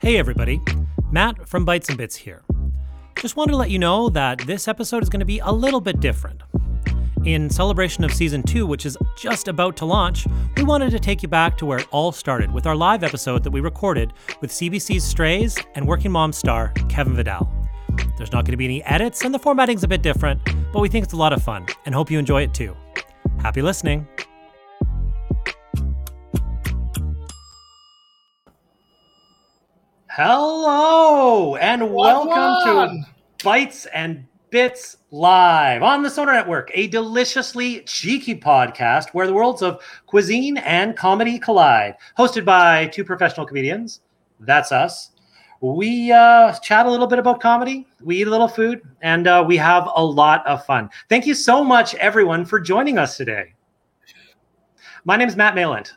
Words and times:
Hey 0.00 0.16
everybody, 0.16 0.62
Matt 1.12 1.46
from 1.46 1.66
Bites 1.66 1.90
and 1.90 1.98
Bits 1.98 2.16
here. 2.16 2.42
Just 3.20 3.36
wanted 3.36 3.50
to 3.50 3.58
let 3.58 3.68
you 3.68 3.78
know 3.78 4.08
that 4.08 4.38
this 4.46 4.66
episode 4.66 5.02
is 5.02 5.10
going 5.10 5.20
to 5.20 5.26
be 5.26 5.40
a 5.40 5.52
little 5.52 5.78
bit 5.78 6.00
different. 6.00 6.40
In 7.26 7.50
celebration 7.50 8.02
of 8.02 8.10
season 8.10 8.42
two, 8.42 8.66
which 8.66 8.86
is 8.86 8.96
just 9.18 9.46
about 9.46 9.76
to 9.76 9.84
launch, 9.84 10.26
we 10.56 10.62
wanted 10.62 10.92
to 10.92 10.98
take 10.98 11.22
you 11.22 11.28
back 11.28 11.58
to 11.58 11.66
where 11.66 11.80
it 11.80 11.86
all 11.90 12.12
started 12.12 12.50
with 12.50 12.66
our 12.66 12.74
live 12.74 13.04
episode 13.04 13.44
that 13.44 13.50
we 13.50 13.60
recorded 13.60 14.14
with 14.40 14.50
CBC's 14.50 15.04
Strays 15.04 15.58
and 15.74 15.86
Working 15.86 16.12
Mom 16.12 16.32
star 16.32 16.72
Kevin 16.88 17.14
Vidal. 17.14 17.52
There's 18.16 18.32
not 18.32 18.46
going 18.46 18.52
to 18.52 18.56
be 18.56 18.64
any 18.64 18.82
edits, 18.84 19.22
and 19.22 19.34
the 19.34 19.38
formatting's 19.38 19.84
a 19.84 19.88
bit 19.88 20.00
different, 20.00 20.40
but 20.72 20.80
we 20.80 20.88
think 20.88 21.04
it's 21.04 21.12
a 21.12 21.18
lot 21.18 21.34
of 21.34 21.42
fun 21.42 21.66
and 21.84 21.94
hope 21.94 22.10
you 22.10 22.18
enjoy 22.18 22.40
it 22.40 22.54
too. 22.54 22.74
Happy 23.42 23.60
listening. 23.60 24.08
Hello 30.22 31.56
and 31.56 31.94
welcome 31.94 32.28
to 32.66 33.06
Bites 33.42 33.86
and 33.86 34.26
Bits 34.50 34.98
Live 35.10 35.82
on 35.82 36.02
the 36.02 36.10
Sonar 36.10 36.34
Network, 36.34 36.70
a 36.74 36.88
deliciously 36.88 37.80
cheeky 37.84 38.38
podcast 38.38 39.14
where 39.14 39.26
the 39.26 39.32
worlds 39.32 39.62
of 39.62 39.82
cuisine 40.04 40.58
and 40.58 40.94
comedy 40.94 41.38
collide. 41.38 41.94
Hosted 42.18 42.44
by 42.44 42.88
two 42.88 43.02
professional 43.02 43.46
comedians, 43.46 44.02
that's 44.40 44.72
us. 44.72 45.12
We 45.62 46.12
uh, 46.12 46.52
chat 46.58 46.84
a 46.84 46.90
little 46.90 47.06
bit 47.06 47.18
about 47.18 47.40
comedy, 47.40 47.88
we 48.02 48.20
eat 48.20 48.26
a 48.26 48.30
little 48.30 48.46
food, 48.46 48.82
and 49.00 49.26
uh, 49.26 49.42
we 49.48 49.56
have 49.56 49.88
a 49.96 50.04
lot 50.04 50.46
of 50.46 50.66
fun. 50.66 50.90
Thank 51.08 51.24
you 51.24 51.34
so 51.34 51.64
much, 51.64 51.94
everyone, 51.94 52.44
for 52.44 52.60
joining 52.60 52.98
us 52.98 53.16
today. 53.16 53.54
My 55.06 55.16
name 55.16 55.28
is 55.28 55.36
Matt 55.36 55.54
Mayland. 55.54 55.92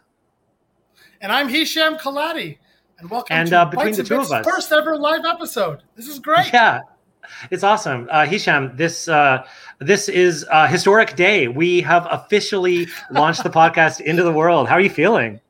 And 1.20 1.30
I'm 1.30 1.50
Hisham 1.50 1.98
Kelati. 1.98 2.60
And 3.04 3.12
welcome 3.12 3.36
And, 3.36 3.50
to 3.50 3.60
uh, 3.60 3.66
between 3.66 3.88
Bites 3.88 3.98
the 3.98 4.04
two 4.06 4.22
of 4.22 4.32
us- 4.32 4.46
first 4.46 4.72
ever 4.72 4.96
live 4.98 5.26
episode. 5.26 5.84
This 5.98 6.08
is 6.08 6.20
great. 6.20 6.54
Yeah, 6.54 6.80
it's 7.52 7.62
awesome. 7.62 8.08
Uh, 8.10 8.26
Hisham, 8.26 8.78
this 8.78 9.10
uh, 9.10 9.46
this 9.80 10.08
is 10.08 10.46
a 10.50 10.70
historic 10.70 11.18
day. 11.18 11.50
We 11.50 11.82
have 11.82 12.08
officially 12.10 12.88
launched 13.12 13.44
the 13.44 13.50
podcast 13.50 14.00
into 14.00 14.24
the 14.24 14.32
world. 14.32 14.70
How 14.70 14.76
are 14.76 14.80
you 14.82 14.90
feeling? 14.90 15.42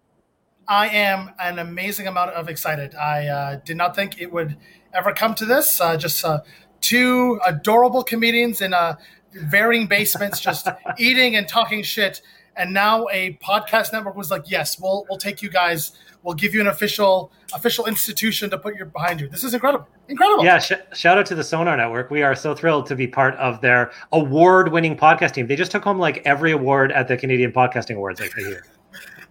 I 0.67 0.87
am 0.87 1.29
an 1.39 1.59
amazing 1.59 2.07
amount 2.07 2.31
of 2.31 2.49
excited. 2.49 2.95
I 2.95 3.27
uh, 3.27 3.59
did 3.63 3.77
not 3.77 3.95
think 3.95 4.19
it 4.19 4.33
would 4.33 4.57
ever 4.91 5.13
come 5.13 5.35
to 5.35 5.45
this. 5.45 5.79
Uh, 5.79 5.95
just 5.95 6.25
uh, 6.25 6.39
two 6.81 7.39
adorable 7.45 8.01
comedians 8.03 8.61
in 8.61 8.73
uh, 8.73 8.95
varying 9.33 9.85
basements, 9.85 10.39
just 10.39 10.67
eating 10.97 11.35
and 11.35 11.47
talking 11.47 11.83
shit. 11.83 12.23
And 12.55 12.73
now 12.73 13.05
a 13.11 13.37
podcast 13.43 13.93
network 13.93 14.15
was 14.15 14.31
like, 14.31 14.49
"Yes, 14.49 14.79
we'll 14.79 15.05
we'll 15.07 15.19
take 15.19 15.43
you 15.43 15.51
guys. 15.51 15.91
We'll 16.23 16.35
give 16.35 16.53
you 16.55 16.61
an 16.61 16.67
official 16.67 17.31
official 17.53 17.85
institution 17.85 18.49
to 18.49 18.57
put 18.57 18.75
your 18.75 18.85
behind 18.87 19.21
you." 19.21 19.27
This 19.27 19.43
is 19.43 19.53
incredible, 19.53 19.87
incredible. 20.07 20.43
Yeah, 20.43 20.57
sh- 20.59 20.71
shout 20.93 21.17
out 21.17 21.25
to 21.27 21.35
the 21.35 21.43
Sonar 21.43 21.77
Network. 21.77 22.09
We 22.09 22.23
are 22.23 22.33
so 22.35 22.55
thrilled 22.55 22.85
to 22.87 22.95
be 22.95 23.07
part 23.07 23.35
of 23.35 23.61
their 23.61 23.91
award-winning 24.11 24.97
podcast 24.97 25.33
team. 25.33 25.47
They 25.47 25.55
just 25.55 25.71
took 25.71 25.83
home 25.83 25.99
like 25.99 26.21
every 26.25 26.51
award 26.51 26.91
at 26.91 27.07
the 27.07 27.17
Canadian 27.17 27.51
Podcasting 27.51 27.95
Awards. 27.97 28.21
I 28.21 28.29
hear. 28.37 28.65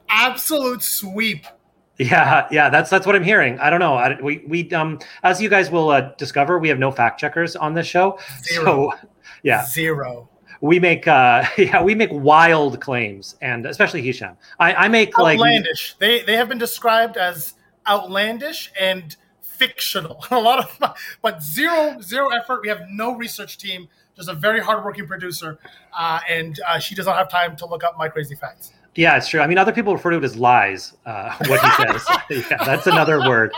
absolute 0.08 0.82
sweep. 0.82 1.46
Yeah, 1.98 2.48
yeah, 2.50 2.68
that's 2.70 2.90
that's 2.90 3.06
what 3.06 3.14
I'm 3.14 3.22
hearing. 3.22 3.58
I 3.60 3.70
don't 3.70 3.80
know. 3.80 3.94
I, 3.94 4.20
we 4.20 4.44
we 4.48 4.70
um 4.72 4.98
as 5.22 5.40
you 5.40 5.48
guys 5.48 5.70
will 5.70 5.90
uh, 5.90 6.12
discover, 6.16 6.58
we 6.58 6.68
have 6.68 6.78
no 6.78 6.90
fact 6.90 7.20
checkers 7.20 7.54
on 7.54 7.74
this 7.74 7.86
show. 7.86 8.18
Zero. 8.42 8.64
So 8.64 8.92
yeah, 9.42 9.64
Zero. 9.66 10.28
We 10.62 10.78
make 10.78 11.06
uh 11.06 11.44
yeah 11.58 11.82
we 11.82 11.94
make 11.94 12.08
wild 12.10 12.80
claims, 12.80 13.36
and 13.42 13.66
especially 13.66 14.00
Hisham. 14.00 14.38
I, 14.58 14.74
I 14.74 14.88
make 14.88 15.18
like 15.18 15.38
outlandish. 15.38 15.96
they 15.98 16.22
they 16.22 16.36
have 16.36 16.48
been 16.48 16.58
described 16.58 17.18
as 17.18 17.54
outlandish 17.86 18.72
and 18.80 19.14
fictional. 19.42 20.24
A 20.30 20.40
lot 20.40 20.60
of, 20.60 20.96
but 21.20 21.42
zero 21.42 22.00
zero 22.00 22.30
effort. 22.30 22.62
We 22.62 22.68
have 22.68 22.82
no 22.88 23.14
research 23.14 23.58
team. 23.58 23.88
Just 24.14 24.28
a 24.28 24.34
very 24.34 24.60
hardworking 24.60 25.06
producer, 25.06 25.58
uh, 25.98 26.20
and 26.28 26.60
uh, 26.68 26.78
she 26.78 26.94
does 26.94 27.06
not 27.06 27.16
have 27.16 27.30
time 27.30 27.56
to 27.56 27.66
look 27.66 27.82
up 27.82 27.96
my 27.96 28.08
crazy 28.08 28.34
facts. 28.34 28.72
Yeah, 28.94 29.16
it's 29.16 29.26
true. 29.26 29.40
I 29.40 29.46
mean, 29.46 29.56
other 29.56 29.72
people 29.72 29.94
refer 29.94 30.10
to 30.10 30.18
it 30.18 30.24
as 30.24 30.36
lies. 30.36 30.92
Uh, 31.06 31.34
what 31.46 31.60
he 31.62 31.70
says. 31.70 32.46
yeah, 32.50 32.62
that's 32.62 32.86
another 32.86 33.26
word 33.26 33.52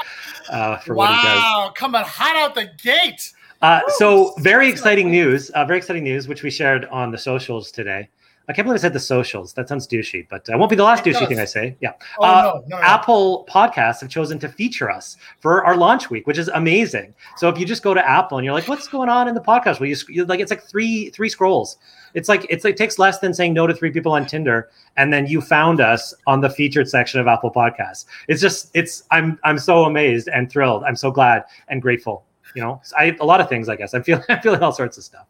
uh, 0.49 0.77
for 0.79 0.95
what 0.95 1.09
he 1.11 1.17
does. 1.17 1.39
Wow, 1.39 1.73
coming 1.75 2.03
hot 2.05 2.37
out 2.37 2.55
the 2.55 2.71
gate. 2.81 3.33
Uh, 3.65 3.81
so, 3.97 4.35
very 4.41 4.69
exciting 4.69 5.11
news. 5.11 5.49
Uh, 5.51 5.65
very 5.65 5.79
exciting 5.79 6.05
news, 6.05 6.29
which 6.29 6.43
we 6.43 6.51
shared 6.51 6.85
on 6.87 7.11
the 7.11 7.17
socials 7.17 7.71
today. 7.73 8.07
I 8.47 8.53
can't 8.53 8.67
believe 8.67 8.79
I 8.79 8.83
said 8.83 8.93
the 8.93 9.01
socials. 9.01 9.55
That 9.55 9.71
sounds 9.71 9.89
douchey, 9.89 10.27
but 10.29 10.47
uh, 10.51 10.53
it 10.53 10.59
won't 10.59 10.69
be 10.69 10.77
the 10.77 10.85
last 10.85 11.07
It 11.07 11.15
douchey 11.17 11.21
does. 11.21 11.29
thing 11.29 11.41
I 11.41 11.47
say. 11.47 11.75
Yeah. 11.81 11.93
Oh, 12.19 12.25
Uh, 12.25 12.43
no, 12.43 12.65
no, 12.69 12.77
no. 12.77 12.83
Apple 12.83 13.47
Podcasts 13.51 14.03
have 14.03 14.11
chosen 14.11 14.39
to 14.41 14.51
feature 14.51 14.91
us 14.91 15.17
for 15.41 15.65
our 15.65 15.79
launch 15.79 16.11
week, 16.11 16.27
which 16.27 16.37
is 16.37 16.49
amazing. 16.49 17.15
So 17.39 17.49
if 17.49 17.59
you 17.59 17.65
just 17.65 17.83
go 17.83 17.95
to 17.95 18.07
Apple 18.07 18.37
and 18.37 18.45
you're 18.45 18.53
like, 18.53 18.69
"What's 18.69 18.87
going 18.87 19.09
on 19.09 19.29
in 19.29 19.35
the 19.35 19.41
podcast?" 19.41 19.81
Well, 19.81 19.89
you, 19.89 20.27
like 20.27 20.41
it's 20.41 20.51
like 20.51 20.63
three 20.65 21.09
three 21.09 21.31
scrolls. 21.31 21.79
It's 22.13 22.29
like 22.29 22.45
it's 22.51 22.65
like 22.65 22.77
takes 22.77 22.99
less 22.99 23.19
than 23.21 23.33
saying 23.33 23.55
no 23.55 23.67
to 23.67 23.73
three 23.73 23.91
people 23.91 24.13
on 24.13 24.27
Tinder, 24.27 24.69
and 24.99 25.11
then 25.11 25.27
you 25.27 25.41
found 25.41 25.81
us 25.81 26.13
on 26.27 26.43
the 26.43 26.51
featured 26.51 26.87
section 26.87 27.21
of 27.21 27.27
Apple 27.27 27.51
Podcasts. 27.51 28.05
It's 28.29 28.43
just 28.43 28.71
it's 28.75 29.05
I'm 29.11 29.39
I'm 29.43 29.57
so 29.59 29.85
amazed 29.87 30.29
and 30.29 30.53
thrilled. 30.53 30.85
I'm 30.85 30.97
so 30.97 31.11
glad 31.11 31.45
and 31.69 31.81
grateful. 31.81 32.27
You 32.55 32.63
know, 32.63 32.81
I 32.97 33.17
a 33.21 33.25
lot 33.25 33.41
of 33.41 33.49
things. 33.49 33.69
I 33.69 33.77
guess 33.77 33.95
I'm 33.95 34.03
feeling 34.03 34.25
I'm 34.29 34.41
feeling 34.41 34.63
all 34.63 34.73
sorts 34.73 34.99
of 34.99 35.05
stuff. 35.05 35.27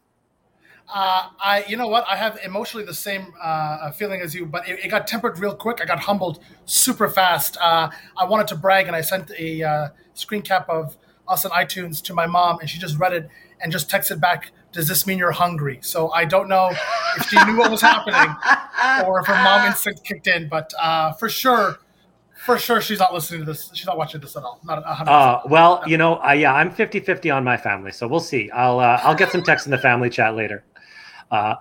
Uh, 0.92 1.28
I, 1.42 1.64
you 1.66 1.76
know 1.76 1.88
what? 1.88 2.04
I 2.08 2.16
have 2.16 2.38
emotionally 2.44 2.84
the 2.84 2.94
same 2.94 3.32
uh, 3.42 3.90
feeling 3.92 4.20
as 4.20 4.34
you, 4.34 4.44
but 4.44 4.68
it, 4.68 4.84
it 4.84 4.88
got 4.88 5.06
tempered 5.06 5.38
real 5.38 5.54
quick. 5.54 5.80
I 5.80 5.86
got 5.86 6.00
humbled 6.00 6.40
super 6.66 7.08
fast. 7.08 7.56
Uh, 7.56 7.88
I 8.16 8.24
wanted 8.24 8.48
to 8.48 8.56
brag, 8.56 8.86
and 8.86 8.94
I 8.94 9.00
sent 9.00 9.30
a 9.38 9.62
uh, 9.62 9.88
screen 10.12 10.42
cap 10.42 10.68
of 10.68 10.96
us 11.26 11.44
on 11.44 11.52
iTunes 11.52 12.02
to 12.02 12.14
my 12.14 12.26
mom, 12.26 12.60
and 12.60 12.68
she 12.68 12.78
just 12.78 12.98
read 12.98 13.14
it 13.14 13.28
and 13.60 13.72
just 13.72 13.90
texted 13.90 14.20
back, 14.20 14.50
"Does 14.72 14.86
this 14.86 15.06
mean 15.06 15.18
you're 15.18 15.32
hungry?" 15.32 15.78
So 15.80 16.10
I 16.10 16.26
don't 16.26 16.48
know 16.48 16.70
if 17.16 17.28
she 17.28 17.42
knew 17.44 17.56
what 17.56 17.70
was 17.70 17.80
happening 17.80 18.36
or 19.06 19.20
if 19.20 19.26
her 19.26 19.42
mom 19.42 19.66
instinct 19.66 20.04
kicked 20.04 20.26
in, 20.26 20.48
but 20.48 20.72
uh, 20.78 21.12
for 21.14 21.30
sure, 21.30 21.78
for 22.44 22.58
sure, 22.58 22.80
she's 22.80 22.98
not 22.98 23.12
listening 23.14 23.40
to 23.40 23.46
this. 23.46 23.70
She's 23.74 23.86
not 23.86 23.96
watching 23.98 24.20
this 24.20 24.36
at 24.36 24.42
all. 24.42 24.60
Not 24.64 24.78
a 24.78 24.94
hundred 24.94 25.10
Uh, 25.10 25.36
percent. 25.36 25.50
well, 25.50 25.82
you 25.86 25.96
know, 25.96 26.22
uh, 26.24 26.32
yeah, 26.32 26.52
I'm 26.54 26.70
50-50 26.70 27.34
on 27.34 27.44
my 27.44 27.56
family, 27.56 27.92
so 27.92 28.06
we'll 28.06 28.20
see. 28.20 28.50
I'll 28.50 28.78
uh, 28.80 29.00
I'll 29.02 29.14
get 29.14 29.30
some 29.32 29.42
text 29.42 29.66
in 29.66 29.70
the 29.70 29.78
family 29.78 30.10
chat 30.10 30.34
later. 30.34 30.64
Uh, 31.30 31.54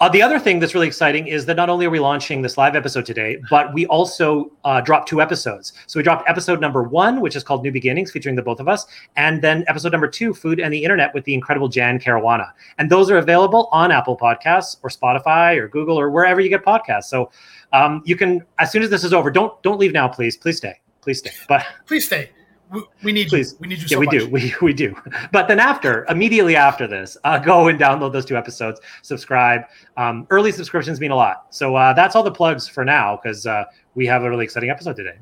uh, 0.00 0.08
the 0.08 0.20
other 0.20 0.40
thing 0.40 0.58
that's 0.58 0.74
really 0.74 0.88
exciting 0.88 1.28
is 1.28 1.46
that 1.46 1.54
not 1.56 1.70
only 1.70 1.86
are 1.86 1.90
we 1.90 2.00
launching 2.00 2.42
this 2.42 2.58
live 2.58 2.74
episode 2.74 3.06
today, 3.06 3.38
but 3.48 3.72
we 3.72 3.86
also 3.86 4.50
uh, 4.64 4.80
dropped 4.80 5.08
two 5.08 5.22
episodes. 5.22 5.72
So 5.86 5.98
we 6.00 6.02
dropped 6.02 6.28
episode 6.28 6.60
number 6.60 6.82
one, 6.82 7.20
which 7.20 7.36
is 7.36 7.44
called 7.44 7.62
New 7.62 7.70
Beginnings, 7.70 8.10
featuring 8.10 8.34
the 8.34 8.42
both 8.42 8.58
of 8.58 8.68
us, 8.68 8.86
and 9.16 9.40
then 9.40 9.64
episode 9.68 9.92
number 9.92 10.08
two, 10.08 10.34
Food 10.34 10.58
and 10.58 10.74
the 10.74 10.82
Internet, 10.82 11.14
with 11.14 11.24
the 11.24 11.32
incredible 11.32 11.68
Jan 11.68 12.00
Caruana. 12.00 12.50
And 12.78 12.90
those 12.90 13.08
are 13.08 13.18
available 13.18 13.68
on 13.70 13.92
Apple 13.92 14.16
Podcasts 14.18 14.78
or 14.82 14.90
Spotify 14.90 15.56
or 15.58 15.68
Google 15.68 15.98
or 15.98 16.10
wherever 16.10 16.40
you 16.40 16.48
get 16.48 16.64
podcasts. 16.64 17.04
So 17.04 17.30
um, 17.74 18.02
you 18.04 18.16
can, 18.16 18.42
as 18.58 18.70
soon 18.70 18.82
as 18.82 18.90
this 18.90 19.04
is 19.04 19.12
over, 19.12 19.30
don't 19.30 19.60
don't 19.62 19.78
leave 19.78 19.92
now, 19.92 20.08
please, 20.08 20.36
please 20.36 20.56
stay, 20.56 20.80
please 21.00 21.18
stay. 21.18 21.32
But 21.48 21.66
Please 21.86 22.06
stay. 22.06 22.30
We, 22.70 22.82
we 23.02 23.12
need 23.12 23.28
Please. 23.28 23.52
you. 23.52 23.58
We 23.60 23.68
need 23.68 23.78
you 23.78 23.82
yeah, 23.88 23.96
so 23.96 24.00
we 24.00 24.06
much. 24.06 24.18
do. 24.18 24.28
We, 24.28 24.54
we 24.62 24.72
do. 24.72 24.96
But 25.32 25.48
then 25.48 25.60
after, 25.60 26.06
immediately 26.08 26.56
after 26.56 26.86
this, 26.86 27.16
uh, 27.24 27.38
go 27.50 27.68
and 27.68 27.78
download 27.78 28.12
those 28.12 28.24
two 28.24 28.36
episodes, 28.36 28.80
subscribe. 29.02 29.62
Um, 29.96 30.26
early 30.30 30.50
subscriptions 30.50 31.00
mean 31.00 31.10
a 31.10 31.16
lot. 31.16 31.46
So 31.50 31.76
uh, 31.76 31.92
that's 31.92 32.16
all 32.16 32.22
the 32.22 32.32
plugs 32.32 32.66
for 32.66 32.84
now 32.84 33.20
because 33.22 33.46
uh, 33.46 33.64
we 33.94 34.06
have 34.06 34.24
a 34.24 34.30
really 34.30 34.44
exciting 34.44 34.70
episode 34.70 34.96
today. 34.96 35.18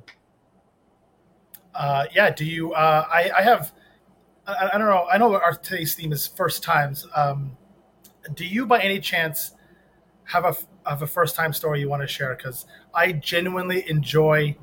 Uh, 1.75 2.05
yeah. 2.15 2.31
Do 2.31 2.45
you? 2.45 2.73
Uh, 2.75 3.07
I, 3.11 3.31
I 3.37 3.43
have. 3.43 3.73
I, 4.47 4.71
I 4.75 4.79
don't 4.79 4.89
know. 4.89 5.07
I 5.13 5.19
know 5.19 5.35
our 5.35 5.55
today's 5.55 5.95
theme 5.95 6.13
is 6.13 6.27
first 6.27 6.63
times. 6.63 7.07
Um, 7.15 7.57
do 8.35 8.47
you, 8.47 8.67
by 8.67 8.81
any 8.81 9.01
chance, 9.01 9.53
have 10.25 10.45
a 10.45 10.57
have 10.87 11.03
a 11.03 11.07
first 11.07 11.37
time 11.37 11.53
story 11.53 11.81
you 11.81 11.89
want 11.89 12.03
to 12.03 12.09
share? 12.09 12.35
Because 12.35 12.67
I 12.95 13.13
genuinely 13.13 13.89
enjoy 13.89 14.57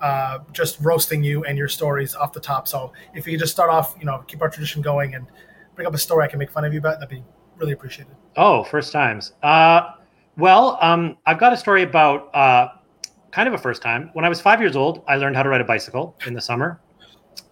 uh, 0.00 0.38
just 0.52 0.78
roasting 0.80 1.22
you 1.22 1.44
and 1.44 1.56
your 1.56 1.68
stories 1.68 2.14
off 2.14 2.32
the 2.32 2.40
top. 2.40 2.68
So 2.68 2.92
if 3.14 3.26
you 3.26 3.32
could 3.32 3.40
just 3.40 3.52
start 3.52 3.70
off, 3.70 3.96
you 3.98 4.06
know, 4.06 4.18
keep 4.26 4.42
our 4.42 4.48
tradition 4.48 4.82
going 4.82 5.14
and 5.14 5.26
bring 5.74 5.86
up 5.86 5.94
a 5.94 5.98
story 5.98 6.24
I 6.24 6.28
can 6.28 6.38
make 6.38 6.50
fun 6.50 6.64
of 6.64 6.72
you 6.72 6.78
about, 6.78 7.00
that'd 7.00 7.08
be 7.08 7.24
really 7.56 7.72
appreciated. 7.72 8.14
Oh, 8.36 8.64
first 8.64 8.92
times. 8.92 9.32
Uh, 9.42 9.92
well, 10.36 10.78
um, 10.82 11.16
I've 11.24 11.38
got 11.38 11.52
a 11.52 11.56
story 11.56 11.82
about 11.82 12.34
uh, 12.34 12.68
kind 13.30 13.48
of 13.48 13.54
a 13.54 13.58
first 13.58 13.82
time. 13.82 14.10
When 14.12 14.24
I 14.24 14.28
was 14.28 14.40
five 14.40 14.60
years 14.60 14.76
old, 14.76 15.02
I 15.08 15.16
learned 15.16 15.36
how 15.36 15.42
to 15.42 15.48
ride 15.48 15.60
a 15.60 15.64
bicycle 15.64 16.16
in 16.26 16.34
the 16.34 16.40
summer, 16.40 16.80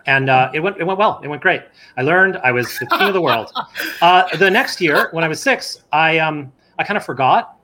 and 0.07 0.29
uh, 0.29 0.51
it 0.53 0.61
went 0.61 0.79
it 0.79 0.85
went 0.85 0.99
well. 0.99 1.21
It 1.25 1.29
went 1.29 1.41
great. 1.41 1.63
I 1.97 2.03
learned. 2.03 2.37
I 2.39 2.53
was 2.53 2.79
the 2.79 2.87
king 2.87 3.09
of 3.09 3.15
the 3.15 3.23
world. 3.23 3.51
Uh, 4.03 4.25
the 4.37 4.51
next 4.51 4.83
year, 4.83 5.09
when 5.13 5.25
I 5.25 5.29
was 5.29 5.41
six, 5.41 5.85
I 5.91 6.19
um 6.19 6.53
I 6.79 6.85
kind 6.85 6.99
of 6.99 7.05
forgot 7.05 7.57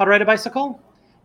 how 0.00 0.06
to 0.06 0.10
ride 0.10 0.22
a 0.22 0.24
bicycle. 0.24 0.80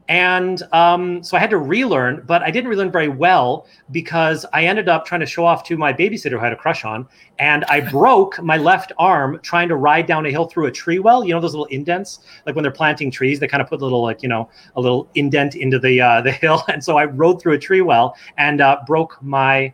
And 0.10 0.62
um, 0.74 1.24
so 1.24 1.38
I 1.38 1.40
had 1.40 1.50
to 1.52 1.58
relearn, 1.58 2.24
but 2.28 2.44
I 2.44 2.52
didn't 2.52 2.70
relearn 2.70 2.92
very 2.92 3.08
well 3.08 3.68
because 3.90 4.46
I 4.52 4.66
ended 4.66 4.90
up 4.90 5.06
trying 5.06 5.22
to 5.22 5.26
show 5.26 5.46
off 5.46 5.64
to 5.64 5.78
my 5.78 5.94
babysitter 5.94 6.32
who 6.32 6.40
I 6.40 6.44
had 6.44 6.54
a 6.54 6.58
crush 6.58 6.84
on. 6.84 7.08
And 7.40 7.64
I 7.70 7.80
broke 7.92 8.44
my 8.44 8.58
left 8.58 8.92
arm 9.00 9.40
trying 9.42 9.70
to 9.70 9.78
ride 9.78 10.08
down 10.08 10.26
a 10.26 10.30
hill 10.30 10.46
through 10.46 10.66
a 10.66 10.72
tree 10.72 11.00
well. 11.00 11.24
You 11.24 11.34
know, 11.34 11.40
those 11.40 11.54
little 11.54 11.68
indents, 11.68 12.20
like 12.46 12.54
when 12.54 12.64
they're 12.64 12.72
planting 12.72 13.10
trees, 13.10 13.40
they 13.40 13.48
kind 13.48 13.64
of 13.64 13.70
put 13.70 13.80
a 13.80 13.84
little, 13.84 14.04
like, 14.04 14.22
you 14.22 14.28
know, 14.28 14.50
a 14.76 14.82
little 14.82 15.10
indent 15.16 15.56
into 15.56 15.80
the, 15.80 16.02
uh, 16.02 16.20
the 16.20 16.32
hill. 16.44 16.62
And 16.68 16.84
so 16.84 16.98
I 16.98 17.06
rode 17.06 17.42
through 17.42 17.54
a 17.54 17.60
tree 17.60 17.82
well 17.82 18.18
and 18.38 18.60
uh, 18.60 18.82
broke 18.86 19.18
my, 19.24 19.74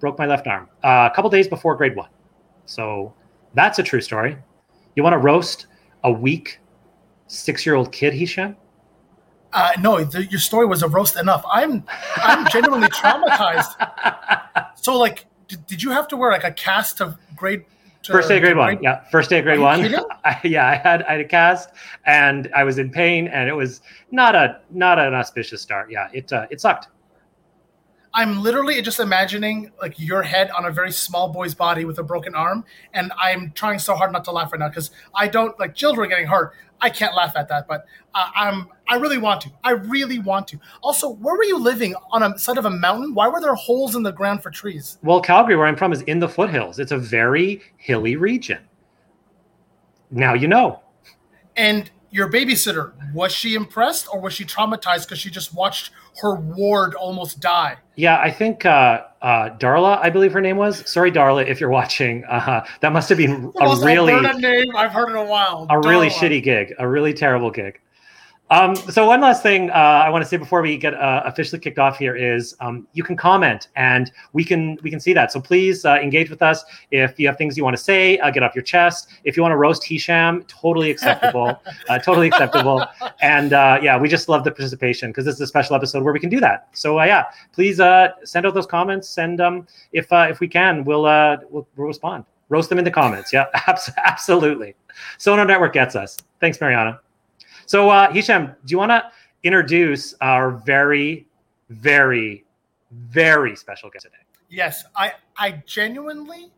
broke 0.00 0.18
my 0.18 0.26
left 0.26 0.48
arm 0.48 0.68
uh, 0.82 1.08
a 1.10 1.14
couple 1.14 1.30
days 1.30 1.46
before 1.46 1.76
grade 1.76 1.94
one. 1.94 2.10
So 2.64 3.14
that's 3.54 3.78
a 3.78 3.84
true 3.84 4.00
story. 4.00 4.36
You 4.96 5.04
want 5.04 5.14
to 5.14 5.18
roast 5.18 5.68
a 6.02 6.10
weak 6.10 6.58
six 7.26 7.66
year 7.66 7.74
old 7.74 7.92
kid, 7.92 8.14
Hisham? 8.14 8.56
Uh, 9.52 9.70
no, 9.80 10.04
the, 10.04 10.26
your 10.26 10.40
story 10.40 10.66
was 10.66 10.82
a 10.82 10.88
roast 10.88 11.18
enough. 11.18 11.44
I'm 11.50 11.84
I'm 12.16 12.48
genuinely 12.50 12.88
traumatized. 13.00 13.74
So, 14.76 14.98
like, 14.98 15.26
did, 15.48 15.66
did 15.66 15.82
you 15.82 15.90
have 15.90 16.08
to 16.08 16.16
wear 16.16 16.30
like 16.30 16.44
a 16.44 16.52
cast 16.52 17.00
of 17.00 17.16
grade? 17.34 17.64
To, 18.02 18.12
First 18.12 18.28
day 18.28 18.36
of 18.36 18.42
grade 18.42 18.56
one. 18.56 18.82
Yeah, 18.82 19.02
first 19.10 19.30
day 19.30 19.38
of 19.38 19.44
grade 19.44 19.58
one. 19.58 19.94
I, 20.24 20.40
yeah, 20.44 20.66
I 20.66 20.74
had 20.76 21.02
I 21.04 21.12
had 21.12 21.20
a 21.20 21.24
cast, 21.24 21.70
and 22.04 22.50
I 22.54 22.64
was 22.64 22.78
in 22.78 22.90
pain, 22.90 23.28
and 23.28 23.48
it 23.48 23.54
was 23.54 23.80
not 24.10 24.34
a 24.34 24.60
not 24.70 24.98
an 24.98 25.14
auspicious 25.14 25.62
start. 25.62 25.90
Yeah, 25.90 26.08
it 26.12 26.32
uh, 26.32 26.46
it 26.50 26.60
sucked. 26.60 26.88
I'm 28.16 28.42
literally 28.42 28.80
just 28.80 28.98
imagining 28.98 29.72
like 29.80 29.98
your 29.98 30.22
head 30.22 30.50
on 30.50 30.64
a 30.64 30.70
very 30.70 30.90
small 30.90 31.28
boy's 31.28 31.54
body 31.54 31.84
with 31.84 31.98
a 31.98 32.02
broken 32.02 32.34
arm, 32.34 32.64
and 32.94 33.12
I'm 33.18 33.52
trying 33.52 33.78
so 33.78 33.94
hard 33.94 34.10
not 34.10 34.24
to 34.24 34.30
laugh 34.30 34.52
right 34.52 34.58
now 34.58 34.68
because 34.68 34.90
I 35.14 35.28
don't 35.28 35.58
like 35.60 35.74
children 35.74 36.08
getting 36.08 36.26
hurt. 36.26 36.54
I 36.80 36.90
can't 36.90 37.14
laugh 37.14 37.34
at 37.36 37.48
that, 37.48 37.66
but 37.66 37.86
uh, 38.14 38.30
I'm 38.34 38.68
I 38.88 38.96
really 38.96 39.18
want 39.18 39.40
to. 39.42 39.50
I 39.64 39.72
really 39.72 40.18
want 40.18 40.46
to. 40.48 40.60
Also, 40.82 41.10
where 41.10 41.34
were 41.34 41.44
you 41.44 41.58
living 41.58 41.94
on 42.12 42.22
a 42.22 42.38
side 42.38 42.58
of 42.58 42.64
a 42.64 42.70
mountain? 42.70 43.14
Why 43.14 43.28
were 43.28 43.40
there 43.40 43.54
holes 43.54 43.96
in 43.96 44.02
the 44.02 44.12
ground 44.12 44.42
for 44.42 44.50
trees? 44.50 44.98
Well, 45.02 45.20
Calgary, 45.20 45.56
where 45.56 45.66
I'm 45.66 45.76
from, 45.76 45.92
is 45.92 46.02
in 46.02 46.18
the 46.18 46.28
foothills. 46.28 46.78
It's 46.78 46.92
a 46.92 46.98
very 46.98 47.62
hilly 47.78 48.16
region. 48.16 48.60
Now 50.10 50.34
you 50.34 50.48
know. 50.48 50.82
And 51.56 51.90
your 52.16 52.30
babysitter 52.30 52.92
was 53.12 53.30
she 53.30 53.54
impressed 53.54 54.08
or 54.10 54.20
was 54.20 54.32
she 54.32 54.44
traumatized 54.44 55.02
because 55.02 55.18
she 55.18 55.30
just 55.30 55.54
watched 55.54 55.92
her 56.22 56.34
ward 56.34 56.94
almost 56.94 57.40
die? 57.40 57.76
Yeah, 57.94 58.18
I 58.18 58.30
think 58.30 58.64
uh, 58.64 59.02
uh, 59.20 59.50
Darla, 59.58 59.98
I 60.02 60.08
believe 60.08 60.32
her 60.32 60.40
name 60.40 60.56
was. 60.56 60.88
Sorry, 60.90 61.12
Darla, 61.12 61.46
if 61.46 61.60
you're 61.60 61.70
watching. 61.70 62.24
Uh, 62.24 62.66
that 62.80 62.92
must 62.92 63.08
have 63.10 63.18
been 63.18 63.52
a 63.60 63.76
really 63.76 64.14
name 64.38 64.74
I've 64.74 64.92
heard 64.92 65.10
in 65.10 65.16
a 65.16 65.24
while. 65.24 65.66
a 65.68 65.78
really 65.80 66.08
shitty 66.08 66.42
gig, 66.42 66.74
a 66.78 66.88
really 66.88 67.12
terrible 67.12 67.50
gig. 67.50 67.80
Um, 68.48 68.76
so 68.76 69.06
one 69.06 69.20
last 69.20 69.42
thing 69.42 69.70
uh, 69.70 69.74
I 69.74 70.08
want 70.08 70.22
to 70.22 70.28
say 70.28 70.36
before 70.36 70.62
we 70.62 70.76
get 70.76 70.94
uh, 70.94 71.22
officially 71.24 71.58
kicked 71.58 71.80
off 71.80 71.98
here 71.98 72.14
is 72.14 72.54
um, 72.60 72.86
you 72.92 73.02
can 73.02 73.16
comment 73.16 73.68
and 73.74 74.12
we 74.34 74.44
can 74.44 74.78
we 74.82 74.90
can 74.90 75.00
see 75.00 75.12
that. 75.14 75.32
So 75.32 75.40
please 75.40 75.84
uh, 75.84 75.96
engage 75.96 76.30
with 76.30 76.42
us 76.42 76.64
if 76.92 77.18
you 77.18 77.26
have 77.26 77.38
things 77.38 77.56
you 77.56 77.64
want 77.64 77.76
to 77.76 77.82
say, 77.82 78.18
uh, 78.18 78.30
get 78.30 78.44
off 78.44 78.54
your 78.54 78.62
chest. 78.62 79.08
If 79.24 79.36
you 79.36 79.42
want 79.42 79.52
to 79.52 79.56
roast 79.56 79.82
Hisham, 79.82 80.44
totally 80.46 80.90
acceptable, 80.90 81.60
uh, 81.88 81.98
totally 81.98 82.28
acceptable. 82.28 82.84
And 83.22 83.54
uh, 83.54 83.80
yeah, 83.82 83.98
we 83.98 84.08
just 84.08 84.28
love 84.28 84.44
the 84.44 84.50
participation 84.50 85.10
because 85.10 85.24
this 85.24 85.34
is 85.36 85.40
a 85.40 85.46
special 85.46 85.74
episode 85.74 86.04
where 86.04 86.12
we 86.12 86.20
can 86.20 86.28
do 86.28 86.38
that. 86.40 86.68
So 86.72 87.00
uh, 87.00 87.04
yeah, 87.04 87.24
please 87.52 87.80
uh, 87.80 88.10
send 88.24 88.46
out 88.46 88.54
those 88.54 88.66
comments 88.66 89.18
and 89.18 89.40
um, 89.40 89.66
if 89.92 90.12
uh, 90.12 90.28
if 90.30 90.38
we 90.38 90.48
can, 90.48 90.84
we'll, 90.84 91.06
uh, 91.06 91.38
we'll 91.50 91.66
we'll 91.76 91.88
respond. 91.88 92.24
Roast 92.48 92.68
them 92.68 92.78
in 92.78 92.84
the 92.84 92.90
comments. 92.90 93.32
Yeah, 93.32 93.46
abs- 93.66 93.90
absolutely. 93.96 94.76
Sonar 95.18 95.44
Network 95.46 95.72
gets 95.72 95.96
us. 95.96 96.16
Thanks, 96.40 96.60
Mariana. 96.60 97.00
So, 97.66 97.90
uh, 97.90 98.12
Hisham, 98.12 98.46
do 98.64 98.72
you 98.72 98.78
want 98.78 98.90
to 98.90 99.10
introduce 99.42 100.14
our 100.20 100.52
very, 100.52 101.26
very, 101.68 102.44
very 102.92 103.56
special 103.56 103.90
guest 103.90 104.04
today? 104.04 104.16
Yes, 104.48 104.84
I 104.94 105.12
I 105.36 105.62
genuinely 105.66 106.52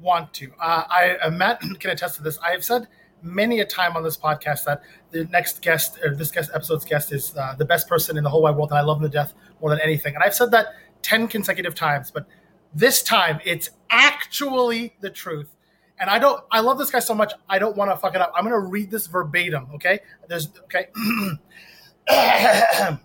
want 0.00 0.32
to. 0.34 0.50
Uh, 0.60 0.84
I 0.88 1.16
uh, 1.22 1.30
Matt 1.30 1.60
can 1.80 1.90
attest 1.90 2.16
to 2.16 2.22
this. 2.22 2.38
I 2.38 2.50
have 2.52 2.64
said 2.64 2.88
many 3.20 3.60
a 3.60 3.66
time 3.66 3.96
on 3.96 4.02
this 4.02 4.16
podcast 4.16 4.64
that 4.64 4.82
the 5.10 5.24
next 5.26 5.60
guest 5.60 5.98
or 6.02 6.14
this 6.14 6.30
guest 6.30 6.50
episode's 6.54 6.84
guest 6.84 7.12
is 7.12 7.36
uh, 7.36 7.54
the 7.58 7.64
best 7.64 7.88
person 7.88 8.16
in 8.16 8.24
the 8.24 8.30
whole 8.30 8.42
wide 8.42 8.56
world, 8.56 8.70
and 8.70 8.78
I 8.78 8.82
love 8.82 8.98
him 8.98 9.02
to 9.02 9.08
death 9.08 9.34
more 9.60 9.70
than 9.70 9.80
anything. 9.80 10.14
And 10.14 10.24
I've 10.24 10.34
said 10.34 10.50
that 10.52 10.68
ten 11.02 11.28
consecutive 11.28 11.74
times, 11.74 12.10
but 12.10 12.26
this 12.74 13.02
time 13.02 13.40
it's 13.44 13.68
actually 13.90 14.94
the 15.00 15.10
truth. 15.10 15.54
And 16.00 16.08
I 16.08 16.18
don't. 16.18 16.42
I 16.50 16.60
love 16.60 16.78
this 16.78 16.90
guy 16.90 17.00
so 17.00 17.14
much. 17.14 17.32
I 17.48 17.58
don't 17.58 17.76
want 17.76 17.90
to 17.90 17.96
fuck 17.96 18.14
it 18.14 18.20
up. 18.20 18.32
I'm 18.34 18.44
going 18.44 18.52
to 18.60 18.68
read 18.68 18.90
this 18.90 19.06
verbatim. 19.06 19.68
Okay. 19.74 20.00
There's 20.28 20.48
okay. 20.64 20.88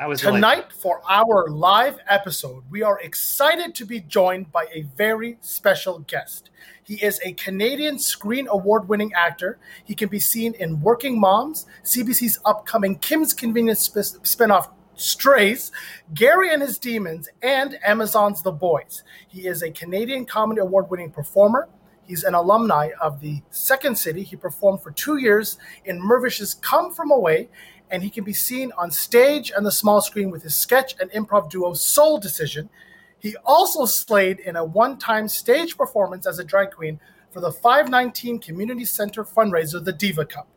I 0.00 0.06
was 0.06 0.22
like, 0.22 0.34
Tonight, 0.34 0.72
for 0.72 1.02
our 1.10 1.48
live 1.48 1.98
episode, 2.08 2.62
we 2.70 2.82
are 2.82 3.00
excited 3.00 3.74
to 3.74 3.84
be 3.84 3.98
joined 4.00 4.52
by 4.52 4.66
a 4.72 4.82
very 4.96 5.38
special 5.40 5.98
guest. 6.00 6.50
He 6.84 6.94
is 7.04 7.20
a 7.24 7.32
Canadian 7.32 7.98
Screen 7.98 8.46
Award 8.48 8.88
winning 8.88 9.12
actor. 9.14 9.58
He 9.84 9.96
can 9.96 10.08
be 10.08 10.20
seen 10.20 10.54
in 10.54 10.80
Working 10.80 11.18
Moms, 11.18 11.66
CBC's 11.82 12.38
upcoming 12.44 12.96
Kim's 12.98 13.34
Convenience 13.34 13.80
sp- 13.82 14.22
spinoff 14.22 14.70
Strays, 14.94 15.70
Gary 16.14 16.52
and 16.52 16.62
His 16.62 16.78
Demons, 16.78 17.28
and 17.42 17.78
Amazon's 17.84 18.42
The 18.42 18.52
Boys. 18.52 19.02
He 19.28 19.46
is 19.46 19.62
a 19.62 19.70
Canadian 19.70 20.26
Comedy 20.26 20.60
Award 20.60 20.90
winning 20.90 21.10
performer. 21.10 21.68
He's 22.08 22.24
an 22.24 22.34
alumni 22.34 22.88
of 23.02 23.20
the 23.20 23.42
Second 23.50 23.98
City. 23.98 24.22
He 24.22 24.34
performed 24.34 24.82
for 24.82 24.90
two 24.90 25.18
years 25.18 25.58
in 25.84 26.00
Mirvish's 26.00 26.54
Come 26.54 26.90
From 26.90 27.10
Away, 27.10 27.50
and 27.90 28.02
he 28.02 28.08
can 28.08 28.24
be 28.24 28.32
seen 28.32 28.72
on 28.78 28.90
stage 28.90 29.52
and 29.54 29.64
the 29.64 29.70
small 29.70 30.00
screen 30.00 30.30
with 30.30 30.42
his 30.42 30.56
sketch 30.56 30.94
and 30.98 31.10
improv 31.10 31.50
duo 31.50 31.74
Soul 31.74 32.18
Decision. 32.18 32.70
He 33.18 33.36
also 33.44 33.84
slayed 33.84 34.38
in 34.40 34.56
a 34.56 34.64
one 34.64 34.96
time 34.98 35.28
stage 35.28 35.76
performance 35.76 36.26
as 36.26 36.38
a 36.38 36.44
drag 36.44 36.70
queen 36.70 36.98
for 37.30 37.40
the 37.40 37.52
519 37.52 38.38
Community 38.38 38.86
Center 38.86 39.22
fundraiser, 39.22 39.84
the 39.84 39.92
Diva 39.92 40.24
Cup. 40.24 40.48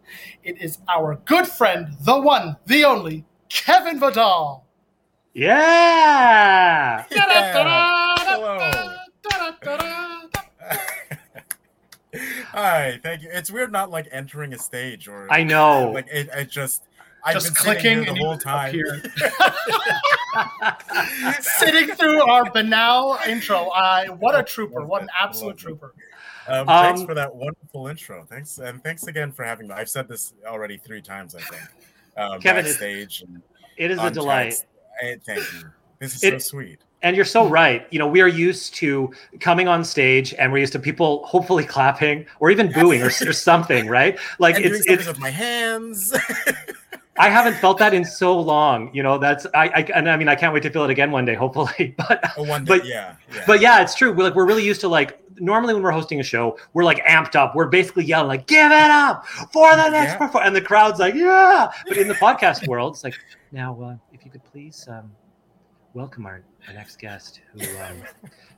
It 0.43 0.61
is 0.61 0.77
our 0.87 1.15
good 1.25 1.47
friend, 1.47 1.97
the 1.99 2.21
one, 2.21 2.55
the 2.65 2.85
only, 2.85 3.25
Kevin 3.49 3.99
Vidal. 3.99 4.65
yeah. 7.11 7.53
Hello. 7.53 8.10
Hi, 12.51 12.99
thank 13.01 13.21
you. 13.23 13.29
It's 13.31 13.49
weird 13.51 13.71
not 13.71 13.89
like 13.89 14.07
entering 14.11 14.53
a 14.53 14.57
stage 14.57 15.07
or 15.07 15.27
I 15.31 15.43
know. 15.43 15.91
like 15.93 16.07
it, 16.11 16.29
it 16.33 16.49
just 16.49 16.83
I've 17.23 17.35
Just 17.35 17.47
been 17.47 17.55
clicking 17.55 18.05
the 18.05 18.15
whole 18.15 18.37
time. 18.37 18.73
Sitting 21.41 21.93
through 21.95 22.21
our 22.23 22.49
banal 22.51 23.19
intro. 23.27 23.67
Uh, 23.69 24.05
what 24.15 24.37
a 24.37 24.43
trooper. 24.43 24.83
What 24.85 25.01
an 25.03 25.09
absolute 25.19 25.57
trooper. 25.57 25.93
Um, 26.47 26.65
thanks 26.65 27.01
Um, 27.01 27.07
for 27.07 27.13
that 27.13 27.33
wonderful 27.35 27.87
intro. 27.87 28.25
Thanks 28.27 28.57
and 28.57 28.83
thanks 28.83 29.05
again 29.07 29.31
for 29.31 29.43
having 29.45 29.67
me. 29.67 29.75
I've 29.75 29.89
said 29.89 30.07
this 30.07 30.33
already 30.45 30.77
three 30.77 31.01
times, 31.01 31.35
I 31.35 31.41
think. 31.41 31.61
Um, 32.17 32.41
Kevin, 32.41 32.65
it's- 32.65 32.73
backstage 32.77 33.21
and 33.21 33.41
It 33.77 33.91
is 33.91 33.99
a 33.99 34.09
delight. 34.09 34.55
text. 34.99 35.25
Thank 35.25 35.53
you. 35.53 35.69
This 35.99 36.15
is 36.15 36.23
It- 36.23 36.41
so 36.41 36.49
sweet. 36.49 36.81
And 37.03 37.15
you're 37.15 37.25
so 37.25 37.47
right. 37.47 37.87
You 37.89 37.97
know, 37.99 38.07
we 38.07 38.21
are 38.21 38.27
used 38.27 38.75
to 38.75 39.11
coming 39.39 39.67
on 39.67 39.83
stage 39.83 40.33
and 40.35 40.51
we're 40.51 40.59
used 40.59 40.73
to 40.73 40.79
people 40.79 41.25
hopefully 41.25 41.63
clapping 41.65 42.25
or 42.39 42.51
even 42.51 42.71
booing 42.71 43.01
or, 43.01 43.07
or 43.07 43.33
something, 43.33 43.87
right? 43.87 44.19
Like 44.39 44.55
and 44.57 44.65
it's 44.65 44.85
doing 44.85 44.99
it's 44.99 45.07
with 45.07 45.19
my 45.19 45.31
hands. 45.31 46.13
I 47.17 47.29
haven't 47.29 47.55
felt 47.55 47.77
that 47.79 47.93
in 47.93 48.05
so 48.21 48.39
long. 48.39 48.93
You 48.93 49.03
know, 49.03 49.17
that's 49.17 49.45
I, 49.53 49.67
I 49.69 49.79
and 49.95 50.09
I 50.09 50.15
mean 50.17 50.27
I 50.27 50.35
can't 50.35 50.53
wait 50.53 50.63
to 50.63 50.69
feel 50.69 50.83
it 50.83 50.89
again 50.91 51.11
one 51.11 51.25
day, 51.25 51.33
hopefully. 51.35 51.95
But 51.97 52.23
Oh, 52.37 52.43
one 52.43 52.65
day, 52.65 52.77
but 52.77 52.85
yeah, 52.85 53.15
yeah. 53.33 53.43
but 53.47 53.61
yeah, 53.61 53.81
it's 53.81 53.95
true. 53.95 54.11
We're 54.13 54.23
like 54.25 54.35
we're 54.35 54.45
really 54.45 54.63
used 54.65 54.81
to 54.81 54.87
like 54.87 55.17
normally 55.39 55.73
when 55.73 55.81
we're 55.81 55.91
hosting 55.91 56.19
a 56.19 56.23
show, 56.23 56.57
we're 56.73 56.83
like 56.83 57.03
amped 57.05 57.35
up. 57.35 57.55
We're 57.55 57.67
basically 57.67 58.05
yelling 58.05 58.27
like 58.27 58.45
"Give 58.47 58.71
it 58.71 58.91
up 58.91 59.25
for 59.51 59.75
the 59.75 59.89
next 59.89 60.13
Yeah. 60.13 60.17
perform," 60.17 60.45
and 60.45 60.55
the 60.55 60.61
crowd's 60.61 60.99
like 60.99 61.15
"Yeah!" 61.15 61.71
But 61.87 61.97
in 61.97 62.07
the 62.07 62.13
podcast 62.15 62.67
world, 62.67 62.93
it's 62.93 63.03
like 63.03 63.15
now 63.51 63.79
uh, 63.81 63.95
if 64.13 64.23
you 64.23 64.31
could 64.31 64.43
please 64.45 64.87
um, 64.89 65.11
welcome 65.93 66.25
our, 66.25 66.41
our 66.67 66.73
next 66.73 66.99
guest, 66.99 67.41
who 67.53 67.61
um, 67.79 68.01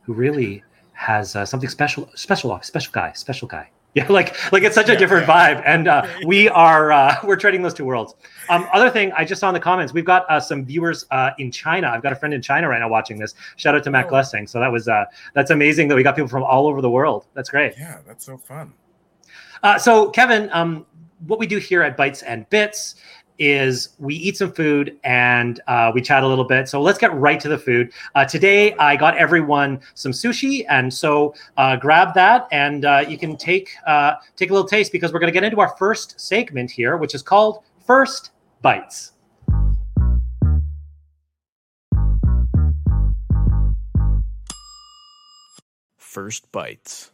who 0.04 0.14
really 0.14 0.64
has 0.94 1.36
uh, 1.36 1.46
something 1.46 1.70
special, 1.70 2.10
special, 2.16 2.58
special 2.62 2.92
guy, 2.92 3.12
special 3.14 3.48
guy. 3.48 3.70
Yeah, 3.96 4.08
like 4.12 4.52
like 4.52 4.64
it's 4.64 4.74
such 4.74 4.90
a 4.90 4.94
Yeah, 4.94 4.98
different 4.98 5.28
yeah. 5.28 5.56
vibe, 5.58 5.64
and 5.68 5.88
uh, 5.88 6.08
we 6.26 6.50
are 6.50 6.92
uh, 6.92 7.16
we're 7.24 7.36
trading 7.36 7.62
those 7.62 7.76
two 7.76 7.86
worlds. 7.86 8.16
Um, 8.50 8.68
other 8.74 8.90
thing, 8.90 9.12
I 9.12 9.24
just 9.24 9.40
saw 9.40 9.50
in 9.50 9.54
the 9.54 9.60
comments, 9.60 9.94
we've 9.94 10.04
got 10.04 10.28
uh, 10.32 10.40
some 10.40 10.66
viewers 10.66 11.06
uh, 11.12 11.30
in 11.38 11.52
China. 11.52 11.90
I've 11.90 12.02
got 12.02 12.12
a 12.12 12.16
friend 12.16 12.34
in 12.34 12.42
China 12.42 12.68
right 12.70 12.80
now 12.80 12.90
watching 12.90 13.20
this. 13.20 13.36
Shout 13.58 13.76
out 13.76 13.84
to 13.84 13.92
Matt 13.92 14.08
Oh. 14.08 14.10
Glessing. 14.14 14.50
So 14.50 14.60
that 14.60 14.72
was 14.72 14.88
uh, 14.88 15.06
that's 15.36 15.52
amazing 15.52 15.90
that 15.90 15.96
we 15.96 16.02
got 16.02 16.16
people 16.16 16.28
from 16.28 16.42
all 16.42 16.66
over 16.66 16.82
the 16.82 16.90
world. 16.90 17.28
That's 17.36 17.52
great. 17.52 17.74
yeah, 17.78 18.00
that's 18.08 18.26
so 18.26 18.36
fun. 18.36 18.74
Uh, 19.62 19.78
so 19.78 20.10
Kevin, 20.10 20.50
um, 20.54 20.88
what 21.28 21.38
we 21.38 21.46
do 21.46 21.60
here 21.60 21.84
at 21.84 21.96
Bites 21.96 22.24
and 22.24 22.50
Bits 22.50 22.96
is 23.40 23.90
we 24.00 24.16
eat 24.16 24.38
some 24.38 24.52
food 24.52 24.98
and 25.04 25.60
uh, 25.68 25.92
we 25.94 26.02
chat 26.02 26.24
a 26.24 26.28
little 26.28 26.46
bit. 26.46 26.70
So 26.70 26.82
let's 26.82 26.98
get 26.98 27.14
right 27.14 27.40
to 27.40 27.50
the 27.50 27.58
food. 27.58 27.92
Uh, 28.16 28.26
today, 28.26 28.74
I 28.76 28.96
got 28.96 29.18
everyone 29.18 29.80
some 29.94 30.12
sushi, 30.12 30.66
and 30.70 30.94
so 30.94 31.34
uh, 31.58 31.76
grab 31.76 32.14
that, 32.14 32.48
and 32.52 32.86
uh, 32.86 33.06
you 33.08 33.18
can 33.18 33.38
take 33.38 33.70
uh, 33.88 34.16
take 34.36 34.50
a 34.50 34.54
little 34.54 34.68
taste 34.68 34.92
because 34.92 35.14
we're 35.14 35.20
going 35.20 35.32
to 35.32 35.34
get 35.34 35.44
into 35.44 35.60
our 35.60 35.76
first 35.78 36.20
segment 36.20 36.72
here, 36.72 36.98
which 36.98 37.16
is 37.16 37.22
called 37.22 37.64
First 37.86 38.32
Bites. 38.62 39.12
First 45.98 46.52
bites. 46.52 47.12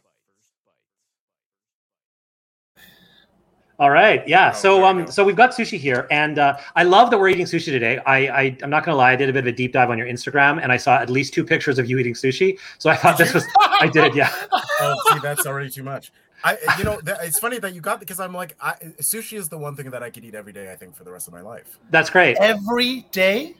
All 3.80 3.88
right, 3.88 4.22
yeah. 4.28 4.52
Oh, 4.54 4.58
so 4.58 4.76
we 4.76 4.84
um, 4.84 5.04
go. 5.06 5.10
so 5.10 5.24
we've 5.24 5.34
got 5.34 5.52
sushi 5.52 5.78
here, 5.78 6.06
and 6.10 6.38
uh, 6.38 6.58
I 6.76 6.82
love 6.82 7.10
that 7.10 7.18
we're 7.18 7.30
eating 7.30 7.46
sushi 7.46 7.64
today. 7.64 7.98
I, 8.04 8.16
I 8.28 8.56
I'm 8.62 8.68
not 8.68 8.84
gonna 8.84 8.98
lie, 8.98 9.12
I 9.12 9.16
did 9.16 9.30
a 9.30 9.32
bit 9.32 9.44
of 9.44 9.46
a 9.46 9.52
deep 9.52 9.72
dive 9.72 9.88
on 9.88 9.96
your 9.96 10.06
Instagram, 10.06 10.62
and 10.62 10.70
I 10.70 10.76
saw 10.76 10.98
at 10.98 11.08
least 11.08 11.32
two 11.32 11.44
pictures 11.44 11.78
of 11.78 11.88
you 11.88 11.96
eating 11.96 12.12
sushi. 12.12 12.58
So 12.76 12.90
I 12.90 12.96
thought 12.96 13.16
this 13.16 13.32
was 13.32 13.46
I 13.80 13.88
did, 13.90 14.14
yeah. 14.14 14.30
oh, 14.52 14.94
see, 15.10 15.18
that's 15.20 15.46
already 15.46 15.70
too 15.70 15.82
much. 15.82 16.12
I, 16.44 16.58
you 16.76 16.84
know, 16.84 17.00
that, 17.04 17.24
it's 17.24 17.38
funny 17.38 17.58
that 17.58 17.74
you 17.74 17.80
got 17.80 18.00
because 18.00 18.20
I'm 18.20 18.34
like, 18.34 18.54
I, 18.60 18.74
sushi 19.00 19.38
is 19.38 19.48
the 19.48 19.58
one 19.58 19.76
thing 19.76 19.90
that 19.90 20.02
I 20.02 20.10
could 20.10 20.26
eat 20.26 20.34
every 20.34 20.52
day. 20.52 20.70
I 20.70 20.76
think 20.76 20.94
for 20.94 21.04
the 21.04 21.10
rest 21.10 21.26
of 21.26 21.32
my 21.32 21.40
life. 21.40 21.78
That's 21.88 22.10
great. 22.10 22.36
Every 22.38 23.06
day. 23.12 23.56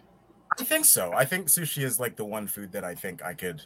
I 0.59 0.65
think 0.65 0.85
so. 0.85 1.13
I 1.15 1.25
think 1.25 1.47
sushi 1.47 1.83
is 1.83 1.99
like 1.99 2.17
the 2.17 2.27
one 2.27 2.47
food 2.47 2.73
that 2.73 2.85
I 2.85 2.95
think 2.95 3.25
I 3.25 3.33
could 3.33 3.63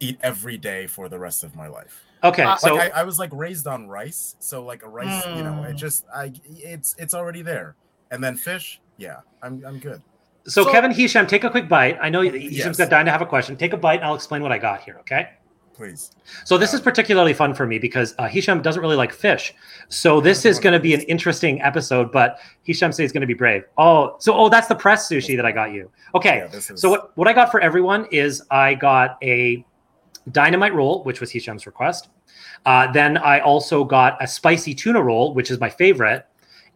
eat 0.00 0.18
every 0.22 0.56
day 0.56 0.86
for 0.86 1.10
the 1.10 1.18
rest 1.18 1.44
of 1.44 1.54
my 1.54 1.66
life. 1.66 2.04
Okay, 2.24 2.42
Uh, 2.42 2.56
so 2.56 2.74
like 2.74 2.94
I, 2.94 3.00
I 3.00 3.04
was 3.04 3.18
like 3.18 3.30
raised 3.32 3.66
on 3.66 3.86
rice, 3.86 4.36
so 4.40 4.64
like 4.64 4.82
a 4.82 4.88
rice, 4.88 5.24
you 5.26 5.42
know, 5.44 5.62
it 5.64 5.74
Mm. 5.74 5.76
just 5.76 6.04
I 6.14 6.32
it's 6.48 6.94
it's 6.98 7.14
already 7.14 7.42
there. 7.42 7.76
And 8.10 8.22
then 8.24 8.36
fish, 8.36 8.80
yeah, 8.96 9.18
I'm 9.42 9.62
I'm 9.66 9.78
good. 9.78 10.00
so 10.46 10.64
so- 10.64 10.72
Kevin 10.72 10.90
Hisham, 10.90 11.26
take 11.26 11.44
a 11.44 11.50
quick 11.50 11.68
bite. 11.68 11.98
I 12.00 12.08
know 12.08 12.22
Hisham's 12.22 12.52
Yes. 12.56 12.76
got 12.76 12.90
dying 12.90 13.06
to 13.06 13.12
have 13.12 13.22
a 13.22 13.26
question. 13.26 13.56
Take 13.56 13.72
a 13.72 13.76
bite, 13.76 13.96
and 13.96 14.04
I'll 14.04 14.14
explain 14.14 14.42
what 14.42 14.52
I 14.52 14.58
got 14.58 14.80
here. 14.82 14.96
Okay. 15.00 15.28
Please. 15.74 16.12
So 16.44 16.56
this 16.56 16.72
is 16.72 16.80
particularly 16.80 17.34
fun 17.34 17.52
for 17.52 17.66
me 17.66 17.80
because 17.80 18.14
uh, 18.18 18.28
Hisham 18.28 18.62
doesn't 18.62 18.80
really 18.80 18.94
like 18.94 19.12
fish. 19.12 19.52
So 19.88 20.20
this 20.20 20.44
is 20.44 20.60
going 20.60 20.72
to 20.72 20.78
be 20.78 20.94
an 20.94 21.00
interesting 21.02 21.60
episode. 21.62 22.12
But 22.12 22.38
Hisham 22.62 22.92
says 22.92 22.98
he's 22.98 23.12
going 23.12 23.22
to 23.22 23.26
be 23.26 23.34
brave. 23.34 23.64
Oh, 23.76 24.14
so 24.20 24.32
oh, 24.36 24.48
that's 24.48 24.68
the 24.68 24.76
press 24.76 25.08
sushi 25.08 25.34
that 25.34 25.44
I 25.44 25.50
got 25.50 25.72
you. 25.72 25.90
Okay. 26.14 26.46
Yeah, 26.48 26.56
is 26.56 26.70
So 26.76 26.90
what, 26.90 27.16
what 27.16 27.26
I 27.26 27.32
got 27.32 27.50
for 27.50 27.60
everyone 27.60 28.06
is 28.12 28.40
I 28.52 28.74
got 28.74 29.18
a 29.20 29.66
dynamite 30.32 30.74
roll, 30.74 31.02
which 31.04 31.20
was 31.20 31.30
Hisham's 31.30 31.66
request. 31.66 32.08
Uh, 32.66 32.90
then 32.92 33.16
I 33.18 33.40
also 33.40 33.84
got 33.84 34.22
a 34.22 34.26
spicy 34.26 34.74
tuna 34.74 35.02
roll, 35.02 35.34
which 35.34 35.50
is 35.50 35.60
my 35.60 35.68
favorite. 35.68 36.26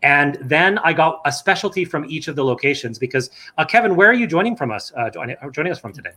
And 0.03 0.39
then 0.41 0.79
I 0.79 0.93
got 0.93 1.21
a 1.25 1.33
specialty 1.33 1.85
from 1.85 2.05
each 2.05 2.29
of 2.29 2.37
the 2.37 2.45
locations 2.45 2.99
because 2.99 3.31
uh, 3.57 3.65
Kevin, 3.65 3.97
where 3.97 4.09
are 4.09 4.15
you 4.15 4.27
joining 4.27 4.55
from 4.55 4.71
us? 4.71 4.93
Uh, 4.97 5.11
joining, 5.11 5.37
joining 5.53 5.73
us 5.73 5.79
from 5.79 5.93
today? 5.93 6.13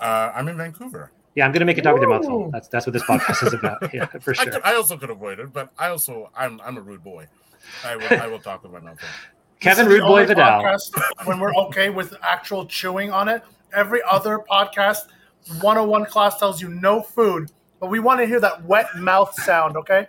uh 0.00 0.30
I'm 0.34 0.46
in 0.48 0.56
Vancouver. 0.56 1.10
Yeah, 1.34 1.44
I'm 1.44 1.52
going 1.52 1.60
to 1.60 1.66
make 1.66 1.78
it 1.78 1.82
dog 1.82 1.94
with 1.94 2.02
your 2.02 2.10
mouth 2.10 2.24
Ooh. 2.24 2.28
full. 2.28 2.50
That's 2.50 2.68
that's 2.68 2.86
what 2.86 2.92
this 2.92 3.02
podcast 3.02 3.46
is 3.46 3.52
about. 3.52 3.78
Yeah, 3.94 4.06
for 4.06 4.30
I, 4.30 4.34
sure. 4.34 4.52
could, 4.52 4.62
I 4.64 4.74
also 4.74 4.96
could 4.96 5.10
avoid 5.10 5.38
it, 5.40 5.52
but 5.52 5.70
I 5.78 5.88
also 5.88 6.30
I'm 6.36 6.60
I'm 6.62 6.76
a 6.76 6.80
rude 6.80 7.02
boy. 7.04 7.26
I 7.84 7.96
will 7.96 8.08
I 8.20 8.26
will 8.28 8.38
talk 8.38 8.62
with 8.62 8.72
my 8.72 8.80
mouth. 8.80 8.98
full. 9.00 9.08
Kevin 9.60 9.86
Rude 9.88 10.02
Boy 10.02 10.22
only 10.22 10.26
Vidal. 10.26 10.62
podcast 10.62 10.90
when 11.24 11.40
we're 11.40 11.54
okay 11.54 11.90
with 11.90 12.14
actual 12.22 12.64
chewing 12.66 13.10
on 13.10 13.28
it. 13.28 13.42
Every 13.74 14.00
other 14.08 14.38
podcast, 14.38 15.08
101 15.60 16.06
class 16.06 16.38
tells 16.38 16.60
you 16.60 16.68
no 16.68 17.02
food, 17.02 17.50
but 17.80 17.88
we 17.90 18.00
want 18.00 18.20
to 18.20 18.26
hear 18.26 18.40
that 18.40 18.64
wet 18.64 18.86
mouth 18.96 19.32
sound, 19.42 19.76
okay? 19.76 20.08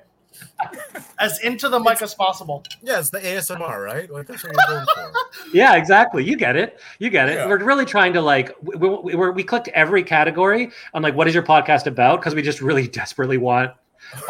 As 1.19 1.39
into 1.39 1.69
the 1.69 1.79
mic 1.79 2.01
as 2.01 2.13
possible. 2.13 2.63
Yeah, 2.81 2.99
it's 2.99 3.09
the 3.09 3.19
ASMR, 3.19 3.83
right? 3.83 4.09
Like 4.09 4.27
that's 4.27 4.43
what 4.43 4.53
you're 4.53 4.67
going 4.67 4.85
for. 4.95 5.11
Yeah, 5.53 5.75
exactly. 5.75 6.23
You 6.23 6.37
get 6.37 6.55
it. 6.55 6.79
You 6.99 7.09
get 7.09 7.29
it. 7.29 7.35
Yeah. 7.35 7.47
We're 7.47 7.63
really 7.63 7.85
trying 7.85 8.13
to 8.13 8.21
like 8.21 8.55
we, 8.61 8.75
we, 8.75 9.15
we're, 9.15 9.31
we 9.31 9.43
clicked 9.43 9.67
every 9.69 10.03
category 10.03 10.71
on 10.93 11.01
like 11.01 11.15
what 11.15 11.27
is 11.27 11.33
your 11.33 11.43
podcast 11.43 11.87
about 11.87 12.19
because 12.19 12.35
we 12.35 12.41
just 12.41 12.61
really 12.61 12.87
desperately 13.01 13.37
want 13.37 13.71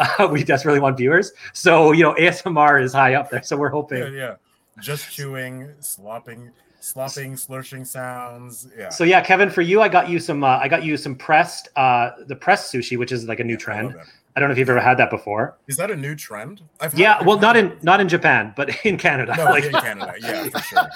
uh, 0.00 0.28
we 0.30 0.42
desperately 0.42 0.80
want 0.80 0.96
viewers. 0.96 1.32
So 1.52 1.92
you 1.92 2.02
know 2.02 2.14
ASMR 2.14 2.82
is 2.82 2.92
high 2.92 3.14
up 3.14 3.30
there. 3.30 3.42
So 3.42 3.56
we're 3.56 3.68
hoping. 3.68 3.98
Yeah, 3.98 4.08
yeah. 4.08 4.34
Just 4.80 5.12
chewing, 5.12 5.70
slopping, 5.80 6.50
slopping, 6.80 7.34
slurshing 7.34 7.86
sounds. 7.86 8.68
Yeah. 8.76 8.88
So 8.90 9.04
yeah, 9.04 9.20
Kevin, 9.20 9.50
for 9.50 9.62
you, 9.62 9.80
I 9.82 9.88
got 9.88 10.08
you 10.08 10.18
some. 10.18 10.42
Uh, 10.44 10.58
I 10.58 10.68
got 10.68 10.82
you 10.84 10.96
some 10.96 11.14
pressed, 11.14 11.68
uh, 11.76 12.10
the 12.26 12.36
pressed 12.36 12.72
sushi, 12.72 12.98
which 12.98 13.12
is 13.12 13.26
like 13.26 13.40
a 13.40 13.44
new 13.44 13.54
I 13.54 13.58
trend. 13.58 13.90
it. 13.92 13.96
I 14.36 14.40
don't 14.40 14.48
know 14.48 14.52
if 14.52 14.58
you've 14.58 14.70
ever 14.70 14.80
had 14.80 14.96
that 14.98 15.10
before. 15.10 15.56
Is 15.66 15.76
that 15.76 15.90
a 15.90 15.96
new 15.96 16.14
trend? 16.14 16.62
I've 16.80 16.96
Yeah, 16.98 17.20
well, 17.22 17.38
not 17.38 17.56
in 17.56 17.66
it. 17.72 17.82
not 17.82 18.00
in 18.00 18.08
Japan, 18.08 18.52
but 18.56 18.74
in 18.84 18.96
Canada. 18.96 19.34
no, 19.36 19.44
like, 19.50 19.64
in 19.64 19.72
Canada. 19.72 20.14
Yeah, 20.20 20.48
for 20.48 20.58
sure. 20.60 20.88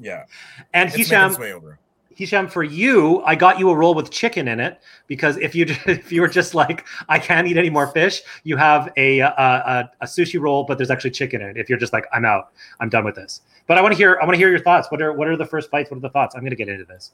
Yeah, 0.00 0.24
and 0.72 0.88
it's 0.88 0.96
Hisham, 0.96 1.30
its 1.30 1.38
way 1.38 1.52
over. 1.52 1.78
Hisham, 2.18 2.48
for 2.48 2.64
you, 2.64 3.22
I 3.22 3.36
got 3.36 3.60
you 3.60 3.70
a 3.70 3.74
roll 3.76 3.94
with 3.94 4.10
chicken 4.10 4.48
in 4.48 4.58
it 4.58 4.80
because 5.06 5.36
if 5.36 5.54
you 5.54 5.66
if 5.86 6.10
you 6.10 6.20
were 6.20 6.26
just 6.26 6.52
like 6.52 6.84
I 7.08 7.16
can't 7.16 7.46
eat 7.46 7.56
any 7.56 7.70
more 7.70 7.86
fish, 7.86 8.22
you 8.42 8.56
have 8.56 8.92
a 8.96 9.20
a, 9.20 9.28
a, 9.28 9.90
a 10.00 10.04
sushi 10.04 10.40
roll, 10.40 10.64
but 10.64 10.78
there's 10.78 10.90
actually 10.90 11.12
chicken 11.12 11.40
in 11.40 11.50
it. 11.50 11.56
If 11.56 11.68
you're 11.68 11.78
just 11.78 11.92
like 11.92 12.06
I'm 12.12 12.24
out, 12.24 12.50
I'm 12.80 12.88
done 12.88 13.04
with 13.04 13.14
this. 13.14 13.42
But 13.68 13.78
I 13.78 13.82
want 13.82 13.92
to 13.92 13.96
hear 13.96 14.18
I 14.20 14.24
want 14.24 14.34
to 14.34 14.38
hear 14.38 14.50
your 14.50 14.58
thoughts. 14.58 14.90
What 14.90 15.00
are 15.00 15.12
what 15.12 15.28
are 15.28 15.36
the 15.36 15.46
first 15.46 15.70
bites? 15.70 15.92
What 15.92 15.98
are 15.98 16.00
the 16.00 16.10
thoughts? 16.10 16.34
I'm 16.34 16.40
going 16.40 16.50
to 16.50 16.56
get 16.56 16.68
into 16.68 16.84
this. 16.84 17.12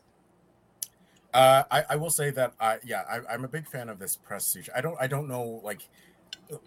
Uh, 1.34 1.64
I, 1.70 1.84
I 1.90 1.96
will 1.96 2.08
say 2.08 2.30
that 2.30 2.54
I 2.58 2.78
yeah 2.82 3.02
I, 3.06 3.34
I'm 3.34 3.44
a 3.44 3.48
big 3.48 3.68
fan 3.68 3.90
of 3.90 3.98
this 3.98 4.16
pressed 4.16 4.56
sushi. 4.56 4.70
I 4.74 4.80
don't 4.80 4.96
I 4.98 5.06
don't 5.06 5.28
know 5.28 5.60
like 5.62 5.86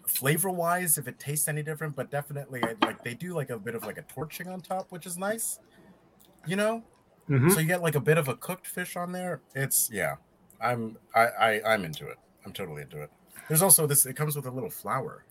flavor 0.06 0.50
wise 0.50 0.96
if 0.96 1.08
it 1.08 1.18
tastes 1.18 1.48
any 1.48 1.64
different, 1.64 1.96
but 1.96 2.08
definitely 2.12 2.62
like 2.82 3.02
they 3.02 3.14
do 3.14 3.34
like 3.34 3.50
a 3.50 3.58
bit 3.58 3.74
of 3.74 3.84
like 3.84 3.98
a 3.98 4.02
torching 4.02 4.46
on 4.46 4.60
top, 4.60 4.86
which 4.90 5.06
is 5.06 5.18
nice. 5.18 5.58
You 6.46 6.54
know, 6.54 6.84
Mhm. 7.28 7.52
so 7.52 7.60
you 7.60 7.66
get 7.66 7.82
like 7.82 7.94
a 7.94 8.00
bit 8.00 8.18
of 8.18 8.28
a 8.28 8.34
cooked 8.34 8.66
fish 8.66 8.96
on 8.96 9.12
there. 9.12 9.40
It's 9.54 9.90
yeah, 9.92 10.16
I'm 10.60 10.96
I, 11.14 11.26
I 11.26 11.62
I'm 11.74 11.84
into 11.84 12.08
it. 12.08 12.16
I'm 12.44 12.52
totally 12.52 12.82
into 12.82 13.02
it. 13.02 13.10
There's 13.48 13.62
also 13.62 13.86
this. 13.86 14.06
It 14.06 14.16
comes 14.16 14.36
with 14.36 14.46
a 14.46 14.50
little 14.50 14.70
flower. 14.70 15.24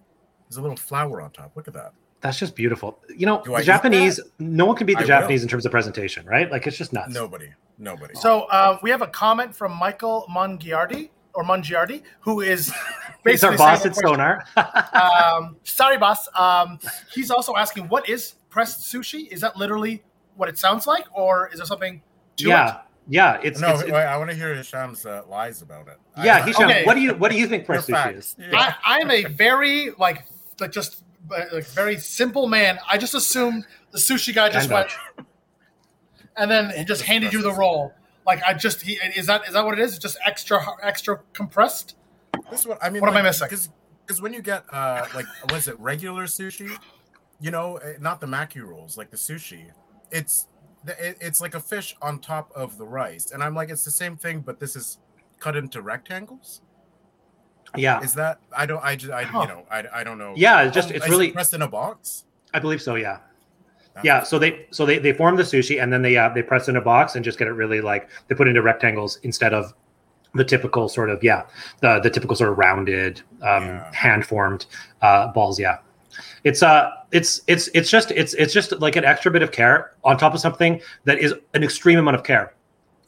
There's 0.49 0.57
a 0.57 0.61
little 0.61 0.77
flower 0.77 1.21
on 1.21 1.31
top. 1.31 1.51
Look 1.55 1.67
at 1.67 1.73
that. 1.73 1.93
That's 2.21 2.39
just 2.39 2.55
beautiful. 2.55 2.99
You 3.15 3.25
know, 3.25 3.43
the 3.45 3.63
Japanese. 3.63 4.19
No 4.39 4.65
one 4.65 4.75
can 4.75 4.87
beat 4.87 4.93
the 4.93 4.99
I 4.99 5.01
will. 5.01 5.07
Japanese 5.07 5.43
in 5.43 5.49
terms 5.49 5.65
of 5.65 5.71
presentation, 5.71 6.25
right? 6.25 6.49
Like 6.51 6.65
it's 6.65 6.77
just 6.77 6.93
nuts. 6.93 7.13
Nobody, 7.13 7.49
nobody. 7.77 8.15
So 8.15 8.43
uh, 8.43 8.79
we 8.81 8.89
have 8.89 9.01
a 9.01 9.07
comment 9.07 9.53
from 9.53 9.73
Michael 9.73 10.25
Mongiardi 10.29 11.09
or 11.33 11.43
Mongiardi, 11.43 12.01
who 12.21 12.41
is 12.41 12.73
He's 13.23 13.43
our 13.43 13.55
boss 13.57 13.85
at 13.85 13.93
the 13.93 14.01
Sonar. 14.01 14.45
um, 14.55 15.57
sorry, 15.63 15.97
boss. 15.97 16.27
Um, 16.35 16.79
he's 17.13 17.29
also 17.29 17.55
asking, 17.55 17.87
what 17.89 18.09
is 18.09 18.35
pressed 18.49 18.91
sushi? 18.91 19.27
Is 19.27 19.41
that 19.41 19.57
literally 19.57 20.03
what 20.37 20.49
it 20.49 20.57
sounds 20.57 20.87
like, 20.87 21.05
or 21.13 21.49
is 21.51 21.57
there 21.57 21.65
something 21.65 22.01
to 22.37 22.47
yeah, 22.47 22.69
it? 22.69 22.81
yeah. 23.09 23.39
It's, 23.43 23.59
no, 23.59 23.73
it's, 23.73 23.83
wait, 23.83 23.93
I 23.93 24.17
want 24.17 24.29
to 24.29 24.35
hear 24.35 24.53
Hisham's 24.55 25.05
uh, 25.05 25.23
lies 25.27 25.61
about 25.61 25.87
it. 25.87 25.97
I- 26.15 26.25
yeah. 26.25 26.45
Hisham, 26.45 26.69
Okay. 26.69 26.85
what 26.85 26.93
do 26.93 27.01
you 27.01 27.13
what 27.15 27.31
do 27.31 27.37
you 27.37 27.47
think 27.47 27.67
Your 27.67 27.81
press 27.81 27.87
sushi 27.87 28.17
is? 28.17 28.35
Yeah. 28.39 28.73
I, 28.85 28.99
I'm 29.01 29.11
a 29.11 29.25
very 29.25 29.91
like 29.97 30.25
like 30.59 30.71
just 30.71 31.03
uh, 31.31 31.43
like 31.51 31.65
very 31.67 31.97
simple 31.97 32.47
man. 32.47 32.79
I 32.89 32.97
just 32.97 33.13
assumed 33.15 33.65
the 33.91 33.97
sushi 33.97 34.33
guy 34.33 34.49
just 34.49 34.69
went, 34.69 34.89
and 36.35 36.49
then 36.49 36.69
he 36.71 36.85
just 36.85 37.01
handed 37.01 37.33
you 37.33 37.41
the 37.41 37.53
roll. 37.53 37.93
Like 38.25 38.41
I 38.45 38.53
just 38.53 38.81
he 38.81 38.93
is 38.93 39.25
that 39.27 39.47
is 39.47 39.53
that 39.53 39.65
what 39.65 39.77
it 39.77 39.81
is? 39.81 39.97
Just 39.97 40.17
extra 40.25 40.63
extra 40.83 41.19
compressed. 41.33 41.95
This 42.51 42.61
is 42.61 42.67
what 42.67 42.77
I 42.83 42.89
mean. 42.89 43.01
What 43.01 43.09
am 43.09 43.17
I 43.17 43.21
missing? 43.21 43.47
Because 43.49 44.21
when 44.21 44.33
you 44.33 44.41
get 44.41 44.63
uh 44.71 45.05
like 45.15 45.25
was 45.49 45.67
it 45.67 45.79
regular 45.79 46.25
sushi, 46.25 46.77
you 47.39 47.51
know, 47.51 47.77
eh, 47.77 47.93
not 47.99 48.19
the 48.19 48.27
maki 48.27 48.61
rolls, 48.61 48.97
like 48.97 49.11
the 49.11 49.17
sushi, 49.17 49.71
it's 50.11 50.47
it, 50.87 51.17
it's 51.19 51.41
like 51.41 51.53
a 51.55 51.59
fish 51.59 51.95
on 52.01 52.19
top 52.19 52.51
of 52.55 52.77
the 52.77 52.85
rice, 52.85 53.31
and 53.31 53.43
I'm 53.43 53.53
like, 53.55 53.69
it's 53.69 53.83
the 53.83 53.91
same 53.91 54.15
thing, 54.17 54.39
but 54.41 54.59
this 54.59 54.75
is 54.75 54.99
cut 55.39 55.55
into 55.55 55.81
rectangles. 55.81 56.61
Yeah, 57.75 57.99
Is 58.01 58.13
that 58.15 58.39
I 58.55 58.65
don't 58.65 58.83
I 58.83 58.95
just 58.95 59.11
I 59.11 59.23
Huh. 59.23 59.41
you 59.41 59.47
know 59.49 59.65
I, 59.69 59.83
I 59.93 60.03
don't 60.03 60.17
know. 60.17 60.33
Yeah, 60.37 60.63
it's 60.63 60.73
just- 60.73 60.89
Oh, 60.91 60.95
it's 60.95 61.09
really- 61.09 61.31
pressed 61.31 61.53
in 61.53 61.61
a 61.61 61.67
box. 61.67 62.23
I 62.53 62.59
believe 62.59 62.81
so. 62.81 62.95
Yeah. 62.95 63.19
Yeah, 64.03 64.21
so 64.23 64.37
they 64.39 64.67
so 64.71 64.85
they 64.85 64.99
they 64.99 65.11
form 65.11 65.35
the 65.35 65.43
sushi 65.43 65.81
and 65.81 65.91
then 65.91 66.01
they 66.03 66.15
uh, 66.15 66.29
they 66.29 66.43
press 66.43 66.69
in 66.69 66.75
a 66.77 66.81
box 66.81 67.15
and 67.15 67.25
just 67.25 67.37
get 67.39 67.47
it 67.47 67.53
really 67.53 67.81
like 67.81 68.09
they 68.27 68.35
put 68.35 68.47
into 68.47 68.61
rectangles 68.61 69.17
instead 69.23 69.53
of 69.55 69.73
the 70.35 70.45
typical 70.45 70.87
sort 70.87 71.09
of 71.09 71.23
yeah 71.23 71.43
the 71.81 71.99
the 71.99 72.09
typical 72.09 72.35
sort 72.35 72.51
of 72.51 72.57
rounded 72.59 73.21
um, 73.41 73.63
Yeah. 73.63 73.91
hand 73.95 74.25
formed 74.25 74.67
uh, 75.01 75.27
balls. 75.33 75.59
Yeah, 75.59 75.79
it's 76.43 76.63
uh 76.63 76.91
it's 77.11 77.41
it's 77.47 77.69
it's 77.73 77.89
just 77.89 78.11
it's 78.11 78.33
it's 78.35 78.53
just 78.53 78.71
like 78.79 78.95
an 78.95 79.05
extra 79.05 79.31
bit 79.31 79.41
of 79.41 79.51
care 79.51 79.91
on 80.03 80.17
top 80.17 80.33
of 80.33 80.39
something 80.39 80.81
that 81.05 81.19
is 81.19 81.33
an 81.53 81.63
extreme 81.63 81.99
amount 81.99 82.15
of 82.15 82.23
care. 82.23 82.53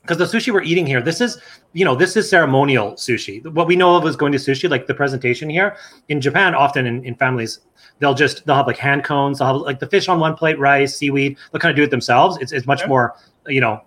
Because 0.01 0.17
the 0.17 0.25
sushi 0.25 0.51
we're 0.51 0.63
eating 0.63 0.87
here, 0.87 1.01
this 1.01 1.21
is 1.21 1.39
you 1.73 1.85
know 1.85 1.95
this 1.95 2.15
is 2.15 2.29
ceremonial 2.29 2.93
sushi. 2.93 3.45
What 3.53 3.67
we 3.67 3.75
know 3.75 3.95
of 3.95 4.05
is 4.05 4.15
going 4.15 4.31
to 4.31 4.37
sushi, 4.37 4.69
like 4.69 4.87
the 4.87 4.93
presentation 4.93 5.49
here 5.49 5.75
in 6.07 6.21
Japan. 6.21 6.55
Often 6.55 6.87
in, 6.87 7.03
in 7.03 7.15
families, 7.15 7.59
they'll 7.99 8.13
just 8.13 8.45
they'll 8.45 8.55
have 8.55 8.67
like 8.67 8.77
hand 8.77 9.03
cones 9.03 9.39
they'll 9.39 9.47
have 9.47 9.57
like 9.57 9.79
the 9.79 9.87
fish 9.87 10.07
on 10.07 10.19
one 10.19 10.35
plate 10.35 10.57
rice 10.57 10.95
seaweed 10.95 11.37
they'll 11.51 11.59
kind 11.59 11.69
of 11.69 11.75
do 11.75 11.83
it 11.83 11.91
themselves 11.91 12.37
it's, 12.41 12.51
it's 12.51 12.65
much 12.65 12.87
more 12.87 13.15
you 13.47 13.61
know 13.61 13.81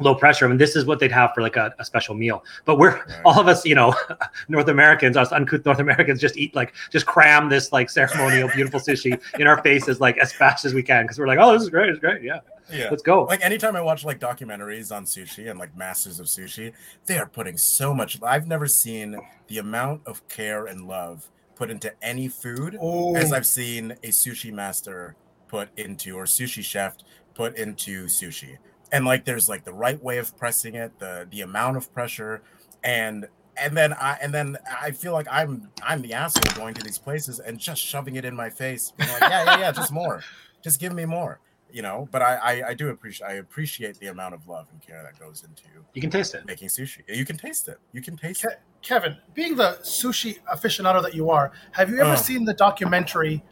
low 0.00 0.14
pressure. 0.14 0.44
I 0.44 0.48
mean, 0.48 0.58
this 0.58 0.76
is 0.76 0.84
what 0.84 1.00
they'd 1.00 1.12
have 1.12 1.32
for 1.34 1.42
like 1.42 1.56
a, 1.56 1.74
a 1.78 1.84
special 1.84 2.14
meal. 2.14 2.44
But 2.64 2.78
we're 2.78 3.04
all 3.24 3.40
of 3.40 3.48
us, 3.48 3.64
you 3.64 3.74
know, 3.74 3.94
North 4.48 4.68
Americans, 4.68 5.16
us 5.16 5.32
uncouth 5.32 5.64
North 5.64 5.78
Americans, 5.80 6.20
just 6.20 6.36
eat 6.36 6.54
like 6.54 6.74
just 6.90 7.06
cram 7.06 7.48
this 7.48 7.72
like 7.72 7.90
ceremonial 7.90 8.48
beautiful 8.54 8.80
sushi 8.80 9.20
in 9.38 9.46
our 9.46 9.62
faces 9.62 10.00
like 10.00 10.18
as 10.18 10.32
fast 10.32 10.64
as 10.64 10.74
we 10.74 10.82
can 10.82 11.04
because 11.04 11.18
we're 11.18 11.26
like, 11.26 11.38
oh, 11.40 11.52
this 11.52 11.62
is 11.62 11.70
great, 11.70 11.88
it's 11.88 11.98
great, 11.98 12.22
yeah. 12.22 12.40
Yeah. 12.70 12.88
Let's 12.90 13.02
go. 13.02 13.24
Like 13.24 13.42
anytime 13.42 13.76
I 13.76 13.80
watch 13.80 14.04
like 14.04 14.20
documentaries 14.20 14.94
on 14.94 15.04
sushi 15.06 15.50
and 15.50 15.58
like 15.58 15.74
masters 15.76 16.20
of 16.20 16.26
sushi, 16.26 16.72
they 17.06 17.18
are 17.18 17.26
putting 17.26 17.56
so 17.56 17.94
much. 17.94 18.22
I've 18.22 18.46
never 18.46 18.66
seen 18.66 19.18
the 19.46 19.58
amount 19.58 20.02
of 20.06 20.26
care 20.28 20.66
and 20.66 20.86
love 20.86 21.30
put 21.54 21.70
into 21.70 21.92
any 22.02 22.28
food 22.28 22.74
as 22.74 22.80
Oh. 22.82 23.34
I've 23.34 23.46
seen 23.46 23.92
a 24.04 24.08
sushi 24.08 24.52
master 24.52 25.16
put 25.48 25.70
into 25.78 26.16
or 26.16 26.24
sushi 26.24 26.62
chef 26.62 26.96
put 27.34 27.56
into 27.56 28.06
sushi. 28.06 28.58
And 28.90 29.04
like 29.04 29.24
there's 29.24 29.48
like 29.48 29.64
the 29.64 29.72
right 29.74 30.02
way 30.02 30.18
of 30.18 30.36
pressing 30.38 30.74
it, 30.74 30.98
the 30.98 31.26
the 31.30 31.42
amount 31.42 31.76
of 31.76 31.92
pressure, 31.92 32.42
and 32.82 33.26
and 33.56 33.76
then 33.76 33.92
I 33.92 34.16
and 34.22 34.32
then 34.32 34.56
I 34.80 34.92
feel 34.92 35.12
like 35.12 35.26
I'm 35.30 35.68
I'm 35.82 36.00
the 36.02 36.14
asshole 36.14 36.54
going 36.56 36.74
to 36.74 36.82
these 36.82 36.98
places 36.98 37.38
and 37.38 37.58
just 37.58 37.82
shoving 37.82 38.16
it 38.16 38.24
in 38.24 38.34
my 38.34 38.48
face, 38.48 38.92
being 38.96 39.10
like, 39.10 39.20
yeah, 39.22 39.44
yeah, 39.44 39.58
yeah, 39.60 39.72
just 39.72 39.92
more, 39.92 40.22
just 40.64 40.80
give 40.80 40.94
me 40.94 41.04
more, 41.04 41.38
you 41.70 41.82
know. 41.82 42.08
But 42.10 42.22
I 42.22 42.36
I, 42.36 42.68
I 42.68 42.74
do 42.74 42.88
appreciate 42.88 43.26
I 43.28 43.32
appreciate 43.34 43.98
the 43.98 44.06
amount 44.06 44.32
of 44.34 44.48
love 44.48 44.68
and 44.72 44.80
care 44.80 45.02
that 45.02 45.18
goes 45.20 45.42
into 45.44 45.64
You 45.92 46.00
can 46.00 46.08
taste 46.10 46.34
it. 46.34 46.46
making 46.46 46.68
sushi. 46.68 47.02
You 47.08 47.26
can 47.26 47.36
taste 47.36 47.68
it. 47.68 47.78
You 47.92 48.00
can 48.00 48.16
taste 48.16 48.44
it. 48.44 48.58
Kevin, 48.80 49.18
being 49.34 49.54
the 49.56 49.78
sushi 49.82 50.38
aficionado 50.50 51.02
that 51.02 51.14
you 51.14 51.28
are, 51.30 51.52
have 51.72 51.90
you 51.90 52.00
ever 52.00 52.12
Oh. 52.12 52.16
seen 52.16 52.44
the 52.46 52.54
documentary 52.54 53.44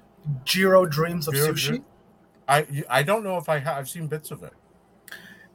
Jiro 0.45 0.87
Dreams 0.87 1.29
of 1.29 1.35
Jiro 1.35 1.53
Sushi? 1.53 1.67
Dream- 1.69 1.85
I 2.49 2.85
I 2.89 3.03
don't 3.03 3.23
know 3.25 3.37
if 3.37 3.49
I 3.51 3.59
have. 3.59 3.77
I've 3.77 3.91
seen 3.91 4.07
bits 4.07 4.31
of 4.31 4.43
it. 4.43 4.53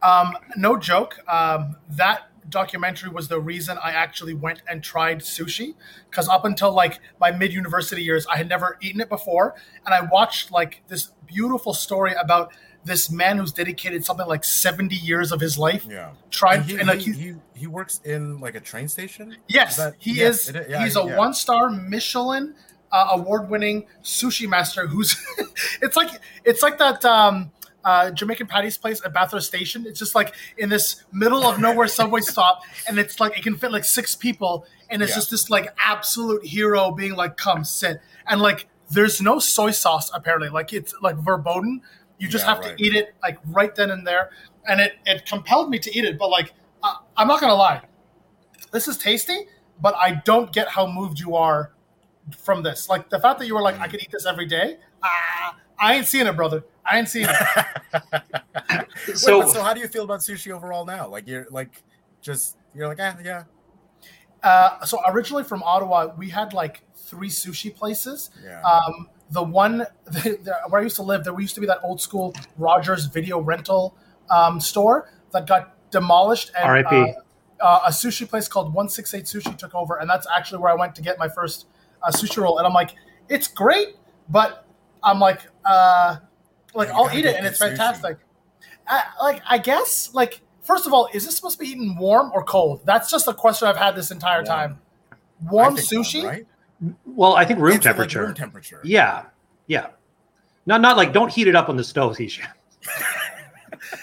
Um, 0.01 0.35
no 0.55 0.77
joke. 0.77 1.19
Um, 1.31 1.75
that 1.89 2.27
documentary 2.49 3.09
was 3.09 3.27
the 3.27 3.39
reason 3.39 3.77
I 3.81 3.91
actually 3.91 4.33
went 4.33 4.61
and 4.67 4.83
tried 4.83 5.19
sushi 5.19 5.75
because 6.09 6.27
up 6.27 6.45
until 6.45 6.71
like 6.71 6.99
my 7.19 7.31
mid 7.31 7.53
university 7.53 8.03
years, 8.03 8.27
I 8.27 8.37
had 8.37 8.49
never 8.49 8.77
eaten 8.81 9.01
it 9.01 9.09
before, 9.09 9.55
and 9.85 9.93
I 9.93 10.01
watched 10.01 10.51
like 10.51 10.83
this 10.87 11.11
beautiful 11.25 11.73
story 11.73 12.13
about 12.13 12.51
this 12.83 13.11
man 13.11 13.37
who's 13.37 13.51
dedicated 13.51 14.03
something 14.03 14.27
like 14.27 14.43
seventy 14.43 14.95
years 14.95 15.31
of 15.31 15.39
his 15.39 15.57
life. 15.57 15.85
Yeah. 15.89 16.11
Tried 16.29 16.61
And 16.61 16.65
he, 16.69 16.77
and 16.77 16.87
like 16.87 16.99
he, 16.99 17.11
he, 17.13 17.33
he, 17.53 17.67
works 17.67 18.01
in 18.03 18.39
like 18.39 18.55
a 18.55 18.59
train 18.59 18.87
station. 18.87 19.37
Yes, 19.47 19.71
Is 19.71 19.77
that- 19.77 19.95
he 19.99 20.13
yes, 20.13 20.49
is. 20.49 20.55
yeah, 20.67 20.83
he's 20.83 20.95
a 20.95 21.03
yeah. 21.05 21.17
one-star 21.17 21.69
Michelin 21.69 22.55
uh, 22.91 23.07
award-winning 23.11 23.85
sushi 24.03 24.49
master. 24.49 24.87
Who's 24.87 25.15
it's 25.81 25.95
like 25.95 26.09
it's 26.43 26.63
like 26.63 26.77
that 26.79 27.05
um, 27.05 27.51
uh, 27.83 28.11
Jamaican 28.11 28.47
Patty's 28.47 28.77
place 28.77 29.01
at 29.03 29.13
Bathurst 29.13 29.47
Station. 29.47 29.85
It's 29.87 29.99
just 29.99 30.15
like 30.15 30.35
in 30.57 30.69
this 30.69 31.03
middle 31.11 31.43
of 31.43 31.59
nowhere 31.59 31.87
subway 31.87 32.21
stop, 32.21 32.61
and 32.87 32.99
it's 32.99 33.19
like 33.19 33.37
it 33.37 33.43
can 33.43 33.55
fit 33.57 33.71
like 33.71 33.85
six 33.85 34.15
people, 34.15 34.65
and 34.89 35.01
it's 35.01 35.11
Yeah. 35.11 35.15
just 35.17 35.31
this 35.31 35.49
like 35.49 35.73
absolute 35.83 36.45
hero 36.45 36.91
being 36.91 37.15
like, 37.15 37.37
"Come 37.37 37.63
sit," 37.63 38.01
and 38.27 38.41
like 38.41 38.67
there's 38.89 39.21
no 39.21 39.39
soy 39.39 39.71
sauce 39.71 40.11
apparently. 40.13 40.49
Like 40.49 40.73
it's 40.73 40.93
like 41.01 41.15
verboten. 41.17 41.81
You 42.19 42.27
just 42.27 42.45
Yeah, 42.45 42.55
have 42.55 42.63
right. 42.65 42.77
to 42.77 42.83
eat 42.83 42.93
it 42.95 43.15
like 43.23 43.39
right 43.47 43.73
then 43.75 43.89
and 43.89 44.05
there, 44.05 44.29
and 44.67 44.79
it 44.79 44.93
it 45.05 45.25
compelled 45.25 45.69
me 45.69 45.79
to 45.79 45.97
eat 45.97 46.05
it. 46.05 46.17
But 46.19 46.29
like 46.29 46.53
uh, 46.83 46.95
I'm 47.17 47.27
not 47.27 47.39
gonna 47.41 47.55
lie 47.55 47.81
this 48.71 48.87
is 48.87 48.97
tasty, 48.97 49.47
but 49.81 49.95
I 49.95 50.21
don't 50.25 50.53
get 50.53 50.69
how 50.69 50.87
moved 50.87 51.19
you 51.19 51.35
are 51.35 51.71
from 52.37 52.63
this. 52.63 52.87
Like 52.89 53.09
the 53.09 53.19
fact 53.19 53.39
that 53.39 53.47
you 53.47 53.55
were 53.55 53.61
like, 53.61 53.79
I 53.79 53.87
could 53.87 54.01
eat 54.01 54.11
this 54.11 54.25
every 54.25 54.45
day. 54.45 54.77
Ah, 55.03 55.57
I 55.79 55.95
ain't 55.95 56.07
seeing 56.07 56.27
it, 56.27 56.35
brother. 56.35 56.63
I 56.85 56.97
ain't 56.99 57.09
seeing 57.09 57.27
it. 57.29 57.35
Wait, 59.07 59.17
So, 59.17 59.41
but 59.41 59.49
so 59.51 59.63
how 59.63 59.73
do 59.73 59.79
you 59.79 59.87
feel 59.87 60.03
about 60.03 60.19
sushi 60.21 60.51
overall 60.51 60.85
now? 60.85 61.07
Like 61.07 61.27
you're 61.27 61.47
like 61.49 61.83
just 62.21 62.57
you're 62.73 62.87
like 62.87 62.99
ah 63.01 63.17
yeah 63.23 63.43
Uh, 64.43 64.83
so 64.85 64.99
originally 65.07 65.43
from 65.43 65.61
Ottawa, 65.63 66.13
we 66.17 66.29
had 66.29 66.53
like 66.53 66.81
three 66.95 67.29
sushi 67.29 67.73
places. 67.75 68.31
Yeah. 68.43 68.61
Um, 68.61 69.09
the 69.29 69.43
one 69.43 69.79
the, 70.05 70.39
the, 70.43 70.55
where 70.69 70.81
I 70.81 70.83
used 70.83 70.95
to 70.97 71.03
live, 71.03 71.23
there 71.23 71.39
used 71.39 71.55
to 71.55 71.61
be 71.61 71.67
that 71.67 71.79
old 71.83 72.01
school 72.01 72.33
Rogers 72.57 73.05
video 73.05 73.39
rental 73.39 73.95
um, 74.29 74.59
store 74.59 75.11
that 75.31 75.45
got 75.47 75.75
demolished. 75.91 76.51
And, 76.55 76.65
R.I.P.. 76.65 76.95
Uh, 76.95 77.13
uh, 77.63 77.81
a 77.87 77.91
sushi 77.91 78.27
place 78.27 78.47
called 78.47 78.67
168 78.73 79.25
Sushi 79.25 79.57
took 79.57 79.75
over, 79.75 79.97
and 79.97 80.09
that's 80.09 80.25
actually 80.35 80.59
where 80.61 80.71
I 80.71 80.75
went 80.75 80.95
to 80.95 81.01
get 81.03 81.19
my 81.19 81.29
first 81.29 81.67
uh, 82.01 82.11
sushi 82.11 82.41
roll. 82.41 82.57
And 82.57 82.65
I'm 82.65 82.73
like, 82.73 82.95
it's 83.29 83.47
great, 83.47 83.95
but 84.29 84.65
I'm 85.03 85.19
like, 85.19 85.41
uh, 85.63 86.17
like 86.73 86.89
You 86.89 86.93
I'll 86.95 87.17
eat 87.17 87.25
it, 87.25 87.35
and 87.35 87.45
it's 87.45 87.59
sushi. 87.59 87.69
fantastic. 87.69 88.17
I, 88.87 89.03
like 89.21 89.41
I 89.49 89.57
guess 89.57 90.13
like 90.13 90.41
first 90.63 90.85
of 90.87 90.93
all, 90.93 91.09
is 91.13 91.25
this 91.25 91.35
supposed 91.35 91.57
to 91.59 91.63
be 91.63 91.69
eaten 91.71 91.95
warm 91.97 92.31
or 92.33 92.43
cold? 92.43 92.81
That's 92.85 93.09
just 93.09 93.27
a 93.27 93.33
question 93.33 93.67
I've 93.67 93.77
had 93.77 93.95
this 93.95 94.11
entire 94.11 94.39
Warm. 94.39 94.45
time. 94.45 94.79
Warm 95.49 95.75
think 95.75 96.05
sushi? 96.05 96.23
right? 96.23 96.45
well, 97.05 97.33
I 97.35 97.45
think 97.45 97.59
room 97.59 97.75
It's 97.77 97.85
like 97.85 97.95
temperature. 97.95 98.23
room 98.23 98.33
temperature. 98.33 98.81
Yeah, 98.83 99.25
yeah. 99.67 99.87
Not 100.65 100.81
not 100.81 100.97
like 100.97 101.13
don't 101.13 101.31
heat 101.31 101.47
it 101.47 101.55
up 101.55 101.69
on 101.69 101.77
the 101.77 101.83
stove, 101.83 102.17
Hisha. 102.17 102.45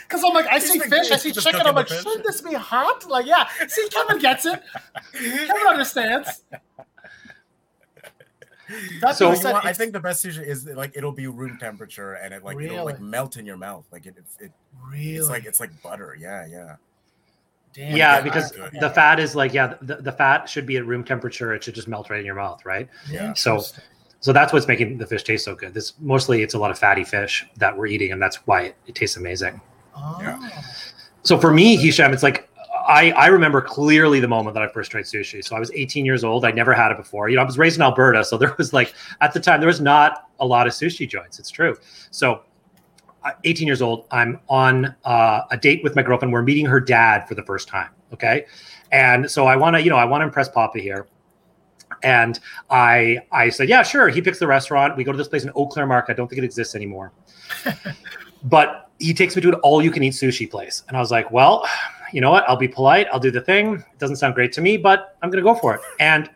Because 0.08 0.24
I'm 0.24 0.32
like, 0.32 0.46
I 0.46 0.54
He's 0.54 0.72
see 0.72 0.78
like, 0.80 0.88
fish, 0.88 1.10
I 1.10 1.16
see 1.16 1.32
chicken. 1.32 1.60
I'm 1.66 1.74
like, 1.74 1.86
shouldn't 1.88 2.24
this 2.24 2.40
be 2.40 2.54
hot? 2.54 3.06
Like, 3.08 3.26
yeah. 3.26 3.46
See, 3.68 3.86
Kevin 3.90 4.18
gets 4.18 4.46
it. 4.46 4.60
Kevin 5.12 5.66
understands. 5.68 6.42
That 9.00 9.16
So- 9.16 9.30
being 9.30 9.40
said, 9.40 9.52
know? 9.52 9.60
I 9.62 9.72
think 9.72 9.92
the 9.92 10.00
best 10.00 10.24
sushi 10.24 10.44
is 10.44 10.66
like 10.66 10.92
it'll 10.94 11.12
be 11.12 11.26
room 11.26 11.58
temperature 11.58 12.14
and 12.14 12.34
it 12.34 12.44
like 12.44 12.60
it'll 12.60 12.84
like 12.84 13.00
melt 13.00 13.36
in 13.36 13.46
your 13.46 13.56
mouth. 13.56 13.86
Like 13.90 14.06
it, 14.06 14.14
it's 14.18 14.36
it, 14.38 14.52
really 14.86 15.16
it's 15.16 15.28
like 15.28 15.44
it's 15.44 15.60
like 15.60 15.70
butter. 15.82 16.16
Yeah, 16.18 16.46
yeah. 16.46 16.76
damn. 17.72 17.96
yeah, 17.96 18.16
yeah, 18.16 18.20
because 18.20 18.52
good. 18.52 18.72
the 18.80 18.90
fat 18.90 19.20
is 19.20 19.34
like 19.34 19.52
yeah, 19.52 19.74
the, 19.80 19.96
the 19.96 20.12
fat 20.12 20.48
should 20.48 20.66
be 20.66 20.76
at 20.76 20.86
room 20.86 21.04
temperature. 21.04 21.54
It 21.54 21.64
should 21.64 21.74
just 21.74 21.88
melt 21.88 22.10
right 22.10 22.20
in 22.20 22.26
your 22.26 22.34
mouth, 22.34 22.64
right? 22.64 22.88
Yeah. 23.10 23.32
So 23.34 23.62
so 24.20 24.32
that's 24.32 24.52
what's 24.52 24.66
making 24.66 24.98
the 24.98 25.06
fish 25.06 25.22
taste 25.22 25.44
so 25.44 25.54
good. 25.54 25.74
This 25.74 25.94
mostly 26.00 26.42
it's 26.42 26.54
a 26.54 26.58
lot 26.58 26.70
of 26.70 26.78
fatty 26.78 27.04
fish 27.04 27.46
that 27.56 27.76
we're 27.76 27.86
eating, 27.86 28.12
and 28.12 28.20
that's 28.20 28.36
why 28.46 28.62
it, 28.62 28.76
it 28.86 28.94
tastes 28.94 29.16
amazing. 29.16 29.60
Oh. 29.96 30.18
Yeah. 30.20 30.62
So 31.22 31.38
for 31.38 31.52
me, 31.52 31.76
Hisham, 31.76 32.12
it's 32.12 32.22
like 32.22 32.47
I, 32.88 33.10
I 33.10 33.26
remember 33.26 33.60
clearly 33.60 34.18
the 34.18 34.28
moment 34.28 34.54
that 34.54 34.62
I 34.62 34.68
first 34.68 34.90
tried 34.90 35.04
sushi. 35.04 35.44
So 35.44 35.54
I 35.54 35.60
was 35.60 35.70
18 35.72 36.06
years 36.06 36.24
old. 36.24 36.46
I 36.46 36.50
never 36.50 36.72
had 36.72 36.90
it 36.90 36.96
before. 36.96 37.28
You 37.28 37.36
know, 37.36 37.42
I 37.42 37.44
was 37.44 37.58
raised 37.58 37.76
in 37.76 37.82
Alberta, 37.82 38.24
so 38.24 38.38
there 38.38 38.54
was 38.56 38.72
like 38.72 38.94
at 39.20 39.34
the 39.34 39.40
time 39.40 39.60
there 39.60 39.68
was 39.68 39.80
not 39.80 40.30
a 40.40 40.46
lot 40.46 40.66
of 40.66 40.72
sushi 40.72 41.06
joints. 41.06 41.38
It's 41.38 41.50
true. 41.50 41.76
So, 42.10 42.42
uh, 43.24 43.32
18 43.44 43.66
years 43.66 43.82
old. 43.82 44.06
I'm 44.10 44.40
on 44.48 44.94
uh, 45.04 45.42
a 45.50 45.56
date 45.56 45.84
with 45.84 45.96
my 45.96 46.02
girlfriend. 46.02 46.32
We're 46.32 46.42
meeting 46.42 46.64
her 46.64 46.80
dad 46.80 47.28
for 47.28 47.34
the 47.34 47.42
first 47.42 47.68
time. 47.68 47.90
Okay, 48.12 48.46
and 48.90 49.30
so 49.30 49.46
I 49.46 49.54
want 49.54 49.76
to, 49.76 49.82
you 49.82 49.90
know, 49.90 49.96
I 49.96 50.06
want 50.06 50.22
to 50.22 50.24
impress 50.24 50.48
Papa 50.48 50.78
here. 50.78 51.06
And 52.02 52.40
I 52.70 53.18
I 53.32 53.50
said, 53.50 53.68
yeah, 53.68 53.82
sure. 53.82 54.08
He 54.08 54.22
picks 54.22 54.38
the 54.38 54.46
restaurant. 54.46 54.96
We 54.96 55.04
go 55.04 55.12
to 55.12 55.18
this 55.18 55.28
place 55.28 55.44
in 55.44 55.50
Eau 55.50 55.66
Claire 55.66 55.86
Market. 55.86 56.12
I 56.12 56.14
don't 56.14 56.28
think 56.28 56.38
it 56.38 56.44
exists 56.44 56.74
anymore. 56.74 57.12
but 58.44 58.90
he 58.98 59.12
takes 59.12 59.36
me 59.36 59.42
to 59.42 59.48
an 59.48 59.54
all 59.56 59.82
you 59.82 59.90
can 59.90 60.02
eat 60.02 60.14
sushi 60.14 60.50
place. 60.50 60.84
And 60.88 60.96
I 60.96 61.00
was 61.00 61.10
like, 61.10 61.30
well, 61.30 61.68
you 62.12 62.20
know 62.20 62.30
what? 62.30 62.48
I'll 62.48 62.56
be 62.56 62.68
polite. 62.68 63.06
I'll 63.12 63.20
do 63.20 63.30
the 63.30 63.40
thing. 63.40 63.74
It 63.74 63.98
doesn't 63.98 64.16
sound 64.16 64.34
great 64.34 64.52
to 64.52 64.60
me, 64.60 64.76
but 64.76 65.16
I'm 65.22 65.30
going 65.30 65.42
to 65.42 65.48
go 65.48 65.58
for 65.58 65.74
it. 65.74 65.80
And 66.00 66.30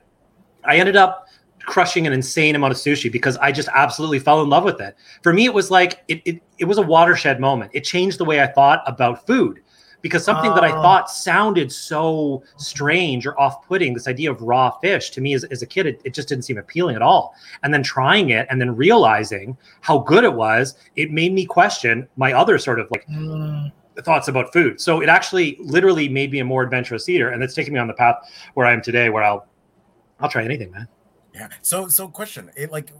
I 0.65 0.77
ended 0.77 0.97
up 0.97 1.27
crushing 1.65 2.07
an 2.07 2.13
insane 2.13 2.57
amount 2.57 2.73
of 2.73 2.77
sushi 2.79 3.11
because 3.11 3.37
I 3.39 3.53
just 3.53 3.69
absolutely 3.73 4.19
fell 4.19 4.43
in 4.43 4.49
love 4.49 4.65
with 4.65 4.81
it. 4.81 4.97
For 5.23 5.33
me, 5.33 5.45
it 5.45 5.55
was 5.55 5.71
like, 5.71 6.03
it, 6.09 6.21
it, 6.25 6.43
it 6.59 6.65
was 6.65 6.79
a 6.79 6.83
watershed 6.83 7.41
moment. 7.41 7.71
It 7.75 7.85
changed 7.85 8.19
the 8.19 8.25
way 8.25 8.41
I 8.43 8.47
thought 8.49 8.83
about 8.87 9.27
food 9.27 9.61
because 10.01 10.25
something 10.25 10.53
that 10.55 10.65
I 10.65 10.73
Oh. 10.73 10.83
thought 10.83 11.09
sounded 11.09 11.71
so 11.71 12.43
strange 12.57 13.25
or 13.25 13.39
off 13.41 13.65
putting, 13.69 13.95
this 13.95 14.09
idea 14.09 14.33
of 14.33 14.43
raw 14.43 14.71
fish 14.81 15.11
to 15.11 15.21
me 15.21 15.35
as, 15.35 15.45
as 15.45 15.63
a 15.63 15.67
kid, 15.67 15.87
it, 15.87 16.01
it 16.05 16.13
just 16.13 16.29
didn't 16.29 16.43
seem 16.43 16.59
appealing 16.59 16.97
at 16.97 17.03
all. 17.03 17.35
And 17.63 17.73
then 17.73 17.85
trying 17.85 18.31
it 18.31 18.49
and 18.51 18.61
then 18.61 18.75
realizing 18.75 19.57
how 19.81 19.99
good 19.99 20.25
it 20.25 20.33
was, 20.35 20.75
it 20.97 21.13
made 21.13 21.33
me 21.33 21.47
question 21.47 22.09
my 22.17 22.33
other 22.33 22.59
sort 22.59 22.81
of 22.81 22.91
like 22.91 23.07
Mm, 23.09 23.71
thoughts 24.01 24.29
about 24.29 24.53
food. 24.53 24.81
So 24.81 25.01
it 25.01 25.09
actually 25.09 25.57
literally 25.61 26.09
made 26.09 26.33
me 26.33 26.41
a 26.41 26.45
more 26.45 26.63
adventurous 26.63 27.09
eater, 27.09 27.31
and 27.31 27.43
it's 27.43 27.55
taken 27.55 27.73
me 27.73 27.81
on 27.81 27.87
the 27.87 27.95
path 27.95 28.17
where 28.55 28.67
I 28.67 28.73
am 28.73 28.83
today, 28.83 29.11
where 29.11 29.23
I'll 29.23 29.47
I'll 30.21 30.29
try 30.29 30.45
anything, 30.45 30.71
man. 30.71 30.89
Yeah. 31.35 31.49
So 31.63 31.89
so 31.89 32.09
question. 32.09 32.51
It 32.57 32.71
like 32.71 32.93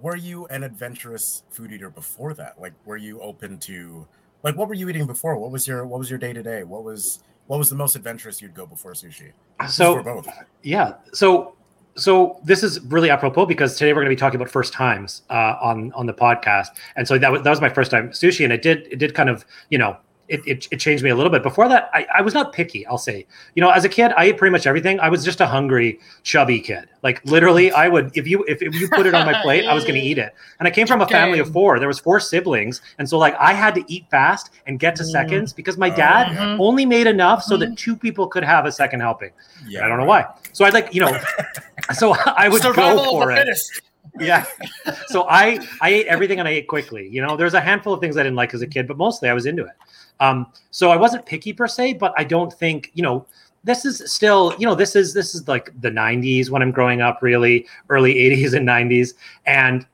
were 0.00 0.16
you 0.16 0.46
an 0.46 0.62
adventurous 0.62 1.44
food 1.50 1.72
eater 1.72 1.90
before 1.90 2.34
that? 2.34 2.60
Like 2.60 2.74
were 2.84 2.96
you 2.96 3.20
open 3.20 3.58
to 3.60 4.06
like 4.42 4.56
what 4.56 4.68
were 4.68 4.74
you 4.74 4.88
eating 4.88 5.06
before? 5.06 5.36
What 5.38 5.50
was 5.50 5.66
your 5.66 5.86
what 5.86 5.98
was 5.98 6.10
your 6.10 6.18
day 6.18 6.32
to 6.32 6.42
day? 6.42 6.64
What 6.64 6.84
was 6.84 7.20
what 7.46 7.58
was 7.58 7.70
the 7.70 7.76
most 7.76 7.96
adventurous 7.96 8.42
you'd 8.42 8.54
go 8.54 8.66
before 8.66 8.92
sushi? 8.92 9.32
So 9.68 10.02
both. 10.02 10.28
yeah, 10.62 10.94
so 11.12 11.56
so 11.96 12.38
this 12.44 12.62
is 12.62 12.80
really 12.80 13.10
apropos 13.10 13.46
because 13.46 13.76
today 13.76 13.92
we're 13.92 14.02
going 14.02 14.10
to 14.10 14.16
be 14.16 14.20
talking 14.20 14.36
about 14.38 14.50
first 14.50 14.72
times 14.72 15.22
uh, 15.30 15.56
on 15.60 15.92
on 15.92 16.06
the 16.06 16.12
podcast, 16.12 16.68
and 16.96 17.08
so 17.08 17.18
that 17.18 17.32
was 17.32 17.42
that 17.42 17.50
was 17.50 17.60
my 17.60 17.68
first 17.68 17.90
time 17.90 18.10
sushi, 18.10 18.44
and 18.44 18.52
it 18.52 18.62
did 18.62 18.86
it 18.90 18.96
did 18.96 19.14
kind 19.14 19.30
of 19.30 19.44
you 19.70 19.78
know 19.78 19.96
it, 20.28 20.40
it, 20.46 20.68
it 20.70 20.76
changed 20.78 21.04
me 21.04 21.10
a 21.10 21.14
little 21.14 21.30
bit. 21.30 21.42
Before 21.42 21.68
that, 21.68 21.90
I, 21.94 22.06
I 22.18 22.22
was 22.22 22.34
not 22.34 22.52
picky, 22.52 22.86
I'll 22.86 22.98
say. 22.98 23.26
You 23.54 23.60
know, 23.60 23.70
as 23.70 23.84
a 23.84 23.88
kid, 23.88 24.12
I 24.16 24.24
ate 24.24 24.36
pretty 24.38 24.50
much 24.52 24.66
everything. 24.66 24.98
I 25.00 25.08
was 25.08 25.24
just 25.24 25.40
a 25.40 25.46
hungry, 25.46 26.00
chubby 26.24 26.60
kid. 26.60 26.88
Like 27.02 27.24
literally, 27.24 27.70
I 27.72 27.88
would 27.88 28.10
if 28.16 28.26
you 28.26 28.44
if, 28.48 28.60
if 28.62 28.74
you 28.74 28.88
put 28.88 29.06
it 29.06 29.14
on 29.14 29.24
my 29.24 29.40
plate, 29.42 29.66
I 29.66 29.74
was 29.74 29.84
gonna 29.84 29.98
eat 29.98 30.18
it. 30.18 30.34
And 30.58 30.66
I 30.66 30.70
came 30.70 30.86
from 30.86 31.00
a 31.00 31.06
family 31.08 31.38
of 31.38 31.52
four. 31.52 31.78
There 31.78 31.88
was 31.88 32.00
four 32.00 32.18
siblings. 32.20 32.80
And 32.98 33.08
so 33.08 33.18
like 33.18 33.36
I 33.38 33.52
had 33.52 33.74
to 33.76 33.84
eat 33.86 34.06
fast 34.10 34.50
and 34.66 34.78
get 34.80 34.96
to 34.96 35.02
Mm. 35.04 35.12
seconds 35.12 35.52
because 35.52 35.76
my 35.78 35.88
dad 35.90 36.36
Mhm. 36.36 36.58
only 36.60 36.84
made 36.86 37.06
enough 37.06 37.42
so 37.42 37.56
Mm-hmm. 37.56 37.70
that 37.70 37.78
two 37.78 37.94
people 37.96 38.26
could 38.26 38.42
have 38.44 38.66
a 38.66 38.72
second 38.72 39.00
helping. 39.00 39.30
Yeah, 39.68 39.84
I 39.84 39.88
don't 39.88 39.98
know 39.98 40.04
why. 40.06 40.26
So 40.52 40.64
I'd 40.64 40.74
like, 40.74 40.92
you 40.92 41.00
know, 41.02 41.16
so 41.94 42.14
I 42.26 42.48
would 42.48 42.62
Survival 42.62 43.04
go 43.04 43.10
for 43.12 43.30
it 43.32 43.36
fittest. 43.36 43.82
yeah 44.20 44.44
so 45.08 45.26
i 45.28 45.58
i 45.82 45.90
ate 45.90 46.06
everything 46.06 46.38
and 46.38 46.48
i 46.48 46.50
ate 46.52 46.66
quickly 46.68 47.06
you 47.08 47.20
know 47.20 47.36
there's 47.36 47.52
a 47.54 47.60
handful 47.60 47.92
of 47.92 48.00
things 48.00 48.16
i 48.16 48.22
didn't 48.22 48.36
like 48.36 48.54
as 48.54 48.62
a 48.62 48.66
kid 48.66 48.86
but 48.88 48.96
mostly 48.96 49.28
i 49.28 49.32
was 49.34 49.44
into 49.44 49.62
it 49.62 49.72
um 50.20 50.46
so 50.70 50.90
i 50.90 50.96
wasn't 50.96 51.24
picky 51.26 51.52
per 51.52 51.66
se 51.66 51.92
but 51.94 52.12
i 52.16 52.24
don't 52.24 52.52
think 52.52 52.90
you 52.94 53.02
know 53.02 53.26
this 53.64 53.84
is 53.84 54.02
still 54.12 54.54
you 54.58 54.66
know 54.66 54.74
this 54.74 54.94
is 54.96 55.12
this 55.12 55.34
is 55.34 55.46
like 55.48 55.70
the 55.80 55.90
90s 55.90 56.50
when 56.50 56.62
i'm 56.62 56.70
growing 56.70 57.00
up 57.00 57.18
really 57.22 57.66
early 57.90 58.14
80s 58.14 58.54
and 58.54 58.66
90s 58.66 59.14
and 59.46 59.86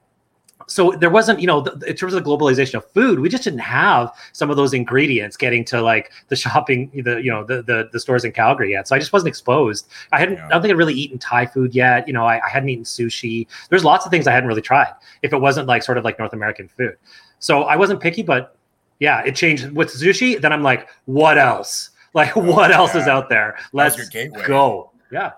so 0.69 0.93
there 0.93 1.11
wasn't 1.11 1.41
you 1.41 1.47
know 1.47 1.61
the, 1.61 1.73
in 1.89 1.97
terms 1.97 2.15
of 2.15 2.23
the 2.23 2.31
globalization 2.31 2.75
of 2.75 2.89
food 2.93 3.19
we 3.19 3.29
just 3.29 3.43
didn't 3.45 3.59
have 3.59 4.11
some 4.33 4.49
of 4.49 4.57
those 4.57 4.73
ingredients 4.73 5.37
getting 5.37 5.65
to 5.65 5.83
like 5.83 6.13
the 6.29 6.37
shopping 6.37 6.91
the 7.05 7.17
you 7.23 7.31
know 7.31 7.45
the 7.45 7.63
the, 7.63 7.89
the 7.93 7.99
stores 7.99 8.25
in 8.25 8.33
calgary 8.33 8.71
yet. 8.71 8.87
So 8.87 8.95
i 8.95 8.99
just 8.99 9.13
wasn't 9.13 9.29
exposed. 9.29 9.89
I 10.13 10.21
hadn't 10.21 10.37
Yeah. 10.37 10.47
i 10.47 10.51
don't 10.51 10.63
think 10.63 10.71
i'd 10.73 10.79
really 10.79 10.95
eaten 10.95 11.19
thai 11.19 11.47
food 11.47 11.75
yet. 11.75 12.07
You 12.07 12.15
know 12.15 12.25
I, 12.25 12.37
I 12.45 12.49
hadn't 12.49 12.69
eaten 12.69 12.85
sushi. 12.85 13.47
There's 13.71 13.85
lots 13.85 14.05
of 14.07 14.11
things 14.13 14.27
i 14.27 14.33
hadn't 14.33 14.49
really 14.49 14.63
tried 14.63 14.93
if 15.23 15.33
it 15.33 15.41
wasn't 15.41 15.67
like 15.67 15.83
sort 15.83 15.99
of 15.99 16.05
like 16.05 16.19
north 16.19 16.33
american 16.33 16.69
food. 16.69 16.97
So 17.41 17.65
i 17.65 17.77
wasn't 17.77 18.01
picky 18.01 18.23
but 18.23 18.57
yeah 19.03 19.21
it 19.25 19.35
changed 19.35 19.71
with 19.73 19.88
sushi 19.93 20.41
then 20.41 20.53
i'm 20.53 20.62
like 20.62 20.88
what 21.07 21.37
else 21.37 21.91
like 22.15 22.35
what 22.37 22.71
else 22.71 22.95
is 22.95 23.09
out 23.09 23.29
there 23.29 23.57
was 23.73 23.97
let's 23.99 24.15
your 24.15 24.29
go 24.47 24.91
yeah 25.11 25.33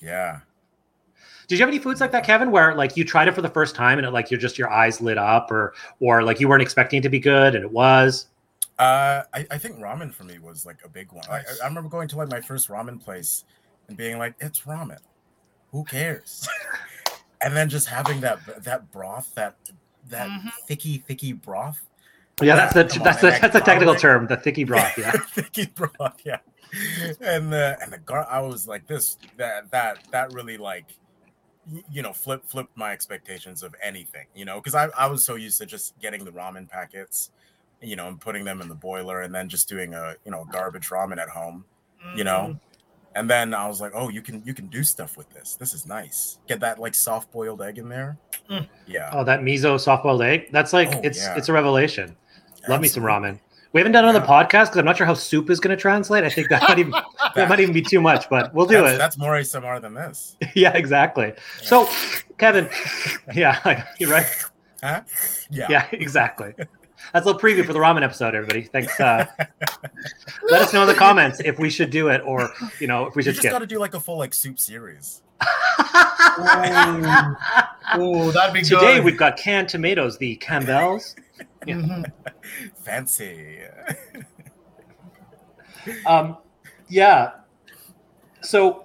Yeah. 0.00 0.40
did 1.48 1.58
you 1.58 1.62
have 1.62 1.68
any 1.68 1.78
foods 1.78 2.00
like 2.00 2.12
that, 2.12 2.24
Kevin, 2.24 2.50
where 2.50 2.74
like 2.74 2.96
you 2.96 3.04
tried 3.04 3.28
it 3.28 3.34
for 3.34 3.42
the 3.42 3.48
first 3.50 3.74
time 3.74 3.98
and 3.98 4.06
it 4.06 4.10
like 4.10 4.30
you're 4.30 4.40
just 4.40 4.58
your 4.58 4.70
eyes 4.70 5.00
lit 5.00 5.18
up, 5.18 5.50
or 5.50 5.74
or 6.00 6.22
like 6.22 6.40
you 6.40 6.48
weren't 6.48 6.62
expecting 6.62 6.98
it 7.00 7.02
to 7.02 7.08
be 7.10 7.18
good 7.20 7.54
and 7.54 7.62
it 7.64 7.70
was? 7.70 8.26
Uh, 8.78 9.22
I, 9.32 9.46
I 9.50 9.58
think 9.58 9.76
ramen 9.78 10.12
for 10.12 10.24
me 10.24 10.38
was 10.38 10.64
like 10.66 10.78
a 10.84 10.88
big 10.88 11.12
one. 11.12 11.24
I, 11.30 11.42
I 11.62 11.66
remember 11.68 11.88
going 11.90 12.08
to 12.08 12.16
like 12.16 12.28
my 12.30 12.40
first 12.40 12.68
ramen 12.68 12.98
place 13.02 13.44
and 13.88 13.96
being 13.96 14.18
like, 14.18 14.34
"It's 14.40 14.60
ramen. 14.62 14.98
Who 15.72 15.84
cares?" 15.84 16.48
and 17.42 17.54
then 17.56 17.68
just 17.68 17.88
having 17.88 18.20
that 18.22 18.38
that 18.64 18.90
broth, 18.90 19.32
that 19.34 19.56
that 20.08 20.28
Mhm. 20.28 20.50
thicky 20.66 20.98
thicky 21.06 21.32
broth. 21.34 21.80
Yeah, 22.42 22.56
that's 22.56 22.74
the 22.74 22.84
that's 23.00 23.20
the 23.20 23.30
that's 23.40 23.52
the 23.52 23.60
technical 23.60 23.94
term, 23.94 24.26
the 24.26 24.36
thicky 24.36 24.64
broth. 24.64 24.92
Yeah, 24.98 25.12
thicky 25.12 25.66
broth, 25.66 26.20
yeah. 26.24 26.38
And 27.20 27.52
the 27.52 27.76
and 27.80 27.92
the 27.92 27.98
gar, 27.98 28.26
I 28.28 28.40
was 28.40 28.66
like 28.66 28.86
this 28.86 29.16
that 29.36 29.70
that 29.70 29.98
that 30.10 30.32
really 30.32 30.56
like 30.56 30.86
you 31.90 32.02
know 32.02 32.12
flip 32.12 32.44
flipped 32.44 32.76
my 32.76 32.92
expectations 32.92 33.62
of 33.62 33.74
anything 33.82 34.26
you 34.34 34.44
know 34.44 34.56
because 34.60 34.74
I, 34.74 34.88
I 34.98 35.06
was 35.06 35.24
so 35.24 35.34
used 35.36 35.58
to 35.60 35.66
just 35.66 35.98
getting 35.98 36.22
the 36.22 36.30
ramen 36.30 36.68
packets 36.68 37.30
you 37.80 37.96
know 37.96 38.06
and 38.08 38.20
putting 38.20 38.44
them 38.44 38.60
in 38.60 38.68
the 38.68 38.74
boiler 38.74 39.22
and 39.22 39.34
then 39.34 39.48
just 39.48 39.66
doing 39.66 39.94
a 39.94 40.14
you 40.26 40.30
know 40.30 40.44
garbage 40.52 40.90
ramen 40.90 41.16
at 41.16 41.30
home 41.30 41.64
you 42.14 42.22
know 42.22 42.60
and 43.14 43.30
then 43.30 43.54
i 43.54 43.66
was 43.66 43.80
like 43.80 43.92
oh 43.94 44.10
you 44.10 44.20
can 44.20 44.42
you 44.44 44.52
can 44.52 44.66
do 44.66 44.84
stuff 44.84 45.16
with 45.16 45.30
this 45.30 45.56
this 45.56 45.72
is 45.72 45.86
nice 45.86 46.38
get 46.46 46.60
that 46.60 46.78
like 46.78 46.94
soft 46.94 47.32
boiled 47.32 47.62
egg 47.62 47.78
in 47.78 47.88
there 47.88 48.18
Mm. 48.50 48.68
yeah 48.86 49.08
oh 49.14 49.24
that 49.24 49.40
miso 49.40 49.80
soft 49.80 50.02
boiled 50.02 50.20
egg. 50.20 50.48
That's 50.52 50.74
like 50.74 50.94
Oh, 50.96 51.00
it's 51.02 51.18
yeah. 51.18 51.34
it's 51.34 51.48
a 51.48 51.52
revelation. 51.54 52.14
Love 52.68 52.80
me 52.80 52.88
some 52.88 53.02
ramen. 53.02 53.38
We 53.72 53.80
haven't 53.80 53.92
done 53.92 54.04
it 54.04 54.08
on 54.08 54.14
the 54.14 54.20
Yeah. 54.20 54.26
podcast 54.26 54.66
because 54.66 54.76
I'm 54.78 54.84
not 54.84 54.96
sure 54.96 55.06
how 55.06 55.14
soup 55.14 55.50
is 55.50 55.58
going 55.58 55.76
to 55.76 55.80
translate. 55.80 56.22
I 56.24 56.30
think 56.30 56.48
that 56.48 56.62
might 56.62 56.78
even 56.78 56.92
that 57.34 57.48
might 57.48 57.58
even 57.60 57.74
be 57.74 57.82
too 57.82 58.00
much, 58.00 58.28
but 58.30 58.54
we'll 58.54 58.66
do 58.66 58.74
that's, 58.80 58.94
it. 58.94 58.98
that's 58.98 59.18
more 59.18 59.32
asmr 59.32 59.80
than 59.80 59.94
this 59.94 60.36
yeah, 60.54 60.72
exactly. 60.76 61.32
So, 61.62 61.88
Kevin, 62.38 62.68
yeah, 63.34 63.84
you're 63.98 64.10
right. 64.10 64.26
huh 64.82 65.00
yeah 65.50 65.66
Yeah, 65.68 65.86
exactly. 65.92 66.54
That's 67.12 67.26
a 67.26 67.28
little 67.30 67.40
preview 67.40 67.64
for 67.66 67.72
the 67.74 67.78
ramen 67.80 68.02
episode, 68.02 68.34
everybody. 68.34 68.62
Thanks. 68.62 68.98
Uh, 68.98 69.26
let 70.50 70.62
us 70.62 70.72
know 70.72 70.82
in 70.82 70.88
the 70.88 70.94
comments 70.94 71.40
if 71.44 71.58
we 71.58 71.68
should 71.68 71.90
do 71.90 72.08
it 72.08 72.22
or 72.24 72.50
you 72.80 72.86
know 72.86 73.06
if 73.06 73.14
we 73.16 73.20
you 73.20 73.24
should 73.24 73.34
just 73.34 73.40
skip. 73.42 73.52
got 73.52 73.58
to 73.58 73.66
do 73.66 73.78
like 73.78 73.94
a 73.94 74.00
full 74.00 74.18
like 74.18 74.32
soup 74.32 74.58
series 74.58 75.20
oh, 77.96 78.30
that'd 78.34 78.54
be 78.54 78.62
Today 78.62 78.96
good. 78.96 79.04
we've 79.04 79.18
got 79.18 79.36
canned 79.36 79.68
tomatoes, 79.68 80.16
the 80.18 80.36
Campbells. 80.36 81.16
Mhm. 81.66 82.12
fancy 82.74 83.60
Um, 86.06 86.38
yeah. 86.88 87.32
So, 88.42 88.84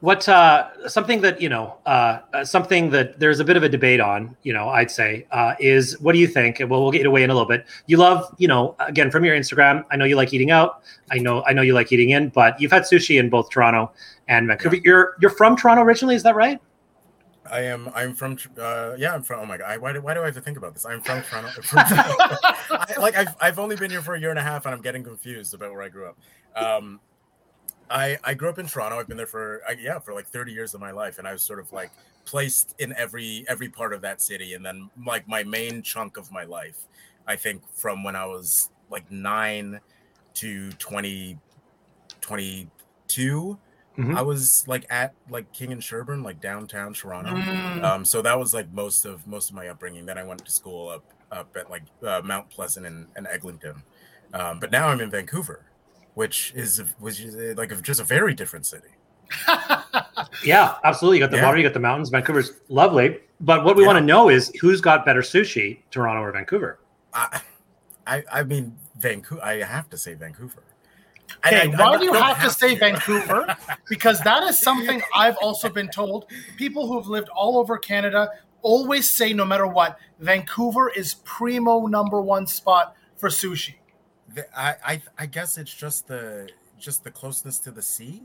what 0.00 0.28
uh, 0.28 0.88
something 0.88 1.20
that 1.22 1.40
you 1.40 1.48
know, 1.48 1.78
uh, 1.86 2.20
uh, 2.32 2.44
something 2.44 2.90
that 2.90 3.18
there's 3.18 3.40
a 3.40 3.44
bit 3.44 3.56
of 3.56 3.62
a 3.62 3.68
debate 3.68 4.00
on, 4.00 4.36
you 4.42 4.52
know, 4.52 4.68
I'd 4.68 4.90
say 4.90 5.26
uh, 5.30 5.54
is 5.58 5.98
what 6.00 6.12
do 6.12 6.18
you 6.18 6.26
think? 6.26 6.58
Well, 6.60 6.82
we'll 6.82 6.90
get 6.90 7.06
away 7.06 7.22
in 7.22 7.30
a 7.30 7.34
little 7.34 7.48
bit. 7.48 7.66
You 7.86 7.96
love, 7.96 8.32
you 8.38 8.48
know, 8.48 8.76
again 8.80 9.10
from 9.10 9.24
your 9.24 9.36
Instagram. 9.36 9.84
I 9.90 9.96
know 9.96 10.04
you 10.04 10.16
like 10.16 10.32
eating 10.32 10.50
out. 10.50 10.82
I 11.10 11.18
know, 11.18 11.42
I 11.44 11.52
know 11.52 11.62
you 11.62 11.74
like 11.74 11.92
eating 11.92 12.10
in, 12.10 12.28
but 12.28 12.60
you've 12.60 12.72
had 12.72 12.82
sushi 12.82 13.18
in 13.18 13.30
both 13.30 13.50
Toronto 13.50 13.92
and 14.28 14.46
Vancouver. 14.46 14.76
You're 14.76 15.16
you're 15.20 15.30
from 15.30 15.56
Toronto 15.56 15.82
originally, 15.82 16.14
is 16.14 16.22
that 16.22 16.34
right? 16.36 16.60
I 17.50 17.60
am. 17.62 17.90
I'm 17.94 18.14
from. 18.14 18.38
Uh, 18.58 18.94
yeah, 18.96 19.14
I'm 19.14 19.22
from. 19.22 19.40
Oh 19.40 19.46
my 19.46 19.58
god! 19.58 19.70
I, 19.70 19.76
why 19.76 19.92
do 19.92 20.00
Why 20.00 20.14
do 20.14 20.22
I 20.22 20.26
have 20.26 20.34
to 20.34 20.40
think 20.40 20.56
about 20.56 20.74
this? 20.74 20.86
I'm 20.86 21.00
from 21.02 21.22
Toronto. 21.22 21.62
From, 21.62 21.78
I, 21.84 22.94
like 22.98 23.16
I've 23.16 23.34
I've 23.40 23.58
only 23.58 23.76
been 23.76 23.90
here 23.90 24.02
for 24.02 24.14
a 24.14 24.20
year 24.20 24.30
and 24.30 24.38
a 24.38 24.42
half, 24.42 24.64
and 24.66 24.74
I'm 24.74 24.80
getting 24.80 25.04
confused 25.04 25.54
about 25.54 25.72
where 25.72 25.82
I 25.82 25.88
grew 25.88 26.06
up. 26.06 26.18
Um, 26.56 27.00
I 27.90 28.18
I 28.24 28.34
grew 28.34 28.48
up 28.48 28.58
in 28.58 28.66
Toronto. 28.66 28.98
I've 28.98 29.08
been 29.08 29.16
there 29.16 29.26
for 29.26 29.60
I, 29.68 29.72
yeah 29.72 29.98
for 29.98 30.14
like 30.14 30.26
30 30.26 30.52
years 30.52 30.74
of 30.74 30.80
my 30.80 30.90
life, 30.90 31.18
and 31.18 31.28
I 31.28 31.32
was 31.32 31.42
sort 31.42 31.58
of 31.58 31.72
like 31.72 31.90
placed 32.24 32.74
in 32.78 32.94
every 32.96 33.44
every 33.48 33.68
part 33.68 33.92
of 33.92 34.00
that 34.02 34.22
city, 34.22 34.54
and 34.54 34.64
then 34.64 34.90
like 35.04 35.28
my 35.28 35.44
main 35.44 35.82
chunk 35.82 36.16
of 36.16 36.32
my 36.32 36.44
life, 36.44 36.86
I 37.26 37.36
think 37.36 37.62
from 37.74 38.02
when 38.02 38.16
I 38.16 38.26
was 38.26 38.70
like 38.90 39.10
nine 39.10 39.80
to 40.34 40.70
20, 40.72 41.38
22. 42.20 43.58
Mhm. 43.98 44.16
I 44.16 44.22
was 44.22 44.64
like 44.66 44.86
at 44.90 45.14
like 45.30 45.52
King 45.52 45.72
and 45.72 45.82
Sherbourne, 45.82 46.22
like 46.24 46.40
downtown 46.40 46.94
Toronto. 46.94 47.30
Mm. 47.30 47.82
Um, 47.84 48.04
so 48.04 48.22
that 48.22 48.38
was 48.38 48.52
like 48.52 48.72
most 48.72 49.04
of 49.04 49.26
most 49.26 49.50
of 49.50 49.56
my 49.56 49.68
upbringing. 49.68 50.04
Then 50.06 50.18
I 50.18 50.24
went 50.24 50.44
to 50.44 50.50
school 50.50 50.88
up 50.88 51.04
up 51.30 51.56
at 51.56 51.70
like 51.70 51.82
uh, 52.04 52.20
Mount 52.24 52.50
Pleasant 52.50 52.86
and, 52.86 53.06
and 53.16 53.26
Eglinton. 53.28 53.82
Um, 54.32 54.58
but 54.58 54.72
now 54.72 54.88
I'm 54.88 55.00
in 55.00 55.10
Vancouver, 55.10 55.64
which 56.14 56.52
is 56.56 56.82
which 56.98 57.20
is 57.20 57.56
like 57.56 57.70
a, 57.70 57.76
just 57.76 58.00
a 58.00 58.04
very 58.04 58.34
different 58.34 58.66
city. 58.66 58.88
Yeah, 60.44 60.74
absolutely. 60.84 61.18
You 61.18 61.24
got 61.24 61.30
the 61.30 61.36
Yeah. 61.38 61.44
water, 61.46 61.56
you 61.58 61.62
got 61.62 61.72
the 61.74 61.80
mountains. 61.80 62.10
Vancouver's 62.10 62.52
lovely. 62.68 63.20
But 63.40 63.64
what 63.64 63.76
we 63.76 63.82
Yeah. 63.82 63.86
want 63.88 63.98
to 63.98 64.04
know 64.04 64.28
is 64.28 64.50
who's 64.60 64.80
got 64.80 65.04
better 65.06 65.20
sushi, 65.22 65.78
Toronto 65.90 66.20
or 66.22 66.32
Vancouver? 66.32 66.80
I 67.12 67.40
I, 68.06 68.24
I 68.32 68.42
mean 68.42 68.76
Vancouver. 68.98 69.42
I 69.42 69.62
have 69.62 69.88
to 69.90 69.96
say 69.96 70.14
Vancouver. 70.14 70.62
Okay, 71.46 71.62
And 71.68 71.74
I- 71.76 71.78
why 71.82 71.94
I 71.94 71.98
do 71.98 72.04
you 72.04 72.12
don't 72.12 72.22
have 72.22 72.42
to 72.42 72.50
say 72.50 72.74
Vancouver? 72.74 73.56
Because 73.88 74.20
that 74.20 74.42
is 74.44 74.58
something 74.60 75.02
I've 75.14 75.36
also 75.42 75.68
been 75.68 75.88
told. 75.88 76.26
People 76.56 76.86
who 76.86 76.96
have 76.98 77.06
lived 77.06 77.28
all 77.30 77.58
over 77.58 77.76
Canada 77.78 78.28
always 78.62 79.10
say, 79.10 79.32
no 79.32 79.44
matter 79.44 79.66
what, 79.66 79.98
Vancouver 80.20 80.88
is 80.90 81.14
primo 81.24 81.86
number 81.86 82.20
one 82.20 82.46
spot 82.46 82.94
for 83.16 83.28
sushi. 83.28 83.74
The- 84.34 84.46
I, 84.58 84.74
I 84.84 85.02
I 85.18 85.26
guess 85.26 85.58
it's 85.58 85.72
just 85.74 86.08
the 86.08 86.48
just 86.78 87.04
the 87.04 87.10
closeness 87.10 87.58
to 87.60 87.70
the 87.70 87.82
sea. 87.82 88.22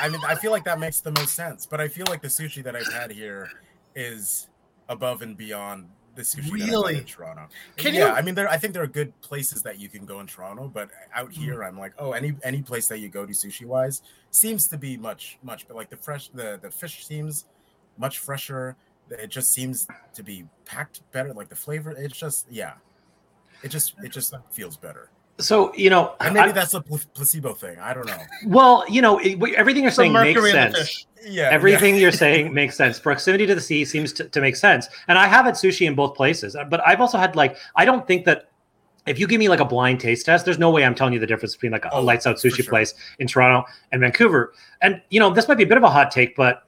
I 0.00 0.08
mean, 0.08 0.20
I 0.26 0.34
feel 0.34 0.50
like 0.50 0.64
that 0.64 0.78
makes 0.80 1.00
the 1.00 1.12
most 1.12 1.34
sense. 1.34 1.64
But 1.66 1.80
I 1.80 1.88
feel 1.88 2.04
like 2.08 2.22
the 2.22 2.28
sushi 2.28 2.62
that 2.64 2.74
I've 2.76 2.92
had 2.92 3.10
here 3.12 3.48
is 3.94 4.48
above 4.88 5.22
and 5.22 5.36
beyond 5.36 5.88
the 6.14 6.22
sushi 6.22 6.50
Really? 6.52 6.98
in 6.98 7.04
Toronto. 7.04 7.48
Can 7.76 7.94
yeah, 7.94 8.08
you- 8.08 8.12
I 8.12 8.22
mean, 8.22 8.34
there. 8.34 8.48
I 8.48 8.58
think 8.58 8.74
there 8.74 8.82
are 8.82 8.86
good 8.86 9.18
places 9.22 9.62
that 9.62 9.78
you 9.78 9.88
can 9.88 10.04
go 10.04 10.20
in 10.20 10.26
Toronto, 10.26 10.68
but 10.68 10.90
out 11.14 11.30
Mm. 11.30 11.34
here, 11.34 11.64
I'm 11.64 11.78
like, 11.78 11.94
oh, 11.98 12.12
any 12.12 12.34
any 12.42 12.62
place 12.62 12.86
that 12.88 12.98
you 12.98 13.08
go 13.08 13.24
to 13.24 13.32
sushi 13.32 13.64
wise 13.66 14.02
seems 14.30 14.66
to 14.68 14.76
be 14.78 14.96
much 14.96 15.38
much. 15.42 15.66
But 15.66 15.76
like 15.76 15.90
the 15.90 15.96
fresh, 15.96 16.28
the 16.28 16.58
the 16.60 16.70
fish 16.70 17.06
seems 17.06 17.46
much 17.98 18.18
fresher. 18.18 18.76
It 19.10 19.28
just 19.28 19.52
seems 19.52 19.86
to 20.14 20.22
be 20.22 20.46
packed 20.64 21.00
better. 21.12 21.32
Like 21.34 21.48
the 21.48 21.56
flavor, 21.56 21.90
it's 21.92 22.16
just 22.18 22.46
yeah. 22.50 22.74
It 23.62 23.68
just 23.68 23.94
it 24.02 24.10
just 24.12 24.34
feels 24.50 24.76
better. 24.76 25.10
So, 25.42 25.74
you 25.74 25.90
know, 25.90 26.14
And 26.20 26.34
maybe 26.34 26.50
I- 26.50 26.52
that's 26.52 26.74
a 26.74 26.80
placebo 26.80 27.52
thing. 27.54 27.78
I 27.78 27.92
don't 27.94 28.06
know. 28.06 28.16
well, 28.46 28.84
you 28.88 29.02
know, 29.02 29.18
it, 29.18 29.38
everything 29.54 29.82
you're 29.82 29.92
saying 29.92 30.12
makes 30.12 30.36
mercury 30.40 30.50
in 30.50 30.70
the 30.72 30.76
sense. 30.76 31.06
Yeah. 31.24 31.48
Everything 31.50 31.96
you're 31.96 32.12
saying 32.24 32.52
makes 32.52 32.76
sense. 32.76 32.98
Proximity 32.98 33.46
to 33.46 33.54
the 33.54 33.60
sea 33.60 33.84
seems 33.84 34.12
to, 34.14 34.24
to 34.28 34.40
make 34.40 34.56
sense. 34.56 34.88
And 35.08 35.18
I 35.18 35.26
have 35.26 35.44
had 35.44 35.54
sushi 35.54 35.86
in 35.86 35.94
both 35.94 36.14
places, 36.16 36.56
but 36.70 36.86
I've 36.86 37.00
also 37.00 37.18
had 37.18 37.36
like, 37.36 37.56
I 37.76 37.84
don't 37.84 38.06
think 38.06 38.24
that 38.24 38.48
if 39.06 39.18
you 39.18 39.26
give 39.26 39.38
me 39.40 39.48
like 39.48 39.60
a 39.60 39.64
blind 39.64 39.98
taste 40.00 40.26
test, 40.26 40.44
there's 40.44 40.58
no 40.58 40.70
way 40.70 40.84
I'm 40.84 40.94
telling 40.94 41.12
you 41.12 41.18
the 41.18 41.26
difference 41.26 41.54
between 41.54 41.72
like 41.72 41.84
a, 41.84 41.90
Oh, 41.92 42.00
lights 42.02 42.26
out 42.26 42.36
sushi 42.36 42.56
sure. 42.62 42.66
place 42.66 42.94
in 43.18 43.26
Toronto 43.26 43.68
and 43.90 44.00
Vancouver. 44.00 44.52
And, 44.80 45.02
you 45.10 45.18
know, 45.20 45.30
this 45.30 45.48
might 45.48 45.56
be 45.56 45.64
a 45.64 45.66
bit 45.66 45.76
of 45.76 45.82
a 45.82 45.90
hot 45.90 46.10
take, 46.10 46.36
but 46.36 46.62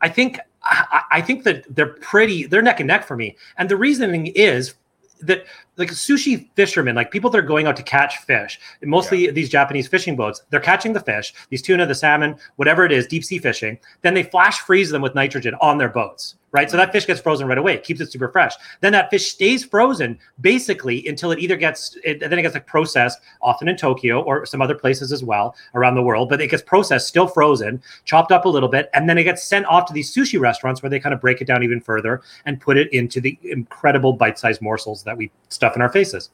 I 0.00 0.08
think, 0.08 0.38
I, 0.62 1.02
I 1.12 1.20
think 1.22 1.44
that 1.44 1.64
they're 1.74 1.94
pretty, 1.94 2.46
they're 2.46 2.62
neck 2.62 2.80
and 2.80 2.86
neck 2.86 3.06
for 3.06 3.16
me. 3.16 3.36
And 3.56 3.68
the 3.68 3.76
reasoning 3.76 4.26
is, 4.28 4.74
that 5.20 5.44
like 5.76 5.90
sushi 5.90 6.48
fishermen, 6.54 6.94
like 6.94 7.10
people 7.10 7.30
that 7.30 7.38
are 7.38 7.42
going 7.42 7.66
out 7.66 7.76
to 7.76 7.82
catch 7.82 8.18
fish, 8.18 8.58
mostly 8.82 9.26
yeah. 9.26 9.30
these 9.30 9.48
Japanese 9.48 9.88
fishing 9.88 10.16
boats, 10.16 10.42
they're 10.50 10.60
catching 10.60 10.92
the 10.92 11.00
fish, 11.00 11.34
these 11.50 11.62
tuna, 11.62 11.86
the 11.86 11.94
salmon, 11.94 12.36
whatever 12.56 12.84
it 12.84 12.92
is, 12.92 13.06
deep 13.06 13.24
sea 13.24 13.38
fishing. 13.38 13.78
Then 14.02 14.14
they 14.14 14.22
flash 14.22 14.60
freeze 14.60 14.90
them 14.90 15.02
with 15.02 15.14
nitrogen 15.14 15.54
on 15.60 15.78
their 15.78 15.88
boats 15.88 16.36
right? 16.52 16.70
So 16.70 16.76
that 16.76 16.92
fish 16.92 17.06
gets 17.06 17.20
frozen 17.20 17.46
right 17.46 17.58
away. 17.58 17.74
It 17.74 17.84
keeps 17.84 18.00
it 18.00 18.10
super 18.10 18.28
fresh. 18.28 18.54
Then 18.80 18.92
that 18.92 19.10
fish 19.10 19.30
stays 19.30 19.64
frozen 19.64 20.18
basically 20.40 21.06
until 21.06 21.30
it 21.30 21.38
either 21.38 21.56
gets 21.56 21.96
it, 22.04 22.20
then 22.20 22.38
it 22.38 22.42
gets 22.42 22.54
like 22.54 22.66
processed, 22.66 23.20
often 23.42 23.68
in 23.68 23.76
Tokyo 23.76 24.22
or 24.22 24.46
some 24.46 24.62
other 24.62 24.74
places 24.74 25.12
as 25.12 25.22
well 25.22 25.54
around 25.74 25.94
the 25.94 26.02
world. 26.02 26.28
But 26.28 26.40
it 26.40 26.48
gets 26.48 26.62
processed, 26.62 27.08
still 27.08 27.26
frozen, 27.26 27.82
chopped 28.04 28.32
up 28.32 28.44
a 28.44 28.48
little 28.48 28.68
bit, 28.68 28.90
and 28.94 29.08
then 29.08 29.18
it 29.18 29.24
gets 29.24 29.44
sent 29.44 29.66
off 29.66 29.86
to 29.86 29.92
these 29.92 30.14
sushi 30.14 30.40
restaurants 30.40 30.82
where 30.82 30.90
they 30.90 31.00
kind 31.00 31.14
of 31.14 31.20
break 31.20 31.40
it 31.40 31.46
down 31.46 31.62
even 31.62 31.80
further 31.80 32.22
and 32.46 32.60
put 32.60 32.76
it 32.76 32.92
into 32.92 33.20
the 33.20 33.38
incredible 33.42 34.12
bite-sized 34.12 34.62
morsels 34.62 35.02
that 35.02 35.16
we 35.16 35.30
stuff 35.48 35.76
in 35.76 35.82
our 35.82 35.90
faces. 35.90 36.30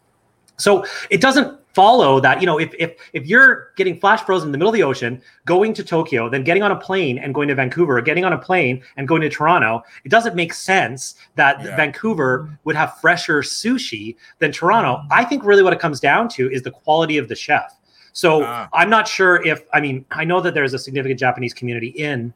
So 0.56 0.84
it 1.10 1.20
doesn't 1.20 1.58
follow 1.74 2.20
that 2.20 2.40
you 2.40 2.46
know 2.46 2.58
if 2.58 2.72
if 2.78 2.94
if 3.12 3.26
you're 3.26 3.72
getting 3.76 3.98
flash 3.98 4.22
frozen 4.22 4.48
in 4.48 4.52
the 4.52 4.58
middle 4.58 4.70
of 4.70 4.74
the 4.74 4.82
ocean 4.82 5.20
going 5.44 5.74
to 5.74 5.82
tokyo 5.82 6.28
then 6.28 6.44
getting 6.44 6.62
on 6.62 6.70
a 6.70 6.76
plane 6.76 7.18
and 7.18 7.34
going 7.34 7.48
to 7.48 7.54
vancouver 7.54 7.98
or 7.98 8.00
getting 8.00 8.24
on 8.24 8.32
a 8.32 8.38
plane 8.38 8.80
and 8.96 9.08
going 9.08 9.20
to 9.20 9.28
toronto 9.28 9.82
it 10.04 10.08
doesn't 10.08 10.36
make 10.36 10.54
sense 10.54 11.16
that 11.34 11.60
yeah. 11.62 11.76
vancouver 11.76 12.56
would 12.62 12.76
have 12.76 12.96
fresher 13.00 13.42
sushi 13.42 14.14
than 14.38 14.52
toronto 14.52 15.02
mm. 15.02 15.06
i 15.10 15.24
think 15.24 15.44
really 15.44 15.64
what 15.64 15.72
it 15.72 15.80
comes 15.80 15.98
down 15.98 16.28
to 16.28 16.48
is 16.50 16.62
the 16.62 16.70
quality 16.70 17.18
of 17.18 17.28
the 17.28 17.34
chef 17.34 17.76
so 18.12 18.44
ah. 18.44 18.68
i'm 18.72 18.88
not 18.88 19.08
sure 19.08 19.44
if 19.44 19.64
i 19.72 19.80
mean 19.80 20.04
i 20.12 20.24
know 20.24 20.40
that 20.40 20.54
there's 20.54 20.74
a 20.74 20.78
significant 20.78 21.18
japanese 21.18 21.52
community 21.52 21.88
in 21.88 22.32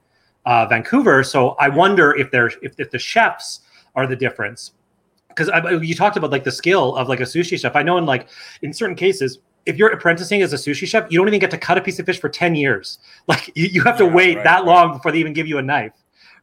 uh, 0.46 0.66
vancouver 0.66 1.22
so 1.22 1.50
i 1.60 1.68
wonder 1.68 2.12
if 2.16 2.30
there's 2.32 2.56
if, 2.60 2.74
if 2.78 2.90
the 2.90 2.98
chefs 2.98 3.60
are 3.94 4.06
the 4.06 4.16
difference 4.16 4.72
because 5.38 5.86
you 5.86 5.94
talked 5.94 6.16
about 6.16 6.30
like 6.30 6.44
the 6.44 6.52
skill 6.52 6.96
of 6.96 7.08
like 7.08 7.20
a 7.20 7.24
sushi 7.24 7.58
chef. 7.58 7.76
I 7.76 7.82
know 7.82 7.98
in 7.98 8.06
like 8.06 8.28
in 8.62 8.72
certain 8.72 8.96
cases, 8.96 9.38
if 9.66 9.76
you're 9.76 9.90
apprenticing 9.90 10.42
as 10.42 10.52
a 10.52 10.56
sushi 10.56 10.86
chef, 10.86 11.06
you 11.10 11.18
don't 11.18 11.28
even 11.28 11.40
get 11.40 11.50
to 11.50 11.58
cut 11.58 11.78
a 11.78 11.80
piece 11.80 11.98
of 11.98 12.06
fish 12.06 12.20
for 12.20 12.28
10 12.28 12.54
years. 12.54 12.98
Like 13.28 13.50
you, 13.54 13.66
you 13.66 13.82
have 13.82 13.98
to 13.98 14.04
yeah, 14.04 14.14
wait 14.14 14.36
right, 14.36 14.44
that 14.44 14.58
right. 14.60 14.66
long 14.66 14.92
before 14.92 15.12
they 15.12 15.18
even 15.18 15.34
give 15.34 15.46
you 15.46 15.58
a 15.58 15.62
knife. 15.62 15.92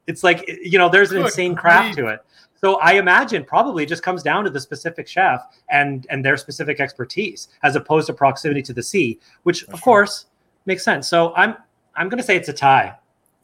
It's 0.06 0.24
like, 0.24 0.48
you 0.62 0.78
know, 0.78 0.88
there's 0.88 1.12
an 1.12 1.18
Good 1.18 1.26
insane 1.26 1.56
craft 1.56 1.98
to 1.98 2.08
it. 2.08 2.20
So 2.62 2.76
I 2.76 2.94
imagine 2.94 3.44
probably 3.44 3.84
it 3.84 3.90
just 3.90 4.04
comes 4.04 4.22
down 4.22 4.44
to 4.44 4.50
the 4.52 4.60
specific 4.60 5.08
chef 5.08 5.42
and 5.70 6.06
and 6.10 6.24
their 6.24 6.38
specific 6.38 6.80
expertise 6.80 7.48
as 7.64 7.76
opposed 7.76 8.08
to 8.08 8.14
proximity 8.14 8.62
to 8.64 8.74
the 8.74 8.84
sea, 8.84 9.20
which 9.44 9.64
of 9.70 9.82
course 9.82 10.28
makes 10.66 10.84
sense. 10.84 11.08
So 11.08 11.34
I'm 11.36 11.56
I'm 11.96 12.08
gonna 12.08 12.24
say 12.24 12.36
it's 12.36 12.50
a 12.50 12.54
tie. 12.54 12.96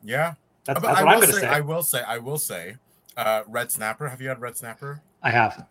Yeah. 0.03 0.35
That's, 0.65 0.79
that's 0.81 1.01
what 1.01 1.09
I'm 1.09 1.19
gonna 1.19 1.33
say, 1.33 1.41
say. 1.41 1.47
I 1.47 1.59
will 1.59 1.83
say, 1.83 2.03
I 2.07 2.17
will 2.19 2.37
say, 2.37 2.75
uh, 3.17 3.41
red 3.47 3.71
snapper. 3.71 4.07
Have 4.07 4.21
you 4.21 4.29
had 4.29 4.39
red 4.39 4.55
snapper? 4.55 5.01
I 5.23 5.31
have. 5.31 5.65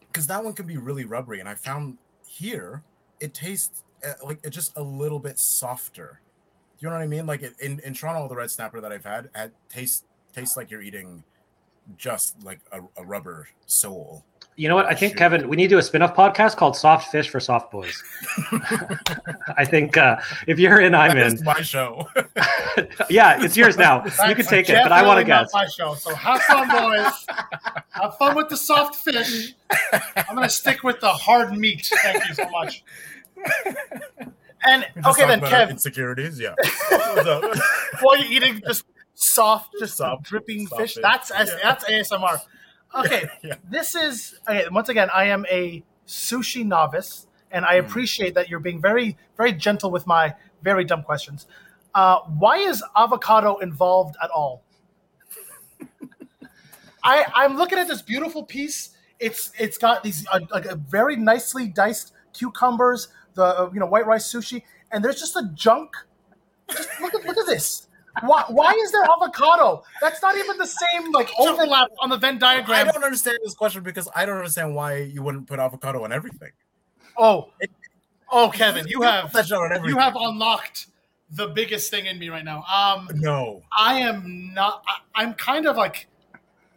Because 0.00 0.26
that 0.26 0.42
one 0.42 0.52
can 0.52 0.66
be 0.66 0.76
really 0.76 1.04
rubbery, 1.04 1.40
and 1.40 1.48
I 1.48 1.54
found 1.54 1.98
here 2.26 2.82
it 3.20 3.34
tastes 3.34 3.84
uh, 4.06 4.12
like 4.24 4.38
it's 4.44 4.54
just 4.54 4.76
a 4.76 4.82
little 4.82 5.18
bit 5.18 5.38
softer. 5.38 6.20
You 6.78 6.88
know 6.88 6.94
what 6.94 7.02
I 7.02 7.06
mean? 7.06 7.26
Like 7.26 7.42
in, 7.60 7.80
in 7.80 7.94
Toronto, 7.94 8.28
the 8.28 8.36
red 8.36 8.50
snapper 8.50 8.80
that 8.80 8.92
I've 8.92 9.04
had, 9.04 9.28
had 9.34 9.52
tastes 9.68 10.04
tastes 10.32 10.56
like 10.56 10.70
you're 10.70 10.82
eating 10.82 11.24
just 11.96 12.42
like 12.44 12.60
a, 12.72 12.80
a 12.96 13.04
rubber 13.04 13.48
sole. 13.66 14.24
You 14.58 14.68
know 14.68 14.74
what? 14.74 14.86
I 14.86 14.94
think 14.94 15.12
Shoot. 15.12 15.18
Kevin, 15.18 15.48
we 15.48 15.56
need 15.56 15.68
to 15.68 15.76
do 15.76 15.78
a 15.78 15.82
spin-off 15.82 16.16
podcast 16.16 16.56
called 16.56 16.76
"Soft 16.76 17.12
Fish 17.12 17.28
for 17.28 17.38
Soft 17.38 17.70
Boys." 17.70 18.02
I 19.56 19.64
think 19.64 19.96
uh, 19.96 20.16
if 20.48 20.58
you're 20.58 20.80
in, 20.80 20.96
I'm 20.96 21.16
in. 21.16 21.38
my 21.44 21.62
show. 21.62 22.08
yeah, 23.08 23.40
it's 23.40 23.56
yours 23.56 23.76
now. 23.76 24.00
That's 24.00 24.18
you 24.28 24.34
can 24.34 24.44
take 24.44 24.68
it, 24.68 24.80
but 24.82 24.90
I 24.90 25.06
want 25.06 25.20
to 25.20 25.24
guess. 25.24 25.52
My 25.54 25.66
show. 25.68 25.94
So 25.94 26.12
have 26.12 26.42
fun, 26.42 26.68
boys. 26.68 27.26
have 27.90 28.18
fun 28.18 28.34
with 28.34 28.48
the 28.48 28.56
soft 28.56 28.96
fish. 28.96 29.54
I'm 30.16 30.34
going 30.34 30.42
to 30.42 30.52
stick 30.52 30.82
with 30.82 30.98
the 30.98 31.10
hard 31.10 31.56
meat. 31.56 31.88
Thank 32.02 32.28
you 32.28 32.34
so 32.34 32.50
much. 32.50 32.82
And 34.64 34.84
okay, 35.06 35.24
then 35.24 35.40
Kev. 35.40 35.70
Insecurities, 35.70 36.40
yeah. 36.40 36.54
While 38.00 38.18
you're 38.18 38.32
eating 38.32 38.60
just 38.66 38.84
soft, 39.14 39.72
just 39.78 39.96
soft, 39.96 40.24
dripping 40.24 40.66
soft 40.66 40.82
fish, 40.82 40.94
fish. 40.94 41.02
that's 41.02 41.30
yeah. 41.30 41.58
that's 41.62 41.84
ASMR. 41.84 42.40
Okay, 42.94 43.28
yeah. 43.42 43.54
this 43.68 43.94
is 43.94 44.38
okay. 44.48 44.66
Once 44.70 44.88
again, 44.88 45.08
I 45.14 45.24
am 45.24 45.46
a 45.50 45.82
sushi 46.06 46.64
novice, 46.64 47.26
and 47.50 47.64
I 47.64 47.78
hmm. 47.80 47.86
appreciate 47.86 48.34
that 48.34 48.48
you're 48.48 48.60
being 48.60 48.80
very, 48.80 49.16
very 49.36 49.52
gentle 49.52 49.90
with 49.90 50.06
my 50.06 50.34
very 50.62 50.84
dumb 50.84 51.02
questions. 51.02 51.46
Uh, 51.94 52.20
why 52.38 52.58
is 52.58 52.82
avocado 52.96 53.56
involved 53.58 54.16
at 54.22 54.30
all? 54.30 54.62
I 57.02 57.24
I'm 57.34 57.56
looking 57.56 57.78
at 57.78 57.88
this 57.88 58.02
beautiful 58.02 58.44
piece. 58.44 58.90
It's 59.18 59.50
it's 59.58 59.78
got 59.78 60.02
these 60.02 60.26
uh, 60.32 60.40
like 60.50 60.66
a 60.66 60.76
very 60.76 61.16
nicely 61.16 61.66
diced 61.66 62.12
cucumbers, 62.32 63.08
the 63.34 63.44
uh, 63.44 63.70
you 63.72 63.80
know 63.80 63.86
white 63.86 64.06
rice 64.06 64.30
sushi, 64.32 64.62
and 64.92 65.04
there's 65.04 65.18
just 65.18 65.36
a 65.36 65.50
junk. 65.54 65.90
Just 66.70 66.88
look 67.00 67.14
at 67.14 67.24
look 67.24 67.36
at 67.36 67.46
this. 67.46 67.87
Why, 68.22 68.44
why 68.48 68.72
is 68.72 68.92
there 68.92 69.04
avocado? 69.04 69.82
That's 70.00 70.22
not 70.22 70.36
even 70.36 70.56
the 70.58 70.66
same 70.66 71.12
like 71.12 71.30
overlap 71.38 71.88
on 72.00 72.10
the 72.10 72.16
Venn 72.16 72.38
diagram. 72.38 72.88
I 72.88 72.90
don't 72.90 73.04
understand 73.04 73.38
this 73.44 73.54
question 73.54 73.82
because 73.82 74.08
I 74.14 74.26
don't 74.26 74.38
understand 74.38 74.74
why 74.74 74.98
you 74.98 75.22
wouldn't 75.22 75.46
put 75.46 75.58
avocado 75.58 76.04
on 76.04 76.12
everything. 76.12 76.50
Oh, 77.16 77.50
oh, 78.30 78.50
Kevin, 78.54 78.86
you 78.88 79.02
have 79.02 79.32
you 79.84 79.98
have 79.98 80.16
unlocked 80.16 80.86
the 81.30 81.48
biggest 81.48 81.90
thing 81.90 82.06
in 82.06 82.18
me 82.18 82.28
right 82.28 82.44
now. 82.44 82.62
Um, 82.64 83.08
no, 83.14 83.62
I 83.76 84.00
am 84.00 84.52
not. 84.54 84.82
I, 84.86 85.22
I'm 85.22 85.34
kind 85.34 85.66
of 85.66 85.76
like 85.76 86.06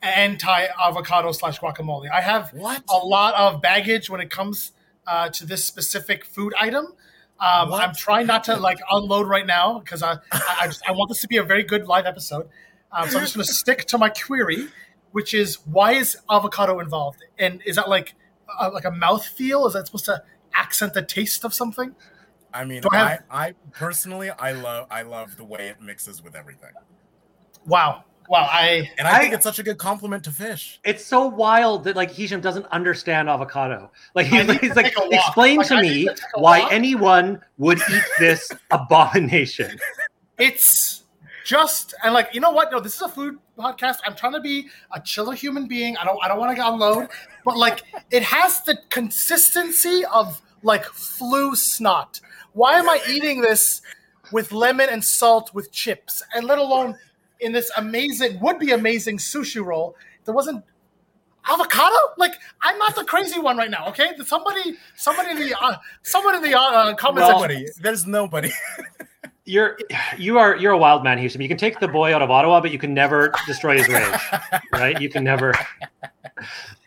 anti 0.01 0.67
avocado 0.83 1.31
slash 1.31 1.59
guacamole. 1.59 2.09
I 2.11 2.21
have 2.21 2.51
what? 2.53 2.83
a 2.89 2.97
lot 2.97 3.33
of 3.35 3.61
baggage 3.61 4.09
when 4.09 4.21
it 4.21 4.29
comes 4.29 4.71
uh, 5.07 5.29
to 5.29 5.45
this 5.45 5.63
specific 5.63 6.25
food 6.25 6.53
item. 6.59 6.93
Um, 7.41 7.73
I'm 7.73 7.95
trying 7.95 8.27
not 8.27 8.43
to 8.45 8.55
like 8.55 8.77
unload 8.91 9.27
right 9.27 9.47
now 9.47 9.79
because 9.79 10.03
I 10.03 10.17
I, 10.31 10.67
just, 10.67 10.83
I, 10.87 10.91
want 10.91 11.09
this 11.09 11.21
to 11.21 11.27
be 11.27 11.37
a 11.37 11.43
very 11.43 11.63
good 11.63 11.87
live 11.87 12.05
episode. 12.05 12.47
Um, 12.91 13.09
so 13.09 13.17
I'm 13.17 13.23
just 13.23 13.33
going 13.33 13.45
to 13.47 13.51
stick 13.51 13.85
to 13.85 13.97
my 13.97 14.09
query, 14.09 14.67
which 15.11 15.33
is 15.33 15.55
why 15.65 15.93
is 15.93 16.15
avocado 16.29 16.79
involved? 16.79 17.23
And 17.39 17.63
is 17.65 17.77
that 17.77 17.89
like 17.89 18.13
a, 18.59 18.69
like 18.69 18.85
a 18.85 18.91
mouth 18.91 19.25
feel? 19.25 19.65
Is 19.65 19.73
that 19.73 19.87
supposed 19.87 20.05
to 20.05 20.21
accent 20.53 20.93
the 20.93 21.01
taste 21.01 21.43
of 21.43 21.51
something? 21.51 21.95
I 22.53 22.63
mean, 22.63 22.83
I, 22.91 22.97
have... 22.97 23.23
I, 23.31 23.47
I 23.47 23.53
personally 23.71 24.29
I 24.29 24.51
love 24.51 24.85
I 24.91 25.01
love 25.01 25.35
the 25.35 25.45
way 25.45 25.69
it 25.69 25.81
mixes 25.81 26.21
with 26.21 26.35
everything. 26.35 26.73
Wow. 27.65 28.03
Wow, 28.29 28.47
I 28.49 28.89
and 28.97 29.07
I, 29.07 29.17
I, 29.17 29.19
think 29.19 29.33
it's 29.33 29.43
such 29.43 29.59
a 29.59 29.63
good 29.63 29.77
compliment 29.77 30.23
to 30.23 30.31
fish. 30.31 30.79
It's 30.85 31.05
so 31.05 31.27
wild 31.27 31.83
that 31.83 31.95
like 31.95 32.11
Hisham 32.11 32.39
doesn't 32.39 32.65
understand 32.67 33.29
avocado. 33.29 33.91
Like 34.15 34.27
he's, 34.27 34.49
he's 34.59 34.75
like, 34.75 34.93
explain 35.11 35.57
like, 35.57 35.67
to 35.67 35.81
me 35.81 36.05
to 36.05 36.15
why 36.35 36.59
walk. 36.59 36.71
anyone 36.71 37.41
would 37.57 37.79
eat 37.79 38.03
this 38.19 38.51
abomination. 38.71 39.77
It's 40.37 41.03
just 41.43 41.93
and 42.03 42.13
like 42.13 42.29
you 42.33 42.39
know 42.39 42.51
what? 42.51 42.71
No, 42.71 42.79
this 42.79 42.95
is 42.95 43.01
a 43.01 43.09
food 43.09 43.37
podcast. 43.57 43.97
I'm 44.05 44.15
trying 44.15 44.33
to 44.33 44.39
be 44.39 44.69
a 44.93 44.99
chiller 45.01 45.33
human 45.33 45.67
being. 45.67 45.97
I 45.97 46.05
don't 46.05 46.17
I 46.23 46.27
don't 46.27 46.39
want 46.39 46.55
to 46.55 46.67
unload, 46.67 47.09
but 47.43 47.57
like 47.57 47.83
it 48.11 48.23
has 48.23 48.61
the 48.61 48.77
consistency 48.89 50.05
of 50.05 50.41
like 50.63 50.85
flu 50.85 51.55
snot. 51.55 52.21
Why 52.53 52.73
am 52.73 52.89
I 52.89 53.01
eating 53.09 53.41
this 53.41 53.81
with 54.31 54.51
lemon 54.51 54.89
and 54.89 55.03
salt 55.03 55.53
with 55.53 55.71
chips, 55.71 56.23
and 56.33 56.45
let 56.45 56.57
alone 56.57 56.95
in 57.41 57.51
this 57.51 57.71
amazing, 57.77 58.39
would 58.39 58.59
be 58.59 58.71
amazing 58.71 59.17
sushi 59.17 59.63
roll. 59.63 59.95
There 60.25 60.33
wasn't 60.33 60.63
avocado. 61.49 61.95
Like 62.17 62.33
I'm 62.61 62.77
not 62.77 62.95
the 62.95 63.03
crazy 63.03 63.39
one 63.39 63.57
right 63.57 63.71
now. 63.71 63.87
Okay, 63.89 64.11
somebody, 64.25 64.77
somebody 64.95 65.31
in 65.31 65.39
the, 65.39 65.59
uh, 65.59 65.77
someone 66.03 66.35
in 66.35 66.43
the 66.43 66.57
uh, 66.57 66.95
comments. 66.95 67.29
Nobody. 67.29 67.65
There's 67.81 68.05
nobody. 68.05 68.51
you're 69.45 69.77
you 70.17 70.37
are 70.37 70.55
you're 70.55 70.73
a 70.73 70.77
wild 70.77 71.03
man, 71.03 71.17
Houston. 71.17 71.41
You 71.41 71.47
can 71.47 71.57
take 71.57 71.79
the 71.79 71.87
boy 71.87 72.13
out 72.13 72.21
of 72.21 72.29
Ottawa, 72.29 72.61
but 72.61 72.71
you 72.71 72.79
can 72.79 72.93
never 72.93 73.33
destroy 73.47 73.77
his 73.77 73.87
rage. 73.87 74.19
right? 74.73 74.99
You 75.01 75.09
can 75.09 75.23
never. 75.23 75.53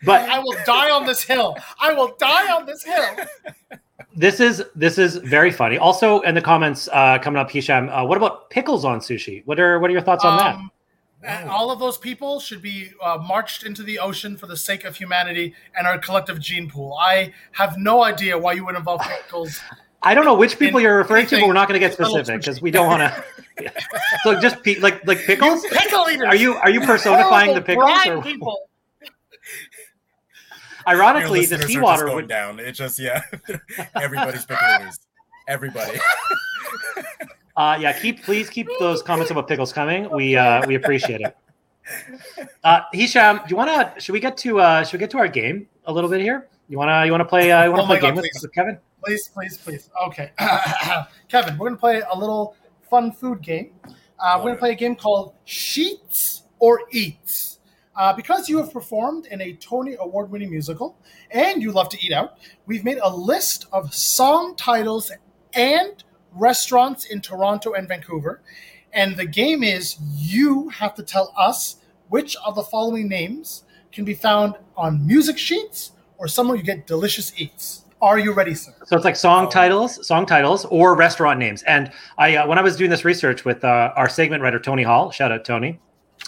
But 0.03 0.29
I 0.29 0.39
will 0.39 0.55
die 0.65 0.91
on 0.91 1.05
this 1.05 1.23
hill. 1.23 1.55
I 1.79 1.93
will 1.93 2.15
die 2.19 2.51
on 2.51 2.65
this 2.65 2.83
hill 2.83 3.27
this 4.15 4.39
is 4.39 4.63
this 4.75 4.97
is 4.97 5.17
very 5.17 5.51
funny. 5.51 5.77
Also, 5.77 6.21
in 6.21 6.35
the 6.35 6.41
comments 6.41 6.87
uh, 6.91 7.19
coming 7.19 7.39
up, 7.39 7.51
Hisham, 7.51 7.89
uh, 7.89 8.05
what 8.05 8.17
about 8.17 8.49
pickles 8.49 8.85
on 8.85 8.99
sushi? 8.99 9.45
What 9.45 9.59
are 9.59 9.79
what 9.79 9.89
are 9.89 9.93
your 9.93 10.01
thoughts 10.01 10.23
on 10.23 10.33
um, 10.33 10.71
that? 11.21 11.47
All 11.47 11.71
of 11.71 11.79
those 11.79 11.97
people 11.97 12.39
should 12.39 12.61
be 12.61 12.91
uh, 13.01 13.17
marched 13.17 13.63
into 13.63 13.81
the 13.81 13.97
ocean 13.97 14.37
for 14.37 14.45
the 14.45 14.55
sake 14.55 14.83
of 14.83 14.95
humanity 14.95 15.55
and 15.75 15.87
our 15.87 15.97
collective 15.97 16.39
gene 16.39 16.69
pool. 16.69 16.95
I 16.99 17.33
have 17.53 17.77
no 17.77 18.03
idea 18.03 18.37
why 18.37 18.53
you 18.53 18.63
would 18.65 18.75
involve 18.75 19.01
pickles. 19.01 19.59
I 20.05 20.13
don't 20.13 20.23
know 20.23 20.35
which 20.35 20.59
people 20.59 20.79
you're 20.79 20.97
referring 20.97 21.25
to, 21.27 21.39
but 21.39 21.47
we're 21.47 21.53
not 21.53 21.67
going 21.67 21.79
to 21.79 21.85
get 21.85 21.93
specific 21.93 22.39
because 22.39 22.61
we 22.61 22.71
don't 22.71 22.87
want 22.87 23.01
to. 23.01 23.23
Yeah. 23.57 23.71
So 24.23 24.37
just 24.41 24.61
pe- 24.63 24.79
like 24.79 25.07
like 25.07 25.19
pickles. 25.19 25.63
You 25.63 25.69
pickle 25.69 26.09
eaters. 26.09 26.27
Are 26.27 26.35
you 26.35 26.55
are 26.55 26.69
you 26.69 26.81
personifying 26.81 27.53
the 27.55 27.61
pickles? 27.61 27.89
Or... 28.05 28.21
people. 28.21 28.67
Ironically, 30.89 31.45
the 31.45 31.59
seawater 31.61 32.13
would 32.13 32.27
down. 32.27 32.59
It's 32.59 32.77
just 32.77 32.99
yeah, 32.99 33.21
everybody's 33.95 34.43
picking 34.43 34.91
Everybody. 35.47 35.97
uh, 37.55 37.77
yeah, 37.79 37.97
keep 37.97 38.23
please 38.23 38.49
keep 38.49 38.67
those 38.77 39.01
comments 39.01 39.31
about 39.31 39.47
pickles 39.47 39.71
coming. 39.71 40.09
We 40.11 40.35
uh, 40.35 40.67
we 40.67 40.75
appreciate 40.75 41.21
it. 41.21 41.37
Uh, 42.61 42.81
Hisham, 42.91 43.37
do 43.37 43.43
you 43.51 43.55
want 43.55 43.69
to? 43.69 44.01
Should 44.01 44.11
we 44.11 44.19
get 44.19 44.35
to? 44.39 44.59
Uh, 44.59 44.83
should 44.83 44.97
we 44.97 44.99
get 44.99 45.11
to 45.11 45.17
our 45.17 45.29
game 45.29 45.69
a 45.85 45.93
little 45.93 46.09
bit 46.09 46.19
here? 46.19 46.49
You 46.67 46.77
wanna? 46.77 47.05
You 47.05 47.11
wanna 47.13 47.23
play? 47.23 47.53
Uh, 47.53 47.63
you 47.63 47.71
wanna 47.71 47.83
Oh 47.83 47.85
play 47.85 47.95
my 47.95 47.99
a 47.99 48.01
game 48.01 48.15
God, 48.15 48.21
with, 48.21 48.31
please. 48.33 48.41
with 48.41 48.53
Kevin? 48.53 48.77
Please, 49.05 49.27
please, 49.27 49.57
please. 49.57 49.89
Okay. 50.07 50.31
Kevin, 51.27 51.59
we're 51.59 51.67
going 51.67 51.75
to 51.75 51.79
play 51.79 52.01
a 52.11 52.17
little 52.17 52.55
fun 52.89 53.11
food 53.11 53.43
game. 53.43 53.71
Uh, 54.19 54.37
we're 54.37 54.45
going 54.45 54.55
to 54.55 54.59
play 54.59 54.71
a 54.71 54.75
game 54.75 54.95
called 54.95 55.35
Sheets 55.45 56.41
or 56.57 56.81
Eats. 56.91 57.59
Uh, 57.95 58.11
because 58.13 58.49
you 58.49 58.57
have 58.57 58.73
performed 58.73 59.27
in 59.27 59.41
a 59.41 59.53
Tony 59.53 59.95
Award 59.99 60.31
winning 60.31 60.49
musical 60.49 60.97
and 61.29 61.61
you 61.61 61.71
love 61.71 61.87
to 61.89 62.03
eat 62.03 62.11
out, 62.11 62.39
we've 62.65 62.83
made 62.83 62.97
a 62.97 63.15
list 63.15 63.67
of 63.71 63.93
song 63.93 64.55
titles 64.55 65.11
and 65.53 66.03
restaurants 66.33 67.05
in 67.05 67.21
Toronto 67.21 67.73
and 67.73 67.87
Vancouver. 67.87 68.41
And 68.91 69.15
the 69.15 69.25
game 69.25 69.63
is 69.63 69.97
you 70.15 70.69
have 70.69 70.95
to 70.95 71.03
tell 71.03 71.31
us 71.37 71.77
which 72.09 72.35
of 72.43 72.55
the 72.55 72.63
following 72.63 73.07
names 73.07 73.65
can 73.91 74.03
be 74.03 74.15
found 74.15 74.55
on 74.75 75.05
music 75.05 75.37
sheets 75.37 75.91
or 76.17 76.27
somewhere 76.27 76.57
you 76.57 76.63
get 76.63 76.87
delicious 76.87 77.31
eats. 77.39 77.84
Are 78.01 78.19
you 78.19 78.33
ready, 78.33 78.53
sir? 78.53 78.73
So 78.85 78.95
it's 78.95 79.05
like 79.05 79.15
song 79.15 79.49
titles, 79.49 80.05
song 80.05 80.25
titles, 80.25 80.65
or 80.65 80.95
restaurant 80.95 81.39
names. 81.39 81.63
And 81.63 81.91
I, 82.17 82.35
uh, 82.35 82.47
when 82.47 82.59
I 82.59 82.61
was 82.61 82.75
doing 82.75 82.89
this 82.89 83.05
research 83.05 83.45
with 83.45 83.63
uh, 83.63 83.93
our 83.95 84.09
segment 84.09 84.43
writer 84.43 84.59
Tony 84.59 84.83
Hall, 84.83 85.11
shout 85.11 85.31
out 85.31 85.45
Tony, 85.45 85.79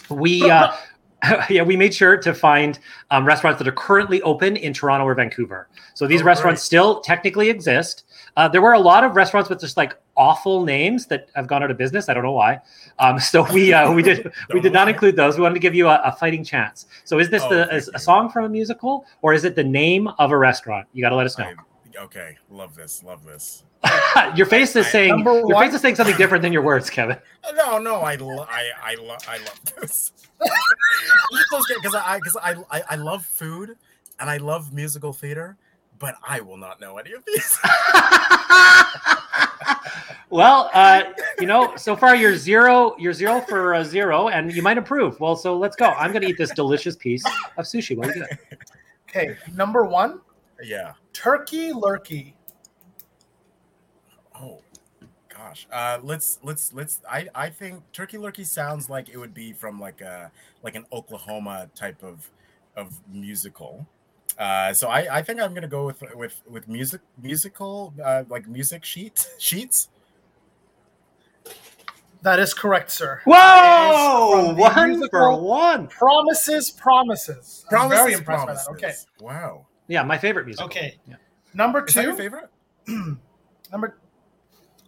we, 0.10 0.50
uh, 0.50 0.72
yeah, 1.50 1.64
we 1.64 1.76
made 1.76 1.94
sure 1.94 2.18
to 2.18 2.34
find 2.34 2.80
um, 3.12 3.26
restaurants 3.26 3.60
that 3.60 3.68
are 3.68 3.74
currently 3.74 4.22
open 4.22 4.56
in 4.56 4.74
Toronto 4.74 5.06
or 5.06 5.14
Vancouver. 5.14 5.68
So 5.94 6.08
these 6.08 6.22
Oh, 6.22 6.26
restaurants 6.26 6.62
great. 6.62 6.66
still 6.66 7.02
technically 7.02 7.50
exist. 7.50 8.06
Uh, 8.38 8.48
there 8.48 8.62
were 8.62 8.74
a 8.74 8.80
lot 8.80 9.04
of 9.04 9.16
restaurants 9.16 9.50
with 9.50 9.60
just 9.60 9.78
like 9.78 9.98
awful 10.16 10.64
names 10.64 11.08
that 11.08 11.28
have 11.36 11.48
gone 11.48 11.64
out 11.64 11.72
of 11.72 11.78
business. 11.78 12.08
I 12.08 12.14
don't 12.14 12.24
know 12.24 12.32
why. 12.34 12.60
Um, 13.00 13.20
so 13.32 13.52
we 13.52 13.74
uh, 13.74 13.92
we 13.92 14.04
did 14.04 14.26
we 14.50 14.54
Don't 14.54 14.62
did 14.62 14.74
not 14.74 14.88
include 14.88 15.16
those. 15.16 15.36
We 15.38 15.42
wanted 15.42 15.56
to 15.56 15.60
give 15.60 15.74
you 15.74 15.88
a, 15.88 16.00
a 16.06 16.12
fighting 16.14 16.44
chance. 16.44 16.86
So 17.04 17.18
is 17.20 17.30
this 17.32 17.42
Oh, 17.44 17.50
the 17.50 17.66
thank 17.66 17.74
is 17.74 17.90
a 17.94 18.00
song 18.00 18.30
from 18.30 18.46
a 18.46 18.50
musical 18.50 19.06
or 19.24 19.34
is 19.34 19.44
it 19.44 19.56
the 19.56 19.64
name 19.64 20.08
of 20.20 20.32
a 20.32 20.38
restaurant? 20.38 20.88
You 20.94 21.02
got 21.02 21.10
to 21.10 21.16
let 21.16 21.26
us 21.26 21.38
know. 21.38 21.46
I- 21.46 22.04
okay, 22.04 22.38
love 22.52 22.76
this, 22.76 23.04
love 23.04 23.26
this. 23.26 23.64
your 24.36 24.46
face 24.46 24.76
is 24.76 24.86
I- 24.86 24.90
saying 24.90 25.10
Number 25.10 25.34
your 25.34 25.48
one- 25.48 25.66
face 25.66 25.74
is 25.74 25.82
saying 25.82 25.96
something 25.96 26.16
different 26.18 26.44
than 26.44 26.54
your 26.54 26.62
words, 26.62 26.92
Kevin. 26.92 27.18
No, 27.56 27.80
no, 27.80 28.02
I, 28.02 28.16
lo- 28.16 28.46
I, 28.48 28.70
I, 28.84 28.96
lo- 29.02 29.18
I 29.28 29.38
love 29.40 29.60
this. 29.82 30.12
Because 30.40 31.96
I, 31.96 32.18
because 32.18 32.38
I, 32.38 32.56
I, 32.70 32.84
I 32.92 32.96
love 32.98 33.26
food 33.26 33.78
and 34.20 34.30
I 34.30 34.38
love 34.38 34.74
musical 34.74 35.12
theater, 35.14 35.58
but 36.00 36.16
I 36.28 36.42
will 36.42 36.58
not 36.58 36.80
know 36.80 36.98
any 36.98 37.14
of 37.14 37.24
these. 37.26 37.58
well, 40.30 40.70
uh, 40.74 41.04
you 41.40 41.48
know, 41.48 41.76
so 41.76 41.96
far 41.96 42.16
you're 42.16 42.36
zero, 42.36 42.96
you're 42.98 43.14
zero 43.14 43.42
for 43.42 43.76
uh, 43.76 43.84
zero, 43.84 44.30
and 44.30 44.54
you 44.54 44.62
might 44.62 44.78
improve. 44.78 45.20
Well, 45.20 45.36
so 45.36 45.58
let's 45.58 45.76
go. 45.76 45.86
I'm 45.86 46.12
going 46.12 46.24
to 46.24 46.30
eat 46.30 46.38
this 46.38 46.52
delicious 46.52 46.96
piece 46.96 47.24
of 47.58 47.66
sushi. 47.66 47.98
What 47.98 48.14
do 48.14 48.20
you 48.20 48.26
got? 48.26 48.38
Okay, 49.10 49.38
number 49.56 49.86
one, 49.86 50.20
yeah. 50.62 50.94
turkey 51.14 51.72
lurkey. 51.72 52.34
Oh, 54.40 54.62
gosh. 55.30 55.68
Uh, 55.72 56.00
let's 56.04 56.40
let's 56.44 56.74
let's. 56.74 57.02
I 57.10 57.28
I 57.34 57.50
think 57.50 57.82
Turkey 57.94 58.18
Lurkey 58.18 58.46
sounds 58.46 58.90
like 58.90 59.10
it 59.10 59.18
would 59.18 59.34
be 59.34 59.54
from 59.54 59.80
like 59.80 60.02
a 60.02 60.32
like 60.64 60.76
an 60.76 60.86
Oklahoma 60.92 61.70
type 61.74 62.04
of 62.04 62.30
of 62.76 63.00
musical. 63.12 63.88
Uh, 64.38 64.74
so 64.74 64.88
I, 64.88 65.18
I 65.18 65.22
think 65.24 65.42
I'm 65.42 65.54
gonna 65.54 65.68
go 65.68 65.86
with 65.86 66.04
with 66.16 66.42
with 66.48 66.68
music 66.68 67.02
musical 67.22 67.94
uh, 68.04 68.24
like 68.30 68.48
music 68.48 68.86
sheets 68.86 69.30
sheets. 69.40 69.90
That 72.24 72.40
is 72.40 72.54
correct, 72.54 72.92
sir. 72.92 73.22
Whoa, 73.26 74.54
one 74.56 75.10
for 75.10 75.40
one. 75.40 75.88
Promises, 75.88 76.72
promises. 76.72 77.64
I'm 77.70 77.78
Promises, 77.78 78.00
very 78.04 78.14
impressed 78.14 78.48
by 78.48 78.54
that. 78.54 78.68
Okay. 78.72 78.94
Wow. 79.22 79.66
Yeah, 79.88 80.04
my 80.04 80.18
favorite 80.18 80.46
music. 80.46 80.66
okay. 80.66 80.98
Yeah. 81.08 81.16
Number 81.54 81.86
Is 81.86 81.94
that 81.94 82.04
your 82.04 82.12
two. 82.14 82.18
favorite? 82.18 82.50
Number. 83.72 83.98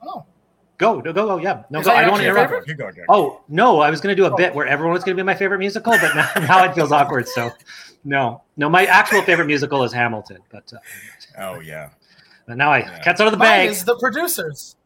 Oh, 0.04 0.26
Go, 0.80 1.02
go, 1.02 1.12
go, 1.14 1.28
go. 1.28 1.38
Yeah, 1.38 1.64
no, 1.70 1.82
Is 1.82 1.86
go. 1.86 1.92
I 1.94 2.02
don't 2.02 2.12
want 2.12 2.22
to 2.24 2.28
interrupt. 2.30 2.50
favorite? 2.66 2.68
You 2.68 2.74
go, 2.74 2.90
Oh 3.10 3.42
no, 3.50 3.82
I 3.82 3.90
was 3.92 4.00
going 4.02 4.16
to 4.16 4.20
do 4.20 4.26
a 4.26 4.32
Oh. 4.32 4.36
bit 4.36 4.56
where 4.56 4.66
everyone 4.66 4.94
was 4.94 5.04
going 5.04 5.16
to 5.16 5.22
be 5.22 5.26
my 5.26 5.36
favorite 5.36 5.60
musical, 5.60 5.92
but 5.92 6.16
now, 6.16 6.32
now 6.48 6.64
it 6.64 6.74
feels 6.74 6.92
awkward. 6.94 7.28
So, 7.28 7.52
no, 8.06 8.42
no, 8.58 8.70
my 8.70 8.86
actual 8.86 9.22
favorite 9.22 9.46
musical 9.46 9.84
is 9.84 9.92
Hamilton, 9.94 10.38
but, 10.50 10.72
uh, 10.74 10.78
Oh 11.38 11.60
yeah. 11.60 11.90
but 12.48 12.58
now 12.58 12.72
I 12.72 12.80
Yeah. 12.80 13.00
cat's 13.00 13.20
out 13.22 13.28
of 13.28 13.32
the 13.34 13.38
mine 13.38 13.48
bag. 13.68 13.70
is 13.70 13.84
the 13.84 13.98
producers. 14.00 14.78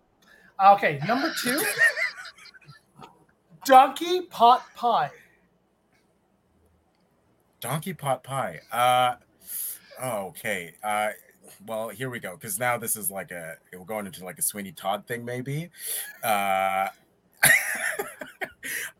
Okay, 0.63 0.99
number 1.07 1.31
two. 1.41 1.61
Donkey 3.65 4.21
pot 4.23 4.63
pie. 4.75 5.11
Donkey 7.61 7.93
pot 7.93 8.23
pie. 8.23 8.59
Uh 8.71 9.15
oh, 10.01 10.27
okay. 10.27 10.73
Uh 10.83 11.09
well, 11.65 11.89
here 11.89 12.09
we 12.09 12.19
go. 12.19 12.35
Because 12.35 12.59
now 12.59 12.77
this 12.77 12.95
is 12.95 13.11
like 13.11 13.31
a 13.31 13.55
we're 13.77 13.85
going 13.85 14.05
into 14.05 14.23
like 14.23 14.39
a 14.39 14.41
Sweeney 14.41 14.71
Todd 14.71 15.05
thing, 15.07 15.23
maybe. 15.25 15.69
Uh 16.23 16.87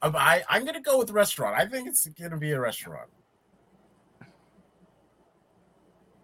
um, 0.02 0.16
I 0.16 0.44
I'm 0.50 0.66
gonna 0.66 0.82
go 0.82 0.98
with 0.98 1.12
restaurant. 1.12 1.56
I 1.58 1.66
think 1.66 1.88
it's 1.88 2.08
gonna 2.08 2.38
be 2.38 2.52
a 2.52 2.60
restaurant. 2.60 3.10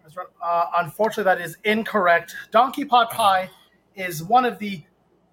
That's 0.03 0.17
right. 0.17 0.27
Uh, 0.43 0.65
unfortunately, 0.77 1.23
that 1.25 1.39
is 1.39 1.57
incorrect. 1.63 2.35
Donkey 2.51 2.83
Pot 2.83 3.11
Pie 3.11 3.49
is 3.95 4.23
one 4.23 4.43
of 4.43 4.57
the 4.59 4.83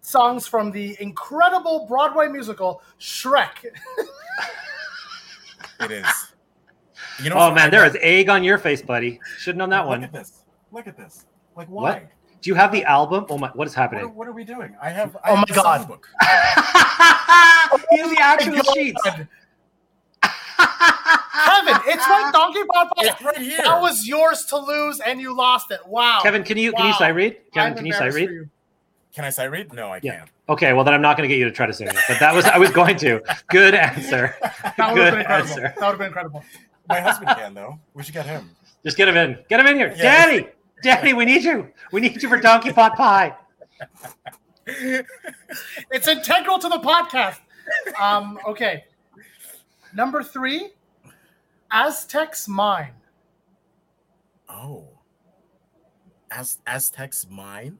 songs 0.03 0.46
from 0.46 0.70
the 0.70 0.96
incredible 1.01 1.87
Broadway 1.88 2.29
musical 2.29 2.83
Shrek. 3.01 3.64
It 5.81 5.90
is. 5.90 6.07
You 7.22 7.31
know. 7.31 7.37
Oh 7.38 7.55
man, 7.55 7.70
there 7.70 7.83
I- 7.83 7.88
is 7.88 7.96
egg 8.01 8.29
on 8.29 8.44
your 8.44 8.59
face, 8.59 8.83
buddy. 8.83 9.18
Should 9.38 9.55
have 9.55 9.57
known 9.57 9.70
that 9.70 9.81
Look 9.81 9.88
one. 9.88 10.05
at 10.05 10.12
this. 10.12 10.42
Look 10.76 10.86
at 10.86 10.94
this. 10.98 11.24
Like 11.56 11.68
What? 11.68 11.94
why? 11.94 12.08
Do 12.42 12.50
you 12.50 12.54
have 12.54 12.70
the 12.70 12.84
album? 12.84 13.24
Oh 13.30 13.38
my, 13.38 13.48
what 13.54 13.66
is 13.66 13.72
What 13.74 13.78
are, 13.78 13.82
happening? 13.82 14.14
what 14.14 14.28
are 14.28 14.32
we 14.32 14.44
doing? 14.44 14.76
I 14.80 14.90
have. 14.90 15.16
Oh 15.16 15.20
I 15.24 15.30
Oh 15.30 15.36
have 15.36 15.48
my 15.48 15.54
the 15.54 15.62
God. 15.62 15.88
songbook. 15.88 16.04
Oh, 17.72 17.80
he 17.90 17.98
has 17.98 18.10
the 18.10 18.20
actual 18.22 18.52
oh 18.52 18.62
God. 18.62 18.74
sheets. 18.74 19.02
Kevin, 19.02 19.24
it's 21.86 22.08
right, 22.08 22.30
Donkey 22.34 22.62
Pot 22.72 22.88
Pie. 22.94 23.04
It's 23.06 23.22
right 23.22 23.38
here. 23.38 23.60
That 23.64 23.80
was 23.80 24.06
yours 24.06 24.44
to 24.50 24.58
lose, 24.58 25.00
and 25.00 25.20
you 25.20 25.34
lost 25.36 25.70
it. 25.70 25.80
Wow. 25.86 26.20
Kevin, 26.22 26.44
can 26.44 26.58
you 26.58 26.72
can 26.72 26.84
you 26.84 26.90
Wow. 26.92 26.98
sight 26.98 27.14
read? 27.14 27.36
Kevin, 27.54 27.70
I'm 27.72 27.76
can 27.78 27.86
you 27.86 27.92
sight 27.94 28.12
read? 28.12 28.30
you. 28.30 28.48
Can 29.14 29.24
I 29.24 29.30
sight 29.30 29.50
read? 29.50 29.72
No, 29.72 29.90
I 29.90 30.00
Yeah. 30.02 30.18
can't. 30.18 30.30
Okay, 30.50 30.72
well 30.74 30.84
then 30.84 30.92
I'm 30.94 31.00
not 31.02 31.16
going 31.16 31.26
to 31.28 31.34
get 31.34 31.38
you 31.40 31.46
to 31.46 31.50
try 31.50 31.64
to 31.66 31.72
say 31.72 31.86
it. 31.86 31.96
But 32.06 32.20
that 32.20 32.34
was 32.34 32.44
I 32.44 32.58
was 32.58 32.70
going 32.70 32.96
to. 32.98 33.22
Good 33.48 33.74
answer. 33.74 34.34
That 34.76 34.92
would 34.92 35.02
have 35.02 35.10
Good 35.10 35.10
been 35.12 35.20
incredible. 35.20 35.50
answer. 35.52 35.62
That 35.62 35.76
would 35.80 35.84
have 35.86 35.98
been 35.98 36.06
incredible. 36.08 36.44
My 36.88 37.00
husband 37.00 37.30
can 37.34 37.54
though. 37.54 37.78
We 37.94 38.02
should 38.02 38.14
get 38.14 38.26
him. 38.26 38.50
Just 38.84 38.96
get 38.96 39.08
him 39.08 39.16
in. 39.16 39.38
Get 39.48 39.58
him 39.58 39.66
in 39.66 39.76
here, 39.76 39.88
Yeah. 39.88 40.02
Daddy. 40.02 40.46
Daddy, 40.82 41.12
we 41.14 41.24
need 41.24 41.42
you. 41.42 41.68
We 41.92 42.00
need 42.00 42.22
you 42.22 42.28
for 42.28 42.38
Donkey 42.38 42.72
Pot 42.72 42.96
Pie. 42.96 43.34
It's 44.66 46.08
integral 46.08 46.58
to 46.58 46.68
the 46.68 46.78
podcast. 46.78 47.38
Um, 48.00 48.38
okay. 48.46 48.84
Number 49.94 50.22
three, 50.22 50.70
Aztecs 51.70 52.48
Mine. 52.48 52.92
Oh. 54.48 54.88
Az- 56.30 56.58
Aztecs 56.66 57.26
mine? 57.30 57.78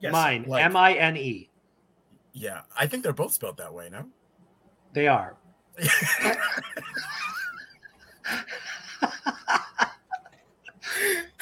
Yes. 0.00 0.12
Mine. 0.12 0.44
like- 0.46 0.64
M 0.64 0.76
I 0.76 0.94
N 0.94 1.16
E. 1.16 1.50
Yeah. 2.32 2.62
I 2.76 2.86
think 2.86 3.02
they're 3.02 3.12
both 3.12 3.32
spelled 3.32 3.58
that 3.58 3.72
way, 3.74 3.88
no? 3.90 4.06
They 4.92 5.08
are. 5.08 5.36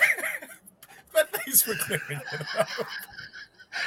but 1.45 1.45
thanks 1.45 1.63
for 1.63 1.75
clearing 1.75 2.21
it 2.33 2.59
up. 2.59 2.69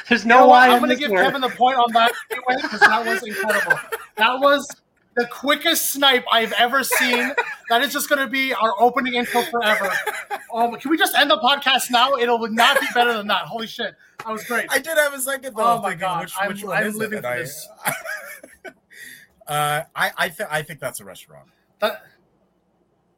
There's 0.10 0.24
You 0.24 0.30
no 0.30 0.40
know 0.40 0.48
what? 0.48 0.68
Y 0.70 0.74
I'm 0.74 0.80
going 0.80 0.90
to 0.90 0.96
give 0.96 1.12
word. 1.12 1.24
Kevin 1.24 1.42
the 1.42 1.50
point 1.50 1.78
on 1.78 1.92
that 1.94 2.12
anyway 2.32 2.62
because 2.62 2.80
that 2.80 3.06
was 3.06 3.24
incredible. 3.24 3.78
That 4.18 4.40
was 4.40 4.68
the 5.16 5.28
quickest 5.28 5.92
snipe 5.94 6.26
I've 6.32 6.52
ever 6.54 6.84
seen. 6.84 7.32
That 7.70 7.82
is 7.84 7.94
just 7.94 8.10
going 8.10 8.20
to 8.20 8.28
be 8.28 8.54
our 8.54 8.74
opening 8.80 9.14
intro 9.14 9.44
forever. 9.44 9.90
Um, 10.54 10.76
can 10.78 10.90
we 10.92 10.98
just 10.98 11.16
end 11.16 11.30
the 11.30 11.38
podcast 11.38 11.92
now? 11.92 12.16
It'll 12.16 12.40
not 12.50 12.80
be 12.80 12.88
better 12.94 13.14
than 13.14 13.28
that. 13.28 13.44
Holy 13.46 13.68
shit. 13.68 13.94
That 14.26 14.32
was 14.32 14.44
great. 14.46 14.66
I 14.70 14.80
did 14.80 14.98
have 14.98 15.14
a 15.14 15.20
second 15.20 15.56
though. 15.56 15.76
Oh 15.78 15.82
my 15.82 15.94
God. 15.94 16.24
Which, 16.24 16.34
I'm- 16.38 16.48
which 16.50 16.64
one 16.64 16.78
I'm 16.78 16.88
is 16.88 16.96
living 16.96 17.18
And 17.18 17.26
for 17.26 17.32
I- 17.32 17.38
this. 17.38 17.68
uh, 19.48 19.82
I 19.96 20.12
I, 20.18 20.30
th- 20.30 20.50
I 20.52 20.62
think 20.64 20.80
that's 20.80 21.00
a 21.00 21.06
restaurant. 21.06 21.48
That- 21.80 22.04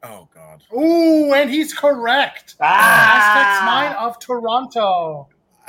Oh 0.02 0.28
God. 0.32 0.62
ooh, 0.72 1.32
and 1.34 1.50
he's 1.50 1.74
correct. 1.74 2.54
Aztecs 2.60 3.64
Mine 3.64 3.96
of 3.96 4.18
Toronto. 4.20 5.28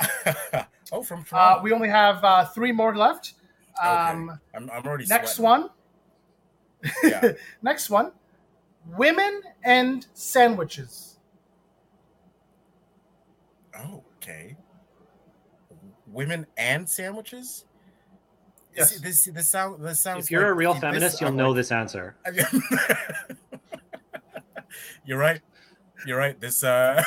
oh, 0.92 1.02
from 1.02 1.20
Uh, 1.20 1.24
Toronto. 1.24 1.62
we 1.62 1.72
only 1.72 1.88
have 1.88 2.22
uh, 2.22 2.44
three 2.46 2.70
more 2.72 2.94
left. 2.96 3.34
Um, 3.82 4.30
okay. 4.30 4.38
I'm, 4.54 4.70
I'm 4.70 4.86
already 4.86 5.06
Next 5.06 5.34
sweating. 5.36 5.68
one. 6.84 6.90
Yeah. 7.02 7.32
Next 7.62 7.90
one. 7.90 8.12
Women 8.96 9.42
and 9.64 10.06
sandwiches. 10.14 11.18
Oh, 13.78 14.02
okay. 14.16 14.56
Women 16.06 16.46
and 16.56 16.88
sandwiches. 16.88 17.64
Yes. 18.76 18.90
See, 18.94 19.00
this 19.02 19.24
this 19.24 19.50
sound 19.50 19.82
this 19.84 20.00
sounds. 20.00 20.24
If 20.26 20.30
you're 20.30 20.42
like- 20.42 20.50
a 20.50 20.54
real 20.54 20.72
this- 20.74 20.80
feminist, 20.82 21.20
you'll 21.20 21.30
I'm 21.30 21.36
know 21.36 21.48
like- 21.50 21.56
this 21.56 21.72
answer. 21.72 22.16
I 24.70 24.72
mean- 24.72 25.02
you're 25.04 25.18
right. 25.18 25.40
You're 26.06 26.18
right. 26.18 26.40
This, 26.40 26.64
uh, 26.64 27.02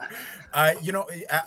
uh 0.54 0.72
you 0.82 0.92
know, 0.92 1.06
uh, 1.30 1.40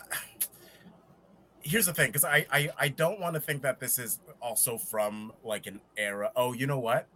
here's 1.61 1.86
the 1.86 1.93
thing, 1.93 2.09
because 2.09 2.26
I, 2.26 2.45
I, 2.51 2.70
I 2.78 2.88
don't 2.89 3.20
want 3.20 3.34
to 3.36 3.39
think 3.39 3.61
that 3.64 3.80
this 3.80 3.97
is 3.97 4.20
also 4.41 4.78
from 4.78 5.32
like 5.43 5.66
an 5.66 5.82
era. 5.97 6.32
Oh, 6.36 6.53
you 6.53 6.68
know 6.68 6.80
what? 6.80 7.07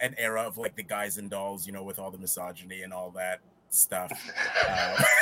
An 0.00 0.14
era 0.18 0.42
of 0.42 0.56
like 0.56 0.76
the 0.76 0.82
guys 0.82 1.18
and 1.18 1.28
dolls, 1.28 1.66
you 1.66 1.72
know, 1.72 1.82
with 1.82 1.98
all 1.98 2.10
the 2.10 2.18
misogyny 2.18 2.82
and 2.82 2.92
all 2.92 3.10
that 3.12 3.40
stuff. 3.70 4.12
Uh, 4.68 5.02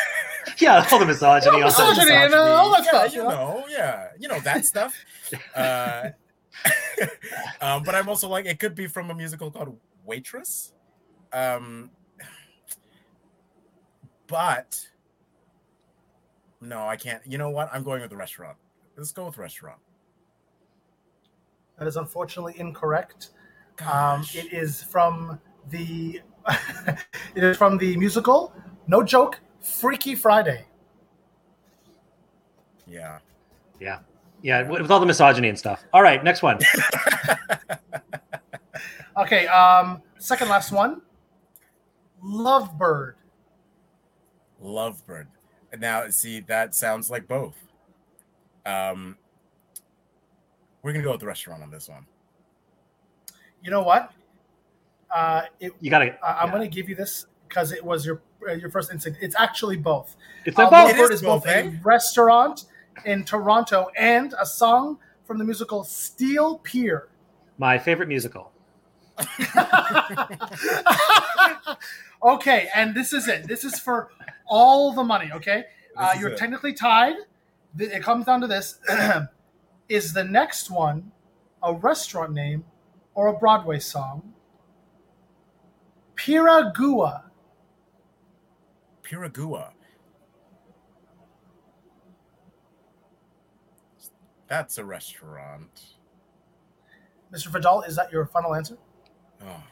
Yeah, 0.58 0.86
all 0.90 0.98
the 0.98 1.06
misogyny. 1.06 1.50
all 1.50 1.58
the 1.60 1.64
Misogyny 1.66 2.14
and, 2.14 2.34
all 2.34 2.72
that 2.72 2.84
yeah, 2.84 2.90
stuff, 2.90 3.14
You 3.14 3.22
you 3.22 3.28
know? 3.28 3.34
know, 3.34 3.64
yeah, 3.68 4.08
you 4.18 4.28
know 4.28 4.40
that 4.40 4.64
stuff. 4.64 4.94
Uh, 5.54 6.10
um, 7.60 7.82
but 7.84 7.94
I'm 7.94 8.08
also 8.08 8.28
like, 8.28 8.46
it 8.46 8.58
could 8.58 8.74
be 8.74 8.86
from 8.86 9.10
a 9.10 9.14
musical 9.14 9.50
called 9.50 9.78
Waitress. 10.04 10.72
Um, 11.32 11.90
but 14.32 14.80
no, 16.62 16.88
I 16.88 16.96
can't. 16.96 17.20
You 17.26 17.36
know 17.36 17.50
what? 17.50 17.68
I'm 17.70 17.82
going 17.82 18.00
with 18.00 18.08
the 18.08 18.16
restaurant. 18.16 18.56
Let's 18.96 19.12
go 19.12 19.26
with 19.26 19.36
restaurant. 19.36 19.78
That 21.78 21.86
is 21.86 21.98
unfortunately 21.98 22.54
incorrect. 22.56 23.30
Um, 23.86 24.24
it 24.32 24.50
is 24.54 24.82
from 24.82 25.38
the 25.68 26.22
it 27.34 27.44
is 27.44 27.58
from 27.58 27.76
the 27.76 27.94
musical. 27.98 28.54
No 28.86 29.02
joke. 29.02 29.38
Freaky 29.60 30.14
Friday. 30.14 30.64
Yeah. 32.86 33.18
Yeah. 33.80 33.98
Yeah, 34.40 34.68
with 34.68 34.80
with 34.80 34.90
all 34.90 34.98
the 34.98 35.06
misogyny 35.06 35.50
and 35.50 35.58
stuff. 35.58 35.84
All 35.92 36.02
right, 36.02 36.24
next 36.24 36.42
one. 36.42 36.58
Okay. 39.16 39.46
Um, 39.46 40.02
second 40.18 40.48
last 40.48 40.72
one. 40.72 41.02
Lovebird. 42.24 43.14
Lovebird. 44.62 45.26
Now, 45.78 46.08
see, 46.10 46.40
that 46.40 46.74
sounds 46.74 47.10
like 47.10 47.26
both. 47.26 47.54
Um, 48.66 49.16
we're 50.82 50.92
gonna 50.92 51.04
go 51.04 51.12
with 51.12 51.20
the 51.20 51.26
restaurant 51.26 51.62
on 51.62 51.70
this 51.70 51.88
one. 51.88 52.06
You 53.62 53.70
know 53.70 53.82
what? 53.82 54.12
Uh, 55.14 55.42
it, 55.60 55.72
You 55.80 55.90
gotta. 55.90 56.16
I- 56.24 56.40
I'm 56.42 56.48
yeah. 56.48 56.54
going 56.54 56.70
to 56.70 56.74
give 56.74 56.88
you 56.88 56.94
this 56.94 57.26
because 57.48 57.70
it 57.72 57.84
was 57.84 58.04
your 58.06 58.22
uh, 58.48 58.52
your 58.52 58.70
first 58.70 58.90
instinct. 58.90 59.18
It's 59.22 59.36
actually 59.38 59.76
both. 59.76 60.16
It's 60.44 60.58
Uh, 60.58 60.68
both. 60.70 60.90
It 60.90 60.96
Lovebird 60.96 61.04
is 61.04 61.10
is 61.10 61.22
both 61.22 61.44
both, 61.44 61.52
eh? 61.52 61.60
a 61.68 61.80
restaurant 61.84 62.64
in 63.04 63.24
Toronto 63.24 63.88
and 63.96 64.34
a 64.38 64.46
song 64.46 64.98
from 65.26 65.38
the 65.38 65.44
musical 65.44 65.84
Steel 65.84 66.58
Pier. 66.58 67.08
My 67.58 67.78
favorite 67.78 68.08
musical. 68.08 68.51
okay, 72.34 72.68
and 72.74 72.94
this 72.94 73.12
is 73.12 73.28
it. 73.28 73.46
This 73.46 73.64
is 73.64 73.78
for 73.78 74.10
all 74.46 74.92
the 74.92 75.04
money. 75.04 75.30
Okay, 75.32 75.64
uh, 75.96 76.14
you're 76.18 76.30
it. 76.30 76.38
technically 76.38 76.72
tied. 76.72 77.16
It 77.78 78.02
comes 78.02 78.26
down 78.26 78.40
to 78.42 78.46
this: 78.46 78.78
is 79.88 80.12
the 80.12 80.24
next 80.24 80.70
one 80.70 81.12
a 81.62 81.74
restaurant 81.74 82.32
name 82.32 82.64
or 83.14 83.28
a 83.28 83.32
Broadway 83.32 83.78
song? 83.78 84.34
Piragua. 86.16 87.24
Piragua. 89.02 89.72
That's 94.48 94.78
a 94.78 94.84
restaurant. 94.84 95.82
Mr. 97.32 97.46
Vidal, 97.46 97.82
is 97.82 97.96
that 97.96 98.12
your 98.12 98.26
final 98.26 98.54
answer? 98.54 98.76
Oh, 99.44 99.62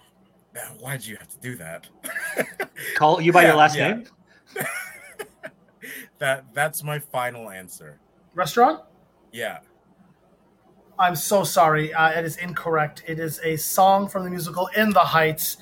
man, 0.55 0.67
why'd 0.79 1.05
you 1.05 1.17
have 1.17 1.29
to 1.29 1.39
do 1.41 1.57
that? 1.57 1.89
Call 2.97 3.21
you 3.21 3.33
by 3.33 3.43
Yeah, 3.43 3.49
your 3.49 3.57
last 3.57 3.77
yeah. 3.77 3.89
name? 3.95 4.07
that 6.19 6.45
that's 6.55 6.83
my 6.83 6.99
final 6.99 7.51
answer. 7.51 7.99
Restaurant? 8.35 8.81
Yeah. 9.33 9.59
I'm 10.99 11.17
so 11.17 11.45
sorry. 11.45 11.95
Uh, 11.95 12.11
it 12.11 12.25
is 12.27 12.37
incorrect. 12.37 13.03
It 13.07 13.19
is 13.19 13.41
a 13.43 13.57
song 13.57 14.07
from 14.09 14.25
the 14.25 14.31
musical 14.31 14.67
In 14.77 14.91
the 14.91 15.01
Heights. 15.01 15.57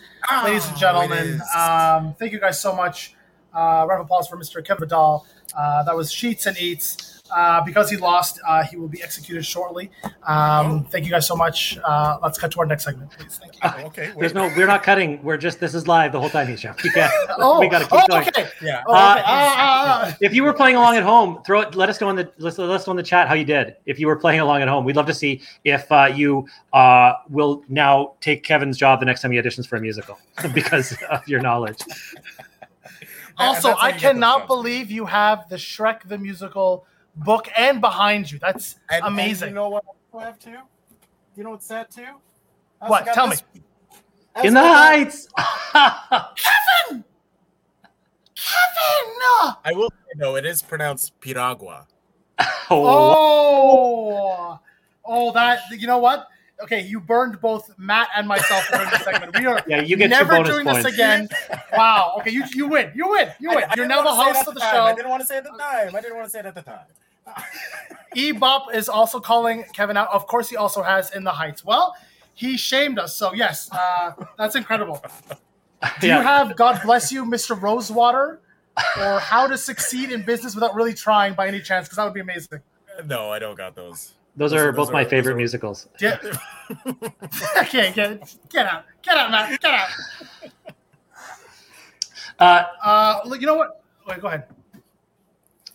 Ladies 0.44 0.66
and 0.66 0.74
Oh, 0.76 0.78
gentlemen, 0.80 1.40
um, 1.56 2.14
thank 2.18 2.32
you 2.32 2.40
guys 2.40 2.60
so 2.60 2.74
much. 2.74 3.14
Uh, 3.54 3.86
round 3.88 4.00
of 4.00 4.06
applause 4.06 4.26
for 4.28 4.36
Mr. 4.36 4.64
Kevin 4.64 4.80
Vidal. 4.88 5.26
Uh, 5.56 5.82
that 5.84 5.94
was 5.96 6.10
Sheets 6.12 6.46
and 6.46 6.58
Eats. 6.58 7.17
Uh, 7.34 7.62
because 7.64 7.90
he 7.90 7.96
lost, 7.96 8.40
uh, 8.46 8.62
he 8.62 8.76
will 8.76 8.88
be 8.88 9.02
executed 9.02 9.44
shortly. 9.44 9.90
Um, 10.26 10.84
Thank 10.84 11.04
you 11.04 11.10
guys 11.10 11.26
so 11.26 11.36
much. 11.36 11.78
Uh, 11.84 12.18
let's 12.22 12.38
cut 12.38 12.50
to 12.52 12.60
our 12.60 12.66
next 12.66 12.84
segment, 12.84 13.10
please. 13.10 13.38
Thank 13.38 13.54
you. 13.54 13.60
Oh, 13.64 13.86
okay. 13.86 14.12
There's 14.18 14.34
no. 14.34 14.52
We're 14.56 14.66
not 14.66 14.82
cutting. 14.82 15.22
We're 15.22 15.36
just. 15.36 15.60
This 15.60 15.74
is 15.74 15.86
live 15.86 16.12
the 16.12 16.20
whole 16.20 16.30
time, 16.30 16.46
Hisha. 16.46 16.80
We 16.82 16.90
can't. 16.90 17.12
Oh, 17.38 17.60
we 17.60 17.68
gotta 17.68 17.84
keep 17.84 17.92
oh, 17.94 18.06
going. 18.08 18.28
okay. 18.28 18.48
Yeah. 18.62 18.82
Oh, 18.86 18.94
Uh, 18.94 19.12
okay. 19.12 19.22
Ah, 19.26 19.54
ah, 19.56 20.04
ah. 20.06 20.16
If 20.20 20.34
you 20.34 20.42
were 20.42 20.52
playing 20.52 20.76
along 20.76 20.96
at 20.96 21.02
home, 21.02 21.42
throw 21.44 21.60
it. 21.60 21.74
Let 21.74 21.88
us 21.88 22.00
know 22.00 22.10
in 22.10 22.16
the 22.16 22.30
let 22.38 22.52
us, 22.52 22.58
let 22.58 22.70
us 22.70 22.86
know 22.86 22.92
in 22.92 22.96
the 22.96 23.02
chat 23.02 23.28
how 23.28 23.34
you 23.34 23.44
did. 23.44 23.76
If 23.86 23.98
you 23.98 24.06
were 24.06 24.16
playing 24.16 24.40
along 24.40 24.62
at 24.62 24.68
home, 24.68 24.84
we'd 24.84 24.96
love 24.96 25.06
to 25.06 25.14
see 25.14 25.42
if 25.64 25.90
uh, 25.92 26.10
you 26.12 26.46
uh, 26.72 27.14
will 27.28 27.62
now 27.68 28.14
take 28.20 28.42
Kevin's 28.44 28.76
job 28.78 29.00
the 29.00 29.06
next 29.06 29.22
time 29.22 29.30
he 29.30 29.38
auditions 29.38 29.66
for 29.66 29.76
a 29.76 29.80
musical 29.80 30.18
because 30.54 30.96
of 31.10 31.26
your 31.28 31.40
knowledge. 31.40 31.78
Also, 33.38 33.70
I 33.70 33.88
you 33.88 33.92
get 33.92 34.02
those 34.02 34.12
cannot 34.12 34.46
believe 34.46 34.90
you 34.90 35.06
have 35.06 35.48
the 35.48 35.56
Shrek 35.56 36.08
the 36.08 36.18
Musical 36.18 36.86
book 37.24 37.48
and 37.56 37.80
behind 37.80 38.30
you. 38.30 38.38
That's 38.38 38.74
And- 38.90 39.04
and 39.04 39.12
amazing. 39.14 39.48
you 39.50 39.54
know 39.54 39.68
what? 39.68 39.84
I 40.18 40.24
have 40.24 40.38
too. 40.38 40.56
You 41.36 41.44
know 41.44 41.50
what's 41.50 41.66
sad 41.66 41.90
too? 41.90 42.06
What? 42.80 43.06
Tell 43.06 43.28
this- 43.28 43.42
me. 43.54 43.62
I 44.34 44.46
In 44.46 44.54
the 44.54 44.60
heights. 44.60 45.28
Kevin! 45.72 47.04
Kevin! 48.34 49.56
I 49.64 49.72
will 49.74 49.90
say 49.90 50.12
no. 50.16 50.36
It 50.36 50.46
is 50.46 50.62
pronounced 50.62 51.18
piragua. 51.20 51.86
oh, 52.70 52.86
Oh, 53.50 54.60
oh, 55.04 55.32
that 55.32 55.60
you 55.70 55.86
know 55.86 55.98
what? 55.98 56.28
Okay, 56.62 56.80
you 56.82 57.00
burned 57.00 57.40
both 57.40 57.72
Matt 57.78 58.08
and 58.16 58.26
myself 58.26 58.68
during 58.70 58.88
this 58.90 59.02
segment. 59.04 59.36
We 59.38 59.46
are 59.46 59.62
yeah, 59.68 59.80
you 59.80 59.96
get 59.96 60.04
two 60.06 60.10
never 60.10 60.34
bonus 60.36 60.48
doing 60.50 60.66
points. 60.66 60.84
this 60.84 60.94
again. 60.94 61.28
Wow. 61.72 62.16
Okay, 62.18 62.30
you 62.30 62.44
you 62.52 62.68
win. 62.68 62.90
You 62.94 63.08
win. 63.10 63.28
You 63.40 63.50
win. 63.50 63.58
I- 63.58 63.62
I 63.62 63.74
You're 63.76 63.86
didn't 63.86 63.88
now 63.88 64.02
the 64.02 64.08
wanna 64.10 64.24
say 64.24 64.30
it 64.30 64.36
host 64.36 64.48
of 64.48 64.54
the 64.54 64.60
time. 64.60 64.82
I 64.82 64.94
didn't 64.94 65.10
want 65.10 65.20
to 65.22 65.26
say 65.26 65.36
it 65.36 65.46
at 65.46 65.52
the 65.52 65.58
time. 65.58 65.94
I 65.96 66.00
didn't 66.00 66.16
want 66.16 66.26
to 66.26 66.30
say 66.30 66.40
it 66.40 66.46
at 66.46 66.54
the 66.54 66.62
time. 66.62 66.86
Ebop 68.16 68.74
is 68.74 68.88
also 68.88 69.20
calling 69.20 69.64
Kevin 69.74 69.96
out. 69.96 70.08
Of 70.08 70.26
course, 70.26 70.48
he 70.48 70.56
also 70.56 70.82
has 70.82 71.10
in 71.14 71.24
the 71.24 71.30
Heights. 71.32 71.64
Well, 71.64 71.94
he 72.34 72.56
shamed 72.56 72.98
us. 72.98 73.14
So 73.16 73.32
yes, 73.34 73.68
uh, 73.72 74.12
that's 74.36 74.56
incredible. 74.56 75.02
Do 76.00 76.06
Yeah. 76.08 76.18
you 76.18 76.22
have 76.26 76.56
God 76.56 76.80
bless 76.84 77.12
you, 77.12 77.24
Mr. 77.24 77.60
Rosewater, 77.60 78.40
or 78.98 79.18
How 79.20 79.46
to 79.46 79.56
Succeed 79.58 80.10
in 80.10 80.22
Business 80.22 80.54
Without 80.54 80.74
Really 80.74 80.94
Trying 80.94 81.34
by 81.34 81.46
any 81.48 81.60
chance? 81.60 81.86
Because 81.86 81.96
that 81.96 82.04
would 82.04 82.14
be 82.14 82.20
amazing. 82.20 82.60
No, 83.04 83.30
I 83.30 83.38
don't 83.38 83.56
got 83.56 83.74
those. 83.76 84.14
Those 84.36 84.52
Those 84.52 84.60
are 84.60 84.68
are- 84.68 84.72
both 84.72 84.86
those 84.88 84.92
my 84.92 85.02
are- 85.02 85.08
favorite 85.08 85.32
are- 85.34 85.36
musicals. 85.36 85.88
Get, 85.98 86.20
okay, 87.58 87.92
get 87.92 88.36
get 88.48 88.66
out, 88.66 88.84
get 89.02 89.16
out, 89.16 89.30
Matt, 89.32 89.60
get 89.60 89.74
out. 89.74 89.88
Uh, 92.38 92.64
Uh, 92.82 93.20
look, 93.24 93.40
you 93.40 93.46
know 93.46 93.54
what? 93.56 93.82
Wait, 94.06 94.20
go 94.20 94.28
ahead. 94.28 94.44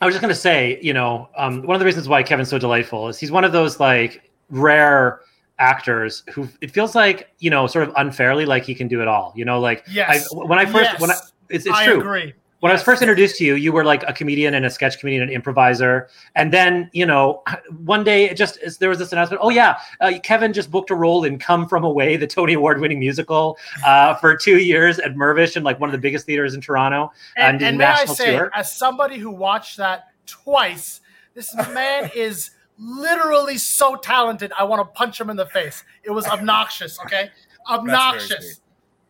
I 0.02 0.06
was 0.06 0.14
just 0.14 0.22
gonna 0.22 0.36
say, 0.36 0.80
you 0.82 0.94
know, 0.94 1.30
um, 1.38 1.62
one 1.64 1.76
of 1.76 1.80
the 1.80 1.86
reasons 1.86 2.08
why 2.10 2.24
Kevin's 2.24 2.50
so 2.50 2.58
delightful 2.58 3.08
is 3.08 3.20
he's 3.20 3.32
one 3.32 3.44
of 3.44 3.52
those 3.52 3.80
like 3.80 4.30
rare 4.50 5.22
actors 5.60 6.24
who 6.34 6.48
it 6.62 6.72
feels 6.72 6.96
like 6.96 7.30
you 7.39 7.50
know 7.50 7.68
sort 7.68 7.88
of 7.88 7.94
unfairly 7.98 8.46
like 8.46 8.64
he 8.64 8.76
can 8.76 8.88
do 8.88 9.02
it 9.02 9.08
all. 9.08 9.34
You 9.36 9.46
know, 9.46 9.60
like 9.60 9.86
Yes. 9.89 10.28
I, 10.32 10.36
when 10.36 10.60
I 10.60 10.66
first 10.66 11.00
when 11.00 11.12
I 11.12 11.16
it's, 11.50 11.66
it's 11.66 11.76
I 11.76 11.86
true. 11.86 12.00
agree. 12.00 12.34
When 12.64 12.72
I 12.72 12.76
was 12.76 12.82
first 12.82 13.01
introduced 13.01 13.36
to 13.39 13.43
you, 13.43 13.55
you 13.55 13.74
were 13.74 13.84
like 13.84 14.03
a 14.07 14.14
comedian 14.14 14.53
and 14.53 14.66
a 14.66 14.70
sketch 14.70 14.97
comedian 14.97 15.22
and 15.22 15.30
improviser. 15.30 16.07
And 16.34 16.53
then, 16.53 16.89
you 16.93 17.05
know, 17.05 17.43
one 17.84 18.05
day 18.05 18.30
it 18.30 18.38
just 18.38 18.57
there 18.80 18.88
was 18.88 18.99
this 18.99 19.11
announcement. 19.11 19.41
Oh 19.43 19.49
yeah, 19.49 19.80
uh, 19.99 20.14
Kevin 20.24 20.53
just 20.53 20.72
booked 20.72 20.89
a 20.89 20.95
role 20.95 21.26
in 21.26 21.38
"Come 21.38 21.68
From 21.68 21.84
Away," 21.84 22.16
the 22.16 22.26
Tony 22.26 22.53
Award-winning 22.53 22.99
musical, 22.99 23.57
uh, 23.86 24.16
for 24.16 24.38
two 24.38 24.59
years 24.59 24.97
at 24.99 25.14
Mirvish 25.14 25.57
and 25.57 25.66
like 25.66 25.82
one 25.82 25.89
of 25.89 25.91
the 25.91 25.97
biggest 25.97 26.26
theaters 26.26 26.53
in 26.53 26.61
Toronto. 26.61 27.11
And, 27.36 27.59
did 27.59 27.68
and 27.68 27.78
may 27.80 27.84
I 27.84 27.89
national 27.95 28.16
say, 28.16 28.32
tour. 28.32 28.49
as 28.55 28.74
somebody 28.74 29.18
who 29.18 29.30
watched 29.30 29.76
that 29.76 30.14
twice, 30.26 31.01
this 31.34 31.53
man 31.74 32.11
is 32.16 32.51
literally 32.80 33.57
so 33.57 33.97
talented. 33.97 34.53
I 34.57 34.64
want 34.64 34.80
to 34.80 34.86
punch 34.86 35.20
him 35.20 35.30
in 35.30 35.36
the 35.36 35.47
face. 35.47 35.84
It 36.05 36.11
was 36.11 36.26
obnoxious. 36.28 36.97
Okay, 37.01 37.24
That's 37.24 37.68
very 37.68 37.80
obnoxious. 37.80 38.61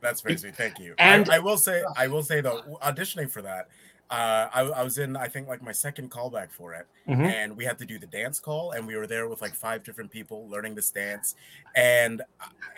That's 0.03 0.21
sweet. 0.21 0.39
Thank 0.55 0.77
you. 0.79 0.93
And- 0.99 1.29
I, 1.29 1.37
I 1.37 1.39
will 1.39 1.57
say, 1.57 1.83
I 1.97 2.05
will 2.07 2.21
say 2.23 2.41
though, 2.41 2.61
auditioning 2.83 3.29
for 3.31 3.41
that, 3.41 3.69
uh, 4.11 4.47
I, 4.53 4.61
I 4.61 4.83
was 4.83 4.99
in, 4.99 5.15
I 5.15 5.27
think, 5.27 5.47
like 5.47 5.63
my 5.63 5.71
second 5.71 6.11
callback 6.11 6.51
for 6.51 6.73
it, 6.73 6.85
Mhm. 7.07 7.25
and 7.25 7.57
we 7.57 7.63
had 7.65 7.79
to 7.79 7.85
do 7.85 7.97
the 7.97 8.05
dance 8.05 8.39
call, 8.39 8.71
and 8.73 8.85
we 8.85 8.95
were 8.95 9.07
there 9.07 9.27
with 9.27 9.41
like 9.41 9.55
five 9.55 9.81
different 9.83 10.11
people 10.11 10.47
learning 10.49 10.75
this 10.75 10.91
dance, 10.91 11.35
and 11.75 12.21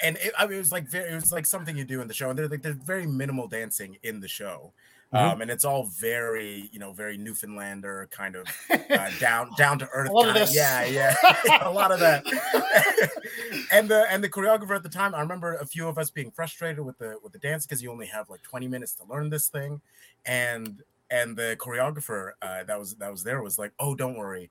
and 0.02 0.16
it, 0.18 0.32
I 0.38 0.46
mean, 0.46 0.56
it 0.56 0.60
was 0.60 0.72
like 0.72 0.88
very, 0.88 1.12
it 1.12 1.16
was 1.16 1.34
like 1.34 1.46
something 1.46 1.76
you 1.76 1.84
do 1.84 2.00
in 2.00 2.08
the 2.08 2.14
show, 2.14 2.30
and 2.30 2.40
there's 2.40 2.52
like 2.52 2.62
there's 2.62 2.78
very 2.78 3.06
minimal 3.08 3.48
dancing 3.48 3.98
in 4.04 4.22
the 4.22 4.28
show. 4.30 4.72
Mhm. 5.14 5.34
Um, 5.34 5.42
and 5.42 5.52
it's 5.52 5.64
all 5.64 5.86
very, 5.86 6.70
you 6.74 6.80
know, 6.80 6.92
very 6.92 7.18
Newfoundlander 7.18 8.08
kind 8.12 8.36
of 8.36 8.48
uh, 8.70 9.10
down 9.20 9.50
down 9.58 9.80
to 9.80 9.88
earth. 9.94 10.10
A 10.10 10.14
lot 10.14 10.28
of 10.28 10.34
kinda- 10.34 10.40
this. 10.48 10.56
Yeah, 10.56 10.84
yeah, 11.46 11.68
a 11.68 11.72
lot 11.72 11.92
of 11.92 12.00
that. 12.00 12.24
and 13.72 13.88
the 13.90 14.06
and 14.10 14.24
the 14.24 14.30
choreographer 14.30 14.76
at 14.76 14.84
the 14.84 14.90
time, 14.90 15.16
I 15.16 15.22
remember 15.22 15.56
a 15.56 15.66
few 15.66 15.88
of 15.88 15.98
us 15.98 16.10
being 16.10 16.32
frustrated 16.32 16.80
with 16.84 16.98
the 16.98 17.18
with 17.24 17.34
the 17.34 17.40
dance 17.40 17.66
because 17.66 17.82
you 17.82 17.92
only 17.92 18.08
have 18.08 18.30
like 18.30 18.42
20 18.42 18.68
minutes 18.68 18.94
to 18.96 19.06
learn 19.06 19.30
this 19.30 19.48
thing, 19.48 19.82
and 20.26 20.82
and 21.10 21.38
the 21.38 21.56
choreographer 21.60 22.32
uh, 22.42 22.64
that 22.64 22.80
was 22.80 22.96
that 22.96 23.12
was 23.12 23.24
there 23.24 23.42
was 23.42 23.58
like, 23.60 23.72
oh, 23.80 23.96
don't 23.96 24.18
worry. 24.18 24.50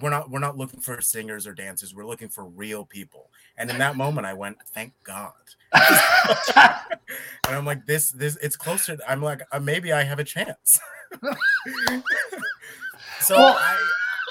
We're 0.00 0.10
not 0.10 0.30
we're 0.30 0.40
not 0.40 0.56
looking 0.56 0.80
for 0.80 1.00
singers 1.00 1.46
or 1.46 1.54
dancers. 1.54 1.94
We're 1.94 2.06
looking 2.06 2.28
for 2.28 2.44
real 2.44 2.84
people. 2.84 3.30
And 3.56 3.70
in 3.70 3.78
that 3.78 3.96
moment, 3.96 4.26
I 4.26 4.34
went, 4.34 4.58
"Thank 4.74 4.92
God." 5.04 5.32
and 5.74 6.84
I'm 7.46 7.64
like, 7.64 7.86
"This 7.86 8.10
this 8.10 8.36
it's 8.42 8.56
closer." 8.56 8.98
I'm 9.08 9.22
like, 9.22 9.42
uh, 9.52 9.60
maybe 9.60 9.92
I 9.92 10.02
have 10.02 10.18
a 10.18 10.24
chance. 10.24 10.80
so 13.20 13.36
Well- 13.36 13.56
I, 13.58 13.76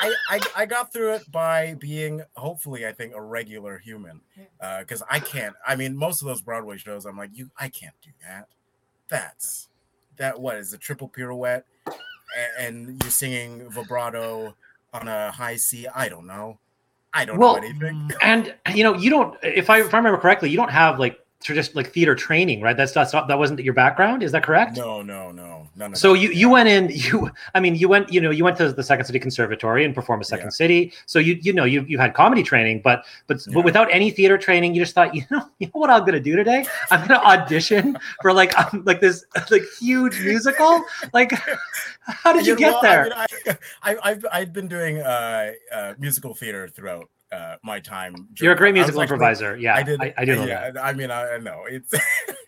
I 0.01 0.13
I 0.29 0.39
I 0.57 0.65
got 0.65 0.91
through 0.91 1.13
it 1.13 1.31
by 1.31 1.75
being 1.75 2.21
hopefully 2.35 2.85
I 2.85 2.91
think 2.91 3.13
a 3.15 3.21
regular 3.21 3.77
human 3.77 4.19
Uh 4.59 4.79
because 4.79 5.01
I 5.09 5.19
can't. 5.19 5.55
I 5.65 5.75
mean, 5.75 5.95
most 5.95 6.21
of 6.21 6.27
those 6.27 6.41
Broadway 6.41 6.77
shows, 6.77 7.05
I'm 7.05 7.17
like, 7.17 7.29
you, 7.33 7.49
I 7.57 7.69
can't 7.69 7.95
do 8.01 8.09
that. 8.27 8.47
That's 9.07 9.69
that. 10.17 10.39
What 10.39 10.57
is 10.57 10.73
a 10.73 10.77
triple 10.77 11.07
pirouette, 11.07 11.63
A- 11.87 12.61
and 12.61 13.01
you're 13.01 13.11
singing 13.11 13.69
vibrato 13.69 14.55
on 15.01 15.07
a 15.07 15.31
high 15.31 15.55
C? 15.55 15.87
I 15.93 16.09
don't 16.09 16.27
know. 16.27 16.59
I 17.13 17.25
don't 17.25 17.37
Well, 17.37 17.55
know 17.55 17.63
anything. 17.67 18.11
And 18.21 18.53
you 18.73 18.83
know, 18.83 18.95
you 18.95 19.09
don't. 19.09 19.35
If 19.43 19.69
I 19.69 19.79
if 19.81 19.93
I 19.93 19.97
remember 19.97 20.19
correctly, 20.19 20.49
you 20.49 20.57
don't 20.57 20.71
have 20.71 20.99
like 20.99 21.19
just 21.41 21.75
like 21.75 21.91
theater 21.93 22.15
training, 22.15 22.61
right? 22.61 22.75
That's 22.75 22.91
that's 22.91 23.13
not 23.13 23.27
that 23.27 23.37
wasn't 23.37 23.59
your 23.61 23.73
background. 23.73 24.23
Is 24.23 24.31
that 24.33 24.43
correct? 24.43 24.77
No, 24.77 25.01
no, 25.01 25.31
no, 25.31 25.64
So 25.93 26.13
you 26.13 26.29
you 26.29 26.49
went 26.49 26.69
in 26.69 26.89
you 26.93 27.29
I 27.53 27.59
mean 27.59 27.75
you 27.75 27.89
went 27.89 28.11
you 28.11 28.21
know 28.21 28.31
you 28.31 28.43
went 28.43 28.57
to 28.57 28.71
the 28.71 28.83
Second 28.83 29.05
City 29.05 29.19
Conservatory 29.19 29.83
and 29.83 29.93
performed 29.93 30.21
at 30.21 30.27
Second 30.27 30.47
Yeah. 30.47 30.61
City. 30.61 30.93
So 31.05 31.19
you 31.19 31.37
you 31.41 31.53
know 31.53 31.65
you 31.65 31.83
you 31.87 31.97
had 31.97 32.13
comedy 32.13 32.43
training, 32.43 32.81
but 32.81 33.05
but 33.27 33.45
Yeah. 33.45 33.55
but 33.55 33.65
without 33.65 33.87
any 33.91 34.09
theater 34.11 34.37
training, 34.37 34.73
you 34.73 34.81
just 34.81 34.95
thought 34.95 35.13
you 35.13 35.23
know 35.31 35.49
you 35.59 35.67
know 35.67 35.79
what 35.79 35.89
I'm 35.89 36.05
gonna 36.05 36.19
do 36.19 36.35
today? 36.35 36.65
I'm 36.91 37.07
gonna 37.07 37.19
audition 37.21 37.97
for 38.21 38.31
like 38.31 38.57
um, 38.73 38.83
like 38.85 39.01
this 39.01 39.25
like 39.51 39.63
huge 39.79 40.19
musical. 40.21 40.81
Like 41.13 41.31
how 42.01 42.31
did 42.33 42.45
you, 42.45 42.53
know, 42.53 42.59
get 42.59 42.71
well, 42.73 42.81
there? 42.81 43.13
I 43.13 43.25
mean, 43.45 43.57
I, 43.83 43.91
I, 43.91 43.97
I've 44.11 44.25
I've 44.31 44.53
been 44.53 44.67
doing 44.67 44.99
uh, 44.99 45.51
uh, 45.73 45.93
musical 45.97 46.33
theater 46.33 46.67
throughout 46.67 47.09
uh, 47.35 47.57
my 47.63 47.79
time. 47.79 48.13
You're 48.39 48.53
a 48.53 48.55
great 48.55 48.71
during- 48.73 48.83
I 48.83 48.85
was 48.87 48.95
musical 48.95 49.01
actually- 49.01 49.15
improviser. 49.15 49.57
Yeah, 49.57 49.75
I, 49.75 49.83
did. 49.83 49.99
I, 50.17 50.25
do 50.25 50.35
know 50.35 50.45
yeah, 50.45 50.71
that. 50.71 50.83
I 50.83 50.93
mean, 50.93 51.11
I, 51.11 51.35
I 51.35 51.37
know 51.39 51.63
it's 51.67 51.93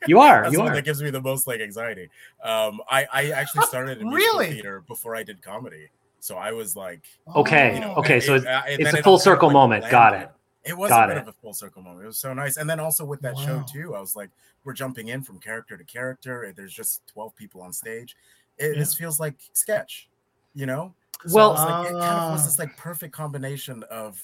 You 0.08 0.20
are. 0.20 0.44
that's 0.44 0.52
You 0.54 0.58
the 0.60 0.64
one 0.64 0.72
are. 0.72 0.76
that 0.76 0.86
gives 0.86 1.02
me 1.04 1.10
the 1.10 1.22
most 1.22 1.48
like 1.48 1.60
anxiety. 1.62 2.10
Um, 2.44 2.82
I 2.90 3.06
I 3.12 3.22
actually 3.32 3.66
started 3.74 4.00
in 4.00 4.10
musical 4.10 4.40
Really? 4.40 4.52
theater 4.54 4.84
before 4.88 5.16
I 5.16 5.24
did 5.24 5.42
comedy, 5.42 5.90
so 6.20 6.38
I 6.38 6.52
was 6.52 6.76
like, 6.76 7.02
Okay. 7.36 7.76
you 7.76 7.82
know, 7.82 7.96
okay. 7.96 8.18
it- 8.18 8.24
So 8.24 8.36
it's, 8.36 8.46
uh, 8.46 8.62
and 8.68 8.80
it's 8.82 8.94
a 8.94 8.98
it 9.00 9.04
full 9.04 9.14
all 9.14 9.18
kind 9.20 9.22
of, 9.28 9.34
circle 9.34 9.48
like, 9.50 9.54
moment. 9.54 9.90
Got 9.92 10.14
it. 10.14 10.30
It 10.64 10.78
was 10.78 10.90
Got 10.90 11.06
a 11.10 11.14
bit 11.14 11.18
it. 11.18 11.22
of 11.22 11.28
a 11.30 11.34
full 11.34 11.54
circle 11.54 11.82
moment. 11.82 12.04
It 12.04 12.08
was 12.08 12.18
so 12.18 12.34
nice. 12.34 12.58
And 12.58 12.70
then 12.70 12.80
also 12.80 13.06
with 13.06 13.22
that 13.22 13.38
show 13.38 13.64
too, 13.72 13.96
I 13.96 14.00
was 14.02 14.16
like, 14.18 14.30
we're 14.66 14.74
jumping 14.74 15.08
in 15.10 15.22
from 15.24 15.40
character 15.40 15.78
to 15.78 15.84
character. 15.86 16.54
There's 16.56 16.74
just 16.74 17.08
12 17.08 17.34
people 17.38 17.62
on 17.62 17.72
stage. 17.72 18.16
It 18.58 18.74
Yeah. 18.74 18.80
this 18.80 18.94
feels 18.94 19.18
like 19.20 19.36
sketch, 19.54 20.10
you 20.54 20.66
know? 20.66 20.94
Well- 21.32 21.52
I 21.52 21.54
was 21.54 21.60
like, 21.62 21.86
it 21.88 21.92
kind 22.02 22.20
of 22.26 22.32
was 22.34 22.42
Ah. 22.42 22.46
this 22.46 22.60
like 22.60 22.76
perfect 22.76 23.14
combination 23.14 23.84
of 23.90 24.22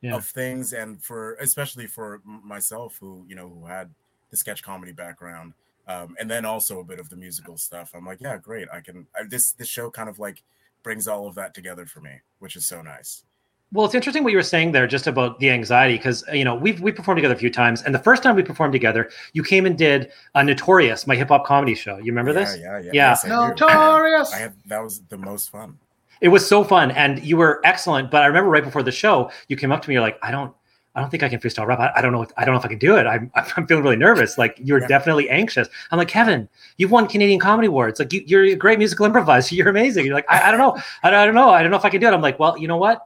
Yeah. 0.00 0.14
of 0.14 0.24
things 0.26 0.74
and 0.74 1.02
for 1.02 1.34
especially 1.40 1.88
for 1.88 2.22
myself 2.24 2.98
who, 3.00 3.24
you 3.28 3.34
know, 3.34 3.48
who 3.48 3.66
had 3.66 3.92
the 4.30 4.36
sketch 4.36 4.62
comedy 4.62 4.92
background. 4.92 5.54
Um, 5.88 6.14
and 6.20 6.30
then 6.30 6.44
also 6.44 6.80
a 6.80 6.84
bit 6.84 7.00
of 7.00 7.08
the 7.08 7.16
musical 7.16 7.56
stuff. 7.56 7.92
I'm 7.94 8.04
like, 8.04 8.20
yeah, 8.20 8.36
great. 8.36 8.68
I 8.72 8.80
can 8.80 9.06
I, 9.18 9.24
this 9.28 9.52
this 9.52 9.68
show 9.68 9.90
kind 9.90 10.08
of 10.08 10.18
like 10.18 10.42
brings 10.82 11.08
all 11.08 11.26
of 11.26 11.34
that 11.36 11.54
together 11.54 11.86
for 11.86 12.00
me, 12.00 12.20
which 12.38 12.56
is 12.56 12.66
so 12.66 12.82
nice. 12.82 13.24
Well, 13.70 13.84
it's 13.84 13.94
interesting 13.94 14.24
what 14.24 14.30
you 14.30 14.38
were 14.38 14.42
saying 14.42 14.72
there, 14.72 14.86
just 14.86 15.06
about 15.06 15.38
the 15.40 15.50
anxiety, 15.50 15.96
because 15.96 16.24
you 16.32 16.44
know 16.44 16.54
we've 16.54 16.80
we 16.80 16.90
performed 16.90 17.18
together 17.18 17.34
a 17.34 17.38
few 17.38 17.50
times, 17.50 17.82
and 17.82 17.94
the 17.94 17.98
first 17.98 18.22
time 18.22 18.34
we 18.34 18.42
performed 18.42 18.72
together, 18.72 19.10
you 19.34 19.42
came 19.42 19.66
and 19.66 19.76
did 19.76 20.10
a 20.34 20.42
Notorious, 20.42 21.06
my 21.06 21.14
hip 21.14 21.28
hop 21.28 21.44
comedy 21.44 21.74
show. 21.74 21.98
You 21.98 22.12
remember 22.12 22.32
yeah, 22.32 22.46
this? 22.46 22.58
Yeah, 22.58 22.78
yeah. 22.78 22.84
Yeah. 22.84 22.90
Yes, 22.92 23.24
I. 23.26 23.28
Notorious. 23.28 24.32
I 24.32 24.38
had 24.38 24.54
that 24.66 24.82
was 24.82 25.00
the 25.08 25.18
most 25.18 25.50
fun. 25.50 25.78
It 26.20 26.28
was 26.28 26.46
so 26.46 26.64
fun, 26.64 26.90
and 26.92 27.22
you 27.24 27.36
were 27.36 27.60
excellent. 27.64 28.10
But 28.10 28.22
I 28.22 28.26
remember 28.26 28.50
right 28.50 28.64
before 28.64 28.82
the 28.82 28.92
show, 28.92 29.30
you 29.48 29.56
came 29.56 29.70
up 29.72 29.82
to 29.82 29.88
me, 29.88 29.94
you're 29.94 30.02
like, 30.02 30.18
I 30.22 30.30
don't, 30.30 30.52
I 30.94 31.00
don't 31.00 31.10
think 31.10 31.22
I 31.22 31.28
can 31.28 31.38
freestyle 31.38 31.66
rap. 31.66 31.78
I, 31.78 31.92
I 31.96 32.00
don't 32.02 32.10
know, 32.12 32.26
I 32.36 32.44
don't 32.44 32.54
know 32.54 32.58
if 32.58 32.64
I 32.64 32.68
can 32.68 32.78
do 32.78 32.96
it. 32.96 33.06
I'm, 33.06 33.30
I'm 33.56 33.66
feeling 33.66 33.84
really 33.84 33.96
nervous. 33.96 34.36
Like 34.36 34.58
you're 34.62 34.80
Yeah. 34.80 34.88
definitely 34.88 35.30
anxious. 35.30 35.68
I'm 35.92 35.98
like, 35.98 36.08
Kevin, 36.08 36.48
you've 36.76 36.90
won 36.90 37.06
Canadian 37.06 37.38
Comedy 37.38 37.68
Awards. 37.68 38.00
Like 38.00 38.12
you, 38.12 38.22
you're 38.26 38.42
a 38.44 38.54
great 38.56 38.78
musical 38.78 39.06
improviser. 39.06 39.54
You're 39.56 39.68
amazing. 39.68 40.06
You're 40.06 40.14
like, 40.14 40.26
I, 40.28 40.48
I 40.48 40.50
don't 40.50 40.58
know, 40.58 40.76
I, 41.04 41.10
don't- 41.10 41.20
I 41.20 41.24
don't 41.26 41.34
know, 41.36 41.50
I 41.50 41.62
don't 41.62 41.70
know 41.70 41.76
if 41.76 41.84
I 41.84 41.90
can 41.90 42.00
do 42.00 42.08
it. 42.08 42.12
I'm 42.14 42.20
like, 42.22 42.38
well, 42.40 42.58
you 42.58 42.66
know 42.66 42.78
what? 42.78 43.02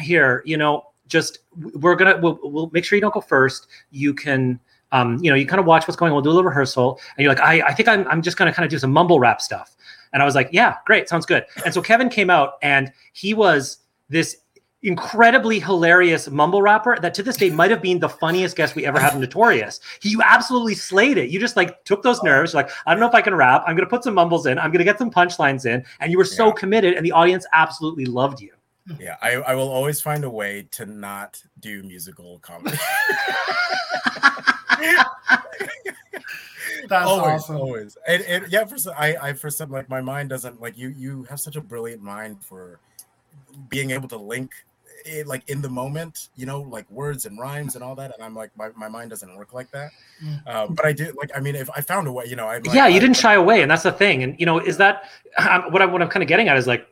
Here, 0.00 0.42
you 0.46 0.56
know, 0.56 0.86
just 1.06 1.40
we're 1.74 1.94
gonna 1.96 2.16
we'll, 2.18 2.38
we'll 2.42 2.70
make 2.72 2.84
sure 2.84 2.96
you 2.96 3.00
don't 3.02 3.12
go 3.14 3.20
first. 3.20 3.66
You 3.90 4.14
can. 4.14 4.58
Um, 4.94 5.16
you 5.24 5.30
know, 5.30 5.36
you 5.36 5.46
kind 5.46 5.58
of 5.58 5.64
watch 5.64 5.88
what's 5.88 5.96
going 5.96 6.10
on. 6.12 6.14
We'll 6.16 6.22
do 6.22 6.28
a 6.28 6.32
little 6.32 6.50
rehearsal, 6.50 7.00
and 7.16 7.24
you're 7.24 7.32
like, 7.32 7.40
I, 7.42 7.62
I 7.68 7.72
think 7.72 7.88
I'm, 7.88 8.06
I'm 8.08 8.20
just 8.20 8.36
gonna 8.36 8.52
kind 8.52 8.64
of 8.66 8.70
do 8.70 8.78
some 8.78 8.92
mumble 8.92 9.18
rap 9.18 9.40
stuff. 9.40 9.74
And 10.12 10.22
I 10.22 10.24
was 10.24 10.34
like, 10.34 10.48
yeah, 10.52 10.76
great, 10.86 11.08
sounds 11.08 11.26
good. 11.26 11.44
And 11.64 11.72
so 11.72 11.80
Kevin 11.82 12.08
came 12.08 12.30
out 12.30 12.54
and 12.62 12.92
he 13.12 13.34
was 13.34 13.78
this 14.08 14.36
incredibly 14.84 15.60
hilarious 15.60 16.28
mumble 16.28 16.60
rapper 16.60 16.98
that 17.00 17.14
to 17.14 17.22
this 17.22 17.36
day 17.36 17.48
might 17.50 17.70
have 17.70 17.80
been 17.80 18.00
the 18.00 18.08
funniest 18.08 18.56
guest 18.56 18.74
we 18.74 18.84
ever 18.84 18.98
had 18.98 19.14
in 19.14 19.20
Notorious. 19.20 19.78
He 20.00 20.18
absolutely 20.24 20.74
slayed 20.74 21.18
it. 21.18 21.30
You 21.30 21.38
just 21.38 21.56
like 21.56 21.84
took 21.84 22.02
those 22.02 22.20
nerves, 22.24 22.52
you're 22.52 22.62
like, 22.64 22.72
I 22.86 22.92
don't 22.92 23.00
know 23.00 23.06
if 23.06 23.14
I 23.14 23.22
can 23.22 23.34
rap. 23.34 23.62
I'm 23.64 23.76
gonna 23.76 23.88
put 23.88 24.02
some 24.02 24.14
mumbles 24.14 24.44
in, 24.46 24.58
I'm 24.58 24.72
gonna 24.72 24.82
get 24.84 24.98
some 24.98 25.10
punchlines 25.10 25.66
in, 25.66 25.84
and 26.00 26.10
you 26.10 26.18
were 26.18 26.24
so 26.24 26.48
Yeah. 26.48 26.54
committed, 26.54 26.94
and 26.94 27.06
the 27.06 27.12
audience 27.12 27.46
absolutely 27.52 28.06
loved 28.06 28.40
you. 28.40 28.52
Yeah, 28.98 29.16
I, 29.22 29.34
I 29.34 29.54
will 29.54 29.68
always 29.68 30.00
find 30.00 30.24
a 30.24 30.30
way 30.30 30.66
to 30.72 30.84
not 30.84 31.40
do 31.60 31.84
musical 31.84 32.40
comedy. 32.40 32.76
That's 36.92 37.06
always, 37.06 37.42
awesome. 37.42 37.56
always. 37.56 37.98
And, 38.06 38.22
and 38.24 38.52
yeah, 38.52 38.64
for 38.64 38.78
some, 38.78 38.94
I, 38.96 39.16
I 39.20 39.32
for 39.32 39.50
some 39.50 39.70
like 39.70 39.88
my 39.88 40.00
mind 40.00 40.28
doesn't 40.28 40.60
like 40.60 40.76
you. 40.78 40.88
You 40.90 41.24
have 41.24 41.40
such 41.40 41.56
a 41.56 41.60
brilliant 41.60 42.02
mind 42.02 42.42
for 42.42 42.78
being 43.68 43.90
able 43.90 44.08
to 44.08 44.16
link 44.16 44.52
it 45.04 45.26
like 45.26 45.48
in 45.48 45.60
the 45.60 45.68
moment, 45.68 46.28
you 46.36 46.46
know, 46.46 46.60
like 46.60 46.88
words 46.90 47.26
and 47.26 47.38
rhymes 47.38 47.74
and 47.74 47.82
all 47.82 47.94
that. 47.96 48.14
And 48.14 48.22
I'm 48.22 48.34
like, 48.34 48.56
my, 48.56 48.70
my 48.76 48.88
mind 48.88 49.10
doesn't 49.10 49.36
work 49.36 49.52
like 49.52 49.70
that. 49.72 49.90
Mm. 50.24 50.46
Um, 50.54 50.74
but 50.74 50.84
I 50.84 50.92
do 50.92 51.12
like, 51.18 51.30
I 51.34 51.40
mean, 51.40 51.56
if 51.56 51.68
I 51.76 51.80
found 51.80 52.06
a 52.06 52.12
way, 52.12 52.26
you 52.26 52.36
know, 52.36 52.46
I 52.46 52.58
like, 52.58 52.72
yeah, 52.72 52.86
you 52.86 52.96
I- 52.96 53.00
didn't 53.00 53.16
shy 53.16 53.34
away, 53.34 53.62
and 53.62 53.70
that's 53.70 53.82
the 53.82 53.92
thing. 53.92 54.22
And 54.22 54.38
you 54.38 54.46
know, 54.46 54.58
is 54.58 54.76
that 54.76 55.04
um, 55.38 55.72
what 55.72 55.82
I'm 55.82 55.92
what 55.92 56.02
I'm 56.02 56.08
kind 56.08 56.22
of 56.22 56.28
getting 56.28 56.48
at 56.48 56.56
is 56.56 56.66
like, 56.66 56.86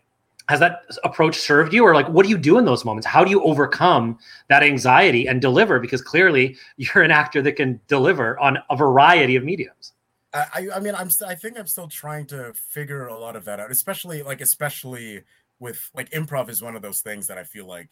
has 0.50 0.60
that 0.60 0.82
approach 1.04 1.36
served 1.36 1.72
you, 1.72 1.84
or 1.84 1.94
like, 1.94 2.08
what 2.08 2.24
do 2.24 2.30
you 2.30 2.36
do 2.38 2.58
in 2.58 2.64
those 2.64 2.84
moments? 2.84 3.06
How 3.06 3.24
do 3.24 3.30
you 3.30 3.42
overcome 3.44 4.18
that 4.48 4.62
anxiety 4.62 5.26
and 5.28 5.40
deliver? 5.40 5.78
Because 5.80 6.02
clearly, 6.02 6.56
you're 6.76 7.02
an 7.04 7.10
actor 7.10 7.40
that 7.42 7.52
can 7.52 7.80
deliver 7.88 8.38
on 8.38 8.58
a 8.68 8.76
variety 8.76 9.36
of 9.36 9.44
mediums. 9.44 9.92
I, 10.32 10.68
I- 10.74 10.80
mean, 10.80 10.94
I'm. 10.94 11.10
st- 11.10 11.30
I 11.30 11.34
think 11.34 11.58
I'm 11.58 11.66
still 11.66 11.88
trying 11.88 12.26
to 12.26 12.52
figure 12.54 13.06
a 13.06 13.18
lot 13.18 13.36
of 13.36 13.44
that 13.46 13.58
out, 13.60 13.70
especially 13.70 14.22
like, 14.22 14.40
especially 14.40 15.22
with 15.58 15.90
like 15.94 16.10
improv 16.10 16.48
is 16.48 16.62
one 16.62 16.74
of 16.76 16.82
those 16.82 17.00
things 17.00 17.26
that 17.28 17.36
I 17.38 17.44
feel 17.44 17.66
like, 17.66 17.90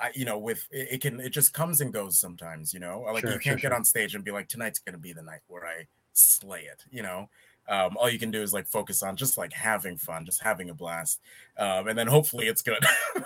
I, 0.00 0.10
you 0.14 0.24
know, 0.24 0.38
with 0.38 0.66
it, 0.70 0.88
it 0.94 1.00
can 1.00 1.20
it 1.20 1.30
just 1.30 1.52
comes 1.52 1.80
and 1.80 1.92
goes 1.92 2.18
sometimes. 2.20 2.72
You 2.74 2.80
know, 2.80 3.02
like 3.12 3.22
Sure, 3.22 3.32
you 3.32 3.38
can't 3.38 3.60
get 3.60 3.68
sure. 3.68 3.76
on 3.76 3.84
stage 3.84 4.14
and 4.14 4.24
be 4.24 4.30
like, 4.30 4.48
tonight's 4.48 4.78
gonna 4.80 4.98
be 4.98 5.12
the 5.12 5.22
night 5.22 5.40
where 5.48 5.64
I 5.66 5.86
slay 6.12 6.62
it. 6.62 6.84
You 6.90 7.02
know, 7.02 7.28
um, 7.68 7.96
all 7.96 8.08
you 8.10 8.18
can 8.18 8.30
do 8.30 8.42
is 8.42 8.52
like 8.52 8.66
focus 8.66 9.02
on 9.02 9.16
just 9.16 9.38
like 9.38 9.52
having 9.52 9.96
fun, 9.96 10.24
just 10.24 10.42
having 10.42 10.68
a 10.70 10.74
blast, 10.74 11.20
um, 11.58 11.88
and 11.88 11.96
then 11.98 12.06
hopefully 12.06 12.46
it's 12.48 12.62
good. 12.62 12.84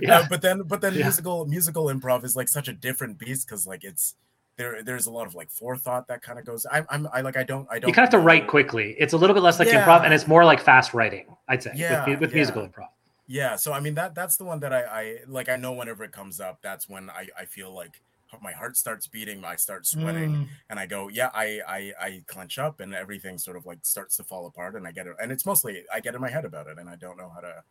Yeah. 0.00 0.20
Uh, 0.20 0.26
but 0.28 0.42
then, 0.42 0.62
but 0.62 0.80
then 0.80 0.94
Yeah. 0.94 1.04
musical 1.04 1.44
musical 1.46 1.84
improv 1.86 2.24
is 2.24 2.34
like 2.34 2.48
such 2.48 2.66
a 2.68 2.72
different 2.72 3.18
beast 3.18 3.46
because 3.46 3.66
like 3.66 3.84
it's 3.84 4.14
there. 4.56 4.82
There's 4.82 5.06
a 5.06 5.10
lot 5.10 5.26
of 5.26 5.34
like 5.34 5.50
forethought 5.50 6.08
that 6.08 6.22
kind 6.22 6.38
of 6.38 6.44
goes. 6.44 6.66
I'm, 6.70 6.86
I'm 6.90 7.08
I 7.12 7.20
like 7.20 7.36
I 7.36 7.42
don't 7.44 7.68
I 7.70 7.78
don't. 7.78 7.88
You 7.88 7.94
kind 7.94 8.06
of 8.08 8.12
have 8.12 8.20
to 8.20 8.24
write 8.24 8.46
quickly. 8.48 8.96
It's 8.98 9.12
a 9.12 9.16
little 9.18 9.34
bit 9.34 9.42
less 9.42 9.58
like 9.58 9.68
Yeah. 9.68 9.84
improv, 9.84 10.04
and 10.04 10.12
it's 10.14 10.26
more 10.26 10.44
like 10.44 10.60
fast 10.60 10.92
writing. 10.94 11.26
I'd 11.48 11.62
say 11.62 11.72
Yeah, 11.74 12.08
with, 12.08 12.20
with 12.20 12.34
musical 12.34 12.66
improv. 12.66 12.88
Yeah, 13.26 13.54
so 13.56 13.72
I 13.72 13.80
mean 13.80 13.94
that 13.94 14.14
that's 14.14 14.36
the 14.38 14.44
one 14.44 14.60
that 14.60 14.72
I, 14.72 14.82
I 14.82 15.16
like. 15.28 15.48
I 15.48 15.56
know 15.56 15.72
whenever 15.72 16.02
it 16.04 16.10
comes 16.12 16.40
up, 16.40 16.58
that's 16.62 16.88
when 16.88 17.10
I, 17.10 17.28
I 17.38 17.44
feel 17.44 17.72
like 17.72 18.00
my 18.40 18.52
heart 18.52 18.76
starts 18.76 19.06
beating, 19.06 19.44
I 19.44 19.56
start 19.56 19.86
sweating, 19.86 20.30
Mm. 20.30 20.48
and 20.68 20.78
I 20.78 20.86
go, 20.86 21.08
yeah, 21.08 21.30
I, 21.34 21.60
I 21.66 21.92
I 22.00 22.22
clench 22.26 22.58
up, 22.58 22.80
and 22.80 22.94
everything 22.94 23.38
sort 23.38 23.56
of 23.56 23.66
like 23.66 23.78
starts 23.82 24.16
to 24.18 24.24
fall 24.24 24.46
apart, 24.46 24.74
and 24.76 24.86
I 24.86 24.92
get 24.92 25.06
it, 25.06 25.16
and 25.20 25.32
it's 25.32 25.46
mostly 25.46 25.84
I 25.92 26.00
get 26.00 26.14
in 26.14 26.20
my 26.20 26.30
head 26.30 26.44
about 26.44 26.66
it, 26.66 26.78
and 26.78 26.88
I 26.88 26.96
don't 26.96 27.16
know 27.16 27.30
how 27.34 27.40
to 27.40 27.62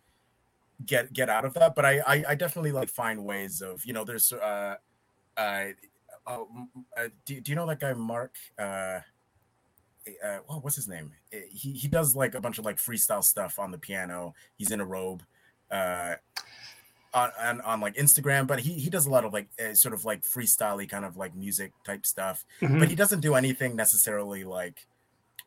get 0.85 1.13
get 1.13 1.29
out 1.29 1.45
of 1.45 1.53
that, 1.55 1.75
but 1.75 1.85
I 1.85 1.99
I, 1.99 2.23
I 2.29 2.35
definitely 2.35 2.71
like 2.71 2.89
find 2.89 3.23
ways 3.25 3.61
of 3.61 3.85
you 3.85 3.93
know 3.93 4.03
there's 4.03 4.31
uh 4.33 4.75
uh, 5.37 5.65
uh, 6.27 6.43
uh 6.97 7.07
do, 7.25 7.39
do 7.39 7.51
you 7.51 7.55
know 7.55 7.65
that 7.67 7.79
guy 7.79 7.93
Mark 7.93 8.35
uh 8.57 8.99
uh, 10.23 10.39
well, 10.47 10.59
what's 10.61 10.75
his 10.75 10.87
name? 10.87 11.11
Uh, 11.33 11.37
He 11.51 11.73
he 11.73 11.87
does 11.87 12.15
like 12.15 12.33
a 12.33 12.41
bunch 12.41 12.57
of 12.57 12.65
like 12.65 12.77
freestyle 12.77 13.23
stuff 13.23 13.59
on 13.59 13.71
the 13.71 13.77
piano. 13.77 14.33
He's 14.57 14.71
in 14.71 14.81
a 14.81 14.85
robe, 14.85 15.21
uh, 15.69 16.15
on, 17.13 17.31
on 17.39 17.61
on 17.61 17.79
like 17.81 17.95
Instagram, 17.95 18.45
but 18.47 18.59
he 18.59 18.73
he 18.73 18.89
does 18.89 19.05
a 19.05 19.09
lot 19.09 19.25
of 19.25 19.33
like 19.33 19.47
uh, 19.59 19.73
sort 19.73 19.93
of 19.93 20.05
like 20.05 20.21
freestyle 20.23 20.87
kind 20.89 21.05
of 21.05 21.17
like 21.17 21.35
music 21.35 21.71
type 21.83 22.05
stuff. 22.05 22.45
Mhm. 22.61 22.79
But 22.79 22.89
he 22.89 22.95
doesn't 22.95 23.21
do 23.21 23.35
anything 23.35 23.75
necessarily 23.75 24.43
like 24.43 24.85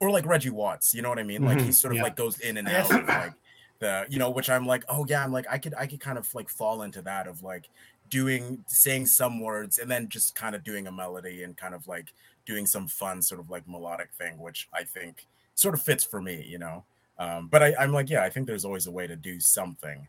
or 0.00 0.10
like 0.10 0.26
Reggie 0.26 0.50
Watts. 0.50 0.94
You 0.94 1.02
know 1.02 1.08
what 1.08 1.18
I 1.18 1.22
mean? 1.22 1.44
Like 1.44 1.60
he 1.60 1.68
Mhm, 1.68 1.74
sort 1.74 1.92
of 1.92 1.96
yeah. 1.98 2.02
like 2.04 2.16
goes 2.16 2.40
in 2.40 2.56
and 2.56 2.68
out 2.68 2.90
of 2.90 3.06
like 3.06 3.32
the 3.78 4.06
you 4.08 4.18
know, 4.18 4.30
which 4.30 4.50
I'm 4.50 4.66
like, 4.66 4.84
oh 4.88 5.06
yeah, 5.08 5.22
I'm 5.24 5.32
like 5.32 5.46
I 5.50 5.58
could 5.58 5.74
I 5.74 5.86
could 5.86 6.00
kind 6.00 6.18
of 6.18 6.32
like 6.34 6.48
fall 6.48 6.82
into 6.82 7.02
that 7.02 7.26
of 7.26 7.42
like 7.42 7.68
doing 8.10 8.64
saying 8.68 9.06
some 9.06 9.40
words 9.40 9.78
and 9.78 9.90
then 9.90 10.08
just 10.08 10.34
kind 10.34 10.54
of 10.54 10.62
doing 10.64 10.86
a 10.86 10.92
melody 10.92 11.44
and 11.44 11.56
kind 11.56 11.74
of 11.74 11.86
like 11.88 12.12
doing 12.44 12.66
some 12.66 12.86
fun 12.88 13.22
sort 13.22 13.40
of 13.40 13.48
like 13.50 13.66
melodic 13.68 14.10
thing, 14.18 14.38
which 14.38 14.68
I 14.74 14.84
think 14.84 15.26
sort 15.54 15.74
of 15.74 15.82
fits 15.82 16.04
for 16.04 16.20
me, 16.20 16.44
you 16.46 16.58
know. 16.58 16.84
Um, 17.18 17.46
but 17.48 17.62
I, 17.62 17.74
I'm 17.78 17.92
like, 17.92 18.10
yeah, 18.10 18.22
I 18.24 18.30
think 18.30 18.46
there's 18.46 18.64
always 18.64 18.86
a 18.86 18.90
way 18.90 19.06
to 19.06 19.14
do 19.16 19.38
something, 19.38 20.08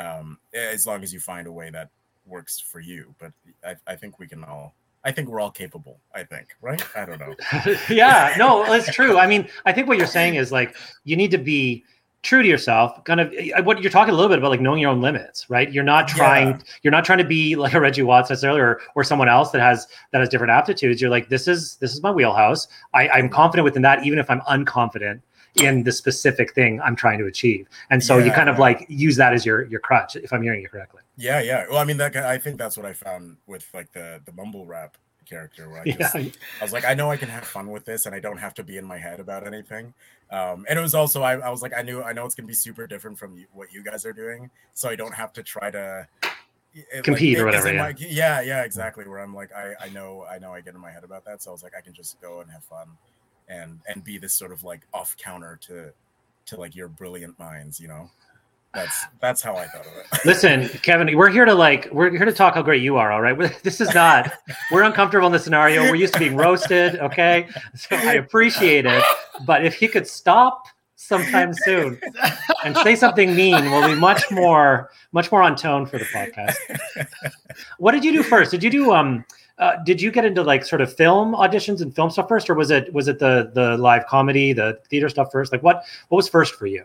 um, 0.00 0.38
as 0.54 0.86
long 0.86 1.02
as 1.02 1.12
you 1.12 1.20
find 1.20 1.46
a 1.46 1.52
way 1.52 1.70
that 1.70 1.90
works 2.26 2.60
for 2.60 2.80
you. 2.80 3.14
But 3.18 3.32
I, 3.64 3.76
I 3.86 3.96
think 3.96 4.18
we 4.18 4.26
can 4.26 4.44
all, 4.44 4.74
I 5.04 5.12
think 5.12 5.28
we're 5.28 5.40
all 5.40 5.50
capable. 5.50 6.00
I 6.14 6.24
think, 6.24 6.48
right? 6.60 6.82
I 6.96 7.04
don't 7.04 7.20
know. 7.20 7.34
yeah, 7.90 8.34
no, 8.38 8.70
it's 8.72 8.92
true. 8.92 9.18
I 9.18 9.26
mean, 9.26 9.48
I 9.64 9.72
think 9.72 9.88
what 9.88 9.98
you're 9.98 10.06
saying 10.06 10.34
is 10.34 10.52
like 10.52 10.76
you 11.04 11.16
need 11.16 11.30
to 11.30 11.38
be 11.38 11.84
true 12.22 12.42
to 12.42 12.48
yourself. 12.48 13.02
Kind 13.04 13.20
of 13.20 13.32
uh, 13.32 13.62
what 13.62 13.82
you're 13.82 13.90
talking 13.90 14.12
a 14.12 14.16
little 14.16 14.28
bit 14.28 14.38
about, 14.38 14.50
like 14.50 14.60
knowing 14.60 14.80
your 14.80 14.90
own 14.90 15.00
limits, 15.00 15.48
right? 15.48 15.72
You're 15.72 15.84
not 15.84 16.06
trying. 16.06 16.48
Yeah. 16.48 16.58
You're 16.82 16.90
not 16.90 17.04
trying 17.04 17.18
to 17.18 17.24
be 17.24 17.56
like 17.56 17.72
a 17.72 17.80
Reggie 17.80 18.02
Watts 18.02 18.30
necessarily, 18.30 18.60
or 18.60 18.80
or 18.94 19.04
someone 19.04 19.28
else 19.28 19.50
that 19.52 19.60
has 19.60 19.86
that 20.12 20.20
has 20.20 20.28
different 20.28 20.50
aptitudes. 20.50 21.00
You're 21.00 21.10
like, 21.10 21.28
this 21.28 21.48
is 21.48 21.76
this 21.76 21.92
is 21.92 22.02
my 22.02 22.10
wheelhouse. 22.10 22.68
I, 22.92 23.08
I'm 23.08 23.28
confident 23.28 23.64
within 23.64 23.82
that, 23.82 24.04
even 24.04 24.18
if 24.18 24.30
I'm 24.30 24.40
unconfident 24.42 25.22
in 25.56 25.82
the 25.82 25.92
specific 25.92 26.54
thing 26.54 26.80
I'm 26.80 26.96
trying 26.96 27.18
to 27.18 27.26
achieve. 27.26 27.68
And 27.90 28.02
so 28.02 28.18
you 28.18 28.26
Yeah, 28.26 28.34
kind 28.34 28.48
of 28.48 28.58
like 28.58 28.86
use 28.88 29.16
that 29.16 29.32
as 29.32 29.44
your 29.44 29.64
your 29.64 29.80
crutch, 29.80 30.16
if 30.16 30.32
I'm 30.32 30.42
hearing 30.42 30.60
you 30.62 30.68
correctly. 30.68 31.02
Yeah, 31.16 31.40
yeah. 31.42 31.66
Well, 31.68 31.78
I 31.78 31.84
mean, 31.84 31.96
that 31.98 32.16
I 32.16 32.38
think 32.38 32.58
that's 32.58 32.76
what 32.76 32.86
I 32.86 32.92
found 32.92 33.36
with 33.46 33.66
like 33.74 33.92
the 33.92 34.20
the 34.24 34.32
mumble 34.32 34.64
rap 34.66 34.96
character. 35.28 35.68
Where 35.68 35.82
I 35.82 35.84
just, 35.98 36.14
Yeah. 36.14 36.30
I 36.60 36.64
was 36.64 36.72
like, 36.72 36.84
I 36.84 36.94
know 36.94 37.10
I 37.10 37.16
can 37.16 37.28
have 37.28 37.44
fun 37.44 37.70
with 37.70 37.84
this, 37.84 38.06
and 38.06 38.14
I 38.14 38.20
don't 38.20 38.38
have 38.38 38.54
to 38.54 38.62
be 38.64 38.76
in 38.78 38.84
my 38.84 38.98
head 38.98 39.20
about 39.20 39.46
anything. 39.46 39.92
Um, 40.30 40.64
and 40.68 40.78
it 40.78 40.82
was 40.82 40.94
also, 40.94 41.22
I, 41.22 41.34
I 41.38 41.50
was 41.50 41.60
like, 41.60 41.72
I 41.76 41.82
knew, 41.82 42.02
I 42.02 42.12
know 42.12 42.24
it's 42.24 42.36
gonna 42.36 42.46
be 42.46 42.54
super 42.54 42.86
different 42.86 43.18
from 43.18 43.36
you, 43.36 43.46
what 43.52 43.72
you 43.72 43.82
guys 43.82 44.06
are 44.06 44.12
doing, 44.12 44.48
so 44.74 44.88
I 44.88 44.94
don't 44.94 45.12
have 45.14 45.32
to 45.32 45.42
try 45.42 45.72
to 45.72 46.06
it- 46.72 46.86
like, 46.94 47.02
Compete 47.02 47.36
or 47.40 47.44
whatever, 47.46 47.72
yeah. 47.72 47.82
my- 47.82 47.94
yeah, 47.98 48.40
yeah, 48.40 48.62
exactly. 48.62 49.04
Where 49.08 49.18
I'm 49.18 49.34
like, 49.34 49.50
I, 49.52 49.74
I 49.80 49.88
know, 49.88 50.24
I 50.30 50.38
know, 50.38 50.52
I 50.52 50.60
get 50.60 50.74
in 50.74 50.80
my 50.80 50.92
head 50.92 51.02
about 51.02 51.24
that, 51.24 51.42
so 51.42 51.50
I 51.50 51.52
was 51.52 51.64
like, 51.64 51.72
I 51.76 51.80
can 51.80 51.92
just 51.92 52.20
go 52.20 52.40
and 52.42 52.50
have 52.52 52.62
fun, 52.62 52.86
and 53.50 53.80
and 53.86 54.02
be 54.02 54.16
this 54.16 54.34
sort 54.34 54.52
of 54.52 54.64
like 54.64 54.86
off 54.94 55.16
counter 55.18 55.58
to 55.62 55.92
to 56.46 56.56
like 56.56 56.74
your 56.74 56.88
brilliant 56.88 57.38
minds, 57.38 57.80
you 57.80 57.88
know. 57.88 58.10
That's 58.72 59.04
that's 59.20 59.42
how 59.42 59.56
I 59.56 59.66
thought 59.66 59.84
of 59.86 59.92
it. 59.96 60.06
Listen, 60.24 60.68
Kevin, 60.68 61.16
we're 61.16 61.28
here 61.28 61.44
to 61.44 61.54
like 61.54 61.88
we're 61.90 62.10
here 62.10 62.24
to 62.24 62.32
talk 62.32 62.54
how 62.54 62.62
great 62.62 62.82
you 62.82 62.96
are. 62.96 63.10
All 63.10 63.20
right, 63.20 63.36
this 63.64 63.80
is 63.80 63.92
not 63.94 64.32
we're 64.70 64.84
uncomfortable 64.84 65.26
in 65.26 65.32
this 65.32 65.42
scenario. 65.42 65.82
We're 65.82 65.96
used 65.96 66.14
to 66.14 66.20
being 66.20 66.36
roasted. 66.36 66.96
Okay, 67.00 67.48
so 67.74 67.96
I 67.96 68.14
appreciate 68.14 68.86
it, 68.86 69.02
but 69.44 69.64
if 69.64 69.82
you 69.82 69.88
could 69.88 70.06
stop 70.06 70.66
sometime 70.94 71.52
soon 71.52 71.98
and 72.64 72.76
say 72.76 72.94
something 72.94 73.34
mean, 73.34 73.64
we'll 73.72 73.88
be 73.88 73.98
much 73.98 74.30
more 74.30 74.90
much 75.10 75.32
more 75.32 75.42
on 75.42 75.56
tone 75.56 75.84
for 75.84 75.98
the 75.98 76.04
podcast. 76.04 76.54
What 77.78 77.92
did 77.92 78.04
you 78.04 78.12
do 78.12 78.22
first? 78.22 78.52
Did 78.52 78.62
you 78.62 78.70
do 78.70 78.92
um? 78.92 79.24
Uh, 79.60 79.76
did 79.84 80.00
you 80.00 80.10
get 80.10 80.24
into 80.24 80.42
like 80.42 80.64
sort 80.64 80.80
of 80.80 80.92
film 80.92 81.34
auditions 81.34 81.80
and 81.82 81.94
film 81.94 82.10
stuff 82.10 82.26
first, 82.28 82.48
or 82.50 82.54
was 82.54 82.70
it 82.70 82.92
was 82.92 83.06
it 83.08 83.18
the 83.18 83.50
the 83.54 83.76
live 83.76 84.06
comedy, 84.06 84.52
the 84.52 84.80
theater 84.88 85.08
stuff 85.08 85.30
first? 85.30 85.52
Like 85.52 85.62
what 85.62 85.84
what 86.08 86.16
was 86.16 86.28
first 86.28 86.54
for 86.54 86.66
you? 86.66 86.84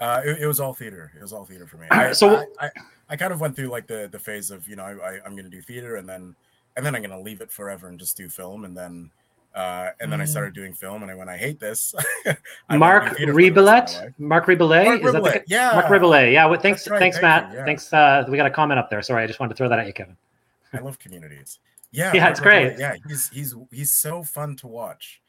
Uh, 0.00 0.20
it, 0.24 0.42
it 0.42 0.46
was 0.46 0.60
all 0.60 0.72
theater. 0.74 1.12
It 1.16 1.22
was 1.22 1.32
all 1.32 1.44
theater 1.44 1.66
for 1.66 1.76
me. 1.78 1.86
I, 1.90 2.12
so- 2.12 2.46
I, 2.60 2.66
I, 2.66 2.70
I 3.10 3.16
kind 3.16 3.32
of 3.32 3.40
went 3.40 3.54
through 3.56 3.68
like 3.68 3.86
the 3.86 4.08
the 4.10 4.18
phase 4.18 4.50
of 4.50 4.66
you 4.68 4.76
know 4.76 4.84
I, 4.84 4.92
I, 4.92 5.20
I'm 5.26 5.32
going 5.32 5.44
to 5.44 5.50
do 5.50 5.60
theater 5.60 5.96
and 5.96 6.08
then 6.08 6.34
and 6.76 6.86
then 6.86 6.94
I'm 6.94 7.02
going 7.02 7.10
to 7.10 7.18
leave 7.20 7.40
it 7.40 7.50
forever 7.50 7.88
and 7.88 7.98
just 7.98 8.16
do 8.16 8.28
film 8.28 8.64
and 8.64 8.76
then 8.76 9.10
uh, 9.54 9.90
and 10.00 10.10
then 10.12 10.20
I 10.20 10.24
Mm. 10.24 10.28
started 10.28 10.54
doing 10.54 10.72
film 10.72 11.02
and 11.02 11.10
I 11.10 11.14
went 11.14 11.30
I 11.30 11.36
hate 11.36 11.60
this. 11.60 11.94
I 12.68 12.76
Mark 12.76 13.10
do 13.10 13.14
theater 13.16 13.32
for 13.32 13.40
the 13.42 13.50
rest 13.50 13.98
of 14.00 14.04
my 14.18 14.40
Rebillet. 14.40 14.44
Marc 14.44 14.46
Rebillet, 14.46 14.84
Mark 14.86 15.02
is 15.04 15.12
that 15.12 15.22
the 15.22 15.42
yeah. 15.46 15.70
Marc 15.74 15.86
Rebillet, 15.86 16.32
yeah. 16.32 16.46
Well, 16.46 16.60
thanks, 16.60 16.88
right, 16.88 16.98
thanks, 16.98 17.16
thank 17.18 17.22
Matt. 17.22 17.52
you, 17.52 17.58
yeah. 17.58 17.64
Thanks. 17.64 17.92
Uh, 17.92 18.24
we 18.28 18.36
got 18.36 18.46
a 18.46 18.50
comment 18.50 18.78
up 18.80 18.88
there. 18.90 19.00
Sorry, 19.02 19.22
I 19.22 19.26
just 19.26 19.38
wanted 19.40 19.50
to 19.50 19.56
throw 19.56 19.68
that 19.68 19.78
at 19.78 19.86
you, 19.86 19.92
Kevin. 19.92 20.16
I 20.72 20.78
love 20.78 20.98
communities. 20.98 21.60
Yeah, 21.94 22.12
Yeah, 22.12 22.28
it's 22.28 22.40
great. 22.40 22.78
Yeah, 22.78 22.96
he's 23.06 23.28
he's 23.28 23.54
he's 23.70 23.92
so 23.92 24.22
fun 24.22 24.56
to 24.56 24.66
watch. 24.66 25.22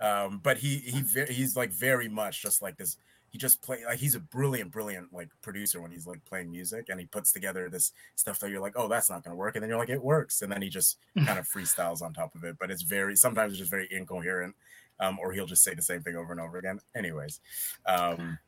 Um, 0.00 0.40
but 0.42 0.58
he 0.58 0.78
he 0.78 1.02
he's 1.28 1.56
like 1.56 1.70
very 1.70 2.08
much 2.08 2.42
just 2.42 2.62
like 2.62 2.76
this. 2.76 2.96
He 3.30 3.38
just 3.38 3.60
play 3.60 3.84
like 3.84 3.98
he's 3.98 4.14
a 4.14 4.20
brilliant, 4.20 4.70
brilliant 4.70 5.12
like 5.12 5.28
producer 5.42 5.80
when 5.82 5.90
he's 5.90 6.06
like 6.06 6.24
playing 6.24 6.50
music 6.50 6.86
and 6.88 6.98
he 6.98 7.06
puts 7.06 7.32
together 7.32 7.68
this 7.68 7.92
stuff 8.14 8.38
that 8.40 8.50
you're 8.50 8.60
like, 8.60 8.74
oh, 8.76 8.88
that's 8.88 9.10
not 9.10 9.24
gonna 9.24 9.36
work, 9.36 9.56
and 9.56 9.62
then 9.62 9.68
you're 9.68 9.78
like, 9.78 9.90
it 9.90 10.02
works, 10.02 10.40
and 10.40 10.50
then 10.50 10.62
he 10.62 10.70
just 10.70 10.98
kind 11.26 11.38
of 11.38 11.46
freestyles 11.46 12.00
on 12.00 12.14
top 12.14 12.34
of 12.34 12.44
it. 12.44 12.56
But 12.58 12.70
it's 12.70 12.82
very 12.82 13.14
sometimes 13.14 13.52
it's 13.52 13.58
just 13.58 13.70
very 13.70 13.88
incoherent, 13.90 14.54
um, 15.00 15.18
or 15.18 15.32
he'll 15.32 15.46
just 15.46 15.64
say 15.64 15.74
the 15.74 15.82
same 15.82 16.02
thing 16.02 16.16
over 16.16 16.32
and 16.32 16.40
over 16.40 16.56
again. 16.56 16.80
Anyways, 16.94 17.40
um, 17.84 18.38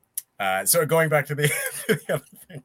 uh, 0.40 0.64
so 0.64 0.86
going 0.86 1.08
back 1.08 1.26
to 1.26 1.34
the, 1.34 1.52
the 1.88 2.14
other 2.14 2.24
thing, 2.46 2.62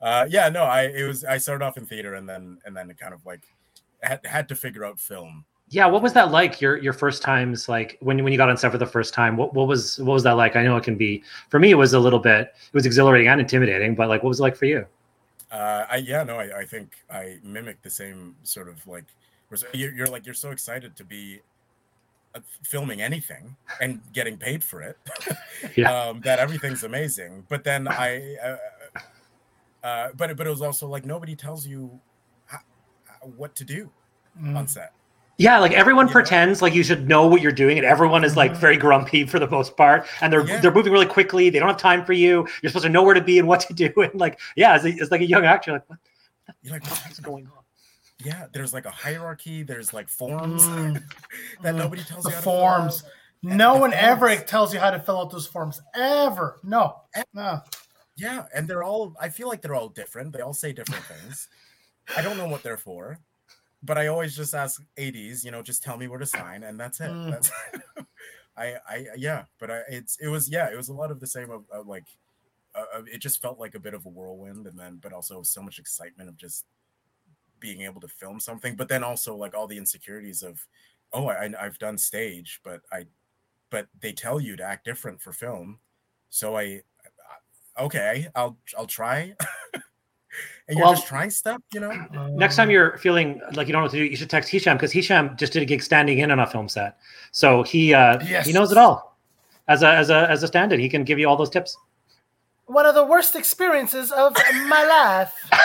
uh, 0.00 0.26
yeah, 0.30 0.48
no, 0.48 0.62
I 0.62 0.84
it 0.84 1.06
was 1.06 1.24
I 1.24 1.36
started 1.38 1.64
off 1.64 1.76
in 1.76 1.84
theater 1.84 2.14
and 2.14 2.26
then 2.26 2.58
and 2.64 2.74
then 2.74 2.90
kind 2.94 3.12
of 3.12 3.24
like 3.26 3.42
had 4.02 4.24
had 4.24 4.48
to 4.48 4.54
figure 4.54 4.84
out 4.84 4.98
film. 5.00 5.44
Yeah, 5.68 5.86
what 5.86 6.00
was 6.00 6.12
that 6.12 6.30
like? 6.30 6.60
Your 6.60 6.76
your 6.76 6.92
first 6.92 7.22
times, 7.22 7.68
like 7.68 7.98
when 8.00 8.22
when 8.22 8.32
you 8.32 8.36
got 8.36 8.48
on 8.48 8.56
set 8.56 8.70
for 8.70 8.78
the 8.78 8.86
first 8.86 9.12
time. 9.12 9.36
What 9.36 9.52
what 9.54 9.66
was 9.66 9.98
what 9.98 10.14
was 10.14 10.22
that 10.22 10.32
like? 10.32 10.54
I 10.54 10.62
know 10.62 10.76
it 10.76 10.84
can 10.84 10.96
be 10.96 11.24
for 11.48 11.58
me. 11.58 11.70
It 11.70 11.74
was 11.74 11.92
a 11.92 11.98
little 11.98 12.20
bit. 12.20 12.54
It 12.54 12.74
was 12.74 12.86
exhilarating 12.86 13.28
and 13.28 13.40
intimidating, 13.40 13.94
but 13.94 14.08
like, 14.08 14.22
what 14.22 14.28
was 14.28 14.38
it 14.38 14.42
like 14.42 14.56
for 14.56 14.66
you? 14.66 14.86
Uh, 15.50 15.86
I 15.90 15.96
yeah, 15.96 16.22
no, 16.22 16.38
I, 16.38 16.60
I 16.60 16.64
think 16.64 16.96
I 17.10 17.38
mimicked 17.42 17.82
the 17.82 17.90
same 17.90 18.36
sort 18.42 18.68
of 18.68 18.84
like 18.86 19.04
you're, 19.72 19.92
you're 19.92 20.06
like 20.06 20.26
you're 20.26 20.34
so 20.34 20.50
excited 20.50 20.96
to 20.96 21.04
be 21.04 21.40
uh, 22.34 22.40
filming 22.62 23.00
anything 23.00 23.56
and 23.80 24.00
getting 24.12 24.36
paid 24.36 24.62
for 24.62 24.82
it 24.82 24.98
Yeah. 25.76 25.92
um, 25.92 26.20
that 26.22 26.38
everything's 26.38 26.84
amazing. 26.84 27.44
But 27.48 27.64
then 27.64 27.88
I, 27.88 28.36
uh, 28.36 28.56
uh, 29.84 30.08
but 30.16 30.36
but 30.36 30.46
it 30.46 30.50
was 30.50 30.62
also 30.62 30.88
like 30.88 31.04
nobody 31.04 31.36
tells 31.36 31.66
you 31.66 32.00
what 33.22 33.54
to 33.56 33.64
do 33.64 33.90
Mm. 34.40 34.56
on 34.56 34.68
set. 34.68 34.92
Yeah, 35.38 35.58
like 35.58 35.72
everyone 35.72 36.06
Yeah. 36.06 36.12
pretends 36.12 36.62
like 36.62 36.74
you 36.74 36.82
should 36.82 37.08
know 37.08 37.26
what 37.26 37.40
you're 37.42 37.52
doing, 37.52 37.76
and 37.78 37.86
everyone 37.86 38.24
is 38.24 38.36
like 38.36 38.52
very 38.52 38.76
grumpy 38.76 39.24
for 39.26 39.38
the 39.38 39.48
most 39.48 39.76
part, 39.76 40.06
and 40.20 40.32
they're 40.32 40.46
Yeah. 40.46 40.60
they're 40.60 40.72
moving 40.72 40.92
really 40.92 41.06
quickly. 41.06 41.50
They 41.50 41.58
don't 41.58 41.68
have 41.68 41.76
time 41.78 42.04
for 42.04 42.12
you. 42.14 42.46
You're 42.62 42.70
supposed 42.70 42.84
to 42.84 42.88
know 42.90 43.02
where 43.02 43.14
to 43.14 43.20
be 43.20 43.38
and 43.38 43.46
what 43.48 43.60
to 43.60 43.74
do, 43.74 43.90
and 44.02 44.18
like 44.20 44.38
yeah, 44.56 44.76
it's, 44.76 44.84
a, 44.84 44.90
as 45.02 45.10
like 45.10 45.20
a 45.20 45.26
young 45.26 45.44
actor, 45.44 45.72
like 45.72 45.88
what 45.88 45.98
You're 46.62 46.72
like, 46.74 46.84
the 46.84 46.94
heck's 46.94 47.20
going 47.20 47.46
on? 47.46 47.64
yeah, 48.24 48.46
there's 48.52 48.72
like 48.72 48.86
a 48.86 48.90
hierarchy. 48.90 49.62
There's 49.62 49.92
like 49.92 50.08
forms 50.08 50.62
Mm. 50.66 51.02
that 51.62 51.74
Mm. 51.74 51.78
nobody 51.78 52.02
tells 52.02 52.24
the 52.24 52.30
you. 52.30 52.34
how 52.36 52.40
to 52.40 52.44
fill 52.44 52.52
out. 52.64 52.78
forms. 52.80 53.04
No 53.42 53.74
the 53.74 53.80
one 53.80 53.92
ever 53.92 54.34
tells 54.36 54.72
you 54.72 54.80
how 54.80 54.90
to 54.90 54.98
fill 54.98 55.20
out 55.20 55.30
those 55.30 55.46
forms 55.46 55.80
ever. 55.94 56.58
No, 56.62 57.02
no. 57.34 57.62
Yeah, 58.16 58.44
and 58.54 58.66
they're 58.66 58.82
all. 58.82 59.14
I 59.20 59.28
feel 59.28 59.46
like 59.48 59.60
they're 59.60 59.74
all 59.74 59.90
different. 59.90 60.32
They 60.32 60.40
all 60.40 60.54
say 60.54 60.72
different 60.72 61.04
things. 61.04 61.48
I 62.16 62.22
don't 62.22 62.36
know 62.36 62.48
what 62.48 62.62
they're 62.62 62.76
for, 62.76 63.18
but 63.82 63.98
I 63.98 64.08
always 64.08 64.36
just 64.36 64.54
ask 64.54 64.82
ADs. 64.98 65.44
You 65.44 65.50
know, 65.50 65.62
just 65.62 65.82
tell 65.82 65.96
me 65.96 66.08
where 66.08 66.18
to 66.18 66.26
sign, 66.26 66.62
and 66.62 66.78
that's 66.78 67.00
it. 67.00 67.10
Mm. 67.10 67.30
That's. 67.30 67.50
I 68.56 68.76
I 68.88 69.06
yeah, 69.16 69.44
but 69.58 69.70
I 69.70 69.82
it's 69.88 70.18
it 70.20 70.28
was 70.28 70.48
yeah 70.48 70.70
it 70.70 70.76
was 70.76 70.88
a 70.88 70.94
lot 70.94 71.10
of 71.10 71.20
the 71.20 71.26
same 71.26 71.50
of, 71.50 71.64
of 71.70 71.86
like, 71.86 72.06
uh, 72.74 72.84
uh, 72.98 73.02
it 73.12 73.18
just 73.18 73.42
felt 73.42 73.58
like 73.58 73.74
a 73.74 73.80
bit 73.80 73.94
of 73.94 74.06
a 74.06 74.08
whirlwind, 74.08 74.66
and 74.66 74.78
then 74.78 74.98
but 75.02 75.12
also 75.12 75.42
so 75.42 75.62
much 75.62 75.78
excitement 75.78 76.28
of 76.28 76.36
just 76.36 76.64
being 77.60 77.82
able 77.82 78.00
to 78.00 78.08
film 78.08 78.40
something, 78.40 78.76
but 78.76 78.88
then 78.88 79.02
also 79.04 79.34
like 79.34 79.54
all 79.54 79.66
the 79.66 79.78
insecurities 79.78 80.42
of, 80.42 80.66
oh 81.12 81.28
I 81.28 81.50
I've 81.58 81.78
done 81.78 81.98
stage, 81.98 82.60
but 82.64 82.80
I, 82.92 83.04
but 83.70 83.88
they 84.00 84.12
tell 84.12 84.40
you 84.40 84.56
to 84.56 84.62
act 84.62 84.84
different 84.84 85.20
for 85.20 85.32
film, 85.32 85.78
so 86.30 86.56
I 86.56 86.82
okay, 87.78 88.28
I'll 88.34 88.58
I'll 88.76 88.86
try. 88.86 89.34
and 90.68 90.76
you're 90.78 90.86
Well- 90.86 90.94
just 90.94 91.06
trying 91.06 91.30
stuff, 91.30 91.60
you 91.72 91.80
know. 91.80 91.90
Next 92.32 92.56
time 92.56 92.70
you're 92.70 92.98
feeling 92.98 93.40
like 93.54 93.66
you 93.66 93.72
don't 93.72 93.80
know 93.82 93.86
what 93.86 93.92
to 93.92 93.98
do, 93.98 94.04
you 94.04 94.16
should 94.16 94.30
text 94.30 94.50
Hisham 94.50 94.76
because 94.76 94.92
Hisham 94.92 95.36
just 95.36 95.52
did 95.52 95.62
a 95.62 95.66
gig 95.66 95.82
standing 95.82 96.18
in 96.18 96.30
on 96.30 96.38
a 96.40 96.46
film 96.46 96.68
set, 96.68 96.98
so 97.32 97.62
he 97.62 97.92
uh, 97.94 98.18
Yes. 98.24 98.46
he 98.46 98.52
knows 98.52 98.72
it 98.72 98.78
all. 98.78 99.16
As 99.68 99.82
a 99.82 99.88
as 99.88 100.10
a 100.10 100.28
as 100.30 100.42
a 100.42 100.46
stand-in, 100.46 100.78
he 100.80 100.88
can 100.88 101.04
give 101.04 101.18
you 101.18 101.28
all 101.28 101.36
those 101.36 101.50
tips. 101.50 101.76
One 102.66 102.84
of 102.86 102.94
the 102.94 103.04
worst 103.04 103.36
experiences 103.36 104.10
of 104.12 104.34
my 104.68 104.84
life. 104.84 105.32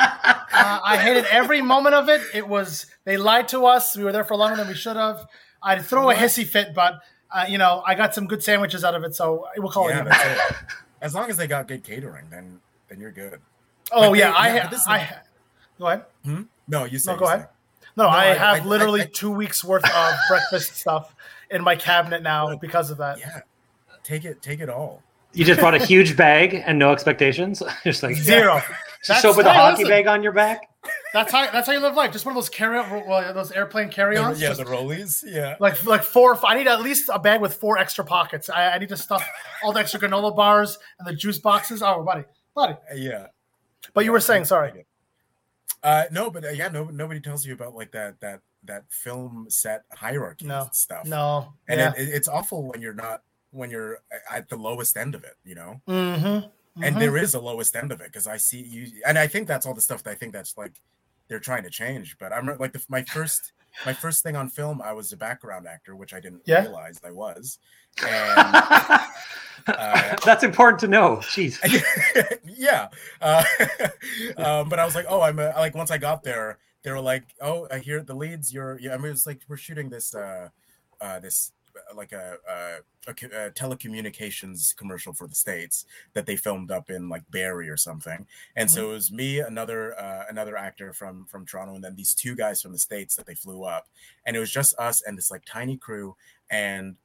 Uh, 0.00 0.80
I 0.84 0.96
hated 0.96 1.24
every 1.30 1.60
moment 1.60 1.94
of 1.94 2.08
it. 2.08 2.20
It 2.34 2.46
was 2.46 2.86
they 3.04 3.16
lied 3.16 3.48
to 3.48 3.66
us. 3.66 3.96
We 3.96 4.04
were 4.04 4.12
there 4.12 4.24
for 4.24 4.36
longer 4.36 4.56
than 4.56 4.68
we 4.68 4.74
should 4.74 4.96
have. 4.96 5.26
I'd 5.62 5.84
throw 5.84 6.10
a 6.10 6.14
hissy 6.14 6.46
fit, 6.46 6.72
but 6.74 7.00
uh, 7.32 7.46
you 7.48 7.58
know 7.58 7.82
I 7.84 7.94
got 7.96 8.14
some 8.14 8.26
good 8.26 8.42
sandwiches 8.42 8.84
out 8.84 8.94
of 8.94 9.02
it, 9.04 9.14
so 9.14 9.46
we'll 9.56 9.70
call 9.72 9.88
Yeah, 9.88 9.96
it. 9.98 10.00
even. 10.02 10.08
that's 10.10 10.50
it. 10.52 10.56
As 11.00 11.14
long 11.14 11.30
as 11.30 11.36
they 11.36 11.46
got 11.48 11.66
good 11.68 11.82
catering, 11.84 12.26
then 12.30 12.60
then 12.88 13.00
you're 13.00 13.12
good. 13.12 13.40
Oh 13.92 14.10
But 14.10 14.18
yeah, 14.18 14.30
they- 14.30 14.36
I, 14.36 14.54
yeah, 14.54 14.62
ha- 14.64 14.68
this 14.70 14.86
I 14.86 14.98
ha- 14.98 15.22
go 15.78 15.86
ahead. 15.88 16.04
Hmm? 16.24 16.42
No, 16.66 16.84
you 16.84 16.98
say. 16.98 17.12
No, 17.12 17.18
go 17.18 17.24
you 17.26 17.32
ahead. 17.32 17.42
say. 17.42 17.86
No, 17.96 18.04
No, 18.04 18.10
I, 18.10 18.30
I- 18.30 18.34
have 18.34 18.62
I- 18.62 18.68
literally 18.68 19.02
I- 19.02 19.10
two 19.12 19.30
weeks 19.30 19.64
worth 19.64 19.84
of 19.84 20.14
breakfast 20.28 20.76
stuff 20.76 21.14
in 21.50 21.62
my 21.62 21.76
cabinet 21.76 22.22
now 22.22 22.54
because 22.56 22.90
of 22.90 22.98
that. 22.98 23.18
Yeah, 23.18 23.40
take 24.04 24.24
it, 24.24 24.42
take 24.42 24.60
it 24.60 24.68
all. 24.68 25.02
You 25.34 25.44
just 25.44 25.60
brought 25.60 25.74
a 25.74 25.84
huge 25.84 26.16
bag 26.16 26.54
and 26.66 26.78
no 26.78 26.90
expectations, 26.90 27.62
just 27.84 28.02
like 28.02 28.16
Zero. 28.16 28.60
Just 29.04 29.22
show 29.22 29.30
up 29.30 29.36
with 29.36 29.46
a 29.46 29.52
hockey 29.52 29.84
listen. 29.84 29.90
bag 29.90 30.06
on 30.08 30.22
your 30.22 30.32
back. 30.32 30.62
That's 31.12 31.30
how 31.30 31.50
that's 31.50 31.66
how 31.66 31.72
you 31.74 31.80
live 31.80 31.94
life. 31.94 32.12
Just 32.12 32.24
one 32.24 32.32
of 32.32 32.36
those 32.42 32.48
carry 32.48 32.78
well, 33.06 33.32
those 33.34 33.52
airplane 33.52 33.90
carry-ons. 33.90 34.40
yeah, 34.40 34.48
Just 34.48 34.60
the 34.60 34.66
rollies. 34.66 35.22
Yeah. 35.26 35.56
like 35.60 35.84
like 35.84 36.02
four. 36.02 36.38
I 36.44 36.54
need 36.56 36.66
at 36.66 36.80
least 36.80 37.10
a 37.12 37.18
bag 37.18 37.40
with 37.40 37.54
four 37.54 37.78
extra 37.78 38.04
pockets. 38.04 38.48
I, 38.50 38.70
I 38.70 38.78
need 38.78 38.88
to 38.88 38.96
stuff 38.96 39.24
all 39.62 39.72
the 39.72 39.80
extra 39.80 40.00
granola 40.00 40.34
bars 40.34 40.78
and 40.98 41.06
the 41.06 41.12
juice 41.12 41.38
boxes. 41.38 41.82
Oh, 41.82 42.02
buddy, 42.02 42.24
buddy. 42.58 42.76
yeah. 42.94 43.26
But 43.94 44.04
you 44.04 44.12
were 44.12 44.20
saying, 44.20 44.44
sorry. 44.44 44.84
Uh, 45.82 46.04
no, 46.10 46.30
but 46.30 46.44
uh, 46.44 46.48
yeah, 46.50 46.68
no, 46.68 46.84
nobody 46.84 47.20
tells 47.20 47.46
you 47.46 47.54
about 47.54 47.74
like 47.74 47.92
that 47.92 48.18
that 48.20 48.40
that 48.64 48.84
film 48.90 49.46
set 49.48 49.84
hierarchy 49.92 50.46
No, 50.46 50.68
stuff. 50.72 51.06
No. 51.06 51.52
and 51.68 51.78
yeah. 51.78 51.92
it, 51.96 52.08
it- 52.08 52.14
it's 52.14 52.28
awful 52.28 52.64
when 52.68 52.82
you're 52.82 52.94
not 52.94 53.22
when 53.52 53.70
you're 53.70 54.00
at 54.30 54.48
the 54.48 54.56
lowest 54.56 54.96
end 54.96 55.14
of 55.14 55.22
it. 55.24 55.36
You 55.44 55.54
know, 55.54 55.80
mm-hmm. 55.88 56.82
and 56.82 56.96
there 57.00 57.16
is 57.16 57.34
a 57.34 57.40
lowest 57.40 57.76
end 57.76 57.92
of 57.92 58.00
it 58.00 58.08
because 58.12 58.26
I 58.26 58.36
see 58.38 58.60
you, 58.60 58.90
and 59.06 59.16
I 59.18 59.28
think 59.28 59.46
that's 59.46 59.64
all 59.66 59.74
the 59.74 59.80
stuff 59.80 60.02
that 60.02 60.10
I 60.10 60.14
think 60.14 60.32
that's 60.32 60.56
like 60.58 60.72
they're 61.28 61.40
trying 61.40 61.62
to 61.64 61.70
change. 61.70 62.16
But 62.18 62.32
I'm 62.32 62.46
like 62.58 62.72
the, 62.72 62.82
my 62.88 63.02
first 63.02 63.52
my 63.86 63.92
first 63.92 64.22
thing 64.22 64.34
on 64.34 64.48
film, 64.48 64.82
I 64.82 64.92
was 64.92 65.12
a 65.12 65.16
background 65.16 65.66
actor, 65.68 65.94
which 65.94 66.12
I 66.12 66.20
didn't 66.20 66.42
Yeah. 66.46 66.62
realize 66.62 67.00
I 67.04 67.12
was. 67.12 67.58
And 68.02 68.38
uh, 69.68 70.16
That's 70.24 70.42
important 70.42 70.80
to 70.80 70.88
know. 70.88 71.16
Jeez. 71.18 71.58
yeah. 72.44 72.88
Uh, 73.20 73.44
um, 74.36 74.68
but 74.68 74.78
I 74.78 74.84
was 74.84 74.94
like, 74.94 75.06
oh, 75.08 75.20
I'm 75.20 75.38
a, 75.38 75.50
like 75.56 75.74
once 75.74 75.90
I 75.90 75.98
got 75.98 76.22
there, 76.22 76.58
they 76.82 76.90
were 76.90 77.00
like, 77.00 77.24
oh, 77.40 77.68
I 77.70 77.78
hear 77.78 78.02
the 78.02 78.14
leads. 78.14 78.52
You're, 78.52 78.78
yeah. 78.80 78.94
I 78.94 78.98
mean, 78.98 79.12
it's 79.12 79.26
like 79.26 79.42
we're 79.48 79.56
shooting 79.56 79.88
this, 79.90 80.14
uh, 80.14 80.48
uh, 81.00 81.20
this 81.20 81.52
like 81.94 82.12
a, 82.12 82.36
a, 82.48 83.10
a, 83.10 83.46
a 83.46 83.50
telecommunications 83.50 84.76
commercial 84.76 85.12
for 85.12 85.26
the 85.26 85.34
states 85.34 85.84
that 86.14 86.26
they 86.26 86.36
filmed 86.36 86.70
up 86.70 86.90
in 86.90 87.08
like 87.08 87.22
Barrie 87.30 87.68
or 87.68 87.76
something. 87.76 88.26
And 88.56 88.70
so 88.70 88.90
it 88.90 88.92
was 88.92 89.12
me, 89.12 89.40
another 89.40 89.98
uh, 89.98 90.24
another 90.28 90.56
actor 90.56 90.92
from 90.92 91.26
from 91.26 91.46
Toronto, 91.46 91.74
and 91.74 91.84
then 91.84 91.96
these 91.96 92.14
two 92.14 92.34
guys 92.34 92.62
from 92.62 92.72
the 92.72 92.78
states 92.78 93.16
that 93.16 93.26
they 93.26 93.34
flew 93.34 93.64
up, 93.64 93.88
and 94.26 94.36
it 94.36 94.40
was 94.40 94.50
just 94.50 94.78
us 94.78 95.02
and 95.06 95.16
this 95.16 95.30
like 95.30 95.44
tiny 95.44 95.76
crew, 95.76 96.16
and 96.50 96.96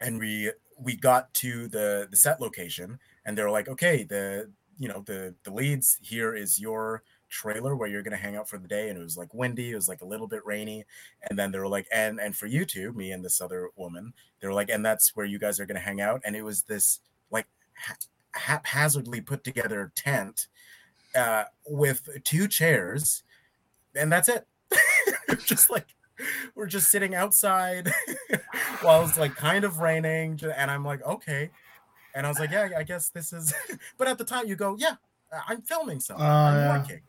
and 0.00 0.18
we 0.18 0.50
we 0.78 0.96
got 0.96 1.32
to 1.34 1.68
the 1.68 2.06
the 2.10 2.16
set 2.16 2.40
location 2.40 2.98
and 3.24 3.36
they're 3.36 3.50
like 3.50 3.68
okay 3.68 4.02
the 4.04 4.50
you 4.78 4.88
know 4.88 5.02
the 5.06 5.34
the 5.44 5.52
leads 5.52 5.98
here 6.02 6.34
is 6.34 6.60
your 6.60 7.02
trailer 7.36 7.76
where 7.76 7.88
you're 7.88 8.02
going 8.02 8.16
to 8.16 8.22
hang 8.22 8.36
out 8.36 8.48
for 8.48 8.58
the 8.58 8.68
day 8.68 8.88
and 8.88 8.98
it 8.98 9.02
was 9.02 9.16
like 9.16 9.32
windy 9.34 9.70
it 9.70 9.74
was 9.74 9.88
like 9.88 10.00
a 10.00 10.06
little 10.06 10.26
bit 10.26 10.44
rainy 10.46 10.84
and 11.28 11.38
then 11.38 11.50
they 11.50 11.58
were 11.58 11.68
like 11.68 11.86
and 11.92 12.18
and 12.18 12.34
for 12.34 12.46
you 12.46 12.64
two 12.64 12.92
me 12.92 13.10
and 13.10 13.24
this 13.24 13.40
other 13.40 13.68
woman 13.76 14.12
they 14.40 14.46
were 14.46 14.54
like 14.54 14.70
and 14.70 14.84
that's 14.84 15.14
where 15.14 15.26
you 15.26 15.38
guys 15.38 15.60
are 15.60 15.66
going 15.66 15.76
to 15.76 15.86
hang 15.86 16.00
out 16.00 16.22
and 16.24 16.34
it 16.34 16.42
was 16.42 16.62
this 16.62 17.00
like 17.30 17.46
ha- 17.76 17.96
haphazardly 18.32 19.20
put 19.20 19.44
together 19.44 19.92
tent 19.94 20.48
uh 21.14 21.44
with 21.66 22.08
two 22.24 22.48
chairs 22.48 23.22
and 23.94 24.10
that's 24.12 24.28
it. 24.28 24.46
Just 25.44 25.70
like 25.70 25.86
we're 26.54 26.66
just 26.66 26.90
sitting 26.90 27.14
outside 27.14 27.92
while 28.80 29.04
it's 29.04 29.18
like 29.18 29.34
kind 29.34 29.64
of 29.64 29.80
raining 29.80 30.40
and 30.56 30.70
i'm 30.70 30.84
like 30.84 31.04
okay 31.04 31.50
and 32.14 32.26
i 32.26 32.28
was 32.28 32.38
like 32.38 32.50
yeah 32.50 32.68
i 32.76 32.82
guess 32.82 33.10
this 33.10 33.32
is 33.32 33.52
but 33.98 34.08
at 34.08 34.18
the 34.18 34.24
time 34.24 34.46
you 34.46 34.56
go 34.56 34.76
yeah 34.78 34.94
i'm 35.48 35.60
filming 35.62 36.00
something. 36.00 36.24
Oh, 36.24 36.28
i'm 36.28 36.54
yeah. 36.54 36.78
working 36.78 37.00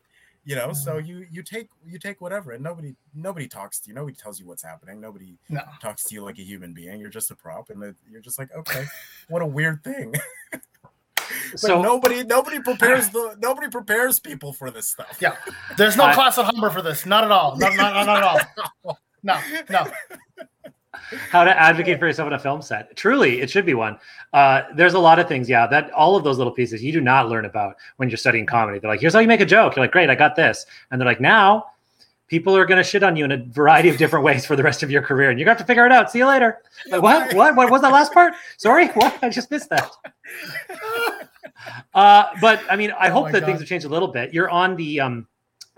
you 0.47 0.55
know 0.55 0.71
so 0.71 0.97
you 0.97 1.25
you 1.29 1.43
take 1.43 1.67
you 1.85 1.99
take 1.99 2.21
whatever 2.21 2.53
and 2.53 2.63
nobody 2.63 2.95
nobody 3.13 3.47
talks 3.49 3.79
to 3.81 3.89
you 3.89 3.93
nobody 3.93 4.15
tells 4.15 4.39
you 4.39 4.47
what's 4.47 4.63
happening 4.63 5.01
nobody 5.01 5.35
No. 5.49 5.61
talks 5.81 6.05
to 6.05 6.15
you 6.15 6.23
like 6.23 6.39
a 6.39 6.41
human 6.41 6.73
being 6.73 7.01
you're 7.01 7.09
just 7.09 7.29
a 7.31 7.35
prop 7.35 7.69
and 7.69 7.93
you're 8.09 8.21
just 8.21 8.39
like 8.39 8.49
okay 8.55 8.85
what 9.27 9.41
a 9.41 9.45
weird 9.45 9.83
thing 9.83 10.13
but 10.51 11.59
So- 11.59 11.81
nobody 11.81 12.23
nobody 12.23 12.61
prepares 12.61 13.09
the 13.09 13.35
nobody 13.39 13.67
prepares 13.67 14.21
people 14.21 14.53
for 14.53 14.71
this 14.71 14.89
stuff 14.89 15.17
Yeah. 15.19 15.35
There's 15.77 15.97
no 15.97 16.05
I- 16.11 16.13
class 16.13 16.37
at 16.37 16.45
Humber 16.45 16.69
for 16.69 16.81
this. 16.81 17.05
Not 17.05 17.25
at 17.25 17.31
all. 17.31 17.57
Not, 17.57 17.75
not, 17.75 17.93
not, 17.93 18.05
not 18.05 18.17
at 18.17 18.63
all. 18.85 18.99
No, 19.23 19.41
no. 19.69 19.87
How 21.31 21.43
to 21.43 21.59
advocate 21.59 21.99
for 21.99 22.07
yourself 22.07 22.27
on 22.27 22.33
a 22.33 22.39
film 22.39 22.61
set. 22.61 22.95
Truly, 22.95 23.41
it 23.41 23.49
should 23.49 23.65
be 23.65 23.73
one. 23.73 23.97
Uh, 24.33 24.63
there's 24.75 24.93
a 24.93 24.99
lot 24.99 25.19
of 25.19 25.27
things, 25.27 25.49
yeah, 25.49 25.67
that 25.67 25.91
all 25.91 26.15
of 26.15 26.23
those 26.23 26.37
little 26.37 26.53
pieces 26.53 26.83
you 26.83 26.91
do 26.91 27.01
not 27.01 27.29
learn 27.29 27.45
about 27.45 27.75
when 27.97 28.09
you're 28.09 28.17
studying 28.17 28.45
comedy. 28.45 28.79
They're 28.79 28.89
like, 28.89 28.99
here's 29.01 29.13
how 29.13 29.19
you 29.19 29.27
make 29.27 29.41
a 29.41 29.45
joke. 29.45 29.75
You're 29.75 29.83
like, 29.83 29.91
great, 29.91 30.09
I 30.09 30.15
got 30.15 30.35
this. 30.35 30.65
And 30.91 30.99
they're 30.99 31.07
like, 31.07 31.21
now 31.21 31.65
people 32.27 32.55
are 32.57 32.65
going 32.65 32.77
to 32.77 32.83
shit 32.83 33.03
on 33.03 33.15
you 33.15 33.23
in 33.23 33.31
a 33.31 33.37
variety 33.37 33.87
of 33.87 33.97
different 33.97 34.25
ways 34.25 34.45
for 34.45 34.57
the 34.57 34.63
rest 34.63 34.83
of 34.83 34.91
your 34.91 35.01
career. 35.01 35.29
And 35.29 35.39
you're 35.39 35.45
going 35.45 35.55
to 35.55 35.59
have 35.61 35.65
to 35.65 35.71
figure 35.71 35.85
it 35.85 35.91
out. 35.93 36.11
See 36.11 36.19
you 36.19 36.27
later. 36.27 36.61
Like, 36.89 37.01
what? 37.01 37.33
What? 37.33 37.55
What 37.55 37.71
was 37.71 37.81
that 37.81 37.91
last 37.91 38.13
part? 38.13 38.33
Sorry? 38.57 38.87
What? 38.95 39.17
I 39.23 39.29
just 39.29 39.49
missed 39.51 39.69
that. 39.69 39.89
Uh, 41.93 42.25
but 42.39 42.61
I 42.69 42.75
mean, 42.75 42.91
I 42.91 43.09
Oh 43.09 43.13
hope 43.13 43.31
that 43.31 43.41
God. 43.41 43.45
things 43.47 43.59
have 43.59 43.67
changed 43.67 43.85
a 43.85 43.89
little 43.89 44.07
bit. 44.07 44.33
You're 44.33 44.49
on 44.49 44.75
the 44.75 44.99
um, 44.99 45.27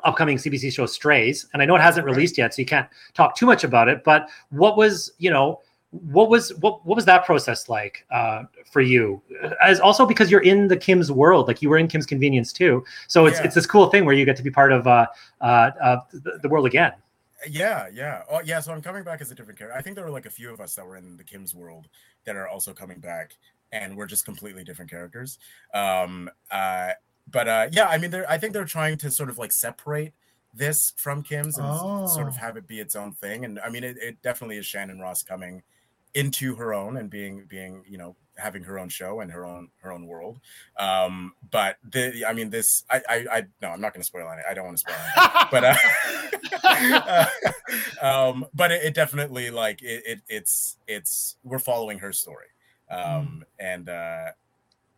upcoming 0.04 0.38
CBC 0.38 0.72
show 0.72 0.86
Strays, 0.86 1.47
and 1.54 1.62
I 1.62 1.66
know 1.66 1.76
it 1.76 1.82
hasn't 1.82 2.06
released 2.06 2.38
yet, 2.38 2.54
so 2.54 2.62
you 2.62 2.66
can't 2.66 2.88
talk 3.14 3.36
too 3.36 3.45
much 3.45 3.64
about 3.64 3.88
it. 3.88 4.04
But 4.04 4.30
what 4.50 4.78
was, 4.78 5.12
you 5.18 5.30
know, 5.30 5.62
what 5.91 6.30
was 6.30 6.54
what 6.56 6.86
what 6.86 6.95
was 6.95 7.06
that 7.06 7.26
process 7.26 7.68
like 7.68 8.06
uh, 8.12 8.43
for 8.72 8.82
you? 8.82 9.22
As 9.64 9.80
also 9.80 10.06
because 10.06 10.30
you're 10.30 10.43
in 10.43 10.68
the 10.68 10.78
Kim's 10.78 11.12
world, 11.12 11.47
like 11.47 11.62
you 11.62 11.70
were 11.70 11.78
in 11.78 11.88
Kim's 11.88 12.06
Convenience 12.06 12.54
too. 12.54 12.84
So 13.08 13.26
it's 13.26 13.39
Yeah. 13.39 13.45
it's 13.45 13.56
this 13.56 13.66
cool 13.66 13.88
thing 13.88 14.06
where 14.06 14.14
you 14.14 14.26
get 14.26 14.38
to 14.38 14.43
be 14.43 14.52
part 14.52 14.72
of 14.72 14.86
uh, 14.86 15.08
uh, 15.41 15.72
uh, 15.82 15.97
the, 16.12 16.39
the 16.43 16.50
world 16.50 16.66
again. 16.66 16.93
Yeah, 17.47 17.88
yeah. 17.93 18.24
Oh, 18.30 18.41
yeah. 18.43 18.60
So 18.60 18.74
I'm 18.74 18.82
coming 18.82 19.04
back 19.04 19.22
as 19.22 19.32
a 19.32 19.36
different 19.36 19.58
character. 19.58 19.78
I 19.78 19.82
think 19.82 19.95
there 19.95 20.04
were 20.04 20.12
like 20.12 20.26
a 20.26 20.30
few 20.30 20.52
of 20.52 20.60
us 20.60 20.76
that 20.76 20.86
were 20.86 20.97
in 20.97 21.16
the 21.18 21.24
Kim's 21.24 21.56
world 21.56 21.88
that 22.26 22.36
are 22.36 22.47
also 22.47 22.74
coming 22.74 23.00
back, 23.00 23.38
and 23.72 23.95
we're 23.95 24.08
just 24.08 24.26
completely 24.26 24.64
different 24.64 24.91
characters. 24.91 25.39
Um, 25.74 26.30
uh, 26.52 26.91
but 27.32 27.48
uh, 27.48 27.68
yeah, 27.72 27.88
I 27.88 27.98
mean, 27.98 28.12
they're 28.12 28.30
I 28.30 28.38
think 28.38 28.54
they're 28.54 28.66
trying 28.66 28.98
to 29.00 29.12
sort 29.12 29.30
of 29.30 29.38
like 29.38 29.52
separate 29.52 30.14
this 30.54 30.94
from 30.98 31.22
Kim's 31.24 31.58
and 31.58 31.68
s- 31.68 32.14
sort 32.16 32.28
of 32.28 32.34
Oh. 32.36 32.40
have 32.40 32.58
it 32.58 32.68
be 32.68 32.80
its 32.80 32.96
own 32.96 33.12
thing. 33.14 33.46
And 33.46 33.60
I 33.60 33.70
mean, 33.70 33.84
it, 33.84 33.98
it 34.02 34.22
definitely 34.22 34.58
is 34.58 34.66
Shannon 34.66 35.00
Ross 35.00 35.22
coming 35.24 35.62
into 36.16 36.56
her 36.56 36.74
own 36.74 36.98
and 36.98 37.08
being 37.10 37.46
being 37.48 37.84
you 37.88 37.96
know 37.98 38.16
having 38.36 38.64
her 38.64 38.80
own 38.80 38.90
show 38.90 39.20
and 39.20 39.32
her 39.32 39.46
own 39.46 39.70
her 39.84 39.92
own 39.92 40.08
world 40.08 40.40
um 40.80 41.34
but 41.52 41.78
the 41.88 42.26
i 42.28 42.34
mean 42.34 42.50
this 42.50 42.84
i 42.90 43.00
i, 43.08 43.26
I 43.32 43.44
no 43.62 43.70
i'm 43.70 43.80
not 43.80 43.94
going 43.94 44.02
to 44.02 44.08
spoil 44.08 44.28
it 44.32 44.44
i 44.50 44.56
don't 44.56 44.66
want 44.66 44.78
to 44.80 44.82
spoil 44.82 44.96
it 44.98 45.52
but 45.52 45.64
uh, 46.64 47.26
um 48.02 48.46
but 48.56 48.72
it, 48.72 48.84
it 48.86 48.94
definitely 48.96 49.52
like 49.52 49.82
it, 49.84 50.04
it 50.06 50.22
it's 50.28 50.78
it's 50.88 51.36
we're 51.44 51.60
following 51.60 52.00
her 52.00 52.12
story 52.12 52.48
um 52.90 53.44
and 53.60 53.88
uh 53.90 54.30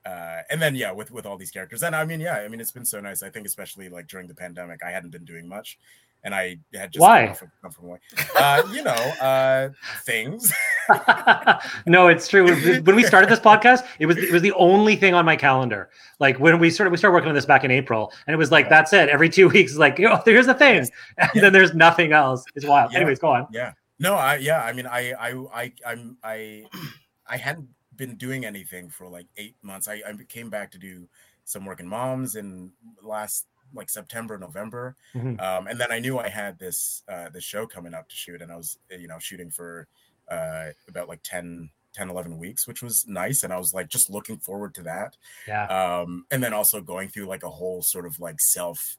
uh 0.06 0.41
and 0.49 0.62
then 0.62 0.76
yeah 0.76 0.91
with 0.91 1.12
with 1.12 1.26
all 1.26 1.38
these 1.38 1.52
characters 1.52 1.84
and 1.84 1.95
i 1.95 2.04
mean 2.04 2.20
yeah 2.20 2.36
i 2.38 2.47
mean 2.47 2.60
it's 2.60 2.72
been 2.72 2.86
so 2.86 2.99
nice 2.99 3.22
i 3.24 3.30
think 3.30 3.45
especially 3.45 3.88
like 3.89 4.08
during 4.08 4.28
the 4.28 4.34
pandemic 4.36 4.80
i 4.84 4.89
hadn't 4.89 5.12
been 5.12 5.26
doing 5.26 5.47
much 5.47 5.78
and 6.24 6.34
i 6.34 6.58
had 6.74 6.91
just 6.91 7.02
Why? 7.02 7.28
come 7.28 7.49
from, 7.62 7.72
from 7.72 7.86
away. 7.86 7.99
uh 8.38 8.64
you 8.74 8.84
know 8.84 8.91
uh 8.91 9.70
things 10.04 10.52
no, 11.86 12.08
it's 12.08 12.28
true. 12.28 12.54
When 12.82 12.95
we 12.95 13.04
started 13.04 13.30
this 13.30 13.39
podcast, 13.39 13.86
it 13.99 14.08
was 14.08 14.18
it 14.18 14.32
was 14.32 14.41
the 14.41 14.52
only 14.54 14.95
thing 14.95 15.14
on 15.14 15.24
my 15.24 15.36
calendar. 15.38 15.89
Like 16.20 16.38
when 16.39 16.60
we 16.60 16.70
started, 16.70 16.91
we 16.91 16.97
started 16.97 17.14
working 17.14 17.30
on 17.30 17.36
this 17.36 17.45
back 17.45 17.64
in 17.64 17.72
April, 17.72 18.12
and 18.28 18.34
it 18.34 18.38
was 18.38 18.52
like 18.52 18.68
that's 18.68 18.91
it. 18.91 19.08
Every 19.08 19.30
two 19.30 19.47
weeks, 19.56 19.78
like 19.78 19.99
oh, 20.02 20.22
here's 20.26 20.47
the 20.47 20.54
thing, 20.54 20.80
and 21.18 21.30
Yeah. 21.34 21.41
then 21.41 21.54
there's 21.54 21.74
nothing 21.74 22.12
else. 22.14 22.43
It's 22.56 22.66
wild. 22.66 22.91
Yeah. 22.91 22.97
Anyways, 22.97 23.20
go 23.20 23.30
on. 23.30 23.47
Yeah. 23.52 23.74
No, 23.99 24.16
I 24.16 24.38
yeah, 24.38 24.62
I 24.64 24.74
mean 24.74 24.88
I 24.88 25.14
I 25.14 25.32
I 25.54 25.74
I'm 25.86 26.18
I 26.24 26.66
I 27.28 27.38
hadn't 27.38 27.70
been 28.04 28.16
doing 28.18 28.41
anything 28.45 28.89
for 28.89 29.06
like 29.18 29.28
8 29.38 29.56
months. 29.62 29.88
I 29.88 29.95
I 30.10 30.12
came 30.38 30.49
back 30.49 30.72
to 30.72 30.80
do 30.89 31.08
some 31.45 31.66
work 31.66 31.80
in 31.80 31.88
moms 31.88 32.36
in 32.41 32.72
last 33.16 33.47
like 33.80 33.89
September, 33.89 34.38
November. 34.38 34.95
Mhm. 35.14 35.39
Um 35.47 35.68
and 35.70 35.78
then 35.82 35.91
I 35.91 35.99
knew 36.04 36.16
I 36.28 36.30
had 36.41 36.54
this 36.60 37.04
uh 37.14 37.30
this 37.36 37.43
show 37.43 37.64
coming 37.76 37.93
up 37.93 38.06
to 38.10 38.16
shoot 38.24 38.41
and 38.41 38.52
I 38.52 38.58
was 38.62 38.70
you 39.04 39.08
know 39.12 39.20
shooting 39.20 39.52
for 39.52 39.88
uh 40.36 40.68
about 40.91 41.08
like 41.12 41.22
10 41.24 41.70
10 41.93 42.10
11 42.10 42.38
weeks 42.45 42.68
which 42.68 42.82
was 42.82 43.06
nice 43.08 43.43
and 43.43 43.52
I 43.54 43.58
was 43.64 43.74
like 43.78 43.89
just 43.95 44.10
looking 44.10 44.38
forward 44.47 44.72
to 44.76 44.84
that 44.84 45.12
Yeah. 45.52 45.66
um 45.68 46.26
and 46.32 46.41
then 46.43 46.54
also 46.54 46.78
going 46.93 47.10
through 47.10 47.28
like 47.34 47.43
a 47.43 47.49
whole 47.60 47.82
sort 47.93 48.06
of 48.10 48.20
like 48.28 48.39
self 48.39 48.97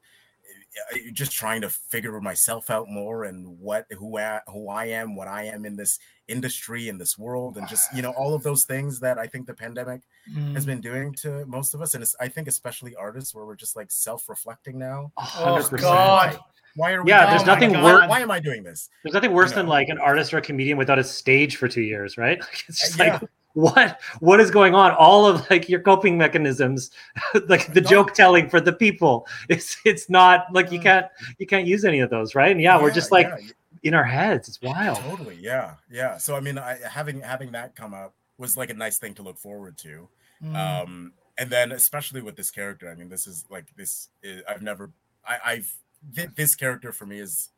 just 1.13 1.33
trying 1.33 1.61
to 1.61 1.69
figure 1.69 2.19
myself 2.21 2.71
out 2.71 2.89
more 2.89 3.25
and 3.25 3.47
what 3.59 3.87
who 3.99 4.19
I, 4.19 4.41
who 4.47 4.69
I 4.69 4.87
am 4.87 5.15
what 5.15 5.29
I 5.29 5.45
am 5.45 5.65
in 5.65 5.77
this 5.77 5.99
industry 6.29 6.89
in 6.89 6.97
this 6.99 7.19
world 7.19 7.57
and 7.59 7.69
just 7.69 7.95
you 7.95 8.01
know 8.03 8.11
all 8.13 8.33
of 8.35 8.43
those 8.43 8.65
things 8.65 8.99
that 9.01 9.19
I 9.19 9.27
think 9.27 9.47
the 9.47 9.55
pandemic 9.55 10.01
Mm. 10.33 10.55
has 10.55 10.65
been 10.65 10.81
doing 10.81 11.13
to 11.15 11.45
most 11.47 11.75
of 11.75 11.83
us 11.83 11.95
and 11.95 12.03
it's, 12.03 12.15
I 12.21 12.29
think 12.29 12.47
especially 12.47 12.95
artists 12.95 13.35
where 13.35 13.45
we're 13.45 13.57
just 13.57 13.75
like 13.75 13.91
self-reflecting 13.91 14.79
now 14.79 15.11
Oh 15.19 15.23
100%. 15.61 15.81
God. 15.81 16.39
why 16.77 16.93
are 16.93 17.03
we 17.03 17.11
Yeah, 17.11 17.27
there's 17.27 17.41
this? 17.41 17.47
nothing 17.49 17.73
worse. 17.83 18.09
why 18.09 18.21
am 18.21 18.31
I 18.31 18.39
doing 18.39 18.63
this 18.63 18.89
There's 19.03 19.15
nothing 19.15 19.33
worse 19.33 19.51
You 19.51 19.57
than 19.57 19.67
like 19.67 19.89
an 19.89 19.99
artist 19.99 20.33
or 20.33 20.39
a 20.39 20.41
comedian 20.43 20.79
without 20.79 21.01
a 21.01 21.05
stage 21.05 21.57
for 21.57 21.67
two 21.67 21.83
years, 21.83 22.17
right? 22.17 22.39
Like, 22.41 22.65
it's 22.69 22.81
just 22.81 22.99
Yeah. 22.99 23.15
like 23.21 23.23
what 23.55 24.01
what 24.21 24.41
is 24.41 24.51
going 24.51 24.75
on? 24.75 24.93
All 24.93 25.27
of 25.27 25.49
like 25.51 25.69
your 25.69 25.81
coping 25.81 26.17
mechanisms, 26.19 26.91
like 27.49 27.73
the 27.73 27.81
No. 27.81 27.89
joke 27.91 28.15
telling 28.15 28.49
for 28.49 28.61
the 28.61 28.73
people. 28.73 29.27
It's 29.49 29.77
it's 29.85 30.09
not 30.09 30.47
like 30.53 30.73
you 30.73 30.79
Mm. 30.81 30.83
can't 30.83 31.07
you 31.39 31.47
can't 31.47 31.67
use 31.67 31.85
any 31.85 32.01
of 32.01 32.11
those, 32.11 32.35
right? 32.35 32.51
And 32.53 32.61
yeah, 32.61 32.81
we're 32.81 32.91
just 32.93 33.13
like 33.13 33.27
yeah, 33.27 33.51
in 33.83 33.95
our 33.95 34.05
heads. 34.05 34.49
It's 34.49 34.61
wild. 34.63 34.99
Totally, 34.99 35.37
yeah, 35.41 35.75
yeah. 35.91 36.17
So 36.19 36.35
I 36.37 36.41
mean, 36.41 36.59
I, 36.59 36.79
having 36.89 37.21
having 37.21 37.53
that 37.53 37.75
come 37.77 37.95
up 37.95 38.15
was 38.39 38.57
like 38.57 38.71
a 38.71 38.75
nice 38.75 38.99
thing 38.99 39.15
to 39.15 39.23
look 39.23 39.39
forward 39.39 39.77
to. 39.79 40.09
Mm. 40.43 40.57
Um, 40.57 41.13
and 41.39 41.49
then 41.51 41.73
especially 41.73 42.21
with 42.23 42.37
this 42.37 42.51
character, 42.51 42.91
I 42.91 42.95
mean, 42.95 43.09
this 43.09 43.27
is 43.27 43.45
like 43.51 43.67
this. 43.77 44.09
Is, 44.23 44.43
I've 44.49 44.63
never, 44.63 44.91
I, 45.27 45.39
I've 45.45 45.75
th- 46.15 46.31
this 46.35 46.55
character 46.55 46.93
for 46.93 47.07
me 47.07 47.21
is 47.21 47.51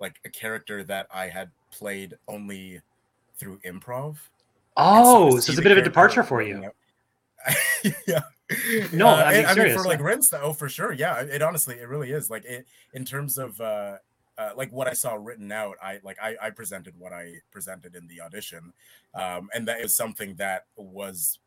like 0.00 0.20
a 0.24 0.28
character 0.28 0.82
that 0.84 1.06
I 1.12 1.28
had 1.28 1.50
played 1.70 2.14
only 2.28 2.80
through 3.36 3.58
improv. 3.64 4.16
Oh, 4.76 5.30
so 5.30 5.50
it's 5.50 5.58
a 5.58 5.62
bit 5.62 5.72
of 5.72 5.78
a 5.78 5.82
departure 5.82 6.22
for 6.22 6.42
you. 6.42 6.70
yeah. 8.06 8.20
No, 8.92 9.08
Uh, 9.08 9.24
I'm 9.26 9.32
being 9.32 9.46
I 9.46 9.54
mean, 9.54 9.76
for 9.76 9.84
like 9.84 10.00
rents, 10.00 10.32
oh, 10.32 10.52
for 10.52 10.68
sure. 10.68 10.92
Yeah, 10.92 11.20
it 11.20 11.42
honestly, 11.42 11.76
it 11.76 11.88
really 11.88 12.12
is. 12.12 12.30
Like, 12.30 12.44
it 12.44 12.66
in 12.92 13.04
terms 13.04 13.38
of 13.38 13.60
uh, 13.60 13.96
uh, 14.36 14.50
like 14.56 14.70
what 14.72 14.88
I 14.88 14.92
saw 14.92 15.14
written 15.14 15.50
out, 15.52 15.76
I 15.82 16.00
like 16.02 16.18
I, 16.22 16.36
I 16.42 16.50
presented 16.50 16.94
what 16.98 17.12
I 17.12 17.34
presented 17.50 17.94
in 17.94 18.06
the 18.08 18.20
audition, 18.20 18.72
um, 19.14 19.48
and 19.54 19.66
that 19.68 19.80
is 19.80 19.96
something 19.96 20.34
that 20.36 20.66
was 20.76 21.38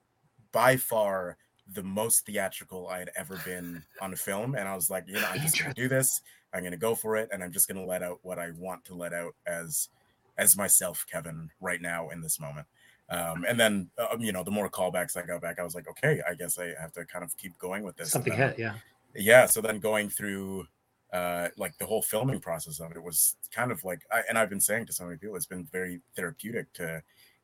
by 0.52 0.78
far 0.78 1.38
the 1.74 1.84
most 1.84 2.26
theatrical 2.26 2.88
I 2.88 3.00
had 3.00 3.12
ever 3.18 3.40
been 3.44 3.84
on 4.02 4.14
a 4.14 4.16
film. 4.16 4.56
And 4.56 4.70
I 4.70 4.76
was 4.76 4.90
like, 4.90 5.04
you 5.08 5.16
know, 5.16 5.28
I'm 5.30 5.42
just 5.42 5.60
gonna 5.60 5.74
do 5.74 5.90
this. 5.90 6.22
I'm 6.54 6.64
gonna 6.64 6.78
go 6.78 6.96
for 6.96 7.18
it, 7.18 7.30
and 7.32 7.44
I'm 7.44 7.52
just 7.52 7.68
gonna 7.68 7.86
let 7.86 8.04
out 8.04 8.20
what 8.22 8.40
I 8.40 8.52
want 8.52 8.86
to 8.86 8.96
let 8.96 9.14
out 9.14 9.36
as 9.46 9.90
as 10.38 10.56
myself, 10.56 11.06
Kevin, 11.12 11.50
right 11.60 11.82
now 11.82 12.10
in 12.10 12.22
this 12.22 12.40
moment. 12.40 12.68
Um, 13.10 13.46
and 13.48 13.60
then, 13.60 13.90
um, 13.98 14.20
you 14.20 14.32
know, 14.34 14.44
the 14.44 14.52
more 14.52 14.70
callbacks 14.70 15.16
I 15.16 15.26
got 15.26 15.42
back, 15.42 15.60
I 15.60 15.64
was 15.64 15.76
like, 15.76 15.88
okay, 15.88 16.22
I 16.30 16.34
guess 16.34 16.60
I 16.60 16.74
have 16.80 16.92
to 16.94 17.06
kind 17.06 17.24
of 17.24 17.36
keep 17.38 17.58
going 17.58 17.84
with 17.84 17.96
this. 17.96 18.12
Something 18.12 18.38
then- 18.38 18.50
hit, 18.50 18.60
yeah. 18.60 18.74
yeah 19.16 19.46
so 19.46 19.62
then 19.62 19.80
going 19.80 20.10
through 20.10 20.68
uh 21.14 21.48
like 21.58 21.78
the 21.78 21.86
whole 21.86 22.02
filming 22.02 22.38
process 22.42 22.82
of 22.82 22.92
it 22.92 23.02
was 23.02 23.38
kind 23.50 23.72
of 23.72 23.82
like 23.86 24.02
I, 24.12 24.24
and 24.28 24.38
i've 24.38 24.50
been 24.50 24.60
saying 24.60 24.88
to 24.88 24.94
so 24.94 25.06
many 25.06 25.16
people 25.18 25.38
it's 25.38 25.46
been 25.46 25.64
very 25.72 26.02
therapeutic 26.18 26.74
to 26.74 27.02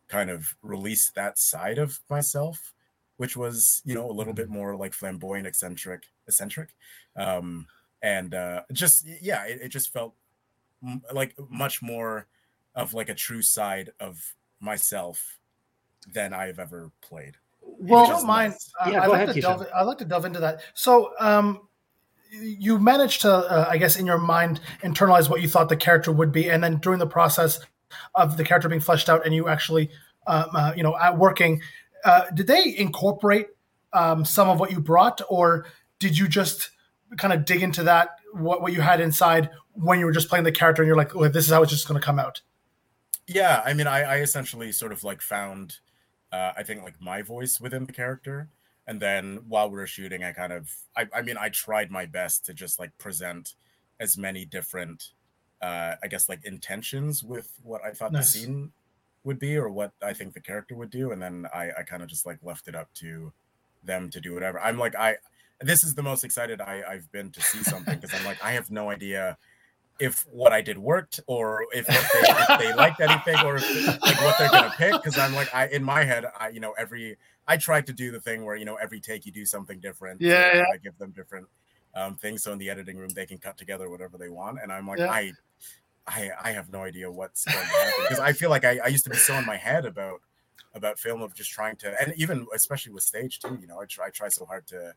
kind 0.10 0.30
of 0.30 0.54
release 0.62 1.10
that 1.16 1.40
side 1.40 1.78
of 1.78 2.02
myself 2.10 2.74
which 3.16 3.38
was 3.38 3.82
you 3.86 3.96
know 3.96 4.12
a 4.12 4.12
little 4.12 4.34
bit 4.34 4.50
more 4.50 4.76
like 4.76 4.92
flamboyant 4.94 5.48
eccentric 5.48 6.04
eccentric 6.28 6.76
um 7.16 7.66
and 8.02 8.34
uh 8.34 8.64
just 8.74 9.08
yeah 9.22 9.46
it, 9.46 9.62
it 9.62 9.70
just 9.70 9.94
felt 9.94 10.14
m- 10.86 11.02
like 11.14 11.34
much 11.50 11.82
more 11.82 12.28
of 12.76 12.94
like 12.94 13.08
a 13.08 13.16
true 13.16 13.42
side 13.42 13.92
of 14.02 14.36
myself 14.60 15.40
than 16.12 16.34
i've 16.34 16.60
ever 16.60 16.92
played 17.02 17.38
Well, 17.62 18.02
Which 18.02 18.10
if 18.10 18.10
you 18.10 18.16
is 18.16 18.20
don't 18.22 18.28
mind, 18.28 18.52
nice. 18.54 18.72
uh, 18.82 18.90
Yeah, 18.92 19.02
I'd 19.02 19.06
go 19.06 19.12
like 19.12 19.22
ahead, 19.24 19.36
to 19.36 19.40
Keisha. 19.40 19.42
delve. 19.42 19.68
I'd 19.76 19.84
like 19.84 19.98
to 20.00 20.06
delve 20.06 20.26
into 20.26 20.40
that. 20.42 20.62
So, 20.74 21.12
um, 21.20 21.68
you 22.32 22.80
managed 22.80 23.22
to, 23.22 23.32
uh, 23.32 23.68
I 23.70 23.78
guess, 23.78 23.96
in 23.96 24.06
your 24.06 24.18
mind, 24.18 24.60
internalize 24.82 25.30
what 25.30 25.42
you 25.42 25.48
thought 25.48 25.70
the 25.70 25.78
character 25.78 26.12
would 26.12 26.32
be, 26.32 26.50
and 26.50 26.64
then 26.64 26.78
during 26.80 27.00
the 27.00 27.08
process 27.08 27.60
of 28.16 28.38
the 28.38 28.44
character 28.44 28.68
being 28.68 28.82
fleshed 28.82 29.08
out, 29.10 29.26
and 29.26 29.36
you 29.36 29.48
actually, 29.48 29.90
um, 30.28 30.46
uh, 30.56 30.74
you 30.76 30.82
know, 30.84 30.98
at 30.98 31.18
working, 31.18 31.62
uh, 32.04 32.24
did 32.34 32.48
they 32.48 32.76
incorporate 32.78 33.48
um, 33.94 34.26
some 34.26 34.50
of 34.50 34.60
what 34.60 34.72
you 34.72 34.80
brought, 34.80 35.22
or 35.30 35.66
did 36.00 36.18
you 36.18 36.28
just 36.28 36.72
kind 37.18 37.34
of 37.34 37.46
dig 37.46 37.62
into 37.62 37.84
that 37.84 38.10
what 38.34 38.62
what 38.62 38.74
you 38.74 38.82
had 38.82 39.00
inside 39.00 39.50
when 39.74 40.00
you 40.00 40.06
were 40.06 40.12
just 40.12 40.28
playing 40.30 40.44
the 40.44 40.52
character, 40.52 40.82
and 40.82 40.88
you're 40.88 40.98
like, 40.98 41.16
oh, 41.16 41.28
this 41.28 41.46
is 41.46 41.52
how 41.52 41.62
it's 41.62 41.72
just 41.72 41.88
going 41.88 42.00
to 42.00 42.06
come 42.06 42.20
out? 42.20 42.42
yeah 43.26 43.62
i 43.66 43.74
mean 43.74 43.88
i, 43.88 44.02
I 44.02 44.16
essentially 44.18 44.74
sort 44.74 44.92
of 44.92 45.02
like 45.06 45.22
found 45.22 45.80
uh, 46.34 46.52
i 46.58 46.64
think 46.64 46.84
like 46.84 47.00
my 47.00 47.22
voice 47.22 47.62
within 47.62 47.86
the 47.86 47.94
character. 47.94 48.50
And 48.86 49.00
then 49.00 49.40
while 49.48 49.70
we 49.70 49.78
were 49.78 49.88
shooting 49.88 50.26
i 50.26 50.34
kind 50.34 50.52
of 50.52 50.64
I, 50.98 51.08
I 51.18 51.22
mean 51.22 51.38
i 51.38 51.48
tried 51.48 51.90
my 51.90 52.06
best 52.06 52.46
to 52.48 52.54
just 52.54 52.80
like 52.82 52.92
present 52.98 53.56
as 54.02 54.18
many 54.18 54.44
different 54.44 55.00
uh 55.62 55.94
i 56.04 56.08
guess 56.10 56.28
like 56.28 56.44
intentions 56.44 57.24
with 57.24 57.50
what 57.64 57.82
i 57.86 57.92
thought 57.92 58.12
Nice. 58.12 58.34
the 58.34 58.40
scene 58.40 58.72
would 59.24 59.40
be 59.40 59.56
or 59.56 59.70
what 59.70 59.92
i 60.04 60.12
think 60.12 60.34
the 60.34 60.42
character 60.42 60.76
would 60.76 60.90
do. 60.90 61.12
And 61.14 61.22
then 61.22 61.48
i 61.54 61.70
i 61.80 61.84
kind 61.84 62.04
of 62.04 62.10
just 62.10 62.26
like 62.26 62.40
left 62.44 62.68
it 62.68 62.76
up 62.76 62.90
to 62.96 63.32
them 63.86 64.10
to 64.10 64.20
do 64.20 64.34
whatever. 64.34 64.60
I'm 64.60 64.78
like 64.78 64.96
i 64.96 65.16
this 65.62 65.84
is 65.86 65.96
the 65.96 66.04
most 66.04 66.24
excited 66.26 66.60
i 66.60 66.84
i've 66.90 67.10
been 67.14 67.32
to 67.32 67.42
see 67.42 67.64
something 67.64 67.96
because 67.98 68.14
i'm 68.14 68.26
like 68.26 68.44
i 68.44 68.52
have 68.52 68.70
no 68.70 68.90
idea 68.90 69.38
if 70.04 70.26
what 70.30 70.52
I 70.52 70.62
did 70.62 70.78
worked 70.78 71.22
or 71.28 71.66
if, 71.72 71.88
they, 71.88 71.94
if 71.96 72.60
they 72.60 72.74
liked 72.74 73.00
anything 73.00 73.38
or 73.46 73.56
if, 73.56 73.88
like 74.02 74.22
what 74.22 74.38
they're 74.38 74.50
gonna 74.50 74.74
pick. 74.78 74.92
Because 74.92 75.18
I'm 75.18 75.34
like, 75.34 75.54
I 75.56 75.68
in 75.68 75.84
my 75.84 76.04
head, 76.04 76.26
I 76.38 76.50
you 76.50 76.60
know 76.60 76.74
every 76.78 77.18
I 77.48 77.58
tried 77.58 77.88
to 77.88 77.94
do 77.94 78.12
the 78.12 78.20
thing 78.20 78.44
where 78.46 78.56
you 78.56 78.66
know 78.66 78.76
every 78.76 79.00
take 79.00 79.26
you 79.26 79.32
do 79.32 79.46
something 79.46 79.80
different. 79.80 80.20
Yeah, 80.22 80.56
yeah. 80.56 80.66
kinda 80.66 80.80
give 80.84 80.98
them 80.98 81.12
different 81.12 81.48
um, 81.96 82.16
things. 82.16 82.44
So 82.44 82.52
in 82.52 82.60
the 82.60 82.70
editing 82.70 82.98
room, 82.98 83.10
they 83.10 83.26
can 83.26 83.38
cut 83.38 83.58
together 83.58 83.90
whatever 83.90 84.18
they 84.18 84.30
want. 84.30 84.60
And 84.62 84.72
I'm 84.72 84.88
like, 84.88 85.00
Yeah. 85.00 85.12
I, 85.12 85.32
I, 86.08 86.32
I 86.44 86.52
have 86.52 86.72
no 86.72 86.82
idea 86.82 87.10
what's 87.12 87.46
going 87.46 87.58
to 87.58 87.66
happen 87.66 88.04
because 88.04 88.20
I 88.20 88.34
feel 88.34 88.50
like 88.50 88.66
I, 88.66 88.80
I 88.84 88.88
used 88.88 89.04
to 89.06 89.10
be 89.10 89.18
so 89.18 89.36
in 89.36 89.46
my 89.46 89.58
head 89.58 89.86
about 89.86 90.22
about 90.76 90.98
film 90.98 91.22
of 91.22 91.36
just 91.36 91.52
trying 91.52 91.76
to 91.78 91.96
and 92.02 92.14
even 92.18 92.48
especially 92.54 92.92
with 92.92 93.04
stage 93.04 93.40
too. 93.40 93.58
You 93.62 93.68
know, 93.68 93.80
I 93.80 93.86
try 93.86 94.08
I 94.08 94.10
try 94.10 94.30
so 94.30 94.46
hard 94.46 94.68
to 94.68 94.94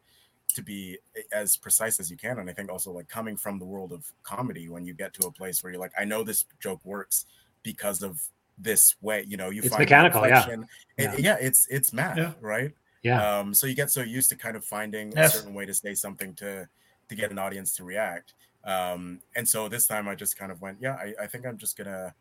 to 0.56 0.62
be 0.62 0.98
as 1.32 1.56
precise 1.56 2.00
as 2.00 2.10
you 2.10 2.16
can. 2.16 2.38
And 2.38 2.48
I 2.48 2.52
think 2.54 2.70
also 2.72 2.90
like 2.90 3.08
coming 3.08 3.36
from 3.36 3.58
the 3.58 3.64
world 3.66 3.92
of 3.92 4.10
comedy, 4.22 4.68
when 4.68 4.84
you 4.86 4.94
get 4.94 5.12
to 5.14 5.26
a 5.26 5.30
place 5.30 5.62
where 5.62 5.70
you're 5.70 5.80
like, 5.80 5.92
I 5.98 6.04
know 6.04 6.24
this 6.24 6.46
joke 6.60 6.80
works 6.84 7.26
because 7.62 8.02
of 8.02 8.20
this 8.58 8.96
way, 9.02 9.22
you 9.28 9.36
know, 9.36 9.50
you 9.50 9.60
It's 9.60 9.68
find 9.68 9.80
mechanical, 9.80 10.22
yeah. 10.26 10.38
inflection. 10.38 10.66
It- 10.96 11.20
yeah. 11.20 11.36
it's 11.38 11.66
it's 11.68 11.92
math, 11.92 12.16
Yeah. 12.16 12.32
right? 12.40 12.72
Yeah. 13.02 13.38
Um, 13.38 13.52
so 13.52 13.66
you 13.66 13.74
get 13.74 13.90
so 13.90 14.00
used 14.00 14.30
to 14.30 14.36
kind 14.36 14.56
of 14.56 14.64
finding 14.64 15.12
Yes. 15.12 15.34
a 15.34 15.38
certain 15.38 15.52
way 15.54 15.66
to 15.66 15.74
say 15.74 15.94
something 15.94 16.34
to 16.36 16.66
to 17.08 17.14
get 17.14 17.30
an 17.30 17.38
audience 17.38 17.76
to 17.76 17.84
react. 17.84 18.32
Um, 18.64 19.20
and 19.36 19.46
so 19.48 19.68
this 19.68 19.86
time 19.86 20.08
I 20.08 20.14
just 20.16 20.36
kind 20.38 20.50
of 20.50 20.60
went, 20.62 20.78
yeah, 20.80 20.94
I, 20.94 21.14
I 21.24 21.26
think 21.28 21.46
I'm 21.46 21.58
just 21.58 21.76
gonna 21.76 22.14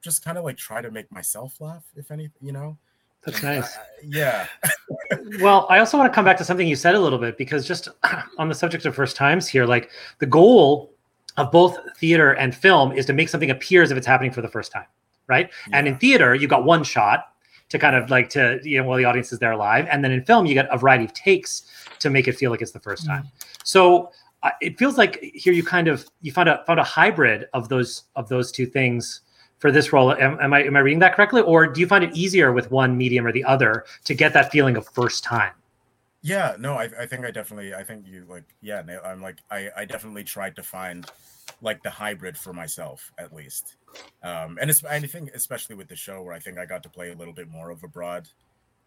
just 0.00 0.24
kind 0.24 0.38
of 0.38 0.44
like 0.44 0.56
try 0.56 0.80
to 0.80 0.90
make 0.92 1.10
myself 1.12 1.60
laugh, 1.60 1.84
if 1.96 2.10
any, 2.12 2.30
you 2.40 2.52
know. 2.52 2.78
That's 3.24 3.42
nice. 3.42 3.76
I- 3.76 3.80
yeah. 4.02 4.46
well, 5.40 5.66
I 5.68 5.78
also 5.78 5.98
want 5.98 6.10
to 6.10 6.14
come 6.14 6.24
back 6.24 6.38
to 6.38 6.44
something 6.44 6.66
you 6.66 6.76
said 6.76 6.94
a 6.94 7.00
little 7.00 7.18
bit 7.18 7.36
because 7.36 7.66
just 7.66 7.88
on 8.38 8.48
the 8.48 8.54
subject 8.54 8.86
of 8.86 8.94
first 8.94 9.16
times 9.16 9.46
here, 9.46 9.66
like 9.66 9.90
the 10.18 10.26
goal 10.26 10.94
of 11.36 11.50
both 11.52 11.78
theater 11.96 12.32
and 12.32 12.54
film 12.54 12.92
is 12.92 13.06
to 13.06 13.12
make 13.12 13.28
something 13.28 13.50
appear 13.50 13.82
as 13.82 13.90
if 13.90 13.98
it's 13.98 14.06
happening 14.06 14.30
for 14.30 14.42
the 14.42 14.48
first 14.48 14.72
time, 14.72 14.86
right? 15.26 15.50
And 15.72 15.86
in 15.86 15.98
theater, 15.98 16.34
you 16.34 16.48
got 16.48 16.64
one 16.64 16.82
shot 16.82 17.32
to 17.68 17.78
kind 17.78 17.94
of 17.94 18.10
like 18.10 18.28
to 18.30 18.58
you 18.64 18.78
know 18.78 18.84
while 18.88 18.98
the 18.98 19.04
audience 19.04 19.32
is 19.32 19.38
there 19.38 19.56
live, 19.56 19.86
and 19.88 20.02
then 20.04 20.10
in 20.10 20.24
film, 20.24 20.44
you 20.46 20.54
get 20.54 20.68
a 20.70 20.78
variety 20.78 21.04
of 21.04 21.14
takes 21.14 21.62
to 22.00 22.10
make 22.10 22.26
it 22.26 22.32
feel 22.32 22.50
like 22.50 22.60
it's 22.62 22.72
the 22.72 22.80
first 22.80 23.06
time. 23.06 23.28
So 23.64 24.10
uh, 24.42 24.50
it 24.60 24.78
feels 24.78 24.98
like 24.98 25.20
here 25.22 25.52
you 25.52 25.62
kind 25.62 25.86
of 25.86 26.08
you 26.20 26.32
found 26.32 26.48
a 26.48 26.64
found 26.66 26.80
a 26.80 26.84
hybrid 26.84 27.48
of 27.54 27.68
those 27.68 28.04
of 28.16 28.28
those 28.28 28.50
two 28.50 28.66
things 28.66 29.20
for 29.60 29.70
this 29.70 29.92
role. 29.92 30.12
Am, 30.12 30.38
am 30.40 30.52
I 30.52 30.64
am 30.64 30.76
I 30.76 30.80
reading 30.80 30.98
that 30.98 31.14
correctly, 31.14 31.42
or 31.42 31.66
do 31.66 31.80
you 31.80 31.86
find 31.86 32.02
it 32.02 32.14
easier 32.16 32.52
with 32.52 32.70
one 32.70 32.98
medium 32.98 33.26
or 33.26 33.32
the 33.32 33.44
other 33.44 33.84
to 34.04 34.14
get 34.14 34.32
that 34.32 34.50
feeling 34.50 34.76
of 34.76 34.88
first 34.88 35.22
time? 35.22 35.52
Yeah, 36.22 36.56
no, 36.58 36.74
I, 36.74 36.90
I 36.98 37.06
think 37.06 37.24
I 37.24 37.30
definitely, 37.30 37.74
I 37.74 37.82
think 37.82 38.06
you 38.06 38.26
like, 38.28 38.44
yeah, 38.60 38.82
I'm 39.04 39.22
like, 39.22 39.38
I, 39.50 39.70
I 39.74 39.84
definitely 39.86 40.22
tried 40.22 40.54
to 40.56 40.62
find 40.62 41.10
like 41.62 41.82
the 41.82 41.90
hybrid 41.90 42.36
for 42.36 42.52
myself 42.52 43.10
at 43.16 43.32
least. 43.32 43.76
Um, 44.22 44.58
and 44.60 44.68
it's, 44.68 44.84
I 44.84 45.00
think 45.00 45.30
especially 45.34 45.76
with 45.76 45.88
the 45.88 45.96
show 45.96 46.22
where 46.22 46.34
I 46.34 46.38
think 46.38 46.58
I 46.58 46.66
got 46.66 46.82
to 46.82 46.90
play 46.90 47.10
a 47.10 47.14
little 47.14 47.32
bit 47.32 47.48
more 47.48 47.70
of 47.70 47.82
a 47.84 47.88
broad 47.88 48.28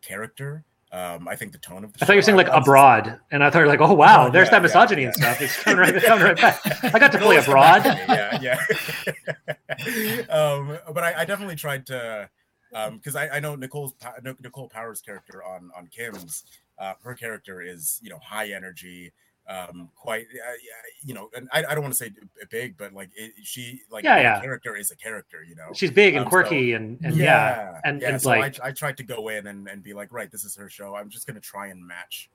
character. 0.01 0.63
Um, 0.93 1.27
I 1.27 1.35
think 1.35 1.53
the 1.53 1.57
tone 1.57 1.83
of 1.83 1.91
the 1.91 2.03
I 2.03 2.05
thought 2.05 2.13
you 2.13 2.19
were 2.19 2.21
saying 2.21 2.37
like 2.37 2.49
abroad, 2.51 3.19
and 3.31 3.43
I 3.43 3.49
thought 3.49 3.65
like, 3.65 3.81
oh 3.81 3.93
wow, 3.95 4.27
Oh, 4.27 4.29
there's 4.29 4.45
yeah, 4.49 4.51
that 4.51 4.61
misogyny 4.61 5.01
yeah. 5.01 5.07
and 5.07 5.15
stuff. 5.15 5.41
It's 5.41 5.57
coming 5.63 5.79
right, 5.79 6.03
coming 6.03 6.23
right 6.23 6.39
back. 6.39 6.61
I 6.83 6.99
got 6.99 7.11
to 7.13 7.17
play 7.17 7.37
abroad. 7.37 7.81
yeah, 7.83 8.39
yeah. 8.39 8.59
um, 10.29 10.77
but 10.93 11.03
I, 11.03 11.21
I 11.21 11.25
definitely 11.25 11.55
tried 11.55 11.87
to, 11.87 12.29
because 12.91 13.15
I, 13.15 13.27
I 13.29 13.39
know 13.39 13.55
Nicole's 13.55 13.95
Nicole 14.39 14.69
Powers' 14.69 15.01
character 15.01 15.43
on 15.43 15.71
on 15.75 15.87
Kim's, 15.87 16.43
uh, 16.77 16.93
her 17.03 17.15
character 17.15 17.59
is 17.59 17.99
you 18.03 18.11
know 18.11 18.19
high 18.19 18.49
energy, 18.51 19.11
um, 19.47 19.89
quite 19.95 20.25
uh, 20.33 20.51
yeah, 20.63 20.71
you 21.05 21.13
know, 21.13 21.29
and 21.35 21.49
I, 21.51 21.65
I 21.65 21.73
don't 21.75 21.81
want 21.83 21.93
to 21.93 21.97
say 21.97 22.11
big, 22.49 22.77
but 22.77 22.93
like 22.93 23.09
it, 23.15 23.33
she 23.43 23.81
like 23.91 24.03
Yeah, 24.03 24.19
yeah. 24.21 24.41
character 24.41 24.75
is 24.75 24.91
a 24.91 24.95
character, 24.95 25.43
you 25.43 25.55
know. 25.55 25.69
She's 25.73 25.91
big 25.91 26.15
and 26.15 26.25
Um, 26.25 26.27
so- 26.27 26.29
quirky 26.29 26.73
and, 26.73 26.97
and 27.03 27.15
yeah, 27.15 27.79
and, 27.83 28.01
yeah, 28.01 28.09
and 28.09 28.21
so 28.21 28.29
like 28.29 28.59
I, 28.61 28.67
I 28.67 28.71
tried 28.71 28.97
to 28.97 29.03
go 29.03 29.27
in 29.29 29.47
and, 29.47 29.67
and 29.67 29.83
be 29.83 29.93
like, 29.93 30.13
right, 30.13 30.31
this 30.31 30.45
is 30.45 30.55
her 30.55 30.69
show. 30.69 30.95
I'm 30.95 31.09
just 31.09 31.27
gonna 31.27 31.39
try 31.41 31.67
and 31.67 31.85
match 31.85 32.29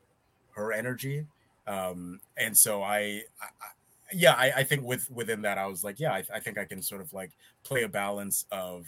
her 0.50 0.72
energy. 0.72 1.24
Um, 1.66 2.20
and 2.36 2.56
so 2.56 2.82
I, 2.82 2.98
I 3.40 3.46
I- 3.61 3.74
yeah, 4.12 4.32
I, 4.32 4.52
I 4.56 4.64
think 4.64 4.84
with 4.84 5.11
within 5.11 5.42
that, 5.42 5.59
I 5.59 5.66
was 5.66 5.84
like, 5.84 6.00
yeah, 6.00 6.12
I, 6.12 6.22
I 6.34 6.40
think 6.40 6.56
I 6.56 6.64
can 6.64 6.80
sort 6.80 7.02
of 7.02 7.12
like 7.12 7.30
play 7.62 7.82
a 7.82 7.88
balance 7.88 8.46
of, 8.50 8.86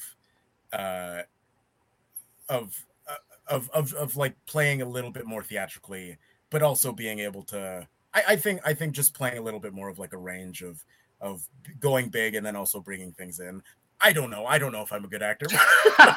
uh, 0.72 1.22
of, 2.48 2.74
uh, 3.06 3.14
of, 3.48 3.68
of, 3.74 3.92
of 3.94 4.16
like 4.16 4.34
playing 4.46 4.80
a 4.82 4.86
little 4.86 5.10
bit 5.10 5.26
more 5.26 5.42
theatrically, 5.42 6.16
but 6.48 6.62
also 6.62 6.90
being 6.92 7.18
able 7.20 7.42
to, 7.44 7.86
I, 8.14 8.22
I 8.28 8.36
think, 8.36 8.60
I 8.64 8.74
think 8.74 8.94
just 8.94 9.14
playing 9.14 9.38
a 9.38 9.42
little 9.42 9.60
bit 9.60 9.72
more 9.72 9.88
of 9.88 9.98
like 9.98 10.12
a 10.12 10.18
range 10.18 10.62
of, 10.62 10.84
of 11.20 11.42
going 11.78 12.08
big 12.08 12.34
and 12.34 12.44
then 12.44 12.56
also 12.56 12.80
bringing 12.80 13.12
things 13.12 13.40
in 13.40 13.62
I 14.00 14.12
don't 14.12 14.30
know. 14.30 14.46
I 14.46 14.58
don't 14.58 14.72
know 14.72 14.80
if 14.80 14.92
I'm 14.92 15.04
a 15.04 15.08
good 15.08 15.22
actor. 15.22 15.46
like 15.98 16.16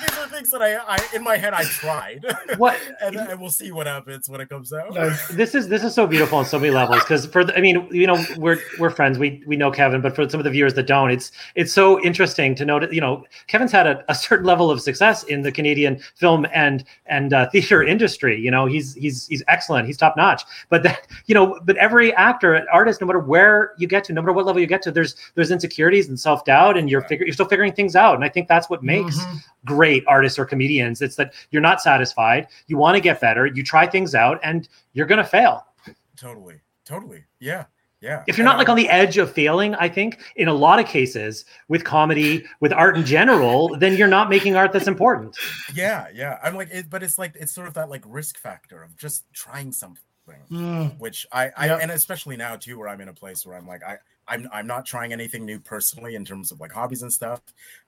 these 0.00 0.18
are 0.18 0.28
things 0.42 0.50
that 0.50 0.62
I, 0.62 0.76
I 0.96 0.98
in 1.14 1.22
my 1.22 1.36
head 1.36 1.54
I 1.54 1.64
tried. 1.64 2.24
What? 2.58 2.78
And, 3.00 3.16
and 3.16 3.40
we'll 3.40 3.50
see 3.50 3.72
what 3.72 3.86
happens 3.86 4.28
when 4.28 4.40
it 4.40 4.48
comes 4.48 4.72
out. 4.72 4.92
this 5.30 5.54
is 5.54 5.68
this 5.68 5.82
is 5.84 5.94
so 5.94 6.06
beautiful 6.06 6.38
on 6.38 6.44
so 6.44 6.58
many 6.58 6.70
levels 6.70 6.98
because 7.00 7.24
for 7.26 7.44
the, 7.44 7.56
I 7.56 7.60
mean 7.60 7.88
you 7.90 8.06
know 8.06 8.22
we're 8.36 8.58
we're 8.78 8.90
friends. 8.90 9.18
We 9.18 9.42
we 9.46 9.56
know 9.56 9.70
Kevin 9.70 10.00
but 10.00 10.14
for 10.14 10.28
some 10.28 10.38
of 10.40 10.44
the 10.44 10.50
viewers 10.50 10.74
that 10.74 10.86
don't 10.86 11.10
it's 11.10 11.32
it's 11.54 11.72
so 11.72 12.02
interesting 12.02 12.54
to 12.56 12.64
know 12.64 12.78
that 12.80 12.92
you 12.92 13.00
know 13.00 13.24
Kevin's 13.46 13.72
had 13.72 13.86
a, 13.86 14.04
a 14.08 14.14
certain 14.14 14.44
level 14.46 14.70
of 14.70 14.80
success 14.82 15.22
in 15.24 15.42
the 15.42 15.52
Canadian 15.52 16.00
film 16.16 16.46
and 16.52 16.84
and 17.06 17.32
uh, 17.32 17.48
theater 17.50 17.82
industry. 17.82 18.38
You 18.38 18.50
know 18.50 18.66
he's 18.66 18.94
he's 18.94 19.26
he's 19.28 19.42
excellent. 19.48 19.86
He's 19.86 19.96
top 19.96 20.16
notch. 20.16 20.42
But 20.68 20.82
that 20.82 21.06
you 21.26 21.34
know 21.34 21.58
but 21.64 21.76
every 21.76 22.12
actor 22.14 22.66
artist 22.72 23.00
no 23.00 23.06
matter 23.06 23.18
where 23.20 23.72
you 23.78 23.86
get 23.86 24.04
to 24.04 24.12
no 24.12 24.20
matter 24.20 24.32
what 24.32 24.44
level 24.46 24.60
you 24.60 24.66
get 24.66 24.82
to 24.82 24.90
there's 24.90 25.14
there's 25.36 25.50
insecurities 25.50 26.08
and 26.08 26.18
self 26.20 26.44
doubt 26.44 26.76
and 26.76 26.90
you're 26.90 27.02
figure, 27.02 27.24
you're 27.24 27.34
still 27.34 27.48
figuring 27.48 27.72
things 27.72 27.96
out. 27.96 28.14
And 28.14 28.24
I 28.24 28.28
think 28.28 28.48
that's 28.48 28.68
what 28.68 28.82
makes 28.82 29.18
Mhm. 29.18 29.38
great 29.64 30.04
artists 30.06 30.31
or 30.38 30.44
comedians 30.44 31.02
it's 31.02 31.16
that 31.16 31.32
you're 31.50 31.62
not 31.62 31.80
satisfied 31.80 32.46
you 32.66 32.76
want 32.76 32.94
to 32.94 33.00
get 33.00 33.20
better 33.20 33.46
you 33.46 33.62
try 33.62 33.86
things 33.86 34.14
out 34.14 34.38
and 34.42 34.68
you're 34.92 35.06
going 35.06 35.18
to 35.18 35.24
fail 35.24 35.66
Totally, 36.14 36.60
totally, 36.84 37.24
yeah, 37.40 37.64
yeah. 38.00 38.22
if 38.28 38.38
you're 38.38 38.44
not 38.44 38.58
like 38.58 38.68
um, 38.68 38.72
on 38.72 38.76
the 38.76 38.88
edge 38.88 39.18
of 39.18 39.32
failing 39.32 39.74
i 39.76 39.88
think 39.88 40.20
in 40.36 40.46
a 40.46 40.52
lot 40.54 40.78
of 40.78 40.86
cases 40.86 41.44
with 41.68 41.82
comedy 41.84 42.44
with 42.60 42.72
art 42.72 42.96
in 42.96 43.04
general 43.04 43.76
then 43.78 43.96
you're 43.96 44.06
not 44.06 44.28
making 44.28 44.54
art 44.54 44.72
that's 44.72 44.86
important 44.86 45.36
yeah, 45.74 46.06
yeah. 46.14 46.38
I'm 46.42 46.54
like, 46.54 46.70
it, 46.70 46.90
but 46.90 47.02
it's 47.02 47.18
like 47.18 47.34
it's 47.38 47.52
sort 47.52 47.68
of 47.68 47.74
that 47.74 47.88
like 47.88 48.04
risk 48.06 48.38
factor 48.38 48.82
of 48.82 48.96
just 48.96 49.24
trying 49.32 49.72
something, 49.72 50.02
Mm. 50.50 50.98
which 50.98 51.26
I, 51.32 51.50
I 51.56 51.66
Yep. 51.66 51.78
and 51.82 51.90
especially 51.92 52.36
now 52.36 52.56
too, 52.56 52.78
where 52.78 52.88
I'm 52.88 53.00
in 53.00 53.08
a 53.08 53.12
place 53.14 53.44
where 53.46 53.56
I'm 53.56 53.66
like, 53.66 53.82
I, 53.82 53.98
I'm, 54.28 54.48
I'm 54.52 54.66
not 54.66 54.86
trying 54.86 55.12
anything 55.12 55.44
new 55.44 55.58
personally 55.58 56.14
in 56.14 56.24
terms 56.24 56.52
of 56.52 56.60
like 56.60 56.72
hobbies 56.72 57.02
and 57.02 57.12
stuff. 57.12 57.40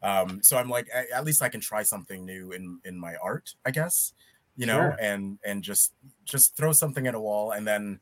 Um, 0.03 0.42
so 0.42 0.57
I'm 0.57 0.68
like, 0.68 0.88
at 1.12 1.24
least 1.24 1.42
I 1.42 1.49
can 1.49 1.61
try 1.61 1.82
something 1.82 2.24
new 2.26 2.53
in 2.53 2.80
in 2.84 2.99
my 2.99 3.14
art, 3.22 3.55
I 3.64 3.70
guess, 3.70 4.12
you 4.57 4.66
know, 4.66 4.74
Sure. 4.78 4.97
and 5.01 5.38
and 5.45 5.62
just 5.62 5.92
just 6.24 6.57
throw 6.57 6.72
something 6.72 7.07
at 7.07 7.14
a 7.14 7.20
wall, 7.20 7.53
and 7.53 7.66
then 7.66 8.01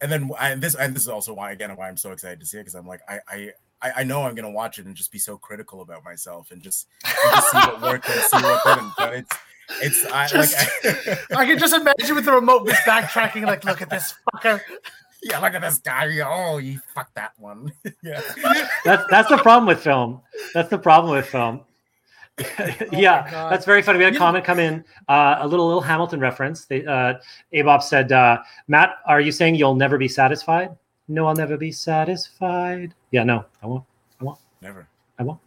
and 0.00 0.10
then 0.12 0.30
and 0.40 0.62
this 0.62 0.74
and 0.74 0.94
this 0.94 1.02
is 1.04 1.08
also 1.08 1.32
why 1.34 1.52
again 1.52 1.74
why 1.76 1.88
I'm 1.88 1.96
so 1.96 2.12
excited 2.12 2.40
to 2.40 2.46
see 2.46 2.58
it 2.58 2.62
because 2.62 2.74
I'm 2.74 2.86
like 2.86 3.00
I 3.08 3.18
I. 3.28 3.52
I 3.82 3.92
I 3.98 4.04
know 4.04 4.22
I'm 4.22 4.34
gonna 4.34 4.50
watch 4.50 4.78
it 4.78 4.86
and 4.86 4.94
just 4.96 5.12
be 5.12 5.18
so 5.18 5.36
critical 5.36 5.82
about 5.82 6.04
myself 6.04 6.52
and 6.52 6.62
just, 6.62 6.86
and 7.04 7.34
just 7.34 7.50
see 7.50 7.58
what 7.58 7.82
worked 7.82 8.08
and 8.08 8.20
see 8.22 8.36
what 8.38 8.64
didn't. 8.64 8.92
But 8.96 9.12
it's 9.14 9.36
it's 9.82 10.04
I, 10.06 10.26
Just- 10.26 10.56
like 11.30 11.38
I 11.38 11.46
can 11.46 11.58
just 11.58 11.74
imagine 11.74 12.14
with 12.14 12.24
the 12.24 12.32
remote 12.32 12.66
just 12.66 12.82
backtracking, 12.82 13.44
like, 13.46 13.64
look 13.64 13.82
at 13.82 13.90
this 13.90 14.14
fucker. 14.34 14.60
yeah, 15.22 15.38
look 15.38 15.54
at 15.54 15.62
this 15.62 15.78
guy. 15.78 16.18
Oh, 16.26 16.58
you 16.58 16.80
fucked 16.94 17.14
that 17.14 17.32
one. 17.38 17.72
yeah. 18.02 18.20
that's 18.84 19.04
that's 19.10 19.28
the 19.28 19.38
problem 19.38 19.66
with 19.66 19.80
film 19.80 20.20
that's 20.52 20.68
the 20.70 20.78
problem 20.78 21.14
with 21.14 21.26
film 21.26 21.60
yeah 22.90 23.30
God. 23.30 23.52
that's 23.52 23.64
very 23.64 23.80
funny 23.80 23.98
we 23.98 24.04
had 24.04 24.12
a 24.12 24.14
You- 24.14 24.18
comment 24.18 24.44
come 24.44 24.58
in 24.58 24.84
uh, 25.08 25.36
a 25.38 25.46
little 25.46 25.66
little 25.66 25.80
hamilton 25.80 26.18
reference 26.18 26.64
they, 26.64 26.84
uh, 26.84 27.14
abop 27.54 27.80
said 27.82 28.10
uh, 28.10 28.38
matt 28.66 28.96
are 29.06 29.20
you 29.20 29.30
saying 29.30 29.54
you'll 29.54 29.76
never 29.76 29.96
be 29.98 30.08
satisfied 30.08 30.76
no 31.06 31.26
i'll 31.28 31.34
never 31.36 31.56
be 31.56 31.70
satisfied 31.70 32.92
yeah 33.12 33.22
no 33.22 33.44
i 33.62 33.66
won't 33.66 33.84
I 34.20 34.24
won't. 34.24 34.38
Never. 34.62 34.86
I 35.18 35.22
won't. 35.22 35.40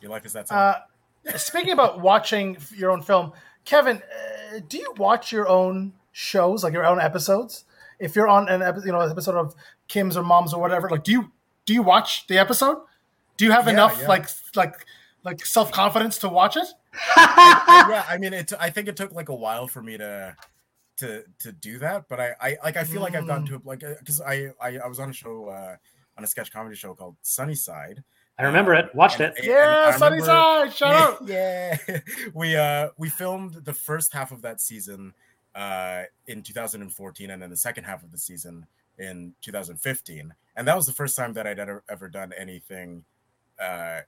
Your 0.00 0.10
life 0.10 0.24
is 0.26 0.32
that 0.34 0.48
simple. 0.48 0.62
Uh, 0.62 1.36
speaking 1.38 1.72
about 1.72 2.00
watching 2.00 2.56
your 2.76 2.90
own 2.90 3.02
film, 3.02 3.32
Kevin, 3.70 3.98
uh, 4.02 4.58
do 4.68 4.78
you 4.78 4.92
watch 4.96 5.30
your 5.30 5.46
own 5.48 5.92
shows, 6.10 6.64
like 6.64 6.72
your 6.72 6.84
own 6.84 7.00
episodes? 7.00 7.64
If 8.00 8.16
you're 8.16 8.26
on 8.26 8.48
an 8.48 8.62
episode, 8.62 8.86
you 8.86 8.90
know, 8.92 8.98
episode 8.98 9.36
of 9.36 9.54
Kim's 9.86 10.16
or 10.16 10.24
Mom's 10.24 10.52
or 10.52 10.60
whatever, 10.60 10.90
like, 10.90 11.04
do 11.04 11.12
you 11.12 11.30
do 11.66 11.72
you 11.72 11.82
watch 11.82 12.26
the 12.26 12.36
episode? 12.36 12.78
Do 13.36 13.44
you 13.44 13.52
have 13.52 13.66
Yeah, 13.66 13.74
enough 13.74 13.98
yeah. 14.00 14.08
like 14.08 14.26
like 14.56 14.86
like 15.22 15.46
self 15.46 15.70
confidence 15.70 16.18
to 16.18 16.28
watch 16.28 16.56
it? 16.56 16.66
I- 17.14 17.86
yeah, 17.90 18.04
I 18.08 18.18
mean, 18.18 18.32
it. 18.32 18.52
I 18.58 18.70
think 18.70 18.88
it 18.88 18.96
took 18.96 19.12
like 19.12 19.28
a 19.28 19.34
while 19.36 19.68
for 19.68 19.80
me 19.80 19.96
to 19.98 20.34
to 20.96 21.22
to 21.38 21.52
do 21.52 21.78
that, 21.78 22.08
but 22.08 22.18
I 22.18 22.34
I 22.40 22.56
like 22.64 22.76
I 22.76 22.82
feel 22.82 23.00
like 23.02 23.14
I've 23.14 23.28
gotten 23.28 23.46
to 23.46 23.54
it 23.54 23.64
like 23.64 23.84
because 24.00 24.20
I, 24.20 24.50
I 24.60 24.78
I 24.78 24.88
was 24.88 24.98
on 24.98 25.10
a 25.10 25.12
show 25.12 25.46
uh 25.48 25.76
on 26.18 26.24
a 26.24 26.26
sketch 26.26 26.50
comedy 26.52 26.74
show 26.74 26.92
called 26.94 27.14
Sunnyside. 27.22 28.02
I 28.40 28.44
remember 28.44 28.74
it. 28.74 28.94
Watched 28.94 29.20
And- 29.20 29.32
it. 29.32 29.38
And 29.38 29.46
Yeah, 29.46 29.92
I 29.94 29.96
Sunny 29.98 30.20
remember- 30.20 30.70
Side, 30.70 30.74
shout 30.74 30.94
out. 30.94 31.28
yeah. 31.28 31.76
We 32.34 32.56
uh 32.56 32.88
we 32.96 33.08
filmed 33.08 33.54
the 33.64 33.74
first 33.74 34.12
half 34.12 34.32
of 34.32 34.42
that 34.42 34.60
season 34.60 35.14
uh 35.54 36.02
in 36.26 36.42
2014 36.42 37.30
and 37.30 37.42
then 37.42 37.50
the 37.50 37.56
second 37.56 37.84
half 37.84 38.02
of 38.02 38.12
the 38.12 38.18
season 38.18 38.66
in 38.98 39.34
2015 39.42 40.32
and 40.56 40.68
that 40.68 40.76
was 40.76 40.86
the 40.86 40.92
first 40.92 41.16
time 41.16 41.32
that 41.32 41.44
i'd 41.46 41.58
ever 41.58 41.82
ever 41.88 42.08
done 42.08 42.32
anything 42.38 43.02
uh 43.60 44.00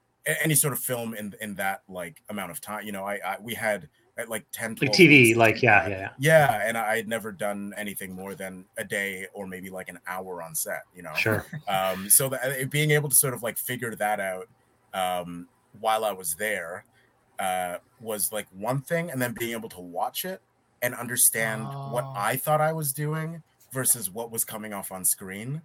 any 0.44 0.54
sort 0.54 0.72
of 0.72 0.78
film 0.78 1.14
in 1.14 1.34
in 1.40 1.54
that 1.56 1.82
like 1.88 2.22
amount 2.28 2.50
of 2.52 2.60
time. 2.60 2.84
You 2.86 2.92
know 2.92 3.04
i, 3.04 3.14
I 3.24 3.36
we 3.40 3.54
had 3.54 3.88
at 4.18 4.28
like 4.28 4.44
10 4.52 4.76
like 4.82 4.92
tv 4.92 5.34
like 5.34 5.62
yeah 5.62 5.88
yeah 5.88 5.98
yeah. 5.98 6.08
Yeah 6.18 6.62
and 6.66 6.76
i 6.76 6.96
had 6.96 7.08
never 7.08 7.32
done 7.32 7.72
anything 7.78 8.12
more 8.12 8.34
than 8.34 8.66
a 8.76 8.84
day 8.84 9.26
or 9.32 9.46
maybe 9.46 9.70
like 9.70 9.88
an 9.88 9.98
hour 10.06 10.42
on 10.42 10.54
set 10.54 10.82
you 10.94 11.02
know? 11.02 11.14
Sure. 11.14 11.46
Um 11.68 12.10
so 12.10 12.28
that 12.28 12.42
uh, 12.44 12.66
being 12.66 12.90
able 12.90 13.08
to 13.08 13.14
sort 13.14 13.32
of 13.32 13.42
like 13.42 13.56
figure 13.56 13.94
that 13.94 14.20
out 14.20 14.48
um 14.92 15.48
while 15.80 16.04
i 16.04 16.12
was 16.12 16.34
there 16.34 16.84
uh 17.38 17.76
was 18.00 18.30
like 18.32 18.46
one 18.52 18.82
thing 18.82 19.10
and 19.10 19.20
then 19.22 19.32
being 19.32 19.52
able 19.52 19.70
to 19.70 19.80
watch 19.80 20.26
it 20.26 20.42
and 20.82 20.94
understand 20.94 21.64
what 21.90 22.04
Oh. 22.04 22.12
i 22.14 22.36
thought 22.36 22.60
i 22.60 22.72
was 22.74 22.92
doing 22.92 23.42
versus 23.72 24.10
what 24.10 24.30
was 24.30 24.44
coming 24.44 24.74
off 24.74 24.92
on 24.92 25.04
screen 25.06 25.62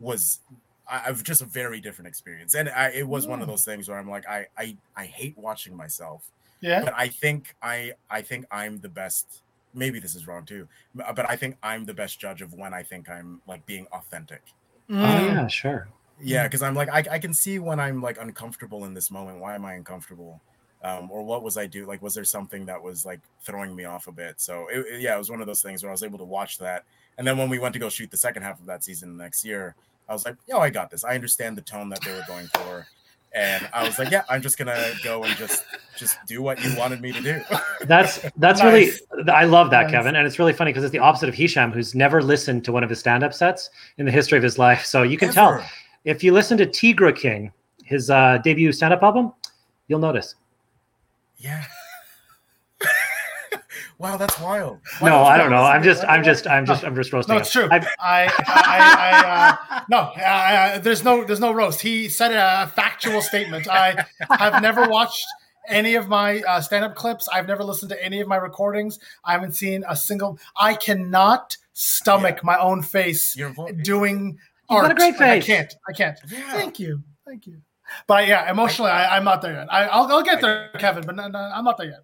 was 0.00 0.40
I, 0.86 1.04
I've 1.06 1.22
just 1.24 1.40
a 1.40 1.46
very 1.46 1.80
different 1.80 2.06
experience. 2.06 2.54
And 2.54 2.68
I, 2.68 2.90
it 2.90 3.08
was 3.08 3.26
one 3.26 3.40
of 3.40 3.46
Mm. 3.48 3.52
those 3.52 3.64
things 3.64 3.88
where 3.88 3.98
i'm 3.98 4.10
like 4.10 4.28
I, 4.28 4.46
I 4.58 4.76
i 4.94 5.04
hate 5.06 5.36
watching 5.38 5.74
myself 5.74 6.30
Yeah. 6.60 6.82
but 6.84 6.94
i 6.96 7.08
think 7.08 7.54
i 7.62 7.92
i 8.10 8.22
think 8.22 8.46
i'm 8.50 8.78
the 8.80 8.88
best 8.88 9.42
maybe 9.74 9.98
this 10.00 10.14
is 10.14 10.26
wrong 10.26 10.44
too 10.44 10.66
but 10.94 11.28
i 11.28 11.36
think 11.36 11.56
i'm 11.62 11.84
the 11.84 11.94
best 11.94 12.18
judge 12.18 12.40
of 12.42 12.54
when 12.54 12.72
i 12.72 12.82
think 12.82 13.08
i'm 13.10 13.40
like 13.46 13.64
being 13.66 13.86
authentic. 13.92 14.42
Oh 14.88 14.94
Mm. 14.94 15.34
yeah 15.34 15.46
sure. 15.48 15.88
Yeah 16.20 16.44
because 16.44 16.62
i'm 16.62 16.74
like 16.74 16.88
I, 16.88 17.04
I 17.16 17.18
can 17.18 17.34
see 17.34 17.58
when 17.58 17.78
i'm 17.80 18.00
like 18.00 18.18
uncomfortable 18.20 18.84
in 18.86 18.94
this 18.94 19.10
moment 19.10 19.38
why 19.40 19.54
am 19.54 19.64
i 19.64 19.74
uncomfortable? 19.74 20.40
Um, 20.84 21.10
or 21.10 21.22
what 21.24 21.42
was 21.42 21.56
i 21.58 21.66
do 21.66 21.84
like 21.86 22.00
was 22.02 22.14
there 22.14 22.24
something 22.24 22.64
that 22.66 22.80
was 22.82 23.04
like 23.04 23.20
throwing 23.42 23.74
me 23.74 23.84
off 23.84 24.06
a 24.06 24.12
bit? 24.12 24.40
So 24.40 24.68
it, 24.72 24.78
it- 24.86 25.00
yeah 25.00 25.14
it 25.14 25.18
was 25.18 25.30
one 25.30 25.40
of 25.40 25.46
those 25.46 25.60
things 25.62 25.82
where 25.82 25.90
i 25.90 25.92
was 25.92 26.02
able 26.02 26.18
to 26.18 26.24
watch 26.24 26.58
that 26.58 26.84
and 27.18 27.26
then 27.26 27.36
when 27.36 27.48
we 27.50 27.58
went 27.58 27.72
to 27.72 27.78
go 27.78 27.88
shoot 27.88 28.10
the 28.10 28.16
second 28.16 28.42
half 28.44 28.60
of 28.60 28.66
that 28.66 28.84
season 28.84 29.16
next 29.16 29.44
year 29.44 29.74
i 30.08 30.12
was 30.12 30.24
like 30.24 30.36
yo 30.46 30.58
i 30.58 30.70
got 30.70 30.90
this. 30.90 31.02
I 31.04 31.14
understand 31.14 31.58
the 31.58 31.62
tone 31.62 31.88
that 31.90 32.00
they 32.02 32.12
were 32.12 32.24
going 32.28 32.46
for 32.54 32.86
and 33.36 33.68
i 33.72 33.84
was 33.86 33.98
like 33.98 34.10
yeah 34.10 34.22
i'm 34.28 34.40
just 34.42 34.58
gonna 34.58 34.90
go 35.04 35.22
and 35.22 35.36
just 35.36 35.64
just 35.96 36.18
do 36.26 36.42
what 36.42 36.62
you 36.64 36.76
wanted 36.76 37.00
me 37.00 37.12
to 37.12 37.20
do 37.22 37.40
That's 37.86 38.18
that's 38.38 38.60
Nice. 38.60 39.00
really 39.14 39.30
I 39.30 39.44
love 39.44 39.70
that 39.70 39.84
Nice. 39.84 39.90
Kevin, 39.92 40.16
and 40.16 40.26
it's 40.26 40.38
really 40.38 40.52
funny 40.52 40.70
because 40.72 40.82
it's 40.84 40.92
the 40.92 40.98
opposite 40.98 41.28
of 41.28 41.34
Hisham, 41.34 41.70
who's 41.70 41.94
never 41.94 42.20
listened 42.22 42.64
to 42.64 42.72
one 42.72 42.82
of 42.82 42.90
his 42.90 42.98
stand-up 42.98 43.32
sets 43.32 43.70
in 43.98 44.04
the 44.06 44.10
history 44.12 44.36
of 44.38 44.42
his 44.44 44.58
life. 44.58 44.84
So 44.84 45.02
you 45.04 45.16
can 45.18 45.30
tell 45.32 45.62
if 46.04 46.24
you 46.24 46.32
listen 46.32 46.56
to 46.58 46.66
Tigra 46.66 47.14
King, 47.14 47.52
his 47.84 48.10
uh, 48.10 48.38
debut 48.42 48.72
stand-up 48.72 49.02
album, 49.02 49.32
you'll 49.88 50.00
notice. 50.00 50.34
yeah 51.38 51.64
wow 53.98 54.16
that's 54.16 54.38
wild 54.40 54.78
no, 55.02 55.22
I 55.22 55.36
don't 55.38 55.50
know. 55.50 55.62
I'm 55.62 55.82
just. 55.82 56.04
I'm 56.04 56.22
just, 56.22 56.46
I'm 56.46 56.66
just, 56.66 56.84
I'm 56.84 56.94
just 56.94 57.12
roasting. 57.12 57.34
No, 57.34 57.40
it's 57.40 57.50
true. 57.52 57.68
I- 57.70 57.86
I, 57.98 58.32
I, 58.46 59.58
I, 59.68 59.78
uh, 59.78 59.80
no, 59.88 60.78
there's 60.80 61.02
no, 61.04 61.24
there's 61.24 61.40
no 61.40 61.52
roast. 61.52 61.80
He 61.80 62.08
said 62.08 62.32
a 62.32 62.66
factual 62.68 63.20
statement. 63.22 63.68
I 63.68 64.04
have 64.30 64.62
never 64.62 64.88
watched 64.88 65.24
any 65.68 65.94
of 65.96 66.08
my 66.08 66.40
uh, 66.42 66.60
stand-up 66.60 66.94
clips. 66.94 67.28
I've 67.28 67.46
never 67.46 67.64
listened 67.64 67.90
to 67.90 68.04
any 68.04 68.20
of 68.20 68.28
my 68.28 68.36
recordings. 68.36 68.98
I 69.24 69.32
haven't 69.32 69.52
seen 69.52 69.84
a 69.88 69.96
single. 69.96 70.38
I 70.56 70.74
cannot 70.74 71.56
stomach 71.72 72.42
my 72.44 72.58
own 72.58 72.82
face 72.82 73.36
doing 73.82 74.38
You've 74.70 74.76
art. 74.78 74.82
got 74.84 74.90
a 74.92 74.94
great 74.94 75.18
Like, 75.20 75.42
I 75.42 75.46
can't. 75.46 75.74
I 75.88 75.92
can't. 75.92 76.18
Yeah. 76.30 76.52
Thank 76.52 76.78
you. 76.78 77.02
Thank 77.26 77.46
you. 77.46 77.58
But 78.06 78.26
yeah, 78.28 78.50
emotionally, 78.50 78.90
I, 78.90 79.16
I'm 79.16 79.24
not 79.24 79.42
there 79.42 79.52
yet. 79.54 79.72
I, 79.72 79.84
I'll, 79.86 80.06
I'll 80.06 80.22
get 80.22 80.40
there, 80.40 80.70
Kevin. 80.78 81.04
But 81.06 81.16
no, 81.16 81.28
no, 81.28 81.38
I'm 81.38 81.64
not 81.64 81.76
there 81.78 81.88
yet. 81.88 82.00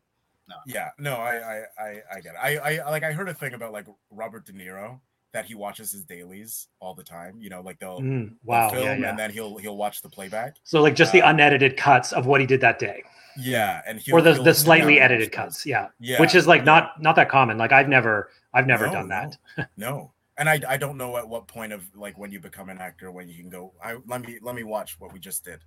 Yeah, 0.67 0.91
no, 0.99 1.15
I, 1.17 1.35
I, 1.37 1.83
I, 1.83 2.01
I 2.17 2.21
get 2.21 2.35
it. 2.35 2.39
I, 2.43 2.57
I, 2.81 2.91
like, 2.91 3.03
I 3.03 3.13
heard 3.13 3.29
a 3.29 3.35
thing 3.35 3.55
about 3.55 3.73
like 3.73 3.87
Robert 4.11 4.47
De 4.47 4.53
Niro 4.53 5.01
that 5.33 5.47
he 5.47 5.55
watches 5.55 5.93
his 5.93 6.05
dailies 6.05 6.69
all 6.81 6.95
the 6.95 7.03
time. 7.05 7.39
You 7.41 7.51
know, 7.51 7.61
like 7.63 7.79
they'll, 7.79 8.01
Mm, 8.01 8.35
they'll 8.51 8.61
wow. 8.61 8.69
film 8.71 8.85
Yeah, 8.85 8.95
yeah. 8.97 9.11
and 9.11 9.19
then 9.19 9.31
he'll, 9.31 9.57
he'll 9.59 9.77
watch 9.77 10.03
the 10.03 10.09
playback. 10.09 10.57
So 10.65 10.81
like 10.83 10.95
just 10.95 11.13
the 11.13 11.23
Uh, 11.23 11.31
unedited 11.31 11.77
cuts 11.77 12.13
of 12.13 12.27
what 12.27 12.41
he 12.41 12.47
did 12.47 12.61
that 12.61 12.79
day, 12.79 13.03
Yeah, 13.37 13.83
and 13.87 13.99
he'll, 13.99 14.17
or 14.17 14.23
the 14.23 14.35
he'll 14.35 14.45
the 14.45 14.55
slightly 14.55 15.01
edited 15.01 15.33
cuts. 15.33 15.65
Yeah, 15.67 15.89
Yeah, 15.99 16.21
which 16.21 16.35
is 16.35 16.47
like 16.47 16.61
yeah. 16.61 16.65
not 16.65 17.03
not 17.03 17.17
that 17.17 17.29
common. 17.29 17.59
Like 17.59 17.73
I've 17.73 17.89
never, 17.89 18.31
I've 18.53 18.67
never 18.67 18.87
No, 18.87 18.93
done 18.93 19.09
no. 19.09 19.15
that. 19.57 19.67
No, 19.77 20.13
and 20.39 20.49
I, 20.49 20.61
I 20.69 20.77
don't 20.77 20.97
know 20.97 21.17
at 21.17 21.29
what 21.29 21.47
point 21.49 21.73
of 21.73 21.85
like 21.95 22.19
when 22.19 22.31
you 22.31 22.41
become 22.41 22.69
an 22.69 22.79
actor 22.79 23.11
when 23.11 23.29
you 23.29 23.37
can 23.37 23.49
go. 23.51 23.73
I 23.83 23.97
let 24.07 24.21
me 24.27 24.39
let 24.43 24.55
me 24.55 24.65
watch 24.65 24.97
what 24.99 25.13
we 25.13 25.19
just 25.19 25.45
did. 25.45 25.61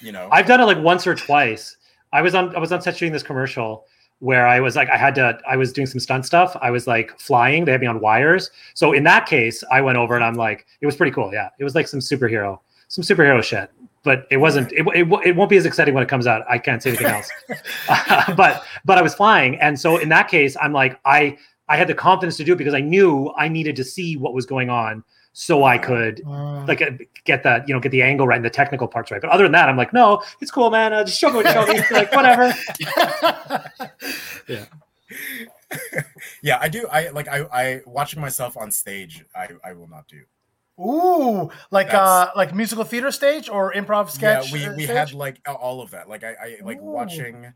You 0.00 0.12
know, 0.12 0.28
I've 0.32 0.46
done 0.46 0.60
it 0.60 0.64
like 0.64 0.78
once 0.78 1.06
or 1.06 1.14
twice. 1.14 1.76
I 2.12 2.22
was 2.22 2.34
on 2.34 2.54
I 2.56 2.58
was 2.58 2.72
on 2.72 2.80
set 2.82 2.96
shooting 2.96 3.12
this 3.12 3.22
commercial 3.22 3.86
where 4.20 4.46
I 4.46 4.60
was 4.60 4.76
like 4.76 4.88
I 4.90 4.96
had 4.96 5.14
to 5.16 5.38
I 5.48 5.56
was 5.56 5.72
doing 5.72 5.86
some 5.86 5.98
stunt 5.98 6.24
stuff. 6.24 6.56
I 6.60 6.70
was 6.70 6.86
like 6.86 7.18
flying. 7.18 7.64
They 7.64 7.72
had 7.72 7.80
me 7.80 7.86
on 7.86 8.00
wires. 8.00 8.50
So 8.74 8.92
in 8.92 9.02
that 9.04 9.26
case, 9.26 9.64
I 9.70 9.80
went 9.80 9.98
over 9.98 10.14
and 10.14 10.24
I'm 10.24 10.34
like, 10.34 10.66
it 10.80 10.86
was 10.86 10.94
pretty 10.94 11.12
cool. 11.12 11.30
Yeah, 11.32 11.48
it 11.58 11.64
was 11.64 11.74
like 11.74 11.88
some 11.88 12.00
superhero, 12.00 12.58
some 12.88 13.02
superhero 13.02 13.42
shit. 13.42 13.70
but 14.02 14.26
it 14.30 14.36
wasn't. 14.36 14.72
It, 14.72 14.86
it, 14.94 15.08
it 15.24 15.36
won't 15.36 15.50
be 15.50 15.56
as 15.56 15.66
exciting 15.66 15.94
when 15.94 16.02
it 16.02 16.08
comes 16.08 16.26
out. 16.26 16.44
I 16.48 16.58
can't 16.58 16.82
say 16.82 16.90
anything 16.90 17.08
else. 17.08 17.30
but 18.36 18.64
but 18.84 18.98
I 18.98 19.02
was 19.02 19.14
flying, 19.14 19.58
and 19.60 19.78
so 19.78 19.96
in 19.96 20.08
that 20.10 20.28
case, 20.28 20.56
I'm 20.60 20.72
like 20.72 21.00
I 21.04 21.36
I 21.68 21.76
had 21.76 21.88
the 21.88 21.94
confidence 21.94 22.36
to 22.38 22.44
do 22.44 22.52
it 22.52 22.56
because 22.56 22.74
I 22.74 22.80
knew 22.80 23.32
I 23.36 23.48
needed 23.48 23.76
to 23.76 23.84
see 23.84 24.16
what 24.16 24.34
was 24.34 24.44
going 24.46 24.70
on 24.70 25.04
so 25.32 25.64
I 25.64 25.78
could 25.78 26.22
Uh, 26.26 26.64
like 26.66 26.82
uh, 26.82 26.90
get 27.24 27.42
that 27.44 27.68
you 27.68 27.74
know 27.74 27.80
get 27.80 27.92
the 27.92 28.02
angle 28.02 28.26
right 28.26 28.36
and 28.36 28.44
the 28.44 28.50
technical 28.50 28.88
parts 28.88 29.10
right. 29.10 29.20
But 29.20 29.30
other 29.30 29.44
than 29.44 29.52
that, 29.52 29.68
I'm 29.68 29.76
like, 29.76 29.92
no, 29.92 30.22
it's 30.40 30.50
cool, 30.50 30.70
man. 30.70 30.92
Uh, 30.92 31.04
just 31.04 31.18
show 31.18 31.30
me, 31.32 31.42
show 31.44 31.66
me. 31.66 31.80
like 31.90 32.12
whatever. 32.12 32.52
yeah, 34.48 34.64
yeah, 36.42 36.58
I 36.60 36.68
do. 36.68 36.86
I 36.90 37.08
like 37.10 37.28
I 37.28 37.42
I 37.52 37.80
watching 37.86 38.20
myself 38.20 38.56
on 38.56 38.70
stage. 38.70 39.24
I 39.34 39.48
I 39.64 39.72
will 39.72 39.88
not 39.88 40.06
do. 40.08 40.22
Ooh, 40.80 41.50
like 41.70 41.88
That's- 41.88 42.08
uh, 42.08 42.30
like 42.36 42.54
musical 42.54 42.84
theater 42.84 43.10
stage 43.10 43.48
or 43.50 43.72
improv 43.74 44.08
sketch. 44.10 44.46
yeah, 44.46 44.52
we 44.52 44.64
uh, 44.66 44.76
we 44.76 44.84
stage? 44.84 44.96
had 44.96 45.12
like 45.12 45.40
all 45.46 45.82
of 45.82 45.90
that. 45.90 46.08
Like 46.08 46.24
I, 46.24 46.30
I 46.30 46.56
like 46.62 46.78
Ooh. 46.80 46.84
watching. 46.84 47.52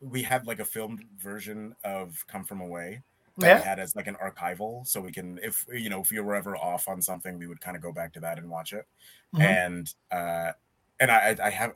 We 0.00 0.22
had 0.22 0.46
like 0.46 0.58
a 0.58 0.64
filmed 0.64 1.04
version 1.18 1.74
of 1.84 2.24
Come 2.28 2.44
From 2.44 2.60
Away 2.60 3.02
that 3.38 3.46
Yeah. 3.46 3.58
we 3.58 3.64
had 3.64 3.78
as 3.78 3.94
like 3.96 4.06
an 4.06 4.16
archival, 4.16 4.86
so 4.86 5.00
we 5.00 5.12
can 5.12 5.38
if 5.42 5.66
you 5.72 5.90
know 5.90 6.00
if 6.00 6.10
you 6.12 6.22
were 6.24 6.34
ever 6.34 6.56
off 6.56 6.88
on 6.88 7.00
something, 7.02 7.38
we 7.38 7.46
would 7.46 7.60
kind 7.60 7.76
of 7.76 7.82
go 7.82 7.92
back 7.92 8.12
to 8.14 8.20
that 8.20 8.38
and 8.38 8.48
watch 8.48 8.72
it. 8.72 8.86
Mhm. 9.34 9.40
And 9.42 9.94
uh, 10.10 10.52
and 11.00 11.10
I 11.10 11.36
I 11.42 11.50
have 11.50 11.72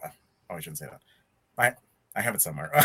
oh 0.48 0.54
I 0.56 0.60
shouldn't 0.60 0.78
say 0.78 0.86
that. 0.86 1.00
I 1.58 1.74
I 2.16 2.22
have 2.22 2.34
it 2.34 2.42
somewhere. 2.42 2.70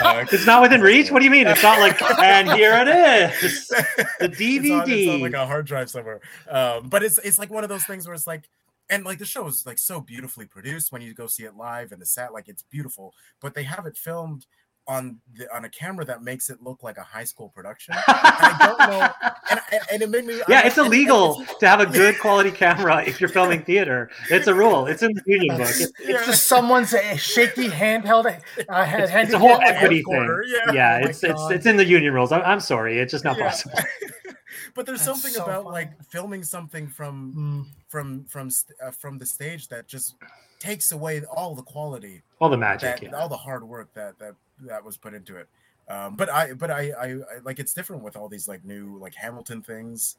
Uh, 0.00 0.24
It's 0.30 0.46
not 0.46 0.62
within 0.62 0.80
reach. 0.80 1.10
What 1.10 1.18
do 1.20 1.24
you 1.24 1.30
mean? 1.30 1.46
It's 1.48 1.62
not 1.62 1.80
like 1.80 2.00
and 2.20 2.48
here 2.52 2.72
it 2.74 2.88
is. 2.88 3.68
The 4.20 4.26
It's 4.26 4.70
on, 4.70 4.86
DVD. 4.86 4.88
it's 4.88 5.10
on 5.10 5.20
like 5.20 5.32
a 5.34 5.44
hard 5.46 5.66
drive 5.66 5.90
somewhere. 5.90 6.20
Um, 6.48 6.88
but 6.88 7.02
it's 7.02 7.18
it's 7.18 7.38
like 7.38 7.50
one 7.50 7.64
of 7.64 7.68
those 7.68 7.84
things 7.84 8.06
where 8.06 8.14
it's 8.14 8.26
like, 8.26 8.48
and 8.90 9.04
like 9.04 9.18
the 9.18 9.24
show 9.24 9.46
is 9.48 9.66
like 9.66 9.78
so 9.78 10.00
beautifully 10.00 10.46
produced 10.46 10.92
when 10.92 11.02
you 11.02 11.14
go 11.14 11.26
see 11.26 11.44
it 11.44 11.56
live, 11.56 11.90
and 11.90 12.00
the 12.00 12.06
set 12.06 12.32
like 12.32 12.48
it's 12.48 12.62
beautiful. 12.62 13.12
But 13.40 13.54
they 13.54 13.64
have 13.64 13.86
it 13.86 13.96
filmed 13.96 14.46
on 14.88 15.18
the 15.36 15.46
on 15.54 15.64
a 15.66 15.68
camera 15.68 16.04
that 16.06 16.22
makes 16.22 16.48
it 16.48 16.62
look 16.62 16.82
like 16.82 16.96
a 16.96 17.02
high 17.02 17.24
school 17.24 17.50
production. 17.54 17.94
And 18.08 18.16
I 18.16 18.56
don't 18.66 18.78
know, 18.90 19.30
and, 19.50 19.60
and, 19.72 19.80
and 19.92 20.02
it 20.02 20.08
made 20.10 20.24
me. 20.24 20.40
Yeah, 20.48 20.60
I- 20.60 20.66
it's 20.66 20.78
and- 20.78 20.86
and 20.86 20.94
illegal 20.94 21.40
it's- 21.42 21.56
to 21.58 21.68
have 21.68 21.80
a 21.80 21.86
good 21.86 22.18
quality 22.18 22.50
camera 22.50 23.04
if 23.04 23.20
you're 23.20 23.28
filming 23.28 23.62
theater. 23.62 24.10
It's 24.30 24.46
a 24.46 24.54
rule. 24.54 24.86
It's 24.86 25.02
in 25.02 25.12
the 25.12 25.22
union 25.26 25.58
book. 25.58 25.68
It's, 25.68 25.92
It's 26.00 26.26
just 26.26 26.46
someone's 26.46 26.90
shaky 27.16 27.68
handheld. 27.68 28.26
Uh, 28.26 28.38
it's, 28.56 29.10
hand, 29.10 29.24
it's 29.26 29.34
a 29.34 29.38
whole 29.38 29.60
equity 29.60 30.02
thing. 30.02 30.42
Yeah, 30.46 30.72
yeah. 30.72 31.00
Oh 31.04 31.08
it's 31.08 31.22
it's 31.22 31.42
it's 31.50 31.66
in 31.66 31.76
the 31.76 31.84
union 31.84 32.14
rules. 32.14 32.32
I'm, 32.32 32.42
I'm 32.42 32.60
sorry, 32.60 32.98
it's 32.98 33.12
just 33.12 33.24
not 33.24 33.36
Yeah. 33.36 33.48
possible. 33.50 33.78
but 34.74 34.86
there's 34.86 35.04
That's 35.04 35.20
something 35.20 35.32
so 35.32 35.44
about 35.44 35.64
funny. 35.64 35.74
like 35.74 36.02
filming 36.04 36.42
something 36.42 36.88
from 36.88 37.14
Mm. 37.36 37.66
from 37.88 38.24
from 38.24 38.50
uh, 38.82 38.90
from 38.90 39.18
the 39.18 39.26
stage 39.26 39.68
that 39.68 39.86
just 39.86 40.14
takes 40.58 40.92
away 40.92 41.22
all 41.24 41.54
the 41.54 41.62
quality 41.62 42.22
All 42.40 42.48
the 42.48 42.56
magic. 42.56 43.00
that 43.00 43.02
Yeah. 43.02 43.16
all 43.18 43.28
the 43.28 43.36
hard 43.36 43.62
work 43.64 43.92
that 43.94 44.18
that 44.18 44.34
that 44.66 44.84
was 44.84 44.96
put 44.96 45.14
into 45.14 45.36
it. 45.36 45.48
Um, 45.88 46.16
but 46.16 46.28
I 46.30 46.52
but 46.52 46.70
I, 46.70 46.90
I 46.90 47.06
I 47.12 47.38
like 47.44 47.58
it's 47.58 47.72
different 47.72 48.02
with 48.02 48.16
all 48.16 48.28
these 48.28 48.46
like 48.48 48.64
new 48.64 48.98
like 48.98 49.14
Hamilton 49.14 49.62
things, 49.62 50.16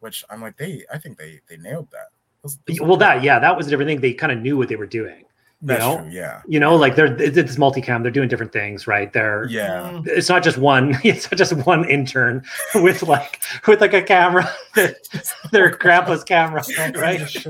which 0.00 0.24
I'm 0.30 0.40
like 0.40 0.56
they 0.56 0.84
I 0.92 0.98
think 0.98 1.18
they 1.18 1.40
they 1.48 1.56
nailed 1.56 1.90
that. 1.92 2.08
Those- 2.42 2.58
those 2.66 2.80
Well, 2.80 2.96
that 2.96 3.22
yeah, 3.22 3.38
that 3.38 3.56
was 3.56 3.66
a 3.66 3.70
different 3.70 3.88
thing. 3.88 4.00
They 4.00 4.14
kind 4.14 4.32
of 4.32 4.38
knew 4.40 4.56
what 4.56 4.68
they 4.68 4.76
were 4.76 4.86
doing. 4.86 5.24
You 5.62 5.66
that's 5.68 5.80
know, 5.80 5.98
true. 5.98 6.10
Yeah, 6.10 6.40
you 6.48 6.58
know, 6.58 6.74
like 6.74 6.96
they're 6.96 7.14
it's 7.20 7.36
it's 7.36 7.56
multicam. 7.56 8.02
They're 8.02 8.10
doing 8.10 8.28
different 8.28 8.52
things, 8.52 8.86
right? 8.86 9.12
They're 9.12 9.46
yeah. 9.50 9.90
Mm. 9.92 10.06
it's 10.06 10.28
not 10.30 10.42
just 10.42 10.56
one 10.56 10.96
it's 11.04 11.30
not 11.30 11.36
just 11.36 11.52
one 11.66 11.86
intern 11.88 12.42
with 12.76 13.02
like 13.02 13.42
with 13.66 13.80
like 13.82 13.92
a 13.92 14.02
camera 14.02 14.50
their 15.52 15.70
grandpa's 15.76 16.24
camera 16.24 16.62
right 16.94 17.46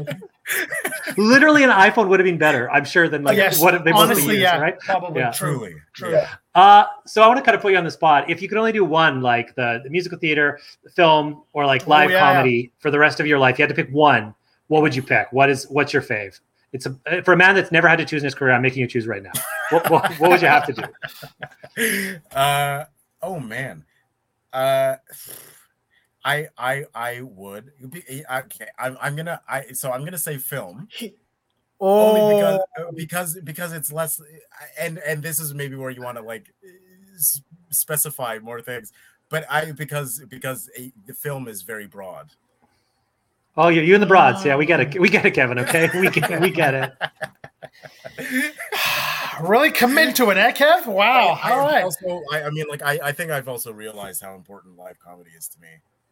literally 1.17 1.63
an 1.63 1.71
iphone 1.71 2.09
would 2.09 2.19
have 2.19 2.25
been 2.25 2.39
better 2.39 2.69
i'm 2.73 2.85
sure 2.85 3.09
than 3.09 3.23
like 3.23 3.37
yes, 3.37 3.61
what 3.61 3.85
they 3.85 3.93
mostly 3.93 4.05
honestly, 4.15 4.35
use, 4.35 4.43
yeah, 4.43 4.59
right 4.59 4.79
probably 4.81 5.21
Yeah. 5.21 5.31
true. 5.31 5.59
Truly, 5.59 5.75
True. 5.93 6.11
Yeah. 6.13 6.29
uh 6.57 6.85
so 7.07 7.23
i 7.23 7.27
want 7.29 7.39
to 7.39 7.45
kind 7.45 7.55
of 7.55 7.63
put 7.63 7.71
you 7.73 7.79
on 7.79 7.85
the 7.85 7.91
spot 7.91 8.29
if 8.29 8.43
you 8.43 8.49
could 8.49 8.59
only 8.59 8.73
do 8.73 8.85
one 8.85 9.21
like 9.21 9.55
the, 9.55 9.81
the 9.85 9.91
musical 9.91 10.19
theater 10.19 10.59
the 10.83 10.91
film 10.91 11.43
or 11.53 11.67
like 11.67 11.83
Oh, 11.87 11.91
live 11.91 12.11
yeah. 12.11 12.19
comedy 12.33 12.73
for 12.79 12.91
the 12.91 12.99
rest 12.99 13.21
of 13.21 13.27
your 13.27 13.39
life 13.39 13.59
you 13.59 13.63
had 13.63 13.69
to 13.69 13.81
pick 13.81 13.93
one 13.95 14.35
what 14.67 14.83
would 14.83 14.95
you 14.97 15.03
pick 15.03 15.29
what 15.31 15.49
is 15.51 15.67
what's 15.71 15.93
your 15.93 16.03
fave 16.03 16.41
it's 16.73 16.87
a 16.87 17.23
for 17.25 17.33
a 17.33 17.37
man 17.37 17.55
that's 17.55 17.73
never 17.73 17.89
had 17.89 17.97
to 17.97 18.05
choose 18.05 18.23
in 18.23 18.27
his 18.27 18.35
career 18.35 18.53
i'm 18.53 18.63
making 18.63 18.81
you 18.81 18.87
choose 18.87 19.07
right 19.07 19.23
now. 19.23 19.33
What, 19.71 19.91
what, 19.91 20.11
what 20.21 20.31
would 20.31 20.43
you 20.43 20.49
have 20.49 20.67
to 20.67 20.73
do? 20.73 22.21
Uh 22.35 22.85
oh 23.23 23.39
man. 23.41 23.85
Uh 24.53 24.97
i 26.25 26.49
i 26.59 26.85
i 26.95 27.23
would 27.23 27.71
be 27.89 28.03
okay 28.31 28.67
i'm, 28.79 28.99
I'm 29.01 29.17
gonna 29.17 29.41
i 29.49 29.73
so 29.73 29.91
i'm 29.91 30.05
gonna 30.05 30.19
say 30.19 30.37
film. 30.39 30.89
Only 31.81 32.29
because 32.29 32.61
Oh, 32.79 32.83
uh, 32.89 32.91
because 32.95 33.39
because 33.43 33.73
it's 33.73 33.91
less 33.91 34.21
and 34.79 34.99
and 34.99 35.23
this 35.23 35.41
is 35.41 35.55
maybe 35.55 35.77
where 35.77 35.91
you 35.91 36.03
want 36.03 36.19
to 36.19 36.23
like 36.23 36.53
s- 37.17 37.41
specify 37.71 38.39
more 38.39 38.61
things 38.61 38.93
but 39.31 39.47
i 39.51 39.73
because 39.73 40.23
because 40.29 40.69
a, 40.79 40.93
the 41.07 41.15
film 41.15 41.49
is 41.49 41.63
very 41.63 41.87
broad 41.87 42.31
oh 43.57 43.69
you, 43.69 43.81
you 43.83 43.95
and 43.95 44.03
the 44.03 44.07
broads 44.07 44.45
yeah 44.45 44.57
we 44.57 44.65
get 44.67 44.81
it 44.81 45.01
we 45.01 45.09
get 45.09 45.25
it 45.25 45.33
kevin 45.33 45.59
okay 45.59 45.89
we 45.99 46.09
get, 46.11 46.41
we 46.41 46.51
get 46.51 46.75
it 46.75 46.93
really 49.43 49.71
commit 49.71 50.15
to 50.17 50.31
it, 50.31 50.37
eh, 50.37 50.53
Kev? 50.53 50.87
Wow. 50.87 51.39
I, 51.43 51.53
All 51.53 51.59
right. 51.61 51.85
also 51.85 52.23
I, 52.33 52.43
I 52.43 52.51
mean 52.51 52.67
like 52.69 52.83
I, 52.83 52.99
I 53.05 53.13
think 53.13 53.31
i've 53.31 53.49
also 53.49 53.73
realized 53.73 54.23
how 54.23 54.35
important 54.35 54.77
live 54.77 54.99
comedy 54.99 55.31
is 55.37 55.49
to 55.49 55.61
me 55.61 55.69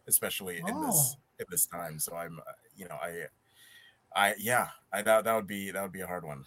especially 0.06 0.58
in 0.66 0.80
this 0.82 1.16
Oh. 1.16 1.20
in 1.40 1.46
this 1.50 1.66
time 1.66 1.98
so 1.98 2.14
i'm 2.16 2.38
uh, 2.38 2.52
you 2.76 2.86
know 2.88 2.96
i 3.02 3.24
i 4.16 4.34
yeah 4.38 4.68
i 4.92 5.02
that, 5.02 5.24
that 5.24 5.34
would 5.34 5.46
be 5.46 5.70
that 5.70 5.82
would 5.82 5.92
be 5.92 6.00
a 6.00 6.06
hard 6.06 6.24
one 6.24 6.44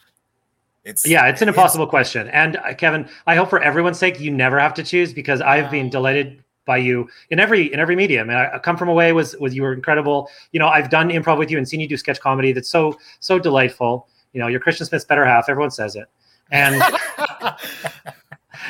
it's 0.84 1.06
Yeah, 1.06 1.28
it's 1.28 1.44
an 1.44 1.48
impossible 1.48 1.86
question. 1.86 2.28
And 2.30 2.58
uh, 2.58 2.74
Kevin, 2.74 3.08
I 3.28 3.36
hope 3.36 3.52
for 3.52 3.62
everyone's 3.62 4.00
sake 4.00 4.20
you 4.20 4.32
never 4.32 4.58
have 4.60 4.74
to 4.74 4.84
choose 4.84 5.14
because 5.14 5.40
I've 5.40 5.70
been 5.70 5.92
delighted 5.92 6.44
by 6.66 6.78
you 6.78 7.10
in 7.30 7.40
every 7.40 7.72
in 7.74 7.80
every 7.80 7.96
medium. 7.96 8.30
And 8.30 8.38
I, 8.38 8.52
I 8.56 8.60
come 8.60 8.78
from 8.78 8.90
away 8.90 9.12
was 9.14 9.36
was 9.38 9.56
you 9.56 9.64
were 9.64 9.74
incredible. 9.74 10.30
You 10.52 10.60
know, 10.60 10.68
I've 10.68 10.90
done 10.90 11.10
improv 11.10 11.38
with 11.38 11.52
you 11.52 11.58
and 11.58 11.68
seen 11.68 11.80
you 11.80 11.88
do 11.88 11.98
sketch 11.98 12.20
comedy 12.20 12.52
that's 12.52 12.70
so 12.70 12.98
so 13.20 13.40
delightful. 13.40 14.08
You 14.34 14.40
know, 14.42 14.48
you're 14.48 14.60
Christian 14.60 14.86
Smith's 14.86 15.06
better 15.06 15.26
half. 15.26 15.50
Everyone 15.50 15.72
says 15.72 15.96
it. 15.96 16.08
And 16.52 16.82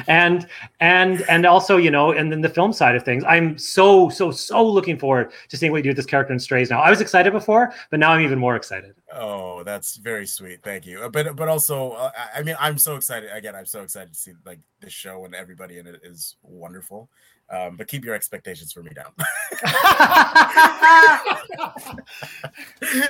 and 0.07 0.47
and 0.79 1.21
and 1.29 1.45
also 1.45 1.77
you 1.77 1.91
know 1.91 2.11
and 2.11 2.31
then 2.31 2.39
the 2.41 2.49
film 2.49 2.71
side 2.71 2.95
of 2.95 3.03
things 3.03 3.23
i'm 3.27 3.57
so 3.57 4.09
so 4.09 4.31
so 4.31 4.63
looking 4.65 4.97
forward 4.97 5.31
to 5.49 5.57
seeing 5.57 5.71
what 5.71 5.79
you 5.79 5.83
do 5.83 5.89
with 5.89 5.97
this 5.97 6.05
character 6.05 6.31
in 6.31 6.39
strays 6.39 6.69
now 6.69 6.79
i 6.79 6.89
was 6.89 7.01
excited 7.01 7.33
before 7.33 7.73
but 7.89 7.99
now 7.99 8.11
i'm 8.11 8.21
even 8.21 8.39
more 8.39 8.55
excited 8.55 8.95
Oh, 9.13 9.61
that's 9.65 9.97
very 9.97 10.25
sweet. 10.25 10.63
Thank 10.63 10.85
you. 10.85 11.09
But 11.11 11.35
but 11.35 11.49
also, 11.49 11.91
uh, 11.91 12.11
I- 12.17 12.39
I 12.39 12.43
mean, 12.43 12.55
I'm 12.57 12.77
so 12.77 12.95
excited. 12.95 13.29
Again, 13.33 13.55
I'm 13.55 13.65
so 13.65 13.81
excited 13.81 14.13
to 14.13 14.17
see 14.17 14.31
like 14.45 14.59
this 14.79 14.93
show 14.93 15.25
and 15.25 15.35
everybody 15.35 15.79
in 15.79 15.85
it 15.87 15.99
is 16.01 16.37
wonderful. 16.43 17.09
Um, 17.51 17.75
but 17.75 17.87
keep 17.89 18.05
your 18.05 18.15
expectations 18.15 18.71
for 18.71 18.81
me 18.81 18.91
down. 18.95 19.11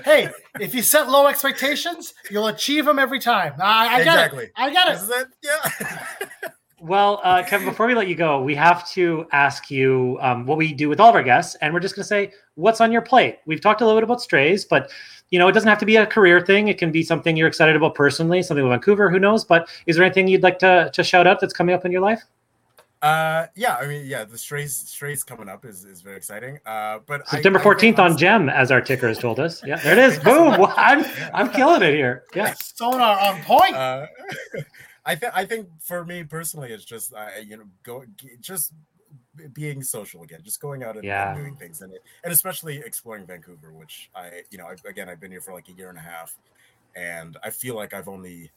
hey, 0.03 0.29
if 0.59 0.73
you 0.73 0.81
set 0.81 1.09
low 1.09 1.27
expectations, 1.27 2.13
you'll 2.29 2.47
achieve 2.47 2.85
them 2.85 2.97
every 2.99 3.19
time. 3.19 3.53
I, 3.61 3.87
I 3.87 4.03
got 4.03 4.15
Exactly. 4.17 4.43
it. 4.45 4.51
I 4.55 4.73
got 4.73 4.87
This 4.91 5.03
it. 5.03 5.03
is 5.03 5.21
it. 5.21 5.27
Yeah. 5.43 6.49
Well, 6.83 7.21
uh, 7.23 7.43
Kevin, 7.43 7.67
before 7.69 7.85
we 7.85 7.93
let 7.93 8.07
you 8.07 8.15
go, 8.15 8.41
we 8.41 8.55
have 8.55 8.89
to 8.93 9.27
ask 9.31 9.69
you 9.69 10.17
um, 10.19 10.47
what 10.47 10.57
we 10.57 10.73
do 10.73 10.89
with 10.89 10.99
all 10.99 11.09
of 11.09 11.15
our 11.15 11.21
guests, 11.21 11.53
and 11.61 11.71
we're 11.75 11.79
just 11.79 11.93
going 11.95 12.01
to 12.01 12.07
say, 12.07 12.33
"What's 12.55 12.81
on 12.81 12.91
your 12.91 13.03
plate?" 13.03 13.37
We've 13.45 13.61
talked 13.61 13.81
a 13.81 13.85
little 13.85 13.99
bit 13.99 14.03
about 14.03 14.19
strays, 14.19 14.65
but 14.65 14.89
you 15.29 15.37
know, 15.37 15.47
it 15.47 15.51
doesn't 15.51 15.69
have 15.69 15.77
to 15.77 15.85
be 15.85 15.97
a 15.97 16.07
career 16.07 16.41
thing. 16.43 16.69
It 16.69 16.79
can 16.79 16.91
be 16.91 17.03
something 17.03 17.37
you're 17.37 17.47
excited 17.47 17.75
about 17.75 17.93
personally, 17.93 18.41
something 18.41 18.63
with 18.63 18.71
Vancouver. 18.71 19.11
Who 19.11 19.19
knows? 19.19 19.45
But 19.45 19.69
is 19.85 19.95
there 19.95 20.03
anything 20.03 20.27
you'd 20.27 20.41
like 20.41 20.57
to 20.57 20.89
to 20.91 21.03
shout 21.03 21.27
out 21.27 21.39
that's 21.39 21.53
coming 21.53 21.75
up 21.75 21.85
in 21.85 21.91
your 21.91 22.01
life? 22.01 22.23
Uh, 23.01 23.47
yeah. 23.55 23.75
I 23.75 23.87
mean, 23.87 24.05
yeah. 24.05 24.23
The 24.25 24.37
strays 24.37 24.75
strays 24.75 25.23
coming 25.23 25.49
up 25.49 25.65
is 25.65 25.85
is 25.85 26.01
very 26.01 26.17
exciting. 26.17 26.59
Uh, 26.65 26.99
but 27.05 27.27
September 27.27 27.59
14th 27.59 27.97
on 27.99 28.17
Gem, 28.17 28.47
as 28.49 28.71
our 28.71 28.81
ticker 28.81 29.07
has 29.07 29.17
told 29.17 29.39
us. 29.39 29.63
Yeah, 29.65 29.77
there 29.77 29.93
it 29.93 29.99
is. 29.99 30.19
Boom! 30.23 30.59
Well, 30.59 30.73
I'm 30.77 31.03
I'm 31.33 31.49
killing 31.49 31.81
it 31.81 31.93
here. 31.95 32.25
Yeah. 32.35 32.53
Sonar 32.53 33.19
on 33.19 33.41
point. 33.41 33.75
Uh, 33.75 34.05
I 35.05 35.15
think 35.15 35.33
I 35.35 35.45
think 35.45 35.67
for 35.79 36.05
me 36.05 36.23
personally, 36.23 36.69
it's 36.71 36.85
just 36.85 37.13
uh, 37.13 37.27
you 37.43 37.57
know 37.57 37.63
go 37.83 38.03
just 38.39 38.73
being 39.53 39.81
social 39.81 40.21
again, 40.23 40.41
just 40.43 40.61
going 40.61 40.83
out 40.83 40.89
and, 40.89 40.97
and 40.99 41.05
Yeah. 41.05 41.35
doing 41.35 41.55
things, 41.55 41.81
and 41.81 41.91
and 42.23 42.31
especially 42.31 42.77
exploring 42.85 43.25
Vancouver, 43.25 43.71
which 43.71 44.11
I 44.15 44.43
you 44.51 44.59
know 44.59 44.65
I, 44.67 44.75
again 44.87 45.09
I've 45.09 45.19
been 45.19 45.31
here 45.31 45.41
for 45.41 45.53
like 45.53 45.69
a 45.69 45.71
year 45.71 45.89
and 45.89 45.97
a 45.97 46.01
half, 46.01 46.35
and 46.95 47.37
I 47.43 47.49
feel 47.49 47.75
like 47.75 47.93
I've 47.95 48.07
only 48.07 48.51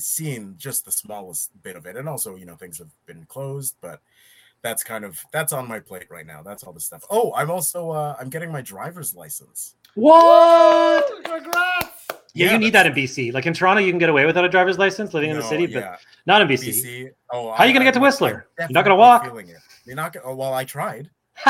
seen 0.00 0.54
just 0.58 0.84
the 0.84 0.92
smallest 0.92 1.50
bit 1.62 1.76
of 1.76 1.86
it, 1.86 1.96
and 1.96 2.08
also 2.08 2.36
you 2.36 2.46
know 2.46 2.56
things 2.56 2.78
have 2.78 2.90
been 3.06 3.24
closed, 3.26 3.76
but 3.80 4.00
that's 4.62 4.82
kind 4.84 5.04
of 5.04 5.18
that's 5.32 5.52
on 5.52 5.66
my 5.68 5.80
plate 5.80 6.06
right 6.10 6.26
now. 6.26 6.42
That's 6.42 6.62
all 6.64 6.72
the 6.72 6.80
stuff. 6.80 7.04
Oh, 7.10 7.32
I'm 7.36 7.50
also 7.50 7.90
uh, 7.90 8.16
I'm 8.20 8.28
getting 8.28 8.50
my 8.52 8.60
driver's 8.62 9.14
license. 9.14 9.74
What? 9.94 11.24
Congrats. 11.24 11.86
Yeah, 12.32 12.46
Yeah, 12.46 12.52
you 12.52 12.58
need 12.58 12.72
that 12.74 12.86
in 12.86 12.92
BC. 12.92 13.32
Like 13.32 13.46
in 13.46 13.54
Toronto, 13.54 13.80
you 13.82 13.90
can 13.90 13.98
get 13.98 14.08
away 14.08 14.24
without 14.26 14.44
a 14.44 14.48
driver's 14.48 14.78
license 14.78 15.12
living 15.14 15.30
in 15.30 15.36
the 15.36 15.42
No, 15.42 15.48
city, 15.48 15.64
yeah. 15.64 15.80
but 15.80 16.00
not 16.26 16.40
in 16.42 16.48
BC. 16.48 16.68
BC. 16.68 17.10
Oh, 17.32 17.50
How 17.52 17.64
are 17.64 17.66
you 17.66 17.72
gonna 17.72 17.84
I- 17.84 17.88
get 17.88 17.94
to 17.94 18.00
Whistler? 18.00 18.46
I'm 18.58 18.68
You're 18.68 18.74
not 18.74 18.84
gonna 18.84 18.96
walk? 18.96 19.24
Feeling 19.24 19.48
it. 19.48 19.56
You're 19.84 19.96
not 19.96 20.12
gonna. 20.12 20.26
Oh, 20.26 20.34
well, 20.36 20.54
I 20.54 20.64
tried. 20.64 21.10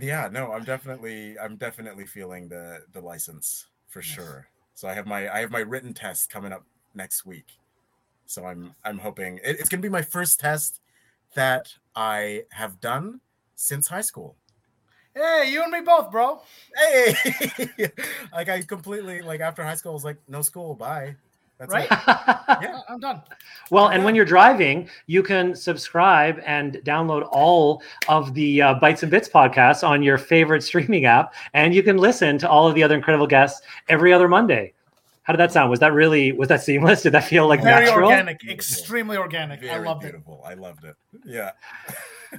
yeah, 0.00 0.28
no, 0.32 0.52
I'm 0.52 0.64
definitely 0.64 1.38
I'm 1.38 1.56
definitely 1.56 2.06
feeling 2.06 2.48
the 2.48 2.80
the 2.92 3.00
license 3.00 3.66
for 3.88 4.00
sure. 4.02 4.46
So 4.80 4.88
I 4.88 4.94
have 4.94 5.06
my 5.06 5.28
I 5.30 5.40
have 5.40 5.50
my 5.50 5.58
written 5.58 5.92
test 5.92 6.30
coming 6.30 6.54
up 6.54 6.64
next 6.94 7.26
week. 7.26 7.58
So 8.24 8.46
I'm 8.46 8.74
I'm 8.82 8.96
hoping 8.96 9.36
it, 9.44 9.60
it's 9.60 9.68
gonna 9.68 9.82
be 9.82 9.90
my 9.90 10.00
first 10.00 10.40
test 10.40 10.80
that 11.34 11.74
I 11.94 12.44
have 12.52 12.80
done 12.80 13.20
since 13.56 13.88
high 13.88 14.00
school. 14.00 14.36
Hey, 15.14 15.50
you 15.52 15.62
and 15.62 15.70
me 15.70 15.82
both, 15.82 16.10
bro. 16.10 16.40
Hey, 16.74 17.14
like 18.32 18.48
I 18.48 18.62
completely 18.62 19.20
like 19.20 19.40
after 19.40 19.62
high 19.62 19.74
school 19.74 19.92
I 19.92 19.92
was 19.92 20.04
like 20.04 20.16
no 20.26 20.40
school, 20.40 20.74
bye. 20.74 21.16
That's 21.60 21.72
Right? 21.72 21.86
it. 21.90 21.98
Yeah, 22.62 22.80
I'm 22.88 22.98
done. 22.98 23.22
Well, 23.70 23.88
and 23.88 24.04
when 24.04 24.14
you're 24.14 24.24
driving, 24.24 24.88
you 25.06 25.22
can 25.22 25.54
subscribe 25.54 26.42
and 26.44 26.74
download 26.84 27.28
all 27.30 27.82
of 28.08 28.34
the 28.34 28.60
uh, 28.60 28.74
Bites 28.74 29.02
and 29.02 29.10
Bits 29.10 29.28
podcasts 29.28 29.86
on 29.86 30.02
your 30.02 30.18
favorite 30.18 30.62
streaming 30.62 31.04
app, 31.04 31.32
and 31.54 31.74
you 31.74 31.82
can 31.82 31.96
listen 31.96 32.36
to 32.38 32.48
all 32.50 32.66
of 32.66 32.74
the 32.74 32.82
other 32.82 32.94
incredible 32.96 33.26
guests 33.26 33.60
every 33.88 34.12
other 34.12 34.26
Monday. 34.28 34.72
How 35.22 35.32
did 35.32 35.38
that 35.38 35.52
sound? 35.52 35.70
Was 35.70 35.78
that 35.80 35.92
really 35.92 36.32
was 36.32 36.48
that 36.48 36.62
seamless? 36.62 37.02
Did 37.02 37.12
that 37.12 37.24
feel 37.24 37.46
like 37.46 37.62
Very 37.62 37.84
natural? 37.86 38.08
organic, 38.10 38.40
Beautiful. 38.40 38.54
extremely 38.56 39.16
organic. 39.16 39.62
I 39.62 39.66
Very 39.68 39.86
loved 39.86 40.04
it. 40.04 40.14
I 40.44 40.54
loved 40.54 40.84
it. 40.84 40.96
Yeah. 41.24 41.52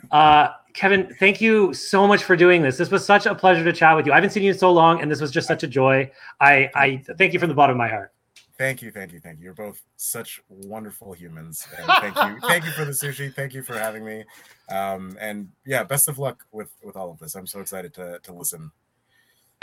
Uh, 0.09 0.47
Kevin, 0.73 1.13
thank 1.19 1.41
you 1.41 1.73
so 1.73 2.07
much 2.07 2.23
for 2.23 2.37
doing 2.37 2.61
this. 2.61 2.77
This 2.77 2.89
was 2.89 3.05
such 3.05 3.25
a 3.25 3.35
pleasure 3.35 3.61
to 3.65 3.73
chat 3.73 3.93
with 3.93 4.05
you. 4.05 4.13
I 4.13 4.15
haven't 4.15 4.29
seen 4.29 4.41
you 4.41 4.53
in 4.53 4.57
so 4.57 4.71
long, 4.71 5.01
and 5.01 5.11
this 5.11 5.19
was 5.19 5.31
just 5.31 5.49
such 5.49 5.63
a 5.63 5.67
joy. 5.67 6.09
I, 6.39 6.69
I 6.75 7.03
thank 7.17 7.33
you 7.33 7.39
from 7.39 7.49
the 7.49 7.55
bottom 7.55 7.73
of 7.73 7.77
my 7.77 7.89
heart. 7.89 8.13
Thank 8.61 8.83
you, 8.83 8.91
thank 8.91 9.11
you, 9.11 9.19
thank 9.19 9.39
you. 9.39 9.45
You're 9.45 9.55
both 9.55 9.81
such 9.97 10.39
wonderful 10.47 11.13
humans. 11.13 11.67
And 11.79 11.87
thank 11.87 12.15
you. 12.15 12.39
thank 12.47 12.63
you 12.63 12.69
for 12.69 12.85
the 12.85 12.91
sushi. 12.91 13.33
Thank 13.33 13.55
you 13.55 13.63
for 13.63 13.73
having 13.73 14.05
me. 14.05 14.23
Um, 14.69 15.17
and 15.19 15.49
yeah, 15.65 15.83
best 15.83 16.07
of 16.07 16.19
luck 16.19 16.45
with 16.51 16.69
with 16.83 16.95
all 16.95 17.09
of 17.09 17.17
this. 17.17 17.33
I'm 17.33 17.47
so 17.47 17.59
excited 17.59 17.91
to 17.95 18.19
to 18.21 18.31
listen. 18.31 18.71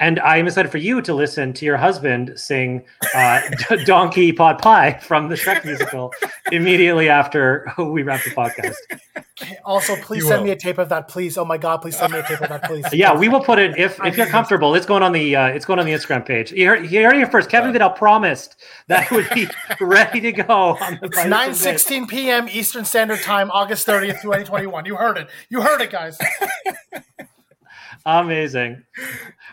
And 0.00 0.20
I'm 0.20 0.46
excited 0.46 0.70
for 0.70 0.78
you 0.78 1.02
to 1.02 1.12
listen 1.12 1.52
to 1.54 1.64
your 1.64 1.76
husband 1.76 2.32
sing 2.36 2.84
uh, 3.14 3.40
D- 3.68 3.84
Donkey 3.84 4.32
Pot 4.32 4.60
Pie 4.62 4.98
from 5.00 5.28
the 5.28 5.34
Shrek 5.34 5.64
musical 5.64 6.12
immediately 6.52 7.08
after 7.08 7.70
we 7.78 8.02
wrap 8.04 8.22
the 8.22 8.30
podcast. 8.30 8.74
Also, 9.64 9.96
please 9.96 10.22
You 10.22 10.28
send 10.28 10.40
will. 10.42 10.46
me 10.46 10.50
a 10.52 10.56
tape 10.56 10.78
of 10.78 10.88
that, 10.88 11.08
please. 11.08 11.36
Oh 11.38 11.44
my 11.44 11.58
god, 11.58 11.78
please 11.82 11.96
send 11.96 12.12
me 12.12 12.18
a 12.18 12.22
tape 12.22 12.40
of 12.40 12.48
that, 12.48 12.64
please. 12.64 12.84
Yeah, 12.92 13.16
we 13.16 13.28
will 13.28 13.40
put 13.42 13.58
it 13.58 13.76
if 13.78 13.98
if 14.04 14.16
you're 14.16 14.26
comfortable. 14.26 14.74
It's 14.74 14.86
going 14.86 15.02
on 15.02 15.12
the 15.12 15.34
uh, 15.36 15.46
it's 15.46 15.64
going 15.64 15.78
on 15.78 15.86
the 15.86 15.92
Instagram 15.92 16.24
page. 16.26 16.52
You 16.52 16.66
heard, 16.66 16.90
you 16.90 17.02
heard 17.02 17.16
it 17.16 17.30
first. 17.30 17.48
Kevin 17.48 17.72
Vidal 17.72 17.90
promised 17.90 18.56
that 18.88 19.04
it 19.04 19.10
would 19.12 19.28
be 19.34 19.46
ready 19.80 20.20
to 20.20 20.32
go 20.32 20.76
on 20.80 20.98
the 21.00 21.06
It's 21.06 21.16
Bites 21.16 21.18
and 21.18 21.30
9 21.30 21.54
16 21.54 22.06
p.m. 22.08 22.48
Eastern 22.48 22.84
Standard 22.84 23.20
Time, 23.22 23.50
August 23.52 23.86
30th, 23.86 24.22
2021. 24.22 24.86
You 24.86 24.96
heard 24.96 25.18
it. 25.18 25.28
You 25.50 25.60
heard 25.62 25.80
it, 25.80 25.90
guys. 25.90 26.18
Amazing. 28.06 28.82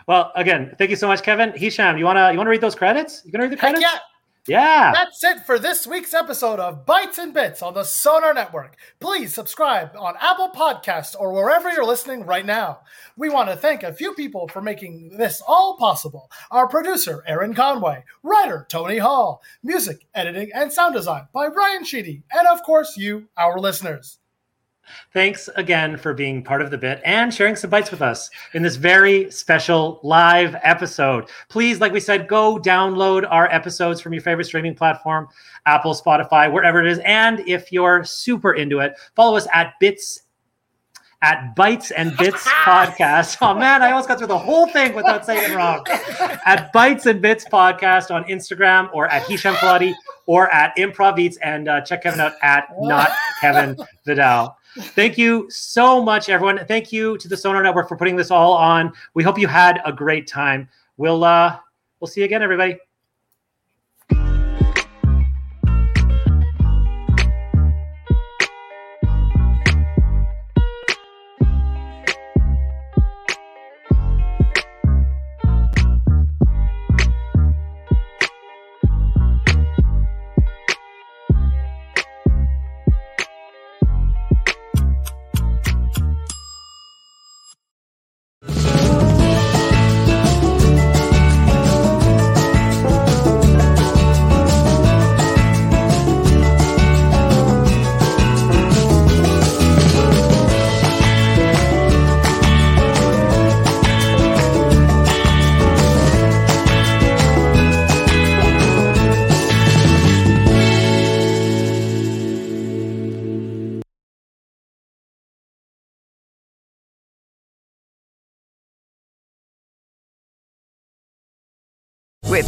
Well, 0.06 0.32
again, 0.36 0.74
thank 0.78 0.90
you 0.90 0.96
so 0.96 1.08
much, 1.08 1.22
Kevin. 1.22 1.52
Hisham, 1.56 1.98
you 1.98 2.04
wanna 2.04 2.30
you 2.32 2.38
wanna 2.38 2.50
read 2.50 2.60
those 2.60 2.74
credits? 2.74 3.22
You 3.24 3.32
gonna 3.32 3.44
read 3.44 3.52
the 3.52 3.56
credits? 3.56 3.82
Heck 3.82 3.94
yeah. 3.94 4.00
Yeah. 4.48 4.92
That's 4.94 5.24
it 5.24 5.40
for 5.44 5.58
this 5.58 5.88
week's 5.88 6.14
episode 6.14 6.60
of 6.60 6.86
Bites 6.86 7.18
and 7.18 7.34
Bits 7.34 7.62
on 7.62 7.74
the 7.74 7.82
Sonar 7.82 8.32
Network. 8.32 8.76
Please 9.00 9.34
subscribe 9.34 9.90
on 9.98 10.14
Apple 10.20 10.50
Podcasts 10.50 11.16
or 11.18 11.32
wherever 11.32 11.68
you're 11.68 11.84
listening 11.84 12.24
right 12.24 12.46
now. 12.46 12.80
We 13.16 13.28
want 13.28 13.48
to 13.48 13.56
thank 13.56 13.82
a 13.82 13.92
few 13.92 14.14
people 14.14 14.46
for 14.46 14.62
making 14.62 15.16
this 15.16 15.42
all 15.46 15.76
possible. 15.76 16.30
Our 16.52 16.68
producer, 16.68 17.24
Aaron 17.26 17.54
Conway, 17.54 18.04
writer, 18.22 18.66
Tony 18.68 18.98
Hall, 18.98 19.42
music, 19.64 20.06
editing, 20.14 20.50
and 20.54 20.72
sound 20.72 20.94
design 20.94 21.26
by 21.32 21.48
Ryan 21.48 21.84
Sheedy, 21.84 22.22
and 22.32 22.46
of 22.46 22.62
course, 22.62 22.96
you, 22.96 23.28
our 23.36 23.58
listeners. 23.58 24.18
Thanks 25.12 25.48
again 25.56 25.96
for 25.96 26.14
being 26.14 26.42
part 26.42 26.62
of 26.62 26.70
the 26.70 26.78
bit 26.78 27.00
and 27.04 27.32
sharing 27.32 27.56
some 27.56 27.70
bites 27.70 27.90
with 27.90 28.02
us 28.02 28.30
in 28.54 28.62
this 28.62 28.76
very 28.76 29.30
special 29.30 30.00
live 30.02 30.56
episode. 30.62 31.28
Please, 31.48 31.80
like 31.80 31.92
we 31.92 32.00
said, 32.00 32.28
go 32.28 32.58
download 32.58 33.26
our 33.30 33.52
episodes 33.52 34.00
from 34.00 34.12
your 34.12 34.22
favorite 34.22 34.44
streaming 34.44 34.74
platform, 34.74 35.28
Apple, 35.66 35.94
Spotify, 35.94 36.50
wherever 36.52 36.80
it 36.80 36.90
is. 36.90 36.98
And 37.04 37.40
if 37.40 37.72
you're 37.72 38.04
super 38.04 38.54
into 38.54 38.80
it, 38.80 38.94
follow 39.14 39.36
us 39.36 39.46
at 39.52 39.74
Bits 39.80 40.22
at 41.22 41.56
Bites 41.56 41.90
and 41.90 42.16
Bits 42.16 42.44
Podcast. 42.64 43.38
Oh 43.40 43.54
man, 43.54 43.82
I 43.82 43.90
almost 43.90 44.08
got 44.08 44.18
through 44.18 44.26
the 44.28 44.38
whole 44.38 44.68
thing 44.68 44.94
without 44.94 45.24
saying 45.24 45.50
it 45.50 45.56
wrong. 45.56 45.84
At 46.46 46.72
Bites 46.72 47.06
and 47.06 47.20
Bits 47.20 47.44
Podcast 47.46 48.14
on 48.14 48.22
Instagram 48.24 48.88
or 48.92 49.08
at 49.08 49.26
Hisham 49.26 49.54
Kelati 49.56 49.94
or 50.26 50.52
at 50.52 50.76
Improv 50.76 51.18
Eats 51.18 51.36
and 51.38 51.68
uh, 51.68 51.80
check 51.80 52.02
Kevin 52.04 52.20
out 52.20 52.34
at 52.42 52.68
not 52.80 53.10
Kevin 53.40 53.76
Vidal. 54.04 54.55
Thank 54.76 55.16
you 55.16 55.50
so 55.50 56.02
much, 56.02 56.28
everyone. 56.28 56.64
Thank 56.66 56.92
you 56.92 57.16
to 57.18 57.28
the 57.28 57.36
Sonar 57.36 57.62
Network 57.62 57.88
for 57.88 57.96
putting 57.96 58.14
this 58.14 58.30
all 58.30 58.52
on. 58.52 58.92
We 59.14 59.24
hope 59.24 59.38
you 59.38 59.46
had 59.46 59.80
a 59.86 59.92
great 59.92 60.26
time. 60.26 60.68
We'll 60.98 61.24
uh 61.24 61.58
we'll 62.00 62.08
see 62.08 62.20
you 62.20 62.26
again, 62.26 62.42
everybody. 62.42 62.76